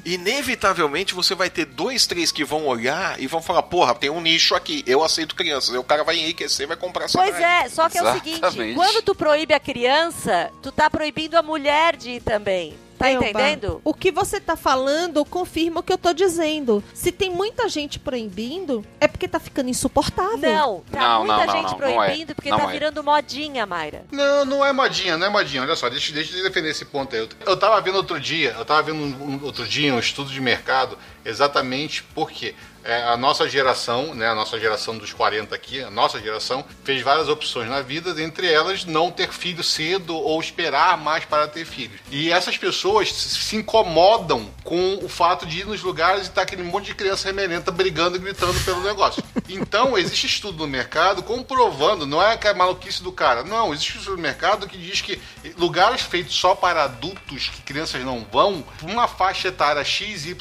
Inevitavelmente 0.05 1.13
você 1.13 1.35
vai 1.35 1.51
ter 1.51 1.65
dois, 1.65 2.07
três 2.07 2.31
que 2.31 2.45
vão 2.45 2.67
olhar 2.67 3.21
e 3.21 3.27
vão 3.27 3.43
falar: 3.43 3.63
porra, 3.65 3.95
tem 3.97 4.11
um 4.11 4.21
nicho 4.21 4.55
aqui, 4.55 4.85
eu 4.87 4.96
aceito 5.03 5.35
crianças. 5.35 5.71
Aí 5.71 5.79
o 5.79 5.85
cara 5.85 6.05
vai 6.05 6.17
enriquecer 6.19 6.65
e 6.65 6.67
vai 6.69 6.77
comprar 6.77 7.05
essa 7.07 7.19
Pois 7.19 7.35
é, 7.35 7.69
só 7.69 7.89
que 7.89 7.99
é 7.99 8.03
o 8.03 8.13
seguinte, 8.15 8.39
Exatamente. 8.39 8.75
quando 8.75 9.03
tu 9.03 9.15
proíbe 9.15 9.55
a 9.55 9.61
criança, 9.61 10.51
tu 10.63 10.71
tá 10.73 10.89
proibindo 10.91 11.37
a 11.37 11.43
mulher 11.43 11.97
de 11.97 12.11
ir 12.13 12.21
também. 12.23 12.77
Tá 12.99 13.11
Elba, 13.11 13.27
entendendo? 13.29 13.79
O 13.85 13.93
que 13.93 14.11
você 14.11 14.41
tá 14.41 14.57
falando 14.57 15.23
confirma 15.23 15.81
o 15.81 15.83
que 15.83 15.93
eu 15.93 15.99
tô 15.99 16.15
dizendo. 16.15 16.83
Se 16.95 17.13
tem 17.13 17.29
muita 17.29 17.69
gente 17.69 17.99
proibindo, 17.99 18.83
é 18.99 19.07
porque 19.07 19.29
tá 19.29 19.39
ficando 19.39 19.69
insuportável. 19.69 20.39
Não, 20.41 20.83
tá 20.91 20.99
Não, 21.01 21.19
muita 21.27 21.37
não, 21.37 21.47
não, 21.47 21.53
gente 21.61 21.73
não, 21.73 21.79
não 21.79 22.03
é. 22.03 22.07
proibindo 22.07 22.35
porque 22.35 22.49
Não 22.49 22.57
tá 22.59 22.65
é. 22.65 22.73
virando 22.73 23.05
modinha, 23.05 23.67
Mayra. 23.67 24.03
Não, 24.11 24.47
não 24.47 24.65
é 24.65 24.73
modinha, 24.73 25.19
não 25.19 25.27
é 25.27 25.29
modinha. 25.29 25.61
Olha 25.61 25.77
só, 25.77 25.91
deixa, 25.91 26.11
deixa 26.11 26.39
eu 26.39 26.43
defender 26.43 26.71
esse 26.71 26.87
ponto 26.87 27.15
aí. 27.15 27.21
Eu, 27.21 27.29
eu 27.45 27.57
tava 27.59 27.79
vendo 27.83 27.97
outro 27.97 28.19
dia, 28.19 28.55
eu 28.59 28.65
tava 28.65 28.83
vendo 28.85 28.97
um- 28.99 29.35
um- 29.35 29.45
outro 29.45 29.69
dia 29.69 29.93
um 29.93 29.99
estudo 29.99 30.31
de 30.31 30.41
mercado 30.41 30.97
exatamente 31.23 32.03
porque 32.15 32.55
é, 32.87 33.03
a 33.03 33.17
nossa 33.17 33.49
geração, 33.49 34.15
né, 34.15 34.29
a 34.29 34.35
nossa 34.35 34.59
geração 34.61 34.97
dos 34.97 35.13
40 35.13 35.55
aqui, 35.55 35.83
a 35.83 35.91
nossa 35.91 36.21
geração, 36.21 36.65
fez 36.85 37.03
várias 37.03 37.29
opções 37.29 37.69
na 37.69 37.83
vida, 37.83 38.21
entre 38.23 38.51
elas 38.51 38.85
não 38.85 39.11
ter 39.11 39.33
filho 39.33 39.63
cedo 39.63 40.15
ou 40.15 40.41
esperar 40.41 40.97
mais 40.97 41.25
para 41.25 41.49
ter 41.49 41.65
filhos. 41.65 42.01
E 42.11 42.31
essas 42.31 42.57
pessoas 42.57 43.13
se 43.13 43.57
incomodam 43.57 44.49
com 44.63 45.01
o 45.03 45.09
fato 45.09 45.45
de 45.45 45.61
ir 45.61 45.67
nos 45.67 45.83
lugares 45.83 46.27
e 46.27 46.29
estar 46.29 46.43
aquele 46.43 46.63
monte 46.63 46.87
de 46.87 46.95
criança 46.95 47.29
remelenta 47.29 47.71
brigando 47.71 48.17
e 48.17 48.21
gritando 48.21 48.59
pelo 48.61 48.83
negócio. 48.83 49.23
Então, 49.49 49.99
existe 49.99 50.27
estudo 50.27 50.59
no 50.59 50.67
mercado 50.69 51.23
comprovando, 51.23 52.07
não 52.07 52.23
é 52.23 52.37
que 52.37 52.47
é 52.47 52.55
maluquice 52.55 53.03
do 53.03 53.11
cara, 53.11 53.43
não, 53.43 53.73
existe 53.73 53.99
estudo 53.99 54.17
no 54.17 54.23
mercado 54.23 54.69
que 54.69 54.79
diz 54.79 55.01
que 55.01 55.21
lugares 55.57 56.03
feitos 56.03 56.35
só 56.35 56.55
para 56.55 56.85
adultos, 56.85 57.49
que 57.49 57.63
crianças 57.63 58.05
não 58.05 58.25
vão, 58.31 58.65
uma 58.83 59.09
faixa 59.09 59.49
etária 59.49 59.85
XYZ 59.85 60.37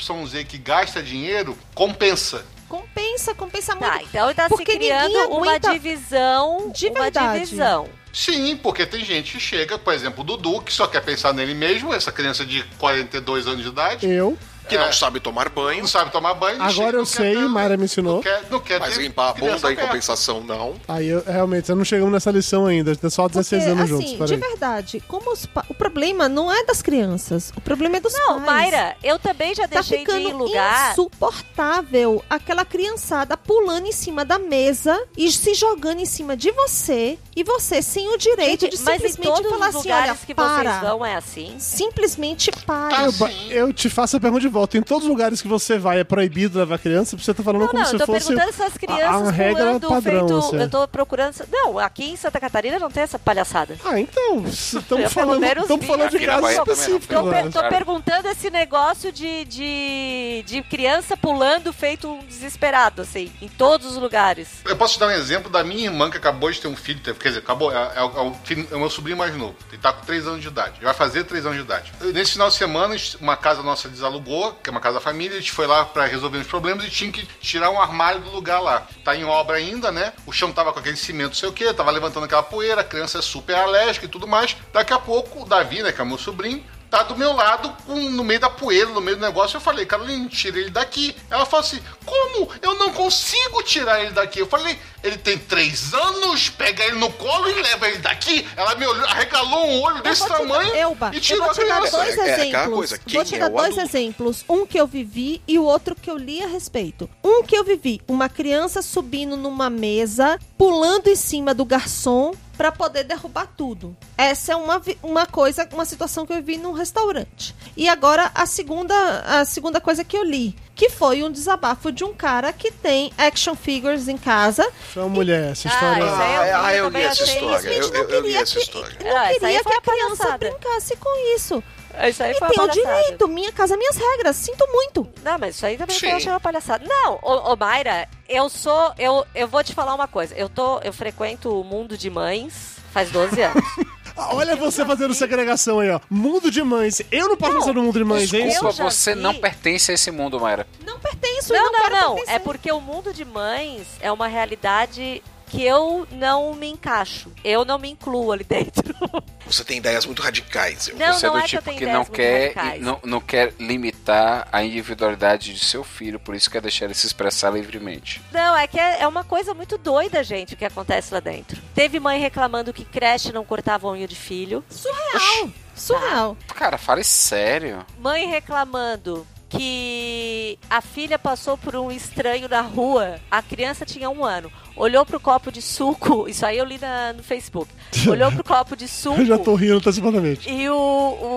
que 0.47 0.57
gasta 0.57 1.01
dinheiro, 1.01 1.57
compensa. 1.75 2.43
Compensa, 2.67 3.35
compensa 3.35 3.75
muito. 3.75 3.87
Tá, 3.87 4.01
então 4.01 4.33
tá 4.33 4.43
se 4.43 4.49
Porque 4.49 4.75
criando 4.75 5.29
uma 5.29 5.59
divisão, 5.59 6.71
De 6.73 6.87
uma 6.87 7.01
verdade. 7.03 7.43
divisão. 7.43 7.87
Sim, 8.11 8.55
porque 8.57 8.85
tem 8.85 9.03
gente 9.03 9.33
que 9.33 9.39
chega, 9.39 9.77
por 9.77 9.93
exemplo, 9.93 10.21
o 10.21 10.23
Dudu, 10.23 10.61
que 10.61 10.71
só 10.73 10.87
quer 10.87 11.01
pensar 11.03 11.33
nele 11.33 11.53
mesmo, 11.53 11.93
essa 11.93 12.11
criança 12.11 12.45
de 12.45 12.63
42 12.79 13.45
anos 13.45 13.61
de 13.61 13.67
idade, 13.67 14.07
Eu. 14.07 14.37
Que 14.67 14.77
não 14.77 14.91
sabe 14.91 15.19
tomar 15.19 15.49
banho. 15.49 15.81
Não 15.81 15.87
sabe 15.87 16.11
tomar 16.11 16.33
banho. 16.33 16.61
Agora 16.61 16.95
eu 16.95 16.99
não 16.99 17.05
sei, 17.05 17.35
quer 17.35 17.47
Mayra 17.47 17.77
me 17.77 17.85
ensinou. 17.85 18.15
Não 18.15 18.21
quer, 18.21 18.43
não 18.49 18.59
quer 18.59 18.79
Mas 18.79 18.97
limpar 18.97 19.29
a 19.29 19.33
bunda 19.33 19.71
em 19.71 19.75
compensação, 19.75 20.43
não. 20.43 20.73
Aí 20.87 21.07
eu, 21.07 21.23
realmente, 21.25 21.69
eu 21.69 21.75
não 21.75 21.85
chegamos 21.85 22.11
nessa 22.11 22.31
lição 22.31 22.65
ainda. 22.65 22.95
Tem 22.95 23.09
só 23.09 23.27
16 23.27 23.63
Porque, 23.63 23.71
anos 23.79 23.91
assim, 23.91 24.07
juntos. 24.17 24.29
de 24.29 24.35
verdade, 24.37 25.03
como 25.07 25.31
os 25.31 25.45
pa- 25.45 25.65
o 25.69 25.73
problema 25.73 26.27
não 26.29 26.51
é 26.51 26.63
das 26.65 26.81
crianças, 26.81 27.51
o 27.55 27.61
problema 27.61 27.97
é 27.97 27.99
dos 27.99 28.13
Não, 28.13 28.41
pais. 28.41 28.45
Mayra, 28.45 28.95
eu 29.03 29.19
também 29.19 29.53
já 29.53 29.63
Tá 29.67 29.75
deixei 29.75 29.99
de 29.99 30.05
ficando 30.05 30.27
ir 30.27 30.31
em 30.31 30.33
lugar. 30.33 30.91
insuportável 30.91 32.23
aquela 32.29 32.65
criançada 32.65 33.37
pulando 33.37 33.87
em 33.87 33.91
cima 33.91 34.25
da 34.25 34.37
mesa 34.39 34.99
e 35.17 35.31
se 35.31 35.53
jogando 35.53 35.99
em 35.99 36.05
cima 36.05 36.35
de 36.35 36.51
você 36.51 37.17
e 37.35 37.43
você 37.43 37.81
sem 37.81 38.07
o 38.13 38.17
direito 38.17 38.61
Gente, 38.61 38.77
de 38.77 38.83
mas 38.83 39.03
em 39.03 39.07
simplesmente 39.09 39.35
todos 39.43 39.51
falar 39.51 39.69
os 39.69 39.75
assim, 39.77 39.91
olha, 39.91 40.15
que 40.25 40.33
para. 40.35 40.63
vocês 40.63 40.81
vão 40.81 41.05
é 41.05 41.15
assim. 41.15 41.55
Simplesmente 41.59 42.51
para. 42.65 43.03
Eu, 43.05 43.11
ba- 43.13 43.31
eu 43.49 43.73
te 43.73 43.89
faço 43.89 44.17
a 44.17 44.19
pergunta 44.19 44.41
de 44.41 44.49
volta. 44.55 44.77
Em 44.77 44.81
todos 44.81 45.03
os 45.03 45.09
lugares 45.09 45.41
que 45.41 45.47
você 45.47 45.77
vai 45.77 45.99
é 45.99 46.03
proibido 46.03 46.57
levar 46.59 46.79
criança, 46.79 47.17
você 47.17 47.33
tá 47.33 47.43
falando 47.43 47.61
Não, 47.61 47.67
como 47.67 47.83
não, 47.83 47.89
se 47.89 47.95
eu 47.95 47.99
tô 47.99 48.05
fosse 48.07 48.27
perguntando 48.27 48.53
se 48.53 48.63
as 48.63 48.71
a- 48.71 48.75
a, 48.75 48.79
crianças 48.79 49.29
regra 49.35 49.63
pulando 49.65 49.87
padrão. 49.87 50.27
feito. 50.27 50.37
assim. 50.37 50.57
Eu 50.61 50.69
tô 50.69 50.87
procurando. 50.87 51.35
Não, 51.51 51.77
aqui 51.79 52.05
em 52.11 52.15
Santa 52.15 52.39
Catarina 52.39 52.79
não 52.79 52.89
tem 52.89 53.03
essa 53.03 53.19
palhaçada. 53.19 53.77
Ah, 53.85 53.99
então, 53.99 54.43
estamos 54.47 55.11
falando, 55.13 55.43
estamos 55.43 55.85
falando 55.85 56.09
de 56.11 56.25
casos 56.25 56.49
específicos. 56.51 57.07
Tô, 57.07 57.23
per- 57.29 57.45
né? 57.45 57.51
tô 57.51 57.63
perguntando 57.69 58.27
esse 58.29 58.49
negócio 58.49 59.11
de, 59.11 59.45
de, 59.45 60.43
de 60.45 60.61
criança 60.63 61.15
pulando 61.17 61.71
feito 61.73 62.07
um 62.09 62.19
desesperado, 62.25 63.01
assim, 63.01 63.31
em 63.41 63.47
todos 63.47 63.87
os 63.91 63.97
lugares. 63.97 64.47
Eu 64.65 64.75
posso 64.75 64.93
te 64.95 64.99
dar 64.99 65.07
um 65.07 65.11
exemplo 65.11 65.49
da 65.49 65.63
minha 65.63 65.85
irmã 65.85 66.09
que 66.09 66.17
acabou 66.17 66.51
de 66.51 66.59
ter 66.61 66.67
um 66.67 66.75
filho, 66.75 66.99
quer 67.15 67.27
dizer, 67.29 67.39
acabou, 67.39 67.71
é, 67.71 67.91
é 67.95 68.01
o- 68.03 68.17
é 68.17 68.21
o, 68.21 68.33
filho- 68.43 68.67
é 68.71 68.75
o 68.75 68.79
meu 68.79 68.89
sobrinho 68.89 69.17
mais 69.17 69.35
novo. 69.35 69.55
Ele 69.71 69.81
tá 69.81 69.91
com 69.93 70.05
3 70.05 70.27
anos 70.27 70.41
de 70.41 70.47
idade. 70.47 70.79
Vai 70.81 70.93
fazer 70.93 71.23
3 71.23 71.45
anos 71.45 71.57
de 71.57 71.63
idade. 71.63 71.91
Nesse 72.13 72.33
final 72.33 72.49
de 72.49 72.55
semana, 72.55 72.95
uma 73.21 73.35
casa 73.37 73.61
nossa 73.63 73.87
desalugou, 73.89 74.44
que 74.53 74.69
é 74.69 74.71
uma 74.71 74.79
casa 74.79 74.95
da 74.95 75.01
família, 75.01 75.37
a 75.37 75.39
gente 75.39 75.51
foi 75.51 75.67
lá 75.67 75.85
pra 75.85 76.05
resolver 76.05 76.37
os 76.37 76.47
problemas 76.47 76.85
e 76.85 76.89
tinha 76.89 77.11
que 77.11 77.25
tirar 77.41 77.69
um 77.69 77.79
armário 77.79 78.21
do 78.21 78.31
lugar 78.31 78.59
lá. 78.59 78.87
Tá 79.03 79.15
em 79.15 79.23
obra 79.23 79.57
ainda, 79.57 79.91
né? 79.91 80.13
O 80.25 80.31
chão 80.31 80.51
tava 80.51 80.71
com 80.73 80.79
aquele 80.79 80.97
cimento, 80.97 81.29
não 81.29 81.35
sei 81.35 81.49
o 81.49 81.53
que, 81.53 81.73
tava 81.73 81.91
levantando 81.91 82.25
aquela 82.25 82.43
poeira, 82.43 82.81
a 82.81 82.83
criança 82.83 83.19
é 83.19 83.21
super 83.21 83.55
alérgica 83.55 84.05
e 84.05 84.09
tudo 84.09 84.27
mais. 84.27 84.55
Daqui 84.73 84.93
a 84.93 84.99
pouco, 84.99 85.43
o 85.43 85.45
Davi, 85.45 85.81
né, 85.81 85.91
que 85.91 86.01
é 86.01 86.05
meu 86.05 86.17
sobrinho, 86.17 86.63
tá 86.97 87.03
do 87.03 87.17
meu 87.17 87.33
lado, 87.33 87.75
com- 87.85 87.95
no 88.09 88.23
meio 88.23 88.39
da 88.39 88.49
poeira, 88.49 88.89
no 88.91 89.01
meio 89.01 89.17
do 89.17 89.21
negócio. 89.25 89.57
Eu 89.57 89.61
falei, 89.61 89.85
Carolina, 89.85 90.27
tira 90.29 90.57
ele 90.59 90.69
daqui. 90.69 91.15
Ela 91.29 91.45
falou 91.45 91.65
assim: 91.65 91.79
como? 92.05 92.49
Eu 92.61 92.75
não 92.75 92.91
consigo 92.91 93.61
tirar 93.63 94.01
ele 94.01 94.11
daqui. 94.11 94.39
Eu 94.39 94.47
falei, 94.47 94.77
ele 95.03 95.17
tem 95.17 95.37
três 95.37 95.93
anos, 95.93 96.49
pega 96.49 96.83
ele 96.83 96.95
no 96.97 97.11
colo 97.13 97.49
e 97.49 97.53
leva 97.61 97.87
ele 97.87 97.97
daqui. 97.99 98.47
Ela 98.55 98.75
me 98.75 98.85
olhou, 98.85 99.05
arregalou 99.05 99.67
um 99.67 99.81
olho 99.81 100.01
desse 100.03 100.19
vou 100.21 100.27
te 100.29 100.33
dar- 100.33 100.39
tamanho 100.39 100.75
Elba, 100.75 101.11
e 101.13 101.15
eu 101.17 101.21
tirou 101.21 101.41
vou 101.43 101.51
a 101.51 101.53
te 101.53 101.59
dar 101.67 101.75
criança. 101.81 101.97
dois 101.97 102.17
É- 102.17 102.21
é 102.29 102.33
exemplos. 102.47 102.75
coisa, 102.75 102.97
quem 102.99 103.15
vou 103.15 103.25
te 103.25 103.35
é 103.35 103.39
dar 103.39 103.45
o 103.51 103.55
dois 103.55 103.77
adulto? 103.77 103.81
exemplos. 103.97 104.45
Um 104.49 104.65
que 104.65 104.79
eu 104.79 104.87
vivi 104.87 105.41
e 105.47 105.59
o 105.59 105.63
outro 105.63 105.95
que 105.95 106.09
eu 106.09 106.17
li 106.17 106.41
a 106.43 106.47
respeito. 106.47 107.09
Um 107.23 107.43
que 107.43 107.55
eu 107.55 107.63
vivi, 107.63 108.01
uma 108.07 108.29
criança 108.29 108.81
subindo 108.81 109.35
numa 109.37 109.69
mesa, 109.69 110.39
pulando 110.57 111.07
em 111.07 111.15
cima 111.15 111.53
do 111.53 111.65
garçom 111.65 112.33
para 112.57 112.71
poder 112.71 113.03
derrubar 113.03 113.47
tudo. 113.55 113.95
Essa 114.17 114.53
é 114.53 114.55
uma, 114.55 114.81
uma 115.03 115.25
coisa, 115.25 115.67
uma 115.73 115.85
situação 115.85 116.25
que 116.25 116.33
eu 116.33 116.41
vi 116.41 116.57
num 116.57 116.71
restaurante. 116.71 117.55
E 117.75 117.87
agora 117.89 118.31
a 118.33 118.45
segunda, 118.45 118.93
a 119.21 119.45
segunda 119.45 119.79
coisa 119.81 120.03
que 120.03 120.17
eu 120.17 120.23
li, 120.23 120.55
que 120.73 120.89
foi 120.89 121.23
um 121.23 121.31
desabafo 121.31 121.91
de 121.91 122.03
um 122.03 122.13
cara 122.13 122.51
que 122.53 122.71
tem 122.71 123.11
action 123.17 123.55
figures 123.55 124.07
em 124.07 124.17
casa. 124.17 124.67
Foi 124.93 125.03
uma 125.03 125.09
mulher, 125.09 125.51
essa 125.51 125.67
história. 125.67 126.03
isso 126.03 126.13
aí 126.15 126.35
eu 126.35 126.43
vi, 126.43 126.51
Ah, 126.51 126.75
eu 126.75 126.89
li 126.89 127.01
essa 127.01 127.23
história. 127.23 127.69
Eu, 127.69 127.93
eu, 127.93 128.09
eu 128.09 128.21
li 128.21 128.35
essa 128.35 128.59
história. 128.59 128.97
Não 129.03 129.17
Ah, 129.17 129.27
queria 129.33 129.63
que 129.63 129.73
a 129.73 129.81
criança 129.81 130.37
brincasse 130.37 130.95
com 130.97 131.35
isso. 131.35 131.63
Isso 132.09 132.23
aí 132.23 132.31
E 132.31 132.39
foi 132.39 132.49
tem 132.49 132.63
o 132.63 132.67
direito, 132.67 133.27
minha 133.27 133.51
casa, 133.51 133.77
minhas 133.77 133.95
regras. 133.95 134.35
Sinto 134.35 134.65
muito. 134.71 135.07
Não, 135.23 135.37
mas 135.39 135.55
isso 135.55 135.65
aí 135.65 135.77
também 135.77 135.97
Sim. 135.97 136.07
eu 136.07 136.17
achei 136.17 136.31
uma 136.31 136.39
palhaçada. 136.39 136.85
Não, 136.87 137.19
ô, 137.21 137.53
ô 137.53 137.55
Mayra, 137.55 138.07
eu 138.27 138.49
sou. 138.49 138.93
Eu, 138.97 139.25
eu 139.33 139.47
vou 139.47 139.63
te 139.63 139.73
falar 139.73 139.93
uma 139.93 140.07
coisa. 140.07 140.35
Eu 140.35 140.49
tô. 140.49 140.79
Eu 140.79 140.93
frequento 140.93 141.59
o 141.59 141.63
mundo 141.63 141.97
de 141.97 142.09
mães 142.09 142.75
faz 142.91 143.11
12 143.11 143.41
anos. 143.41 143.63
Ah, 144.17 144.33
Olha 144.33 144.55
você 144.55 144.85
fazendo 144.85 145.13
segregação 145.13 145.81
aí, 145.81 145.89
ó. 145.91 145.99
Mundo 146.09 146.49
de 146.49 146.63
mães. 146.63 147.01
Eu 147.11 147.27
não 147.27 147.35
posso 147.35 147.59
fazer 147.59 147.73
no 147.73 147.83
mundo 147.83 147.99
de 147.99 148.05
mães, 148.05 148.33
hein? 148.33 148.47
desculpa. 148.47 148.69
Desculpa, 148.69 148.91
você 148.91 149.13
vi. 149.13 149.19
não 149.19 149.33
pertence 149.33 149.91
a 149.91 149.93
esse 149.93 150.09
mundo, 150.09 150.39
Mayra. 150.39 150.65
Não 150.85 150.97
pertenço 150.99 151.53
e 151.53 151.57
não, 151.57 151.69
não, 151.69 151.81
não, 151.81 151.89
não. 151.89 152.15
pertencer. 152.15 152.35
É 152.35 152.39
porque 152.39 152.71
o 152.71 152.79
mundo 152.79 153.13
de 153.13 153.25
mães 153.25 153.85
é 153.99 154.09
uma 154.09 154.27
realidade 154.27 155.21
que 155.45 155.63
eu 155.63 156.07
não 156.11 156.53
me 156.53 156.67
encaixo. 156.67 157.31
Eu 157.43 157.63
não 157.65 157.77
me 157.77 157.89
incluo 157.89 158.31
ali 158.31 158.43
dentro. 158.43 158.95
Você 159.45 159.63
tem 159.63 159.77
ideias 159.77 160.05
muito 160.05 160.21
radicais. 160.21 160.91
Não, 160.95 161.13
você 161.13 161.25
é 161.27 161.29
não 161.29 161.35
do 161.35 161.39
é 161.39 161.47
que 161.47 161.55
eu 161.55 161.59
tipo 161.59 161.71
que 161.71 161.83
ideias 161.83 161.93
não 161.93 162.05
quer, 162.05 162.79
não, 162.79 162.99
não 163.03 163.21
quer 163.21 163.53
limitar 163.59 164.47
a 164.51 164.63
individualidade 164.63 165.53
de 165.53 165.59
seu 165.59 165.83
filho, 165.83 166.19
por 166.19 166.33
isso 166.33 166.49
quer 166.49 166.61
deixar 166.61 166.85
ele 166.85 166.95
se 166.95 167.05
expressar 167.05 167.51
livremente. 167.51 168.23
Não, 168.31 168.57
é 168.57 168.65
que 168.65 168.79
é, 168.79 169.01
é 169.01 169.07
uma 169.07 169.23
coisa 169.23 169.53
muito 169.53 169.77
doida, 169.77 170.23
gente, 170.23 170.55
o 170.55 170.57
que 170.57 170.65
acontece 170.65 171.13
lá 171.13 171.19
dentro. 171.19 171.61
Teve 171.75 171.99
mãe 171.99 172.19
reclamando 172.19 172.73
que 172.73 172.83
creche 172.83 173.31
não 173.31 173.45
cortava 173.45 173.87
unha 173.87 174.07
de 174.07 174.15
filho. 174.15 174.63
Surreal. 174.67 175.51
Surreal. 175.75 176.37
Cara, 176.55 176.79
fale 176.79 177.03
sério. 177.03 177.85
Mãe 177.99 178.27
reclamando 178.27 179.27
que 179.49 180.57
a 180.69 180.81
filha 180.81 181.17
passou 181.17 181.57
por 181.57 181.75
um 181.75 181.91
estranho 181.91 182.47
na 182.49 182.61
rua. 182.61 183.19
A 183.29 183.41
criança 183.41 183.85
tinha 183.85 184.09
um 184.09 184.23
ano. 184.23 184.51
Olhou 184.75 185.05
pro 185.05 185.19
copo 185.19 185.51
de 185.51 185.61
suco. 185.61 186.27
Isso 186.29 186.45
aí 186.45 186.57
eu 186.57 186.65
li 186.65 186.77
na- 186.77 187.13
no 187.13 187.23
Facebook. 187.23 187.71
Olhou 188.09 188.31
pro 188.31 188.43
copo 188.43 188.75
de 188.75 188.87
suco. 188.87 189.19
Eu 189.21 189.25
já 189.25 189.37
tô 189.37 189.55
rindo 189.55 189.77
antecipadamente. 189.77 190.49
E 190.49 190.69
o, 190.69 190.75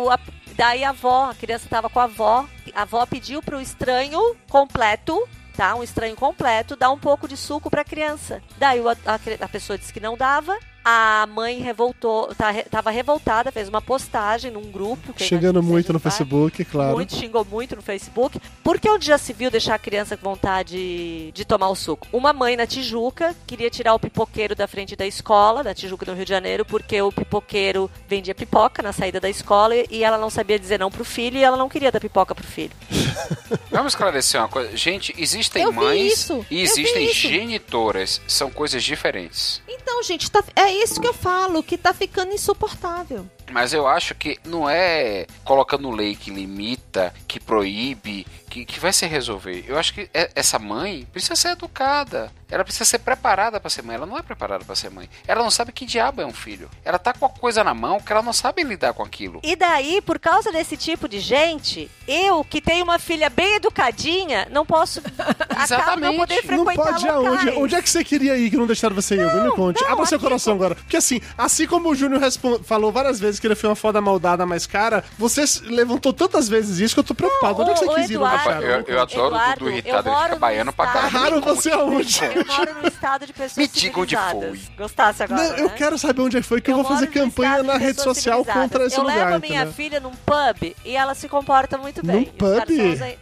o- 0.05 0.10
a- 0.10 0.18
daí 0.56 0.82
a 0.85 0.90
avó, 0.90 1.30
a 1.30 1.35
criança 1.35 1.64
estava 1.66 1.89
com 1.89 2.01
a 2.01 2.05
avó, 2.05 2.44
a 2.74 2.82
avó 2.82 3.06
pediu 3.06 3.40
pro 3.43 3.60
estranho 3.60 4.35
completo, 4.48 5.26
tá? 5.56 5.74
Um 5.76 5.82
estranho 5.82 6.16
completo, 6.16 6.74
dar 6.76 6.90
um 6.90 6.98
pouco 6.98 7.28
de 7.28 7.36
suco 7.36 7.70
pra 7.70 7.85
criança. 7.85 8.43
Daí 8.59 8.80
a, 8.80 9.12
a- 9.12 9.44
a 9.44 9.48
pessoa 9.48 9.78
disse 9.78 9.93
que 9.93 10.01
não 10.01 10.16
dava. 10.16 10.59
A 10.90 11.27
mãe 11.27 11.60
revoltou, 11.60 12.35
tá, 12.35 12.51
tava 12.70 12.90
revoltada, 12.90 13.52
fez 13.52 13.69
uma 13.69 13.82
postagem 13.82 14.51
num 14.51 14.70
grupo. 14.73 15.12
que 15.12 15.28
que 15.28 15.52
muito 15.60 15.93
no 15.93 16.01
pai. 16.01 16.10
Facebook, 16.10 16.65
claro. 16.65 16.94
Muito, 16.97 17.15
xingou 17.15 17.44
muito 17.44 17.77
no 17.77 17.82
Facebook. 17.82 18.40
Porque 18.65 18.89
onde 18.89 19.05
já 19.05 19.19
se 19.19 19.35
viu 19.35 19.51
deixar 19.51 19.74
a 19.74 19.78
criança 19.78 20.16
com 20.16 20.31
vontade 20.31 21.31
de 21.31 21.44
tomar 21.44 21.69
o 21.69 21.74
suco? 21.74 22.06
Uma 22.10 22.32
mãe 22.32 22.56
na 22.56 22.66
Tijuca 22.66 23.36
queria 23.47 23.69
tirar 23.69 23.93
o 23.93 23.98
pipoqueiro 23.98 24.55
da 24.55 24.66
frente 24.66 24.97
da 24.97 25.06
escola, 25.06 25.62
da 25.62 25.74
Tijuca 25.74 26.06
no 26.06 26.15
Rio 26.15 26.24
de 26.24 26.31
Janeiro, 26.31 26.65
porque 26.65 27.02
o 27.02 27.12
pipoqueiro 27.12 27.90
vendia 28.09 28.35
pipoca 28.35 28.82
na 28.82 28.93
saída 28.94 29.20
da 29.20 29.28
escola 29.28 29.74
e- 29.77 30.02
ela 30.02 30.16
não 30.16 30.31
sabia 30.31 30.59
dizer 30.59 30.78
não 30.78 30.90
pro 30.90 31.05
filho 31.05 31.36
e 31.36 31.43
ela 31.44 31.59
não 31.59 31.69
queria 31.69 31.93
dar 31.93 32.01
pipoca 32.01 32.35
pro 32.35 32.47
filho. 32.47 32.73
Vamos 33.70 33.93
esclarecer 33.93 34.40
uma 34.40 34.48
coisa. 34.48 34.74
Gente, 34.74 35.15
existem 35.19 35.65
Eu 35.65 35.73
mães 35.73 36.31
e 36.51 36.62
existem 36.62 37.12
genitoras. 37.12 38.23
São 38.27 38.51
coisas 38.51 38.82
diferentes. 38.82 39.60
Então, 39.69 40.02
gente, 40.02 40.31
tá- 40.31 40.43
é 40.56 40.77
isso 40.82 41.00
que 41.00 41.06
eu 41.06 41.14
falo, 41.14 41.62
que 41.62 41.76
tá 41.76 41.92
ficando 41.92 42.32
insuportável. 42.32 43.26
Mas 43.50 43.72
eu 43.72 43.86
acho 43.86 44.14
que 44.14 44.38
não 44.44 44.68
é 44.68 45.26
colocando 45.44 45.90
lei 45.90 46.14
que 46.14 46.30
limita, 46.30 47.12
que 47.26 47.40
proíbe, 47.40 48.26
que, 48.48 48.64
que 48.64 48.80
vai 48.80 48.92
se 48.92 49.06
resolver. 49.06 49.64
Eu 49.66 49.78
acho 49.78 49.92
que 49.94 50.08
é- 50.12 50.30
essa 50.34 50.58
mãe 50.58 51.06
precisa 51.12 51.36
ser 51.36 51.48
educada. 51.50 52.30
Ela 52.50 52.64
precisa 52.64 52.84
ser 52.86 53.00
preparada 53.00 53.60
para 53.60 53.68
ser 53.68 53.82
mãe. 53.82 53.94
Ela 53.96 54.06
não 54.06 54.16
é 54.16 54.22
preparada 54.22 54.64
para 54.64 54.74
ser 54.74 54.90
mãe. 54.90 55.08
Ela 55.26 55.42
não 55.42 55.50
sabe 55.50 55.70
que 55.70 55.84
diabo 55.84 56.22
é 56.22 56.26
um 56.26 56.32
filho. 56.32 56.70
Ela 56.82 56.98
tá 56.98 57.12
com 57.12 57.26
a 57.26 57.28
coisa 57.28 57.62
na 57.62 57.74
mão 57.74 58.00
que 58.00 58.10
ela 58.10 58.22
não 58.22 58.32
sabe 58.32 58.62
lidar 58.62 58.94
com 58.94 59.02
aquilo. 59.02 59.40
E 59.42 59.54
daí, 59.54 60.00
por 60.00 60.18
causa 60.18 60.50
desse 60.50 60.74
tipo 60.76 61.06
de 61.06 61.20
gente, 61.20 61.90
eu, 62.06 62.42
que 62.42 62.62
tenho 62.62 62.84
uma 62.84 62.98
filha 62.98 63.28
bem 63.28 63.56
educadinha, 63.56 64.48
não 64.50 64.64
posso 64.64 65.02
acabo 65.50 66.00
não 66.00 66.16
poder 66.16 66.36
Não 66.36 66.64
frequentar 66.64 66.92
pode 66.92 67.04
ir 67.06 67.10
aonde? 67.10 67.48
Onde 67.50 67.74
é 67.74 67.82
que 67.82 67.90
você 67.90 68.02
queria 68.02 68.34
ir 68.36 68.48
que 68.50 68.56
não 68.56 68.66
deixaram 68.66 68.94
você 68.94 69.16
ir? 69.16 69.34
me 69.42 69.50
conte. 69.50 69.82
não, 69.82 69.90
Abra 69.92 70.06
seu 70.06 70.18
coração 70.18 70.54
agora. 70.54 70.74
Porque 70.74 70.96
assim, 70.96 71.20
assim 71.36 71.66
como 71.66 71.90
o 71.90 71.94
Júnior 71.94 72.22
falou 72.64 72.90
várias 72.90 73.20
vezes 73.20 73.38
que 73.40 73.47
ele 73.47 73.55
foi 73.55 73.69
uma 73.69 73.77
foda 73.77 74.01
maldada 74.01 74.44
mais 74.47 74.66
cara, 74.66 75.05
você 75.19 75.44
levantou 75.65 76.12
tantas 76.12 76.48
vezes 76.48 76.78
isso 76.78 76.94
que 76.94 77.01
eu 77.01 77.05
tô 77.05 77.15
preocupado. 77.15 77.62
Onde 77.62 77.70
é 77.70 77.74
que 77.74 77.81
você 77.81 77.94
quis 77.94 78.10
ir? 78.10 78.15
não 78.15 78.27
Eduardo, 78.27 78.44
deixaram? 78.44 78.62
Eu, 78.66 78.85
eu 78.86 79.01
adoro 79.01 79.23
o 79.23 79.27
Eduardo, 79.28 79.59
Dudu 79.59 79.70
eu 79.70 79.73
irritado, 79.73 80.09
ele 80.09 80.16
fica 80.19 80.35
no 80.35 80.40
baiano 80.40 80.73
pra 80.73 80.86
caralho. 80.86 81.09
Amarraram 81.09 81.40
você 81.40 81.70
aonde? 81.70 82.24
Eu 82.24 82.44
moro 82.47 82.74
num 82.82 82.89
estado 82.89 83.27
de 83.27 83.32
pessoas 83.32 83.56
Me 83.59 83.69
diga 83.69 84.01
onde 84.01 84.16
foi. 84.16 84.60
Gostasse 84.77 85.23
agora, 85.23 85.43
Não, 85.43 85.56
eu 85.56 85.69
né? 85.69 85.74
quero 85.77 85.98
saber 85.98 86.23
onde 86.23 86.36
é 86.36 86.40
que 86.40 86.47
foi 86.47 86.60
que 86.60 86.70
eu, 86.70 86.74
vou 86.74 86.82
moro 86.85 86.94
fazer 86.97 87.06
campanha 87.09 87.62
na 87.62 87.78
de 87.78 87.85
rede 87.85 88.01
social 88.02 88.44
contra 88.44 88.85
esse 88.86 88.97
eu 88.97 89.02
lugar. 89.02 89.16
levo 89.16 89.35
a 89.36 89.39
minha 89.39 89.55
entendeu? 89.62 89.73
filha 89.74 90.01
num 90.01 90.10
pub 90.10 90.74
e 90.85 90.97
ela 90.97 91.15
se 91.15 91.28
comporta 91.28 91.77
muito 91.78 92.05
bem. 92.05 92.16
Num 92.16 92.24
pub? 92.24 92.70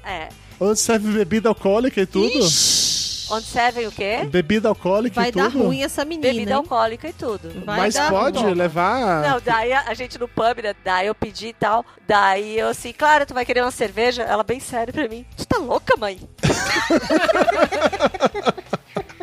É. 0.05 0.28
Onde 0.59 0.78
serve 0.80 1.12
bebida 1.12 1.48
alcoólica 1.51 2.01
e 2.01 2.06
tudo? 2.06 2.38
Onde 3.28 3.46
servem 3.46 3.86
o 3.86 3.92
quê? 3.92 4.24
Bebida 4.30 4.68
alcoólica 4.68 5.16
Vai 5.20 5.30
e 5.30 5.32
dar 5.32 5.50
tudo? 5.50 5.64
ruim 5.64 5.82
essa 5.82 6.04
menina. 6.04 6.32
Bebida 6.32 6.50
hein? 6.52 6.56
alcoólica 6.56 7.08
e 7.08 7.12
tudo. 7.12 7.50
Vai 7.64 7.78
Mas 7.78 7.94
dar 7.94 8.10
pode 8.10 8.38
ruim. 8.38 8.54
levar. 8.54 9.22
Não, 9.22 9.40
daí 9.40 9.72
a, 9.72 9.84
a 9.88 9.94
gente 9.94 10.18
no 10.18 10.28
pub, 10.28 10.58
né? 10.62 10.74
Daí 10.84 11.08
eu 11.08 11.14
pedi 11.14 11.48
e 11.48 11.52
tal. 11.52 11.84
Daí 12.06 12.58
eu 12.58 12.68
assim, 12.68 12.92
claro, 12.92 13.26
tu 13.26 13.34
vai 13.34 13.44
querer 13.44 13.62
uma 13.62 13.70
cerveja? 13.72 14.22
Ela 14.22 14.44
bem 14.44 14.60
séria 14.60 14.92
pra 14.92 15.08
mim. 15.08 15.26
Tu 15.36 15.44
tá 15.46 15.58
louca, 15.58 15.96
mãe? 15.96 16.20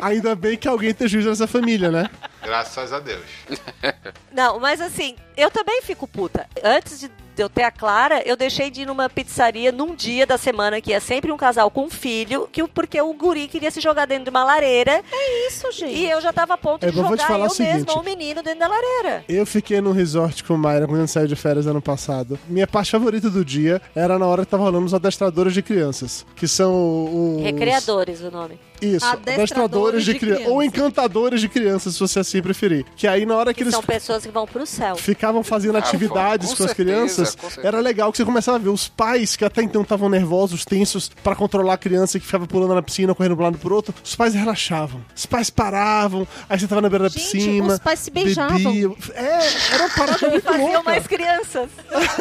Ainda 0.00 0.34
bem 0.34 0.56
que 0.58 0.68
alguém 0.68 0.92
tem 0.92 1.08
juízo 1.08 1.30
nessa 1.30 1.46
família, 1.46 1.90
né? 1.90 2.10
Graças 2.42 2.92
a 2.92 3.00
Deus. 3.00 3.24
Não, 4.30 4.60
mas 4.60 4.78
assim, 4.80 5.16
eu 5.34 5.50
também 5.50 5.80
fico 5.80 6.06
puta. 6.06 6.46
Antes 6.62 7.00
de 7.00 7.10
eu 7.42 7.48
ter 7.48 7.62
a 7.62 7.70
Clara, 7.70 8.22
eu 8.26 8.36
deixei 8.36 8.70
de 8.70 8.82
ir 8.82 8.86
numa 8.86 9.08
pizzaria 9.08 9.70
num 9.72 9.94
dia 9.94 10.26
da 10.26 10.36
semana 10.38 10.80
que 10.80 10.92
é 10.92 11.00
sempre 11.00 11.30
um 11.32 11.36
casal 11.36 11.70
com 11.70 11.84
um 11.84 11.90
filho, 11.90 12.48
que, 12.52 12.62
o- 12.62 12.68
porque 12.68 13.00
o 13.00 13.12
guri 13.14 13.48
queria 13.48 13.70
se 13.70 13.80
jogar 13.80 14.06
dentro 14.06 14.24
de 14.24 14.30
uma 14.30 14.44
lareira. 14.44 15.02
É 15.12 15.46
isso, 15.48 15.70
gente. 15.72 15.94
E 15.96 16.10
eu 16.10 16.20
já 16.20 16.32
tava 16.32 16.54
a 16.54 16.58
ponto 16.58 16.84
É, 16.84 16.90
de 16.90 16.94
vou 16.94 17.04
te 17.04 17.10
jogar 17.10 17.26
falar 17.26 17.44
eu 17.46 17.50
o 17.50 17.54
seguinte. 17.54 17.74
mesma, 17.74 17.98
um 17.98 18.02
menino 18.02 18.42
dentro 18.42 18.60
da 18.60 18.68
lareira. 18.68 19.24
Eu 19.28 19.44
fiquei 19.46 19.80
num 19.80 19.92
resort 19.92 20.44
com 20.44 20.54
o 20.54 20.58
Mayra 20.58 20.86
quando 20.86 20.96
a 20.98 21.00
gente 21.00 21.10
saiu 21.12 21.26
de 21.26 21.36
férias 21.36 21.66
ano 21.66 21.82
passado. 21.82 22.38
Minha 22.48 22.66
parte 22.66 22.90
favorita 22.90 23.28
do 23.30 23.44
dia 23.44 23.80
era 23.94 24.18
na 24.18 24.26
hora 24.26 24.44
que 24.44 24.50
tava 24.50 24.62
rolando 24.62 24.86
os 24.86 24.94
adestradores 24.94 25.52
de 25.54 25.62
crianças, 25.62 26.24
que 26.36 26.46
são 26.48 27.36
os... 27.38 27.42
Recreadores, 27.42 28.20
o 28.20 28.30
nome. 28.30 28.58
Isso, 28.84 29.04
Adestradores 29.06 29.38
adestradores 29.38 30.04
de, 30.04 30.12
de 30.12 30.18
crianças. 30.18 30.38
criança. 30.42 30.54
Ou 30.54 30.62
encantadores 30.62 31.40
de 31.40 31.48
crianças, 31.48 31.94
se 31.94 32.00
você 32.00 32.18
assim 32.20 32.42
preferir. 32.42 32.84
Que 32.96 33.06
aí 33.06 33.24
na 33.26 33.36
hora 33.36 33.52
que, 33.52 33.58
Que 33.58 33.62
eles 33.64 33.74
são 33.74 33.82
pessoas 33.82 34.24
que 34.24 34.30
vão 34.30 34.46
pro 34.46 34.66
céu. 34.66 34.96
ficavam 34.96 35.42
fazendo 35.42 35.76
Ah, 35.76 35.78
atividades 35.80 36.50
com 36.50 36.56
com, 36.56 36.64
as 36.64 36.70
certeza, 36.70 36.74
crianças, 36.96 37.34
com 37.34 37.46
certeza. 37.48 37.66
era 37.68 37.80
legal 37.80 38.10
que 38.12 38.18
você 38.18 38.24
começava 38.24 38.56
a 38.56 38.60
ver 38.60 38.68
os 38.68 38.88
pais 38.88 39.36
que 39.36 39.44
até 39.44 39.62
então 39.62 39.82
estavam 39.82 40.08
nervosos, 40.08 40.64
tensos 40.64 41.10
pra 41.22 41.34
controlar 41.34 41.74
a 41.74 41.78
criança 41.78 42.18
que 42.20 42.26
ficava 42.26 42.46
pulando 42.46 42.74
na 42.74 42.82
piscina, 42.82 43.14
correndo 43.14 43.34
pro 43.36 43.44
lado 43.44 43.56
e 43.56 43.58
pro 43.58 43.74
outro. 43.74 43.94
Os 44.02 44.14
pais 44.14 44.34
relaxavam. 44.34 45.00
Os 45.14 45.26
pais 45.26 45.50
paravam, 45.50 46.26
aí 46.48 46.58
você 46.58 46.66
tava 46.66 46.80
na 46.80 46.88
beira 46.88 47.04
da 47.04 47.08
Gente, 47.10 47.22
piscina. 47.32 47.74
os 47.74 47.78
pais 47.78 47.98
se 48.00 48.10
beijavam. 48.10 48.56
bebiam. 48.58 48.96
É, 49.14 49.74
era 49.74 49.84
uma 49.84 49.90
parada 49.94 50.26
E 50.26 50.30
muito 50.30 50.42
faziam 50.44 50.66
louca. 50.72 50.82
mais 50.84 51.06
crianças. 51.06 51.68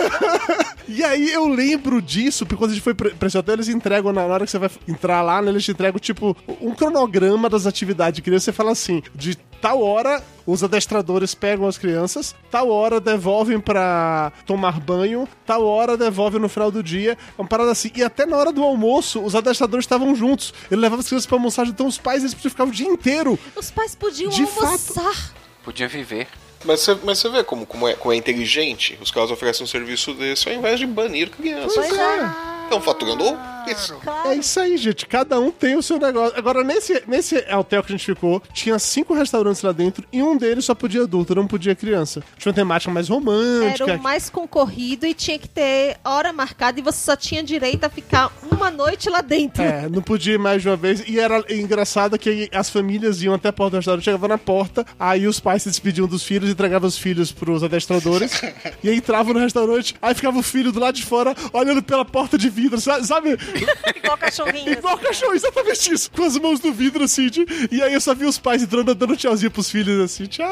E 0.86 1.02
aí 1.04 1.32
eu 1.32 1.48
lembro 1.48 2.02
disso, 2.02 2.46
porque 2.46 2.58
quando 2.60 2.72
a 2.72 2.74
gente 2.74 2.84
foi 2.84 2.94
pra 2.94 3.10
pra 3.12 3.28
esse 3.28 3.38
hotel, 3.38 3.56
eles 3.56 3.70
entregam, 3.70 4.12
na 4.12 4.24
hora 4.26 4.44
que 4.44 4.52
você 4.52 4.58
vai 4.60 4.70
entrar 4.88 5.22
lá, 5.22 5.42
né, 5.42 5.50
eles 5.50 5.64
te 5.64 5.72
entregam, 5.72 5.98
tipo, 5.98 6.36
um 6.62 6.74
cronograma 6.74 7.50
das 7.50 7.66
atividades 7.66 8.16
de 8.18 8.22
criança. 8.22 8.46
Você 8.46 8.54
fala 8.54 8.72
assim, 8.72 9.02
de 9.14 9.36
tal 9.64 9.82
hora 9.82 10.22
os 10.46 10.62
adestradores 10.62 11.34
pegam 11.34 11.66
as 11.66 11.78
crianças, 11.78 12.36
tal 12.52 12.70
hora 12.70 13.00
devolvem 13.00 13.62
pra 13.62 14.34
tomar 14.46 14.78
banho, 14.80 15.28
tal 15.46 15.66
hora 15.66 15.96
devolvem 15.96 16.42
no 16.42 16.50
final 16.50 16.70
do 16.70 16.84
dia. 16.84 17.14
É 17.14 17.42
uma 17.42 17.48
parada 17.48 17.72
assim. 17.72 17.90
E 17.96 18.04
até 18.04 18.26
na 18.26 18.36
hora 18.36 18.52
do 18.52 18.62
almoço, 18.62 19.22
os 19.22 19.36
adestradores 19.36 19.86
estavam 19.86 20.14
juntos. 20.16 20.54
Ele 20.70 20.82
levava 20.82 21.02
as 21.02 21.08
crianças 21.08 21.26
pra 21.26 21.38
almoçar, 21.38 21.66
então 21.66 21.88
os 21.88 21.98
pais 21.98 22.24
eles 22.24 22.34
podiam 22.34 22.52
ficar 22.52 22.66
o 22.66 22.72
dia 22.72 22.88
inteiro. 22.88 23.40
Os 23.56 23.72
pais 23.72 23.96
podiam 23.96 24.30
De 24.30 24.44
almoçar. 24.44 25.34
Podia 25.64 25.88
viver. 25.88 26.28
Mas 26.66 26.82
você, 26.82 26.98
mas 27.04 27.20
você 27.20 27.30
vê 27.30 27.44
como, 27.44 27.66
como, 27.66 27.88
é, 27.88 27.94
como 27.94 28.14
é 28.14 28.18
inteligente. 28.18 28.98
Os 29.02 29.12
caras 29.12 29.32
oferecem 29.32 29.64
um 29.64 29.68
serviço 29.68 30.14
desse 30.14 30.50
ao 30.50 30.56
invés 30.56 30.80
de 30.80 30.86
banir 30.86 31.30
crianças. 31.30 31.74
Pois 31.74 31.98
é. 31.98 32.32
Estão 32.64 32.82
faturando 32.82 33.24
isso. 33.72 33.96
É 34.26 34.36
isso 34.36 34.60
aí, 34.60 34.78
gente. 34.78 35.06
Cada 35.06 35.40
um 35.40 35.52
tem 35.52 35.76
o 35.76 35.82
seu 35.84 35.98
negócio. 36.00 36.38
Agora, 36.38 36.64
nesse, 36.64 37.02
nesse 37.08 37.36
hotel 37.54 37.84
que 37.84 37.94
a 37.94 37.96
gente 37.98 38.06
ficou, 38.06 38.42
tinha 38.54 38.78
cinco 38.80 39.14
restaurantes 39.14 39.62
lá 39.62 39.72
dentro 39.72 40.04
e 40.12 40.22
um 40.22 40.36
deles 40.38 40.66
só 40.66 40.76
podia 40.76 41.04
adulto, 41.04 41.34
não 41.36 41.48
podia 41.48 41.76
criança. 41.76 42.24
Tinha 42.38 42.52
uma 42.52 42.56
temática 42.56 42.92
mais 42.92 43.08
romântica. 43.10 43.84
Era 43.92 44.00
o 44.00 44.04
mais 44.04 44.30
concorrido 44.30 45.06
e 45.06 45.14
tinha 45.14 45.38
que 45.40 45.48
ter 45.48 45.98
hora 46.04 46.32
marcada 46.34 46.80
e 46.80 46.84
você 46.84 47.00
só 47.04 47.16
tinha 47.16 47.44
direito 47.44 47.84
a 47.84 47.90
ficar 47.90 48.32
uma 48.52 48.70
noite 48.72 49.10
lá 49.10 49.22
dentro. 49.22 49.62
É, 49.64 49.88
não 49.90 50.02
podia 50.02 50.34
ir 50.34 50.40
mais 50.40 50.62
de 50.62 50.70
uma 50.70 50.76
vez. 50.78 51.04
E 51.08 51.20
era 51.20 51.44
engraçado 51.54 52.18
que 52.18 52.50
as 52.54 52.70
famílias 52.70 53.22
iam 53.22 53.34
até 53.34 53.50
a 53.50 53.54
porta 53.54 53.72
do 53.72 53.78
restaurante, 53.78 54.04
chegavam 54.06 54.30
na 54.30 54.38
porta, 54.38 54.86
aí 55.00 55.28
os 55.28 55.40
pais 55.40 55.64
se 55.64 55.70
despediam 55.70 56.08
dos 56.08 56.24
filhos, 56.24 56.50
entregavam 56.50 56.88
os 56.88 56.98
filhos 56.98 57.32
pros 57.32 57.64
adestradores, 57.64 58.42
e 58.84 58.90
aí 58.90 58.98
entravam 58.98 59.34
no 59.34 59.40
restaurante, 59.40 59.96
aí 60.02 60.14
ficava 60.14 60.38
o 60.38 60.44
filho 60.44 60.72
do 60.72 60.80
lado 60.80 60.96
de 60.96 61.06
fora, 61.06 61.36
olhando 61.52 61.82
pela 61.82 62.06
porta 62.06 62.38
de 62.38 62.50
vidro, 62.50 62.80
sa- 62.80 63.04
sabe? 63.04 63.38
Igual 63.96 64.18
cachorrinho. 64.18 64.72
Igual 64.74 64.98
cachorro, 64.98 65.34
exatamente 65.34 65.94
isso. 65.94 66.12
Com 66.12 66.24
as 66.24 66.38
mãos 66.38 66.60
no 66.62 66.72
vidro, 66.74 67.04
assim, 67.04 67.28
de- 67.30 67.46
e 67.72 67.82
aí 67.82 67.94
eu 67.94 68.02
só 68.02 68.14
vi 68.14 68.26
os 68.26 68.38
pais 68.38 68.62
entrando, 68.64 68.94
dando 68.96 69.16
tchauzinho 69.16 69.52
pros 69.52 69.70
filhos, 69.70 70.00
assim, 70.02 70.26
tchau. 70.26 70.48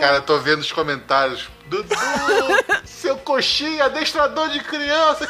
Cara, 0.00 0.16
eu 0.16 0.22
tô 0.22 0.38
vendo 0.38 0.60
os 0.60 0.72
comentários. 0.72 1.48
Dudu, 1.68 1.94
seu 2.84 3.16
coxinha, 3.18 3.84
adestrador 3.84 4.48
de 4.50 4.60
criança. 4.60 5.28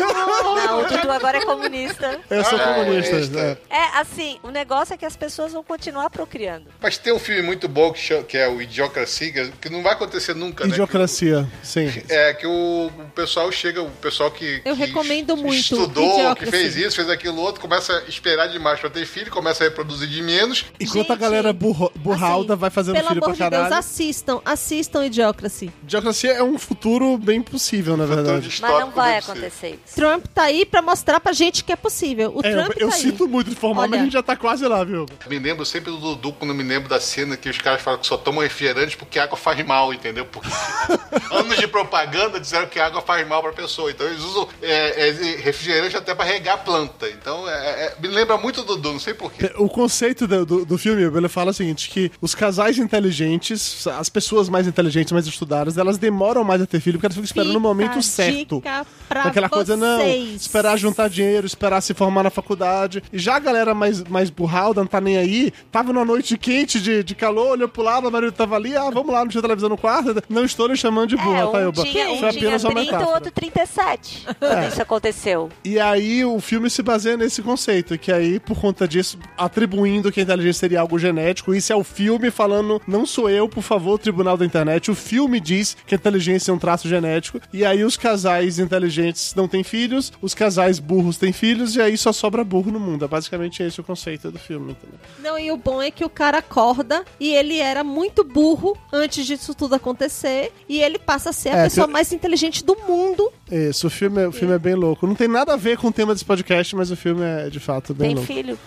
Não, 0.00 0.80
o 0.80 0.84
Dudu 0.86 1.10
agora 1.12 1.38
é 1.38 1.44
comunista. 1.44 2.20
Eu 2.28 2.44
sou 2.44 2.58
Ah, 2.58 2.74
comunista. 2.74 3.10
comunista. 3.10 3.38
é. 3.70 3.76
É, 3.76 3.98
assim, 3.98 4.38
o 4.42 4.50
negócio 4.50 4.94
é 4.94 4.96
que 4.96 5.04
as 5.06 5.16
pessoas 5.16 5.52
vão 5.52 5.62
continuar 5.62 6.10
procriando. 6.10 6.66
Mas 6.80 6.98
tem 6.98 7.12
um 7.12 7.18
filme 7.18 7.42
muito 7.42 7.68
bom 7.68 7.92
que, 7.92 8.00
chama- 8.00 8.22
que 8.24 8.36
é 8.36 8.48
o 8.48 8.60
Idiocracia, 8.60 9.32
que- 9.32 9.52
que 9.52 9.68
não 9.70 9.82
vai 9.82 9.92
acontecer 9.92 10.34
nunca, 10.34 10.64
né? 10.64 10.70
Idiocracia, 10.72 11.46
sim. 11.62 11.86
É, 12.08 12.32
que 12.34 12.46
o, 12.46 12.86
o 12.86 13.10
pessoal 13.14 13.50
chega, 13.52 13.82
o 13.82 13.90
pessoal 13.90 14.30
que, 14.30 14.60
Eu 14.64 14.74
que 14.74 14.84
recomendo 14.86 15.36
muito 15.36 15.58
estudou, 15.60 16.14
que 16.14 16.20
Idiocracy. 16.20 16.50
fez 16.50 16.76
isso, 16.76 16.96
fez 16.96 17.08
aquilo 17.10 17.40
outro, 17.40 17.60
começa 17.60 17.92
a 17.96 18.02
esperar 18.08 18.48
demais 18.48 18.80
pra 18.80 18.90
ter 18.90 19.06
filho, 19.06 19.30
começa 19.30 19.64
a 19.64 19.68
reproduzir 19.68 20.08
de 20.08 20.22
menos. 20.22 20.64
Enquanto 20.80 21.10
a 21.10 21.14
Gente, 21.14 21.20
galera 21.22 21.52
burro, 21.52 21.90
burralda 21.96 22.54
Assim, 22.54 22.60
vai 22.60 22.70
fazendo 22.70 22.94
Pelo 22.96 23.08
filho 23.08 23.24
amor 23.24 23.36
pra 23.36 23.44
de 23.46 23.50
Deus, 23.50 23.62
caralho. 23.62 23.78
assistam, 23.78 24.40
assistam 24.44 25.04
Idiocracy. 25.06 25.70
Idiocracia 25.86 26.32
é 26.32 26.42
um 26.42 26.58
futuro 26.58 27.16
bem 27.16 27.40
possível, 27.40 27.96
na 27.96 28.04
verdade. 28.06 28.48
Mas 28.60 28.70
não 28.80 28.90
vai 28.90 29.18
acontecer 29.18 29.78
isso. 29.86 29.94
Trump 29.94 30.24
tá 30.34 30.42
aí 30.42 30.66
pra 30.66 30.82
mostrar 30.82 31.20
pra 31.20 31.32
gente 31.32 31.62
que 31.62 31.72
é 31.72 31.76
possível. 31.76 32.32
O 32.34 32.44
É, 32.44 32.52
eu, 32.52 32.56
Trump 32.64 32.76
eu 32.80 32.88
tá 32.88 32.94
aí. 32.96 33.00
sinto 33.00 33.28
muito 33.28 33.50
de 33.50 33.56
mas 33.62 33.78
Olha. 33.78 34.00
a 34.00 34.02
gente 34.04 34.12
já 34.12 34.22
tá 34.22 34.36
quase 34.36 34.66
lá, 34.66 34.82
viu? 34.84 35.06
Me 35.28 35.38
lembro 35.38 35.64
sempre 35.64 35.90
do 35.92 35.98
Dudu 35.98 36.32
quando 36.32 36.52
me 36.54 36.62
lembro 36.62 36.88
da 36.88 37.00
cena 37.00 37.36
que 37.36 37.48
os 37.48 37.58
caras 37.58 37.80
falam 37.82 38.00
que 38.00 38.06
só 38.06 38.16
tomam 38.16 38.42
refrigerante 38.42 38.96
porque 38.96 39.18
água 39.18 39.36
faz 39.36 39.64
mal, 39.64 39.92
entendeu? 39.94 40.26
Porque 40.26 40.48
anos 41.30 41.56
de 41.56 41.66
propaganda 41.68 42.38
disseram 42.40 42.66
que 42.66 42.78
água 42.80 43.00
faz 43.00 43.26
mal 43.26 43.42
pra 43.42 43.52
pessoa. 43.52 43.90
Então 43.90 44.06
eles 44.06 44.20
usam 44.22 44.48
é, 44.62 45.08
é, 45.08 45.10
refrigerante 45.40 45.96
até 45.96 46.14
pra 46.14 46.24
regar 46.24 46.54
a 46.56 46.58
planta. 46.58 47.08
Então 47.08 47.48
é- 47.48 47.52
é- 47.86 47.94
me 48.00 48.08
lembra 48.08 48.36
muito 48.36 48.62
do 48.62 48.74
Dudu, 48.76 48.92
não 48.94 49.00
sei 49.00 49.14
porquê. 49.14 49.52
O 49.56 49.68
conceito 49.68 50.26
do, 50.26 50.44
do, 50.44 50.64
do 50.64 50.78
filme, 50.78 51.02
ele 51.02 51.28
fala 51.28 51.50
o 51.50 51.54
seguinte, 51.54 51.88
que 51.90 52.10
os 52.20 52.34
casais 52.34 52.78
inteligentes, 52.78 53.86
as 53.86 54.08
pessoas 54.08 54.48
mais 54.48 54.66
inteligentes, 54.66 55.12
mais 55.12 55.26
estudadas, 55.26 55.75
elas 55.78 55.98
demoram 55.98 56.42
mais 56.44 56.60
a 56.60 56.66
ter 56.66 56.80
filho 56.80 56.98
porque 56.98 57.06
elas 57.06 57.14
ficam 57.14 57.24
esperando 57.24 57.56
o 57.56 57.60
momento 57.60 58.00
certo. 58.02 58.62
pra 59.08 59.22
Aquela 59.24 59.48
coisa, 59.48 59.76
não, 59.76 60.00
esperar 60.06 60.76
juntar 60.76 61.08
dinheiro, 61.08 61.46
esperar 61.46 61.80
se 61.80 61.94
formar 61.94 62.22
na 62.22 62.30
faculdade. 62.30 63.02
E 63.12 63.18
já 63.18 63.36
a 63.36 63.38
galera 63.38 63.74
mais, 63.74 64.02
mais 64.04 64.30
burralda, 64.30 64.80
não 64.80 64.86
tá 64.86 65.00
nem 65.00 65.16
aí, 65.16 65.52
tava 65.70 65.92
numa 65.92 66.04
noite 66.04 66.36
quente 66.38 66.80
de, 66.80 67.02
de 67.02 67.14
calor, 67.14 67.50
olhou 67.52 67.68
pro 67.68 67.82
lado, 67.82 68.08
o 68.08 68.12
marido 68.12 68.32
tava 68.32 68.56
ali, 68.56 68.76
ah, 68.76 68.90
vamos 68.90 69.12
lá, 69.12 69.20
não 69.20 69.28
tinha 69.28 69.42
televisão 69.42 69.68
no 69.68 69.76
quarto. 69.78 70.22
Não 70.28 70.44
estou 70.44 70.66
lhe 70.66 70.76
chamando 70.76 71.08
de 71.08 71.16
burra, 71.16 71.38
É, 71.38 71.42
tá, 71.46 71.58
um 71.58 71.60
Elba? 71.60 71.82
tinha, 71.84 72.10
um 72.10 72.18
Foi 72.18 72.28
apenas 72.30 72.64
uma 72.64 72.74
30, 72.74 72.80
o 72.80 72.92
metáfora. 72.92 73.14
outro 73.16 73.30
37. 73.32 74.26
Quando 74.38 74.68
isso 74.68 74.82
aconteceu. 74.82 75.48
E 75.64 75.78
aí 75.78 76.24
o 76.24 76.38
filme 76.40 76.68
se 76.70 76.82
baseia 76.82 77.16
nesse 77.16 77.42
conceito, 77.42 77.96
que 77.98 78.12
aí, 78.12 78.38
por 78.38 78.58
conta 78.60 78.86
disso, 78.86 79.18
atribuindo 79.36 80.12
que 80.12 80.20
a 80.20 80.22
inteligência 80.22 80.60
seria 80.60 80.80
algo 80.80 80.98
genético, 80.98 81.54
isso 81.54 81.72
é 81.72 81.76
o 81.76 81.82
filme 81.84 82.30
falando, 82.30 82.80
não 82.86 83.06
sou 83.06 83.30
eu, 83.30 83.48
por 83.48 83.62
favor, 83.62 83.98
tribunal 83.98 84.36
da 84.36 84.44
internet. 84.44 84.90
O 84.90 84.94
filme 84.94 85.40
diz 85.40 85.65
que 85.86 85.94
a 85.94 85.96
inteligência 85.98 86.50
é 86.50 86.54
um 86.54 86.58
traço 86.58 86.86
genético, 86.88 87.40
e 87.52 87.64
aí 87.64 87.82
os 87.82 87.96
casais 87.96 88.58
inteligentes 88.58 89.34
não 89.34 89.48
têm 89.48 89.64
filhos, 89.64 90.12
os 90.20 90.34
casais 90.34 90.78
burros 90.78 91.16
têm 91.16 91.32
filhos, 91.32 91.74
e 91.76 91.80
aí 91.80 91.96
só 91.96 92.12
sobra 92.12 92.44
burro 92.44 92.70
no 92.70 92.78
mundo. 92.78 93.04
É 93.04 93.08
basicamente 93.08 93.62
esse 93.62 93.80
o 93.80 93.84
conceito 93.84 94.30
do 94.30 94.38
filme, 94.38 94.72
entendeu? 94.72 94.98
Não, 95.20 95.38
e 95.38 95.50
o 95.50 95.56
bom 95.56 95.80
é 95.80 95.90
que 95.90 96.04
o 96.04 96.10
cara 96.10 96.38
acorda 96.38 97.04
e 97.18 97.34
ele 97.34 97.58
era 97.58 97.82
muito 97.82 98.22
burro 98.22 98.76
antes 98.92 99.24
disso 99.26 99.54
tudo 99.54 99.74
acontecer 99.74 100.52
e 100.68 100.80
ele 100.80 100.98
passa 100.98 101.30
a 101.30 101.32
ser 101.32 101.48
a 101.50 101.56
É, 101.58 101.64
pessoa 101.64 101.86
tem- 101.86 101.92
mais 101.92 102.12
inteligente 102.12 102.64
do 102.64 102.76
mundo. 102.86 103.32
Isso, 103.50 103.86
o 103.86 103.90
filme, 103.90 104.22
é- 104.22 104.28
o 104.28 104.32
filme 104.32 104.54
é 104.54 104.58
bem 104.58 104.74
louco. 104.74 105.06
Não 105.06 105.14
tem 105.14 105.28
nada 105.28 105.54
a 105.54 105.56
ver 105.56 105.78
com 105.78 105.88
o 105.88 105.92
tema 105.92 106.12
desse 106.12 106.24
podcast, 106.24 106.74
mas 106.76 106.90
o 106.90 106.96
filme 106.96 107.22
é, 107.24 107.48
de 107.48 107.60
fato, 107.60 107.94
bem 107.94 108.08
Tem 108.08 108.14
louco. 108.16 108.32
filho. 108.32 108.58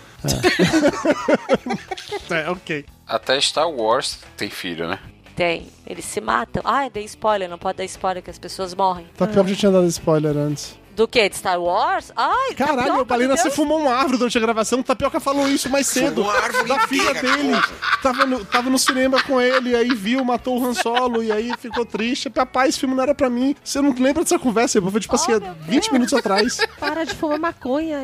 É, 2.30 2.48
ok. 2.50 2.84
Até 3.06 3.40
Star 3.40 3.68
Wars 3.70 4.18
tem 4.36 4.48
filho, 4.50 4.88
né? 4.88 4.98
Tem. 5.40 5.68
Eles 5.86 6.04
se 6.04 6.20
matam. 6.20 6.62
Ai, 6.66 6.90
dei 6.90 7.02
spoiler. 7.04 7.48
Não 7.48 7.56
pode 7.56 7.78
dar 7.78 7.84
spoiler 7.86 8.22
que 8.22 8.28
as 8.28 8.38
pessoas 8.38 8.74
morrem. 8.74 9.06
Tapioca 9.16 9.48
já 9.48 9.56
tinha 9.56 9.72
dado 9.72 9.86
spoiler 9.86 10.36
antes. 10.36 10.78
Do 11.00 11.08
que? 11.08 11.30
De 11.30 11.34
Star 11.34 11.58
Wars? 11.58 12.12
Ai, 12.14 12.54
Caralho, 12.54 12.76
Tapioca, 12.76 13.04
Balena, 13.06 13.28
meu 13.28 13.36
você 13.38 13.44
Deus. 13.44 13.54
fumou 13.54 13.78
uma 13.80 13.94
árvore 13.94 14.18
durante 14.18 14.36
a 14.36 14.40
gravação. 14.42 14.80
O 14.80 14.84
Tapioca 14.84 15.18
falou 15.18 15.48
isso 15.48 15.70
mais 15.70 15.86
cedo. 15.86 16.28
A 16.28 16.34
árvore 16.34 16.68
da 16.68 16.80
filha 16.86 17.14
dele. 17.14 17.54
Tava 18.02 18.26
no, 18.26 18.44
tava 18.44 18.68
no 18.68 18.78
cinema 18.78 19.22
com 19.22 19.40
ele, 19.40 19.74
aí 19.74 19.94
viu, 19.94 20.22
matou 20.22 20.60
o 20.60 20.66
Han 20.66 20.74
Solo, 20.74 21.22
e 21.22 21.32
aí 21.32 21.54
ficou 21.58 21.86
triste. 21.86 22.28
Papai, 22.28 22.68
esse 22.68 22.78
filme 22.78 22.94
não 22.94 23.02
era 23.02 23.14
pra 23.14 23.30
mim. 23.30 23.56
Você 23.64 23.80
não 23.80 23.94
lembra 23.94 24.22
dessa 24.24 24.38
conversa? 24.38 24.78
Foi 24.82 25.00
tipo 25.00 25.14
assim, 25.14 25.32
Oh, 25.32 25.36
há 25.36 25.40
meu 25.40 25.54
20 25.54 25.70
Deus. 25.84 25.88
minutos 25.90 26.12
atrás. 26.12 26.58
Para 26.78 27.04
de 27.04 27.14
fumar 27.14 27.38
maconha. 27.38 27.98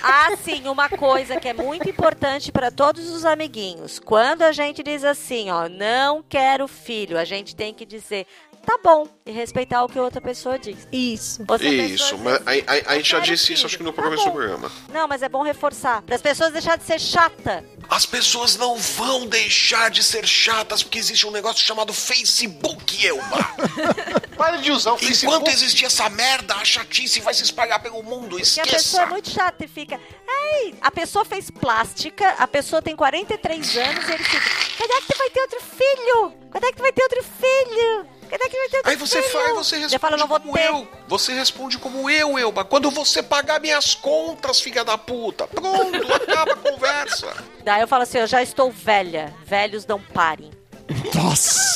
Ah, 0.00 0.36
sim, 0.44 0.68
uma 0.68 0.88
coisa 0.88 1.40
que 1.40 1.48
é 1.48 1.54
muito 1.54 1.88
importante 1.88 2.50
para 2.52 2.70
todos 2.70 3.10
os 3.10 3.24
amiguinhos. 3.24 3.98
Quando 3.98 4.42
a 4.42 4.52
gente 4.52 4.82
diz 4.82 5.02
assim, 5.04 5.50
ó, 5.50 5.68
não 5.68 6.24
quero 6.28 6.66
filho, 6.68 7.18
a 7.18 7.24
gente 7.24 7.54
tem 7.54 7.72
que 7.72 7.86
dizer, 7.86 8.26
tá 8.64 8.78
bom, 8.82 9.06
e 9.26 9.30
respeitar 9.32 9.82
o 9.84 9.88
que 9.88 9.98
outra 9.98 10.20
pessoa 10.20 10.58
diz. 10.58 10.86
Isso. 10.92 11.42
Outra 11.48 11.66
Isso, 11.68 12.16
mas 12.18 12.38
diz, 12.38 12.46
a, 12.46 12.50
a- 12.90 12.92
a 12.92 12.96
gente 12.96 13.10
já 13.10 13.18
"Eu 13.18 13.22
quero 13.22 13.34
disse 13.36 13.52
isso, 13.52 13.54
filho." 13.54 13.66
acho 13.66 13.76
que 13.78 13.82
no 13.82 13.92
Tá 13.92 14.02
do 14.08 14.22
programa. 14.32 14.70
Não, 14.92 15.06
mas 15.08 15.22
é 15.22 15.28
bom 15.28 15.42
reforçar. 15.42 16.02
Para 16.02 16.14
as 16.16 16.22
pessoas 16.22 16.52
deixarem 16.52 16.78
de 16.78 16.84
ser 16.84 17.00
chata. 17.00 17.64
As 17.88 18.06
pessoas 18.06 18.56
não 18.56 18.76
vão 18.76 19.26
deixar 19.26 19.90
de 19.90 20.02
ser 20.02 20.26
chatas 20.26 20.82
porque 20.82 20.98
existe 20.98 21.26
um 21.26 21.30
negócio 21.30 21.62
chamado 21.64 21.92
Facebook, 21.92 23.06
Elba. 23.06 23.22
Pare 24.36 24.58
de 24.58 24.70
usar 24.72 24.92
o 24.92 24.94
Enquanto 24.96 25.06
Facebook. 25.08 25.50
existir 25.50 25.84
essa 25.84 26.08
merda, 26.08 26.54
a 26.54 26.64
chatice 26.64 27.20
vai 27.20 27.34
se 27.34 27.42
espalhar 27.42 27.80
pelo 27.82 28.02
mundo. 28.02 28.36
Que 28.36 28.60
a 28.60 28.64
pessoa 28.64 28.76
Esqueça. 28.76 29.02
é 29.02 29.06
muito 29.06 29.30
chata 29.30 29.64
e 29.64 29.68
fica. 29.68 30.00
Ei, 30.54 30.74
a 30.80 30.90
pessoa 30.90 31.24
fez 31.24 31.50
plástica, 31.50 32.30
a 32.38 32.46
pessoa 32.48 32.80
tem 32.82 32.96
43 32.96 33.76
anos 33.76 34.08
e 34.08 34.12
ele 34.12 34.24
fica. 34.24 34.50
Quando 34.76 34.90
é 34.92 35.00
que 35.00 35.06
tu 35.12 35.18
vai 35.18 35.30
ter 35.30 35.40
outro 35.40 35.60
filho? 35.60 36.32
Quando 36.50 36.64
é 36.64 36.70
que 36.70 36.76
tu 36.76 36.82
vai 36.82 36.92
ter 36.92 37.02
outro 37.02 37.22
filho? 37.22 38.06
Aí 38.84 38.96
você 38.96 39.22
faz, 39.22 39.54
você 39.54 39.76
responde 39.76 39.98
fala, 39.98 40.16
não 40.16 40.26
vou 40.26 40.40
como 40.40 40.54
ter. 40.54 40.66
eu. 40.66 40.88
Você 41.06 41.34
responde 41.34 41.78
como 41.78 42.08
eu, 42.08 42.38
Elba. 42.38 42.64
Quando 42.64 42.90
você 42.90 43.22
pagar 43.22 43.60
minhas 43.60 43.94
contas, 43.94 44.60
filha 44.60 44.84
da 44.84 44.96
puta. 44.96 45.46
Pronto, 45.46 45.98
acaba 46.12 46.52
a 46.52 46.56
conversa. 46.56 47.28
Daí 47.62 47.82
eu 47.82 47.88
falo 47.88 48.04
assim, 48.04 48.18
eu 48.18 48.26
já 48.26 48.42
estou 48.42 48.70
velha. 48.70 49.34
Velhos 49.44 49.86
não 49.86 50.00
parem. 50.00 50.50
Nossa! 51.14 51.72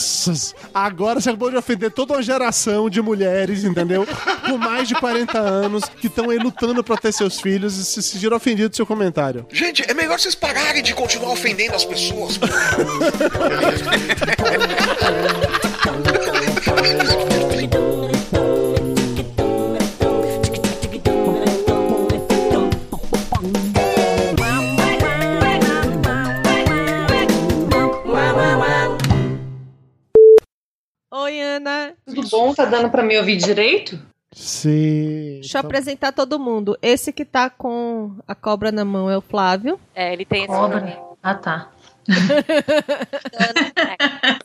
Agora 0.75 1.21
você 1.21 1.31
acabou 1.31 1.51
de 1.51 1.57
ofender 1.57 1.93
toda 1.93 2.15
uma 2.15 2.23
geração 2.23 2.91
de 2.91 3.01
mulheres, 3.01 3.63
entendeu? 3.63 4.05
Com 4.45 4.59
mais 4.59 4.89
de 4.89 4.95
40 4.97 5.39
anos, 5.39 5.85
que 5.85 6.09
estão 6.09 6.31
aí 6.31 6.39
lutando 6.39 6.83
pra 6.83 6.97
ter 6.97 7.13
seus 7.13 7.41
filhos 7.41 7.77
e 7.77 7.85
se 7.85 8.03
sentiram 8.03 8.37
ofendidos 8.37 8.71
do 8.71 8.77
seu 8.77 8.87
comentário. 8.87 9.47
Gente, 9.53 9.89
é 9.89 9.95
melhor 9.95 10.19
vocês 10.19 10.35
pararem 10.35 10.83
de 10.83 10.95
continuar 10.95 11.33
ofendendo 11.33 11.77
as 11.77 11.85
pessoas. 11.85 12.41
Oi, 16.87 16.93
Ana. 31.41 31.95
Tudo 32.05 32.29
bom? 32.29 32.55
Tá 32.55 32.65
dando 32.65 32.89
pra 32.89 33.03
me 33.03 33.19
ouvir 33.19 33.37
direito? 33.37 34.01
Sim. 34.33 35.39
Deixa 35.41 35.59
eu 35.59 35.63
apresentar 35.63 36.13
todo 36.13 36.39
mundo. 36.39 36.79
Esse 36.81 37.13
que 37.13 37.25
tá 37.25 37.51
com 37.51 38.15
a 38.29 38.35
cobra 38.35 38.71
na 38.71 38.85
mão 38.85 39.11
é 39.11 39.19
o 39.19 39.21
Flávio. 39.21 39.81
É, 39.93 40.13
ele 40.13 40.25
tem 40.25 40.45
esse 40.45 40.53
Cobra. 40.53 40.81
nome. 40.81 40.97
Ah, 41.21 41.35
tá. 41.35 41.71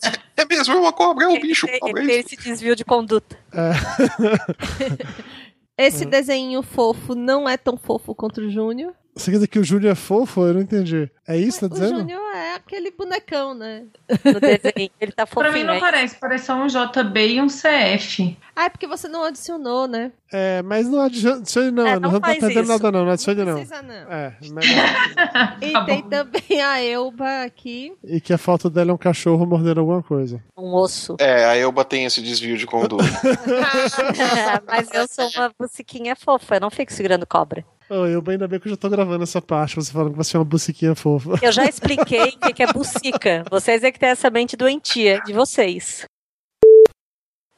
É 0.62 0.72
mesmo, 0.72 0.74
é 0.74 0.80
uma 0.80 0.94
cobra, 0.94 1.26
é 1.26 1.28
um 1.28 1.40
bicho. 1.40 1.68
Ele, 1.68 1.80
cobra, 1.80 2.02
ele 2.02 2.12
é 2.12 2.20
esse 2.20 2.36
desvio 2.36 2.76
de 2.76 2.86
conduta. 2.86 3.38
Esse 5.78 6.06
desenho 6.06 6.62
fofo 6.62 7.16
não 7.16 7.50
é 7.50 7.58
tão 7.58 7.76
fofo 7.76 8.14
quanto 8.14 8.42
o 8.42 8.50
Júnior. 8.52 8.94
Você 9.22 9.30
quer 9.32 9.38
dizer 9.38 9.48
que 9.48 9.60
o 9.60 9.64
Júnior 9.64 9.92
é 9.92 9.96
fofo? 9.96 10.42
Eu 10.46 10.56
não 10.56 10.62
entendi. 10.62 11.10
É 11.28 11.38
isso 11.38 11.60
que 11.60 11.70
tá 11.70 11.76
O 11.76 11.80
dizendo? 11.80 12.00
Júnior 12.00 12.22
é 12.36 12.56
aquele 12.56 12.90
bonecão, 12.92 13.54
né? 13.54 13.84
No 14.26 14.40
desenho. 14.40 14.90
Ele 15.00 15.12
tá 15.12 15.26
fofinho. 15.28 15.46
Pra 15.52 15.60
mim 15.60 15.64
não 15.64 15.76
é 15.76 15.80
parece, 15.80 16.16
parece 16.16 16.46
só 16.48 16.56
um 16.56 16.66
JB 16.68 17.28
e 17.36 17.42
um 17.42 17.48
CF. 17.48 18.36
Ah, 18.56 18.66
é 18.66 18.70
porque 18.70 18.88
você 18.88 19.08
não 19.08 19.24
adicionou, 19.24 19.88
né? 19.88 20.12
É, 20.34 20.62
mas 20.64 20.88
não 20.88 21.02
adicione 21.02 21.72
não, 21.72 21.86
É, 21.86 22.00
não, 22.00 22.12
não 22.12 22.20
tá 22.20 22.30
perdendo 22.36 22.68
nada 22.68 22.92
não, 22.92 23.06
não 23.06 23.12
adicione 23.12 23.44
não. 23.46 23.54
Precisa 23.54 23.82
não. 23.82 23.94
É, 24.12 24.36
mas... 24.52 24.66
E 25.62 25.72
Tá 25.74 25.86
tem 25.86 26.02
bom. 26.02 26.10
também 26.10 26.62
a 26.62 26.82
Elba 26.84 27.44
aqui. 27.44 27.94
e 28.04 28.20
que 28.20 28.34
a 28.34 28.38
foto 28.38 28.70
dela 28.70 28.92
é 28.92 28.94
um 28.94 28.98
cachorro 28.98 29.46
mordendo 29.46 29.80
alguma 29.80 30.02
coisa. 30.02 30.42
Um 30.58 30.74
osso. 30.74 31.16
É, 31.20 31.46
a 31.46 31.56
Elba 31.56 31.86
tem 31.86 32.06
esse 32.06 32.22
desvio 32.22 32.58
de 32.58 32.66
conduta. 32.66 33.04
Mas 34.68 34.90
eu 34.94 35.08
sou 35.08 35.30
uma 35.36 35.52
buciquinha 35.60 36.16
fofa, 36.16 36.56
eu 36.56 36.62
não 36.62 36.70
fico 36.72 36.92
segurando 36.92 37.26
cobra. 37.28 37.64
Oh, 37.94 38.06
eu 38.06 38.24
ainda 38.26 38.48
bem 38.48 38.58
que 38.58 38.68
eu 38.68 38.70
já 38.70 38.78
tô 38.78 38.90
gravando 38.90 39.22
essa 39.22 39.42
parte, 39.42 39.76
você 39.76 39.92
falando 39.92 40.14
que 40.14 40.18
você 40.18 40.38
é 40.38 40.40
uma 40.40 40.46
buciquinha 40.46 40.96
fofa. 40.96 41.32
Eu 41.42 41.52
já 41.52 41.66
expliquei 41.66 42.30
o 42.30 42.40
que 42.40 42.54
que 42.54 42.64
é 42.64 42.72
bucica. 42.72 43.44
Vocês 43.52 43.84
é 43.84 43.92
que 43.92 44.00
têm 44.00 44.08
essa 44.08 44.30
mente 44.30 44.56
doentia 44.56 45.20
de 45.26 45.34
vocês. 45.34 46.06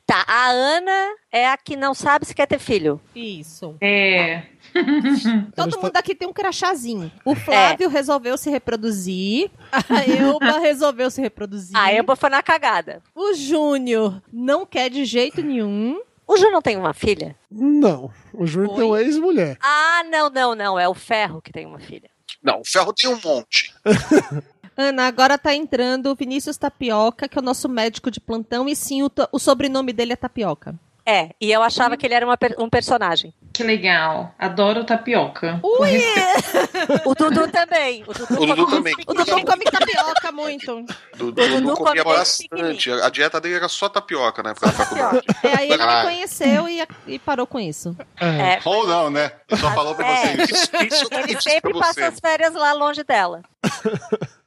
Tá, 0.07 0.25
a 0.27 0.49
Ana 0.49 1.15
é 1.31 1.47
a 1.47 1.55
que 1.55 1.75
não 1.77 1.93
sabe 1.93 2.25
se 2.25 2.33
quer 2.33 2.47
ter 2.47 2.57
filho. 2.57 2.99
Isso. 3.15 3.75
É. 3.79 4.41
Todo 5.55 5.79
mundo 5.79 5.95
aqui 5.95 6.15
tem 6.15 6.27
um 6.27 6.33
crachazinho. 6.33 7.11
O 7.23 7.35
Flávio 7.35 7.87
resolveu 7.87 8.35
se 8.35 8.49
reproduzir. 8.49 9.51
A 9.71 10.03
Elba 10.03 10.57
resolveu 10.57 11.11
se 11.11 11.21
reproduzir. 11.21 11.77
A 11.77 11.93
Elba 11.93 12.15
foi 12.15 12.31
na 12.31 12.41
cagada. 12.41 13.03
O 13.13 13.35
Júnior 13.35 14.19
não 14.31 14.65
quer 14.65 14.89
de 14.89 15.05
jeito 15.05 15.43
nenhum. 15.43 16.01
O 16.27 16.37
Ju 16.37 16.49
não 16.51 16.61
tem 16.61 16.77
uma 16.77 16.93
filha? 16.93 17.35
Não, 17.51 18.11
o 18.33 18.45
Júnior 18.45 18.75
tem 18.75 18.85
uma 18.85 19.01
ex-mulher. 19.01 19.57
Ah, 19.61 20.03
não, 20.09 20.29
não, 20.29 20.55
não. 20.55 20.79
É 20.79 20.87
o 20.87 20.93
Ferro 20.93 21.41
que 21.41 21.51
tem 21.51 21.65
uma 21.65 21.79
filha. 21.79 22.09
Não, 22.41 22.59
o 22.59 22.65
ferro 22.65 22.91
tem 22.91 23.09
um 23.09 23.19
monte. 23.23 23.73
Ana, 24.75 25.07
agora 25.07 25.37
tá 25.37 25.53
entrando 25.53 26.07
o 26.07 26.15
Vinícius 26.15 26.57
Tapioca, 26.57 27.27
que 27.27 27.37
é 27.37 27.41
o 27.41 27.45
nosso 27.45 27.69
médico 27.69 28.09
de 28.09 28.19
plantão, 28.19 28.67
e 28.67 28.75
sim, 28.75 29.03
o, 29.03 29.11
o 29.31 29.39
sobrenome 29.39 29.93
dele 29.93 30.13
é 30.13 30.15
Tapioca. 30.15 30.77
É, 31.05 31.29
e 31.39 31.51
eu 31.51 31.61
achava 31.61 31.97
que 31.97 32.05
ele 32.05 32.13
era 32.13 32.37
per- 32.37 32.55
um 32.57 32.69
personagem. 32.69 33.33
Que 33.51 33.61
legal. 33.61 34.33
Adoro 34.39 34.83
tapioca. 34.85 35.59
Ui! 35.61 36.01
O 37.05 37.13
Dudu 37.15 37.47
também. 37.49 38.03
O 38.07 38.13
Dudu, 38.13 38.33
O 38.41 38.45
Dudu 38.45 38.65
come- 38.65 38.75
também. 38.77 38.93
O 39.07 39.13
Dudu 39.13 39.45
come 39.45 39.63
tapioca 39.65 40.31
muito. 40.31 40.85
Dudu, 41.15 41.31
Dudu 41.31 41.61
Dudu 41.61 41.73
comia 41.75 42.03
bastante. 42.03 42.91
A 42.91 43.09
dieta 43.09 43.39
dele 43.39 43.55
era 43.55 43.67
só 43.69 43.87
tapioca 43.89 44.41
da 44.43 44.55
faculdade. 44.55 45.21
É, 45.43 45.57
aí 45.59 45.71
ele 45.71 45.85
me 45.85 46.01
conheceu 46.03 46.67
e, 46.67 46.85
e 47.07 47.19
parou 47.19 47.45
com 47.47 47.59
isso. 47.59 47.95
É, 48.19 48.59
Ou 48.65 48.87
não, 48.87 49.09
né? 49.09 49.31
Ele 49.49 49.59
só 49.61 49.71
falou 49.73 49.95
pra 49.95 50.07
É. 50.07 50.35
vocês. 50.35 50.49
Isso, 50.63 50.69
isso 50.87 51.09
ele 51.13 51.33
pra 51.33 51.41
sempre 51.41 51.73
passa 51.73 51.93
você. 51.93 52.03
as 52.03 52.19
férias 52.19 52.53
lá 52.53 52.73
longe 52.73 53.03
dela. 53.03 53.41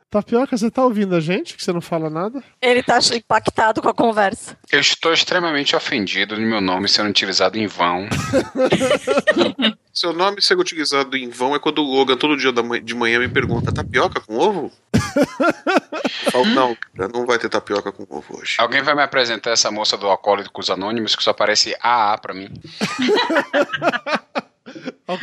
Tapioca, 0.09 0.57
você 0.57 0.71
tá 0.71 0.85
ouvindo 0.85 1.17
a 1.17 1.21
gente? 1.21 1.57
Que 1.57 1.65
você 1.65 1.73
não 1.73 1.81
fala 1.81 2.09
nada? 2.09 2.43
Ele 2.63 2.83
tá 2.83 2.99
impactado 3.15 3.83
com 3.83 3.89
a 3.89 3.95
conversa. 3.95 4.57
Eu 4.71 4.79
estou 4.81 5.13
extremamente 5.13 5.75
ofendido 5.75 6.37
de 6.37 6.43
meu 6.43 6.61
nome 6.61 6.89
sendo 6.89 7.11
utilizado 7.11 7.59
em 7.59 7.67
vão. 7.67 8.09
Seu 9.93 10.13
nome 10.13 10.43
ser 10.43 10.57
utilizado 10.59 11.17
em 11.17 11.29
vão 11.29 11.57
é 11.57 11.59
quando 11.59 11.79
o 11.79 11.85
Logan 11.85 12.17
todo 12.17 12.37
dia 12.37 12.53
de 12.83 12.95
manhã 12.95 13.19
me 13.19 13.29
pergunta: 13.29 13.73
tapioca 13.73 14.21
com 14.21 14.37
ovo? 14.37 14.71
Eu 14.95 16.31
falo, 16.31 16.45
não, 16.47 16.77
cara, 16.77 17.09
não 17.13 17.27
vai 17.27 17.39
ter 17.39 17.49
tapioca 17.49 17.91
com 17.91 18.07
ovo 18.09 18.39
hoje. 18.39 18.57
Alguém 18.59 18.83
vai 18.83 18.95
me 18.95 19.03
apresentar 19.03 19.51
essa 19.51 19.71
moça 19.71 19.97
do 19.97 20.07
Alcoólicos 20.07 20.71
Anônimos 20.71 21.17
que 21.17 21.23
só 21.23 21.31
aparece 21.31 21.75
AA 21.81 22.19
pra 22.19 22.35
mim? 22.35 22.49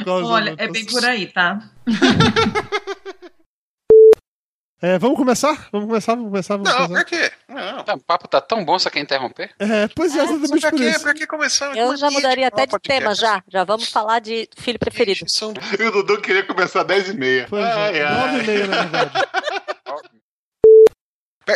Olha, 0.05 0.55
é 0.57 0.67
bem 0.67 0.85
por 0.85 1.05
aí, 1.05 1.27
tá? 1.27 1.59
É, 4.85 4.99
vamos 4.99 5.15
começar? 5.17 5.69
Vamos 5.71 5.87
começar, 5.87 6.13
vamos 6.13 6.29
começar, 6.29 6.57
vamos 6.57 6.69
Não, 6.69 6.87
começar. 6.87 6.93
pra 6.93 7.03
quê? 7.05 7.31
Não. 7.47 7.83
Tá, 7.85 7.93
o 7.95 7.99
papo 8.03 8.27
tá 8.27 8.41
tão 8.41 8.65
bom, 8.65 8.77
você 8.77 8.89
quer 8.89 8.99
interromper? 8.99 9.49
É, 9.57 9.87
pois 9.95 10.13
é, 10.13 10.23
exatamente 10.23 10.59
Pra 10.59 10.69
por 10.71 10.77
quê? 10.77 10.89
isso. 10.89 11.01
Pra 11.01 11.13
que 11.13 11.25
começar? 11.25 11.77
Eu 11.77 11.95
já 11.95 12.11
mudaria 12.11 12.49
até 12.49 12.65
de 12.65 12.77
tema 12.79 13.15
já. 13.15 13.41
Já 13.47 13.63
vamos 13.63 13.87
falar 13.87 14.19
de 14.19 14.49
filho 14.57 14.77
preferido. 14.77 15.25
E 15.79 15.83
o 15.83 15.91
Dudu 15.91 16.19
queria 16.21 16.43
começar 16.45 16.81
às 16.81 16.87
10 16.87 17.09
e 17.09 17.13
meia. 17.13 17.47
Pois 17.49 17.63
Ai, 17.63 17.97
é, 17.99 18.09
nove 18.09 18.35
e 18.35 18.39
ai. 18.39 18.45
meia, 18.45 18.67
na 18.67 18.81
verdade. 18.83 19.11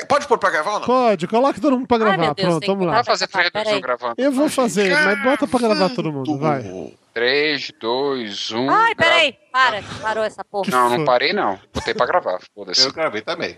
Pode 0.08 0.28
pôr 0.28 0.38
pra 0.38 0.50
gravar 0.50 0.74
ou 0.74 0.80
não? 0.82 0.86
Pode, 0.86 1.28
coloca 1.28 1.62
todo 1.62 1.78
mundo 1.78 1.88
pra 1.88 1.98
Ai, 1.98 2.04
gravar. 2.04 2.18
meu 2.18 2.34
Deus, 2.36 2.48
Pronto, 2.50 2.68
vamos 2.68 2.88
lá. 2.88 2.94
Vai 2.96 3.04
fazer 3.06 3.28
3, 3.28 3.52
2, 3.52 3.64
Peraí. 3.64 3.78
1 3.78 3.82
gravando. 3.82 4.16
Eu 4.18 4.32
vou 4.32 4.50
fazer, 4.50 4.94
mas 4.94 5.24
bota 5.24 5.48
pra 5.48 5.60
gravar 5.60 5.90
todo 5.90 6.12
mundo, 6.12 6.38
vai. 6.38 6.64
3, 7.14 7.72
2, 7.80 8.52
1. 8.52 8.70
Ai, 8.70 8.96
peraí. 8.96 9.36
Para. 9.52 9.82
Parou 10.02 10.24
essa 10.24 10.44
porra. 10.44 10.70
Não, 10.70 10.90
não 10.98 11.06
parei 11.06 11.32
não. 11.34 11.58
Botei 11.74 11.94
pra 11.94 12.06
gravar. 12.06 12.40
Foda-se. 12.54 12.86
Eu 12.86 12.92
gravei 12.92 13.22
também. 13.22 13.58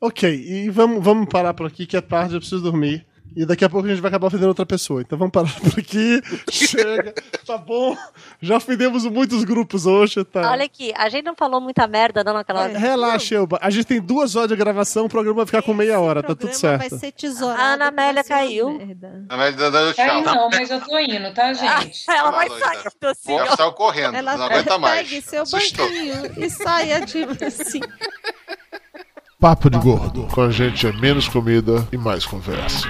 Ok, 0.00 0.30
e 0.30 0.70
vamos, 0.70 1.02
vamos 1.02 1.28
parar 1.28 1.52
por 1.54 1.66
aqui 1.66 1.86
que 1.86 1.96
é 1.96 2.00
tarde, 2.00 2.34
eu 2.34 2.40
preciso 2.40 2.62
dormir. 2.62 3.04
E 3.36 3.44
daqui 3.44 3.64
a 3.66 3.68
pouco 3.68 3.86
a 3.86 3.90
gente 3.90 4.00
vai 4.00 4.08
acabar 4.08 4.28
ofendendo 4.28 4.48
outra 4.48 4.64
pessoa. 4.64 5.02
Então 5.02 5.18
vamos 5.18 5.30
parar 5.30 5.52
por 5.60 5.78
aqui. 5.78 6.22
Chega, 6.50 7.12
tá 7.46 7.58
bom. 7.58 7.94
Já 8.40 8.56
ofendemos 8.56 9.04
muitos 9.04 9.44
grupos 9.44 9.84
hoje, 9.84 10.24
tá? 10.24 10.50
Olha 10.50 10.64
aqui, 10.64 10.90
a 10.96 11.08
gente 11.10 11.26
não 11.26 11.34
falou 11.36 11.60
muita 11.60 11.86
merda 11.86 12.24
não 12.24 12.32
naquela 12.32 12.62
hora. 12.62 12.78
Relaxa, 12.78 13.34
Elba. 13.34 13.58
A 13.60 13.68
gente 13.68 13.84
tem 13.84 14.00
duas 14.00 14.34
horas 14.36 14.48
de 14.48 14.56
gravação, 14.56 15.04
o 15.04 15.08
programa 15.08 15.36
vai 15.36 15.46
ficar 15.46 15.60
com 15.60 15.74
meia 15.74 16.00
hora, 16.00 16.22
tá 16.22 16.28
tudo 16.28 16.48
programa 16.48 16.78
vai 16.78 16.88
certo. 16.88 17.00
ser 17.00 17.12
tesourado. 17.12 17.60
A 17.60 17.64
Ana 17.74 17.88
Amélia 17.88 18.24
caiu. 18.24 18.70
merda. 18.70 19.26
Na 19.28 19.36
verdade, 19.36 19.76
É, 19.76 19.92
tchau. 20.06 20.22
não, 20.22 20.48
mas 20.50 20.70
eu 20.70 20.80
tô 20.80 20.98
indo, 20.98 21.34
tá, 21.34 21.52
gente? 21.54 22.04
Ela 22.08 22.30
vai 22.30 22.48
Maluca. 22.48 22.66
saindo 22.66 23.06
assim, 23.10 23.32
Ela 23.36 23.54
saiu 23.56 23.72
correndo, 23.72 24.14
Ela 24.16 24.36
não 24.36 24.44
aguenta 24.46 24.78
mais. 24.78 25.08
pegue 25.08 25.20
seu 25.20 25.42
Assustou. 25.42 25.86
banquinho 25.86 26.32
e 26.42 26.48
saia 26.48 27.04
tipo 27.04 27.32
assim. 27.44 27.80
Papo 29.38 29.68
de 29.68 29.78
Gordo. 29.78 30.22
Com 30.32 30.40
a 30.40 30.50
gente 30.50 30.86
é 30.86 30.92
menos 30.92 31.28
comida 31.28 31.86
e 31.92 31.98
mais 31.98 32.24
conversa. 32.24 32.88